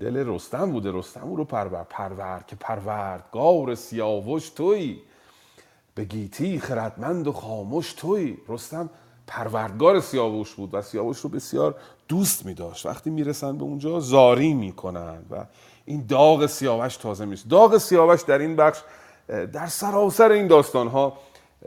دل 0.00 0.24
رستم 0.26 0.72
بوده. 0.72 0.92
رستم 0.92 1.28
او 1.28 1.36
رو 1.36 1.44
پرور 1.44 1.84
پرور 1.90 2.44
که 2.46 2.56
پروردگار 2.56 3.74
سیاوش 3.74 4.48
تویی 4.48 5.00
به 5.94 6.04
گیتی 6.04 6.58
خردمند 6.58 7.26
و 7.26 7.32
خاموش 7.32 7.92
تویی 7.92 8.38
رستم 8.48 8.90
پروردگار 9.26 10.00
سیاوش 10.00 10.54
بود 10.54 10.74
و 10.74 10.82
سیاوش 10.82 11.18
رو 11.18 11.30
بسیار 11.30 11.74
دوست 12.08 12.46
می 12.46 12.54
داشت 12.54 12.86
وقتی 12.86 13.10
می‌رسن 13.10 13.58
به 13.58 13.64
اونجا 13.64 14.00
زاری 14.00 14.54
می‌کنن 14.54 15.18
و 15.30 15.46
این 15.84 16.06
داغ 16.06 16.46
سیاوش 16.46 16.96
تازه 16.96 17.24
میشه. 17.24 17.48
داغ 17.48 17.78
سیاوش 17.78 18.22
در 18.22 18.38
این 18.38 18.56
بخش 18.56 18.82
در 19.28 19.66
سراسر 19.66 20.30
این 20.32 20.46
داستان 20.46 20.88
ها 20.88 21.18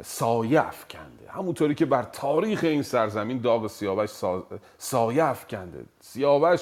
سایه 0.04 0.68
افکنده. 0.68 1.32
همونطوری 1.32 1.76
که 1.76 1.86
بر 1.86 2.04
تاریخ 2.04 2.64
این 2.64 2.82
سرزمین 2.84 3.42
داغ 3.42 3.68
سیاوش 3.68 4.10
سا- 4.10 4.44
سایه 4.78 5.24
افکنده. 5.24 5.86
سیاوش 6.02 6.62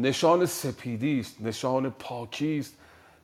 نشان 0.00 0.46
سپیدی 0.46 1.20
است 1.20 1.36
نشان 1.40 1.90
پاکی 1.90 2.58
است 2.58 2.74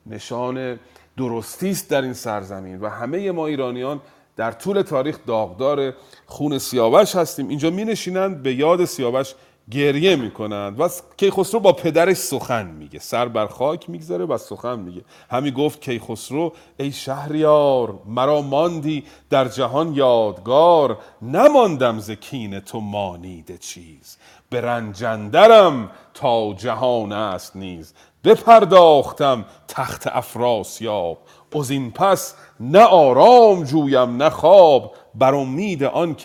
نشان 0.05 0.79
درستی 1.17 1.71
است 1.71 1.89
در 1.89 2.01
این 2.01 2.13
سرزمین 2.13 2.79
و 2.79 2.89
همه 2.89 3.31
ما 3.31 3.47
ایرانیان 3.47 4.01
در 4.35 4.51
طول 4.51 4.81
تاریخ 4.81 5.17
داغدار 5.27 5.93
خون 6.25 6.57
سیاوش 6.57 7.15
هستیم. 7.15 7.47
اینجا 7.49 7.69
می 7.69 7.85
نشینند 7.85 8.43
به 8.43 8.53
یاد 8.53 8.85
سیاوش 8.85 9.33
گریه 9.71 10.15
می‌کنند 10.15 10.79
و 10.79 10.89
کیخسرو 11.17 11.59
با 11.59 11.73
پدرش 11.73 12.17
سخن 12.17 12.67
میگه. 12.67 12.99
سر 12.99 13.27
بر 13.27 13.47
خاک 13.47 13.89
می‌گذاره 13.89 14.25
و 14.25 14.37
سخن 14.37 14.79
میگه. 14.79 15.01
همی 15.29 15.51
گفت 15.51 15.81
کیخسرو 15.81 16.53
ای 16.77 16.91
شهریار 16.91 17.99
مرا 18.05 18.41
ماندی 18.41 19.03
در 19.29 19.47
جهان 19.47 19.93
یادگار 19.93 20.97
نماندم 21.21 21.99
ز 21.99 22.11
کین 22.11 22.59
تو 22.59 22.79
مانیده 22.79 23.57
چیز. 23.57 24.17
به 24.49 24.61
رنجندرم 24.61 25.91
تا 26.13 26.53
جهان 26.53 27.11
است 27.11 27.55
نیز. 27.55 27.93
بپرداختم 28.23 29.45
تخت 29.67 30.07
افراسیاب. 30.07 31.17
از 31.55 31.71
این 31.71 31.91
پس 31.91 32.35
نه 32.59 32.83
آرام 32.83 33.63
جویم 33.63 34.17
نه 34.17 34.29
خواب. 34.29 34.95
بر 35.15 35.35
امید 35.35 35.83
آن 35.83 36.15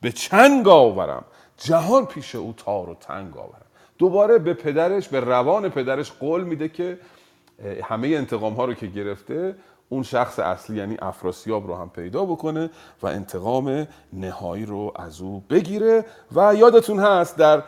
به 0.00 0.12
چنگ 0.12 0.68
آورم. 0.68 1.24
جهان 1.58 2.06
پیش 2.06 2.34
او 2.34 2.54
تار 2.56 2.88
و 2.90 2.94
تنگ 2.94 3.36
آورم 3.36 3.66
دوباره 3.98 4.38
به 4.38 4.54
پدرش 4.54 5.08
به 5.08 5.20
روان 5.20 5.68
پدرش 5.68 6.12
قول 6.12 6.44
میده 6.44 6.68
که 6.68 6.98
همه 7.84 8.08
انتقام 8.08 8.54
ها 8.54 8.64
رو 8.64 8.74
که 8.74 8.86
گرفته 8.86 9.54
اون 9.88 10.02
شخص 10.02 10.38
اصلی 10.38 10.76
یعنی 10.76 10.96
افراسیاب 11.02 11.66
رو 11.66 11.74
هم 11.74 11.90
پیدا 11.90 12.24
بکنه 12.24 12.70
و 13.02 13.06
انتقام 13.06 13.86
نهایی 14.12 14.66
رو 14.66 14.92
از 14.96 15.20
او 15.20 15.44
بگیره. 15.50 16.04
و 16.32 16.54
یادتون 16.54 16.98
هست 16.98 17.36
در 17.36 17.62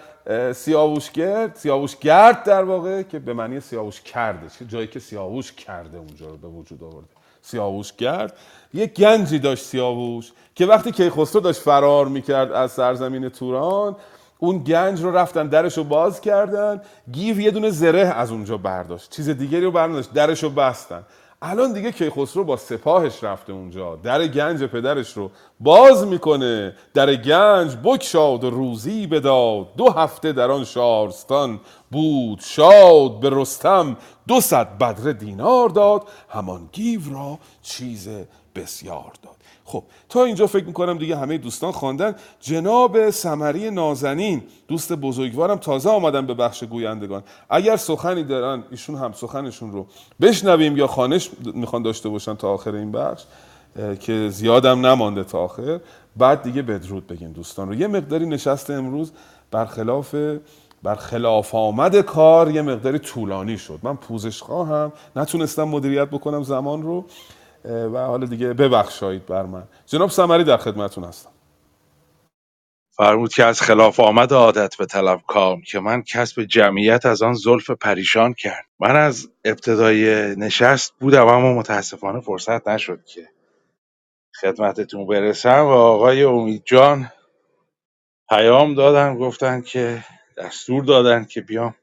سیاووش 0.52 1.10
گرد 1.10 1.54
سیاووش 1.54 1.96
گرد 1.96 2.44
در 2.44 2.64
واقع 2.64 3.02
که 3.02 3.18
به 3.18 3.34
معنی 3.34 3.60
سیاووش 3.60 4.00
کرده 4.00 4.46
جایی 4.68 4.86
که 4.86 5.00
سیاووش 5.00 5.52
کرده 5.52 5.98
اونجا 5.98 6.28
رو 6.28 6.36
به 6.36 6.48
وجود 6.48 6.84
آورده. 6.84 7.19
سیاووش 7.42 7.92
گرد 7.92 8.36
یک 8.74 8.94
گنجی 8.94 9.38
داشت 9.38 9.64
سیاووش 9.64 10.32
که 10.54 10.66
وقتی 10.66 10.92
کیخسرو 10.92 11.40
داشت 11.40 11.60
فرار 11.60 12.08
می‌کرد 12.08 12.52
از 12.52 12.72
سرزمین 12.72 13.28
توران 13.28 13.96
اون 14.38 14.58
گنج 14.58 15.02
رو 15.02 15.16
رفتن 15.16 15.46
درش 15.46 15.78
رو 15.78 15.84
باز 15.84 16.20
کردن. 16.20 16.82
گیو 17.12 17.40
یه 17.40 17.50
دونه 17.50 17.70
زره 17.70 18.00
از 18.00 18.30
اونجا 18.30 18.56
برداشت. 18.56 19.10
چیز 19.10 19.28
دیگری 19.28 19.64
رو 19.64 19.70
برداشت 19.70 20.12
درش 20.12 20.42
رو 20.42 20.50
بستن. 20.50 21.02
الان 21.42 21.72
دیگه 21.72 21.92
کیخسرو 21.92 22.44
با 22.44 22.56
سپاهش 22.56 23.24
رفته 23.24 23.52
اونجا. 23.52 23.96
در 23.96 24.26
گنج 24.26 24.64
پدرش 24.64 25.12
رو 25.12 25.30
باز 25.60 26.06
می‌کنه. 26.06 26.76
در 26.94 27.14
گنج 27.14 27.76
بکشاد 27.84 28.44
و 28.44 28.50
روزی 28.50 29.06
بداد. 29.06 29.74
دو 29.76 29.90
هفته 29.90 30.32
در 30.32 30.50
آن 30.50 30.64
شارستان 30.64 31.60
بود 31.90 32.40
شاد. 32.40 33.20
به 33.20 33.30
رستم 33.32 33.96
دو 34.28 34.40
صد 34.40 34.78
بدر 34.78 35.12
دینار 35.12 35.68
داد. 35.68 36.08
همان 36.28 36.68
گیو 36.72 37.00
را 37.12 37.38
چیز 37.62 38.08
بسیار 38.54 39.12
داد. 39.22 39.36
خب 39.70 39.82
تا 40.08 40.24
اینجا 40.24 40.46
فکر 40.46 40.64
می‌کنم 40.64 40.98
دیگه 40.98 41.16
همه 41.16 41.38
دوستان 41.38 41.72
خواندن. 41.72 42.14
جناب 42.40 43.10
سمری 43.10 43.70
نازنین 43.70 44.42
دوست 44.68 44.92
بزرگوارم 44.92 45.56
تازه 45.56 45.90
آمدن 45.90 46.26
به 46.26 46.34
بخش 46.34 46.64
گویندگان. 46.64 47.22
اگر 47.50 47.76
سخنی 47.76 48.24
دارن 48.24 48.64
ایشون 48.70 48.96
هم 48.96 49.12
سخنشون 49.12 49.72
رو 49.72 49.86
بشنویم 50.20 50.76
یا 50.76 50.86
خانش 50.86 51.30
می‌خوان 51.54 51.82
داشته 51.82 52.08
باشن 52.08 52.34
تا 52.34 52.50
آخر 52.50 52.74
این 52.74 52.92
بخش 52.92 53.24
که 54.00 54.28
زیادم 54.28 54.86
نمانده 54.86 55.24
تا 55.24 55.38
آخر. 55.38 55.80
بعد 56.16 56.42
دیگه 56.42 56.62
بدرود 56.62 57.06
بگیم 57.06 57.32
دوستان 57.32 57.68
رو. 57.68 57.74
یه 57.74 57.86
مقداری 57.86 58.26
نشست 58.26 58.70
امروز 58.70 59.12
برخلاف 59.50 60.14
برخلاف 60.82 61.54
آمد 61.54 62.00
کار 62.00 62.50
یه 62.50 62.62
مقداری 62.62 62.98
طولانی 62.98 63.58
شد. 63.58 63.78
من 63.82 63.96
پوزش 63.96 64.42
خواهم. 64.42 64.92
نتونستم 65.16 65.64
مدیریت 65.64 66.08
بکنم 66.08 66.42
زمان 66.42 66.82
رو. 66.82 67.04
و 67.64 67.98
حالا 68.06 68.26
دیگه 68.26 68.54
ببخشایید 68.54 69.26
بر 69.26 69.42
من. 69.42 69.68
جناب 69.86 70.10
سمری 70.10 70.44
در 70.44 70.56
خدمتون 70.56 71.04
هستم. 71.04 71.30
فرمود 72.96 73.34
که 73.34 73.44
از 73.44 73.62
خلاف 73.62 74.00
آمد 74.00 74.32
عادت 74.32 74.76
به 74.78 74.86
طلب 74.86 75.22
کام 75.28 75.62
که 75.62 75.80
من 75.80 76.02
کسب 76.02 76.44
جمعیت 76.44 77.06
از 77.06 77.22
آن 77.22 77.34
زلف 77.34 77.70
پریشان 77.70 78.34
کرد. 78.34 78.66
من 78.80 78.96
از 78.96 79.28
ابتدای 79.44 80.34
نشست 80.36 80.94
بودم 81.00 81.26
اما 81.28 81.54
متاسفانه 81.54 82.20
فرصت 82.20 82.68
نشد 82.68 83.04
که 83.06 83.28
خدمتتون 84.40 85.06
برسم 85.06 85.64
و 85.64 85.70
آقای 85.70 86.22
امید 86.24 86.62
جان 86.66 87.12
پیام 88.30 88.74
دادن 88.74 89.16
گفتن 89.18 89.62
که 89.62 90.04
دستور 90.38 90.84
دادن 90.84 91.24
که 91.24 91.40
بیام. 91.40 91.74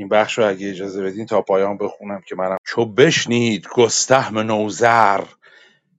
این 0.00 0.08
بخش 0.08 0.38
رو 0.38 0.48
اگه 0.48 0.70
اجازه 0.70 1.02
بدین 1.02 1.26
تا 1.26 1.42
پایان 1.42 1.78
بخونم 1.78 2.22
که 2.26 2.36
منم 2.36 2.56
چو 2.64 2.84
بشنید 2.84 3.68
گستهم 3.68 4.38
نوذر 4.38 5.24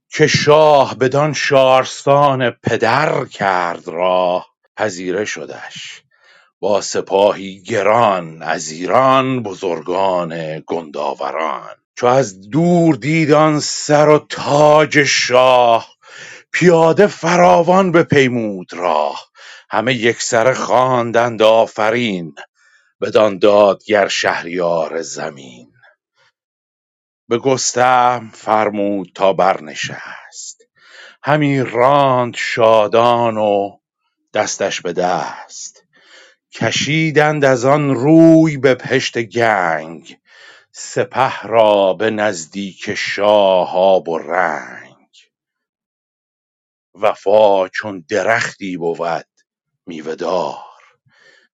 که 0.09 0.27
شاه 0.27 0.97
بدان 0.97 1.33
شارستان 1.33 2.49
پدر 2.49 3.25
کرد 3.25 3.87
راه 3.87 4.47
پذیره 4.77 5.25
شدش. 5.25 6.01
با 6.59 6.81
سپاهی 6.81 7.63
گران 7.63 8.43
از 8.43 8.71
ایران 8.71 9.43
بزرگان 9.43 10.63
گنداوران. 10.67 11.75
چو 11.95 12.07
از 12.07 12.49
دور 12.49 12.95
دید 12.95 13.31
آن 13.31 13.59
سر 13.59 14.09
و 14.09 14.19
تاج 14.29 15.03
شاه 15.03 15.87
پیاده 16.51 17.07
فراوان 17.07 17.91
بپیمود 17.91 18.73
راه. 18.73 19.27
همه 19.69 19.93
یکسره 19.93 20.53
خواندند 20.53 21.41
آفرین 21.41 22.35
بدان 23.01 23.39
دادگر 23.39 24.07
شهریار 24.07 25.01
زمین. 25.01 25.71
به 27.29 27.37
گستهم 27.37 28.29
فرمود 28.33 29.11
تا 29.15 29.33
برنشست. 29.33 30.61
همی 31.23 31.59
راند 31.63 32.35
شادان 32.35 33.37
و 33.37 33.77
دستش 34.33 34.81
به 34.81 34.93
دست. 34.93 35.83
کشیدند 36.53 37.45
از 37.45 37.65
آن 37.65 37.95
روی 37.95 38.57
به 38.57 38.75
پشت 38.75 39.21
گنگ. 39.21 40.17
سپه 40.71 41.41
را 41.41 41.93
به 41.93 42.09
نزدیک 42.09 42.95
شاه 42.95 43.75
آب 43.75 44.09
و 44.09 44.17
رنگ. 44.17 45.07
وفا 46.95 47.67
چون 47.67 48.05
درختی 48.09 48.77
بود 48.77 49.27
میوه 49.87 50.15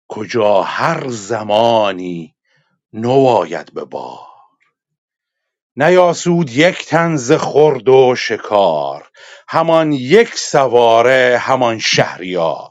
کجا 0.08 0.62
هر 0.62 1.08
زمانی 1.08 2.34
نو 2.92 3.26
آید 3.26 3.74
به 3.74 3.84
بار. 3.84 4.26
نیاسود 5.76 6.50
یک 6.50 6.86
تن 6.86 7.16
ز 7.16 7.32
خورد 7.32 7.88
و 7.88 8.14
شکار 8.16 9.10
همان 9.48 9.92
یک 9.92 10.34
سواره 10.34 11.38
همان 11.40 11.78
شهریار. 11.78 12.70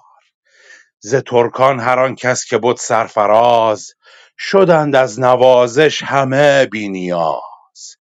ز 0.99 1.15
ترکان 1.15 1.80
هر 1.80 1.99
آن 1.99 2.15
کس 2.15 2.45
که 2.45 2.57
بد 2.57 2.76
سرفراز 2.76 3.91
شدند 4.39 4.95
از 4.95 5.19
نوازش 5.19 6.03
همه 6.03 6.65
بی 6.65 6.89
نیاز. 6.89 7.97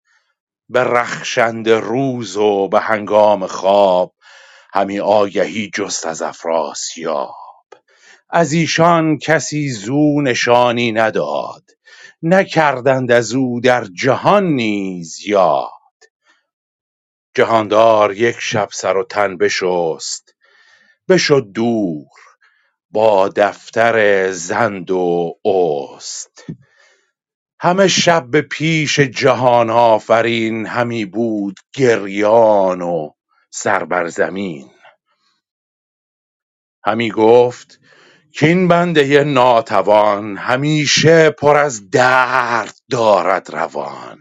به 0.70 0.84
رخشنده 0.84 1.80
روز 1.80 2.38
و 2.38 2.68
به 2.68 2.80
هنگام 2.80 3.48
خواب 3.48 4.16
همی 4.74 5.00
آگهی 5.00 5.72
جست 5.76 6.06
از 6.06 6.22
افراسیاب. 6.22 7.49
از 8.30 8.54
ایشان 8.54 9.18
کسی 9.18 9.70
زو 9.70 10.22
نشانی 10.22 10.92
نداد 10.92 11.64
نکردند 12.24 13.12
از 13.12 13.34
او 13.34 13.62
در 13.62 13.86
جهان 13.86 14.44
نیز 14.44 15.28
یاد. 15.28 15.70
جهاندار 17.36 18.14
یک 18.14 18.40
شب 18.40 18.70
سر 18.72 18.98
و 18.98 19.04
تن 19.04 19.38
بشست 19.38 20.36
بشد 21.10 21.52
دور 21.54 22.08
با 22.92 23.30
دفتر 23.30 24.32
زند 24.32 24.92
و 24.92 25.36
است 25.46 26.46
همه 27.60 27.88
شب 27.88 28.26
به 28.32 28.42
پیش 28.42 29.00
جهان 29.00 29.70
آفرین 29.70 30.66
همی 30.66 31.06
بود 31.06 31.60
گریان 31.74 32.82
و 32.82 33.12
سر 33.50 33.86
بر 33.86 34.08
زمین. 34.08 34.72
همی 36.86 37.12
گفت 37.12 37.80
کاین 38.38 38.68
بنده 38.68 39.24
ناتوان 39.24 40.38
همیشه 40.38 41.30
پر 41.30 41.58
از 41.58 41.90
درد 41.90 42.76
دارد 42.92 43.50
روان. 43.50 44.18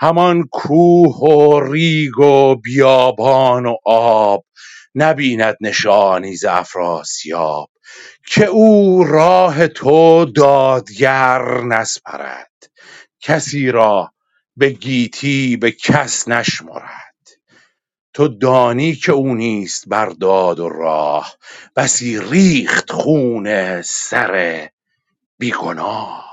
همان 0.00 0.48
کوه 0.52 1.16
و 1.16 1.60
ریگ 1.60 2.18
و 2.18 2.54
بیابان 2.56 3.66
و 3.66 3.76
آب 3.86 4.44
نبیند 4.94 5.56
نشانی 5.60 6.36
ز 6.36 6.44
افراسیاب 6.44 7.70
که 8.28 8.46
او 8.46 9.04
راه 9.04 9.68
تو 9.68 10.24
دادگر 10.24 11.60
نسپرد. 11.60 12.52
کسی 13.20 13.70
را 13.70 14.12
به 14.56 14.70
گیتی 14.70 15.56
به 15.56 15.72
کس 15.72 16.28
نشمرد. 16.28 17.01
تو 18.14 18.28
دانی 18.28 18.94
که 18.94 19.12
او 19.12 19.34
نیست 19.34 19.88
بر 19.88 20.06
داد 20.06 20.60
و 20.60 20.68
راه 20.68 21.36
بسی 21.76 22.20
ریخت 22.20 22.92
خون 22.92 23.82
سر 23.82 24.68
بی 25.38 25.52
گناه 25.52 26.32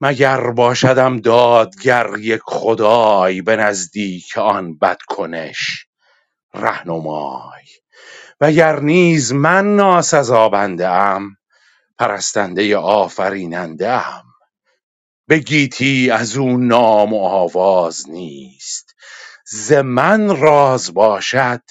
مگر 0.00 0.50
باشدم 0.50 1.20
دادگر 1.20 2.10
یک 2.18 2.40
خدای 2.44 3.42
به 3.42 3.56
نزدیک 3.56 4.38
آن 4.38 4.78
بدکنش 4.78 5.86
رهنمای؟ 6.54 7.64
وگر 8.40 8.80
نیز 8.80 9.32
من 9.32 9.76
ناسزا 9.76 10.48
بنده 10.48 10.88
ام 10.88 11.36
پرستنده 11.98 12.76
آفریننده 12.76 13.90
ام. 13.90 14.24
به 15.28 15.38
گیتی 15.38 16.10
از 16.10 16.36
او 16.36 16.56
نام 16.56 17.12
و 17.14 17.24
آواز 17.24 18.10
نیست. 18.10 18.85
ز 19.48 19.72
من 19.72 20.36
راز 20.36 20.94
باشد 20.94 21.62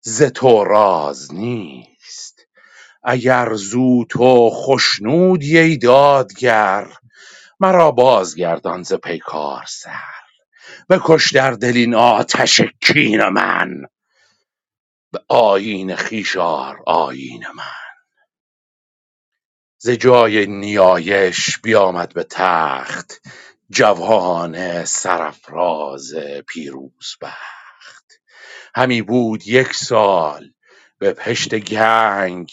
ز 0.00 0.22
تو 0.22 0.64
راز 0.64 1.34
نیست. 1.34 2.40
اگر 3.04 3.54
زو 3.54 4.04
تو 4.04 4.50
خشنودی 4.52 5.58
ای 5.58 5.76
دادگر 5.76 6.88
مرا 7.60 7.90
بازگردان 7.90 8.82
ز 8.82 8.94
پیکار 8.94 9.64
سر. 9.68 10.14
بکش 10.90 11.32
در 11.34 11.50
دل 11.50 11.76
این 11.76 11.94
آتش 11.94 12.60
کین 12.80 13.28
من 13.28 13.82
به 15.12 15.20
آیین 15.28 15.96
خویش 15.96 16.36
آر 16.36 16.82
آیین 16.86 17.44
من. 17.56 17.64
ز 19.78 19.90
جای 19.90 20.46
نیایش 20.46 21.58
بیامد 21.60 22.14
به 22.14 22.24
تخت 22.24 23.22
جوان 23.70 24.84
سرافراز 24.84 26.14
پیروزبخت 26.48 28.12
همی 28.74 29.02
بود 29.02 29.46
یک 29.46 29.74
سال 29.74 30.52
به 30.98 31.12
پشت 31.12 31.54
گنگ 31.58 32.52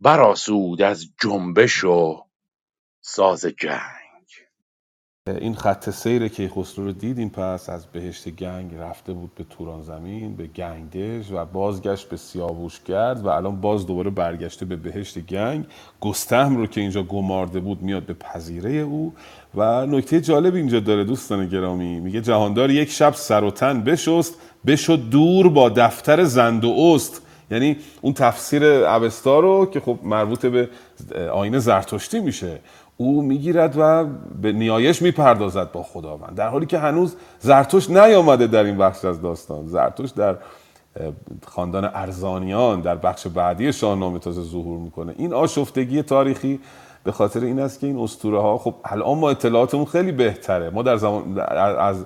برآسود 0.00 0.82
از 0.82 1.06
جنبش 1.22 1.84
و 1.84 2.24
ساز 3.00 3.46
جنگ. 3.46 4.01
این 5.28 5.54
خط 5.54 5.90
سیر 5.90 6.28
کیخسرو 6.28 6.84
رو 6.84 6.92
دیدیم 6.92 7.28
پس 7.28 7.70
از 7.70 7.86
بهشت 7.86 8.28
گنگ 8.28 8.74
رفته 8.74 9.12
بود 9.12 9.30
به 9.34 9.44
توران 9.44 9.82
زمین 9.82 10.36
به 10.36 10.46
گنگدژ 10.46 11.32
و 11.32 11.44
بازگشت 11.44 12.08
به 12.08 12.16
سیاووشگرد 12.16 13.24
و 13.24 13.28
الان 13.28 13.60
باز 13.60 13.86
دوباره 13.86 14.10
برگشته 14.10 14.66
به 14.66 14.76
بهشت 14.76 15.18
گنگ. 15.18 15.64
گستهم 16.00 16.56
رو 16.56 16.66
که 16.66 16.80
اینجا 16.80 17.02
گمارده 17.02 17.60
بود 17.60 17.82
میاد 17.82 18.02
به 18.02 18.14
پذیره 18.14 18.70
او 18.70 19.14
و 19.54 19.86
نکته 19.86 20.20
جالب 20.20 20.54
اینجا 20.54 20.80
داره 20.80 21.04
دوستان 21.04 21.48
گرامی 21.48 22.00
میگه 22.00 22.20
جهاندار 22.20 22.70
یک 22.70 22.90
شب 22.90 23.14
سر 23.14 23.44
و 23.44 23.50
تن 23.50 23.80
بشست 23.80 24.34
بشد 24.66 25.08
دور 25.10 25.48
با 25.48 25.68
دفتر 25.68 26.24
زند 26.24 26.64
و 26.64 26.94
است 26.94 27.22
یعنی 27.52 27.76
اون 28.00 28.12
تفسیر 28.12 28.64
اوستا 28.64 29.40
رو 29.40 29.66
که 29.66 29.80
خب 29.80 29.98
مربوط 30.02 30.46
به 30.46 30.68
آین 31.32 31.58
زرتشتی 31.58 32.20
میشه. 32.20 32.60
او 32.96 33.22
می‌گیرد 33.22 33.74
و 33.78 34.04
به 34.42 34.52
نیایش 34.52 35.02
می‌پردازد 35.02 35.72
با 35.72 35.82
خداوند. 35.82 36.34
در 36.34 36.48
حالی 36.48 36.66
که 36.66 36.78
هنوز 36.78 37.16
زرتشت 37.38 37.90
نیامده 37.90 38.46
در 38.46 38.64
این 38.64 38.78
بخش 38.78 39.04
از 39.04 39.22
داستان. 39.22 39.66
زرتشت 39.66 40.14
در 40.14 40.36
خاندان 41.46 41.84
ارزانیان 41.84 42.80
در 42.80 42.96
بخش 42.96 43.26
بعدی 43.26 43.72
شاهنامه 43.72 44.18
تازه 44.18 44.42
ظهور 44.42 44.78
می‌کنه. 44.78 45.14
این 45.18 45.34
آشفتگی 45.34 46.02
تاریخی 46.02 46.60
به 47.04 47.12
خاطر 47.12 47.40
این 47.40 47.60
است 47.60 47.80
که 47.80 47.86
این 47.86 47.98
اسطوره 47.98 48.40
ها 48.40 48.58
خب 48.58 48.74
الان 48.84 49.18
ما 49.18 49.30
اطلاعاتمون 49.30 49.84
خیلی 49.84 50.12
بهتره. 50.12 50.70
ما 50.70 50.82
در 50.82 50.96
زمان 50.96 51.38
از 51.78 52.04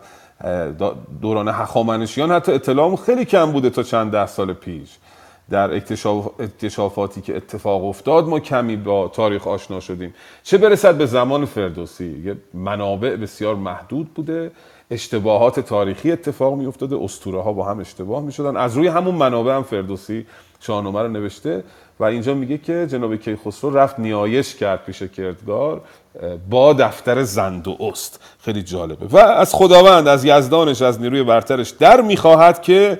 دوران 1.20 1.48
هخامنشیان 1.48 2.32
حتی 2.32 2.52
اطلاعمون 2.52 2.96
خیلی 2.96 3.24
کم 3.24 3.52
بوده 3.52 3.70
تا 3.70 3.82
چند 3.82 4.12
ده 4.12 4.26
سال 4.26 4.52
پیش. 4.52 4.98
در 5.51 5.74
اکتشاف، 5.74 6.40
اکتشافاتی 6.40 7.20
که 7.20 7.36
اتفاق 7.36 7.85
افتاد 7.85 8.28
ما 8.28 8.40
کمی 8.40 8.77
با 8.77 9.09
تاریخ 9.09 9.47
آشنا 9.47 9.81
شدیم. 9.81 10.14
چه 10.43 10.59
برسد 10.59 10.94
به 10.94 11.06
زمان 11.06 11.44
فردوسی؟ 11.44 12.35
منابع 12.55 13.16
بسیار 13.16 13.55
محدود 13.55 14.14
بوده. 14.14 14.51
اشتباهات 14.90 15.60
تاریخی 15.60 16.12
اتفاق 16.12 16.55
می 16.55 16.66
افتاده. 16.66 16.97
اسطوره 17.05 17.43
ها 17.43 17.52
با 17.52 17.64
هم 17.64 17.78
اشتباه 17.81 18.23
می 18.23 18.32
شدن. 18.32 18.56
از 18.56 18.77
روی 18.77 18.89
همون 18.89 19.14
منابع 19.14 19.52
هم 19.52 19.62
فردوسی 19.62 20.27
شاهنامه 20.60 21.02
رو 21.02 21.09
نوشته 21.09 21.64
و 22.01 22.05
اینجا 22.05 22.35
میگه 22.35 22.59
که 22.59 22.86
جناب 22.90 23.16
کیخسرو 23.16 23.77
رفت 23.77 23.98
نیایش 23.98 24.55
کرد 24.55 24.85
پیش 24.85 25.02
کردگار 25.02 25.81
با 26.51 26.73
دفتر 26.73 27.23
زند 27.23 27.68
و 27.68 27.77
است. 27.81 28.20
خیلی 28.39 28.62
جالبه. 28.62 29.06
و 29.06 29.16
از 29.16 29.55
خداوند 29.55 30.09
از 30.09 30.24
یزدانش 30.24 30.82
از 30.82 31.01
نیروی 31.01 31.23
برترش 31.23 31.70
در 31.70 32.01
می‌خواهد 32.01 32.62
که 32.62 32.98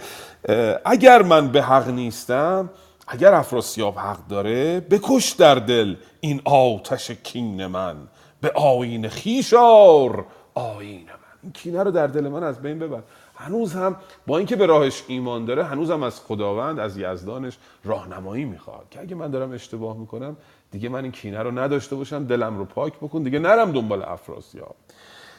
اگر 0.85 1.23
من 1.23 1.49
به 1.49 1.63
حق 1.63 1.89
نیستم 1.89 2.71
اگر 3.09 3.35
افراسیاب 3.35 3.99
حق 3.99 4.27
داره 4.27 4.81
بکش 4.81 5.31
در 5.31 5.55
دل 5.55 5.97
این 6.21 6.41
آتش 6.45 7.11
کین 7.11 7.67
من. 7.67 7.97
به 8.41 8.51
آین 8.51 9.09
خیشار 9.09 10.27
آین 10.55 11.05
من. 11.05 11.13
این 11.43 11.53
کینه 11.53 11.83
رو 11.83 11.91
در 11.91 12.07
دل 12.07 12.29
من 12.29 12.43
از 12.43 12.63
بین 12.63 12.79
ببر. 12.79 13.03
هنوز 13.35 13.75
هم 13.75 13.97
با 14.27 14.39
اینکه 14.39 14.57
به 14.57 14.67
راهش 14.67 15.03
ایمان 15.07 15.45
داره 15.45 15.65
هنوز 15.65 15.91
هم 15.91 16.03
از 16.03 16.21
خداوند 16.21 16.79
از 16.79 16.97
یزدانش 16.97 17.59
راهنمایی 17.85 18.45
می‌خواد. 18.45 18.87
که 18.91 19.01
اگه 19.01 19.15
من 19.15 19.31
دارم 19.31 19.53
اشتباه 19.53 19.97
می‌کنم 19.97 20.37
دیگه 20.71 20.89
من 20.89 21.03
این 21.03 21.13
کینه 21.13 21.43
رو 21.43 21.59
نداشته 21.59 21.97
باشم 21.97 22.25
دلم 22.25 22.59
رو 22.59 22.65
پاک 22.65 22.93
بکن 22.97 23.23
دیگه 23.23 23.39
نرم 23.39 23.73
دنبال 23.73 24.03
افراسیاب. 24.03 24.77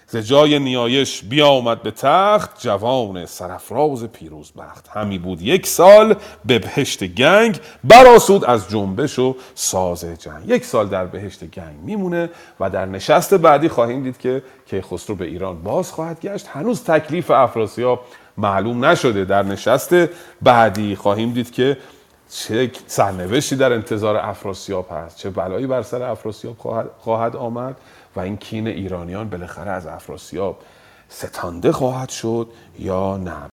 ز 0.10 0.18
جای 0.18 0.60
نیایش 0.60 1.24
بیامد 1.24 1.82
به 1.82 1.92
تخت 1.92 2.62
جوان 2.62 3.26
سرفراز 3.26 4.04
پیروز 4.04 4.52
بخت. 4.52 4.88
همی 4.94 5.18
بود 5.18 5.42
یک 5.42 5.68
سال 5.68 6.16
به 6.46 6.60
بهشت 6.60 7.04
گنگ 7.04 7.60
براسود 7.84 8.46
از 8.46 8.70
جنبش 8.70 9.20
و 9.20 9.36
ساز 9.56 10.06
جنگ. 10.06 10.50
یک 10.50 10.66
سال 10.66 10.88
در 10.88 11.06
بهشت 11.06 11.46
گنگ 11.46 11.80
میمونه 11.84 12.30
و 12.60 12.70
در 12.70 12.86
نشست 12.86 13.34
بعدی 13.34 13.70
خواهیم 13.70 14.04
دید 14.04 14.18
که 14.18 14.44
کیخسرو 14.66 15.16
به 15.16 15.26
ایران 15.26 15.62
باز 15.64 15.92
خواهد 15.92 16.22
گشت. 16.22 16.48
هنوز 16.48 16.84
تکلیف 16.84 17.32
افراسیاب 17.32 18.00
معلوم 18.38 18.86
نشده. 18.86 19.26
در 19.26 19.44
نشست 19.44 19.94
بعدی 20.42 20.96
خواهیم 20.96 21.34
دید 21.34 21.52
که 21.52 21.78
چه 22.30 22.72
سرنوشتی 22.88 23.56
در 23.56 23.74
انتظار 23.74 24.18
افراسیاب 24.18 24.88
هست 24.92 25.18
چه 25.18 25.30
بلایی 25.30 25.68
بر 25.68 25.82
سر 25.82 26.04
افراسیاب 26.04 26.56
خواهد 27.00 27.36
آمد. 27.36 27.76
و 28.18 28.20
این 28.20 28.38
کین 28.38 28.68
ایرانیان 28.68 29.30
بالاخره 29.30 29.72
از 29.72 29.88
افراسیاب 29.88 30.60
ستانده 31.10 31.72
خواهد 31.72 32.10
شد 32.10 32.52
یا 32.80 33.18
نه. 33.18 33.50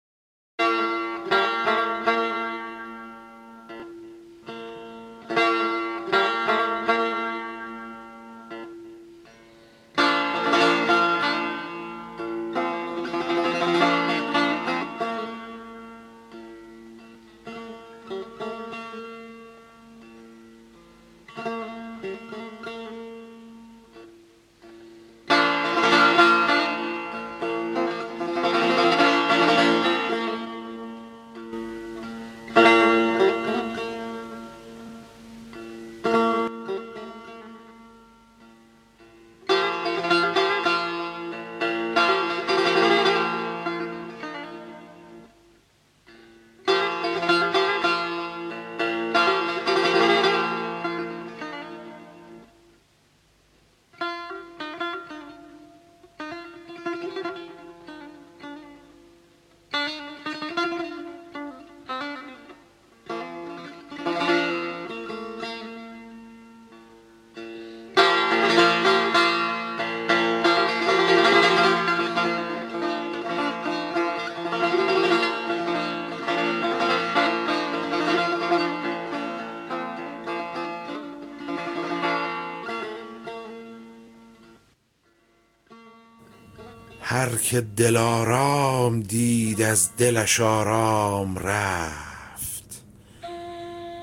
که 87.42 87.62
دلارام 87.62 89.02
دید 89.02 89.62
از 89.62 89.90
دلش 89.98 90.40
آرام 90.40 91.38
رفت. 91.38 92.84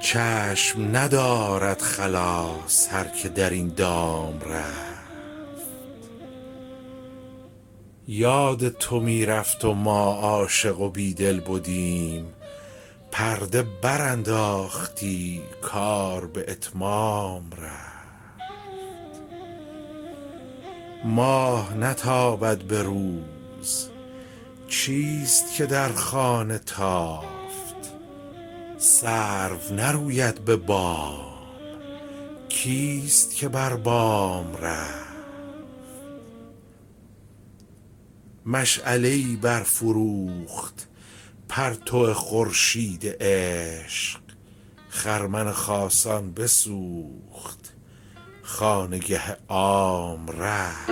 چشم 0.03 0.97
ندارد 0.97 1.83
خلاص 1.83 2.89
هر 2.93 3.05
که 3.05 3.29
در 3.29 3.51
این 3.51 3.69
دام 3.69 4.41
رفت. 4.41 4.87
یاد 8.09 8.69
تو 8.69 9.01
می 9.01 9.27
رفت 9.27 9.65
و 9.65 9.73
ما 9.73 10.13
عاشق 10.13 10.81
و 10.81 10.89
بیدل 10.89 11.41
بدیم. 11.41 12.27
پرده 13.13 13.63
برانداختی 13.83 15.43
کار 15.63 16.27
به 16.27 16.45
اتمام 16.49 17.51
رفت. 17.51 17.86
ماه 21.07 21.75
نتابد 21.75 22.59
به 22.59 22.83
روز. 22.83 23.89
چیست 24.69 25.55
که 25.55 25.67
در 25.67 25.93
خانه 25.93 26.59
تافت؟ 26.59 27.27
سرو 28.79 29.59
نروید 29.75 30.45
به 30.45 30.57
بام. 30.57 31.27
کیست 32.49 33.37
که 33.37 33.49
بر 33.49 33.77
بام 33.77 34.57
رفت؟ 34.57 35.07
مشعله 38.47 39.09
ای 39.09 39.37
برفروخت 39.37 40.89
پرتو 41.49 42.15
خورشید 42.15 43.17
عشق. 43.21 44.21
خرمن 44.89 45.53
خاصان 45.53 46.33
بسوخت 46.33 47.66
خانگه 48.47 49.21
عام 49.49 50.27
رفت. 50.29 50.91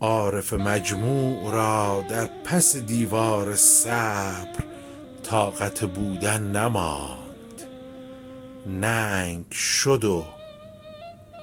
عارف 0.00 0.52
مجموع 0.52 1.52
را 1.52 2.04
در 2.08 2.28
پس 2.44 2.76
دیوار 2.76 3.54
صبر 3.54 4.64
طاقت 5.22 5.84
بودن 5.84 6.42
نماند. 6.42 7.62
ننگ 8.66 9.52
شد 9.52 10.04
و 10.04 10.24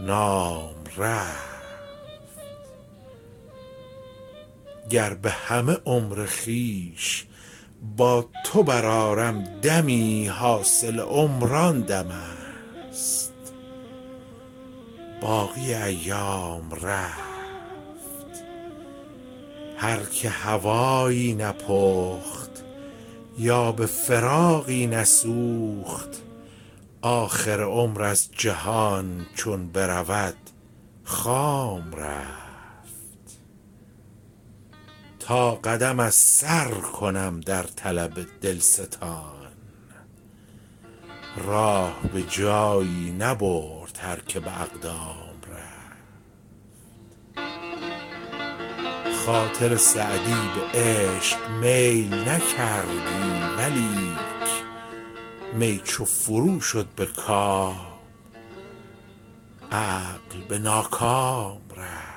نام 0.01 0.75
رفت. 0.97 1.51
گر 4.89 5.13
به 5.13 5.31
همه 5.31 5.77
عمر 5.85 6.25
خویش 6.25 7.25
با 7.97 8.25
تو 8.45 8.63
برآرم 8.63 9.43
دمی 9.61 10.27
حاصل 10.27 10.99
عمر 10.99 11.55
آن 11.55 11.81
دم 11.81 12.11
است. 12.89 13.33
باقی 15.21 15.73
ایام 15.73 16.71
رفت. 16.71 17.31
هر 19.77 19.99
که 19.99 20.29
هوایی 20.29 21.33
نپخت 21.33 22.63
یا 23.37 23.71
به 23.71 23.85
فراقی 23.85 24.87
نسوخت 24.87 26.20
آخر 27.01 27.61
عمر 27.63 28.03
از 28.03 28.29
جهان 28.31 29.25
چون 29.35 29.67
برود 29.67 30.35
خام 31.03 31.91
رفت. 31.93 33.39
تا 35.19 35.55
قدم 35.55 35.99
از 35.99 36.15
سر 36.15 36.69
کنم 36.69 37.39
در 37.39 37.63
طلب 37.63 38.13
دلستان. 38.41 39.51
راه 41.45 41.99
به 42.13 42.23
جایی 42.23 43.15
نبرد 43.19 43.99
هر 44.01 44.19
که 44.19 44.39
به 44.39 44.61
اقدام 44.61 45.41
رفت. 45.51 45.71
خاطر 49.25 49.77
سعدی 49.77 50.49
به 50.55 50.79
عشق 50.79 51.49
میل 51.49 52.13
نکردی 52.13 53.41
ولیک 53.57 54.00
می 55.53 55.81
چو 55.83 56.05
فرو 56.05 56.61
شد 56.61 56.87
به 56.95 57.05
کام. 57.05 57.75
عقل 59.71 60.41
به 60.49 60.59
ناکام 60.59 61.61
رفت. 61.77 62.10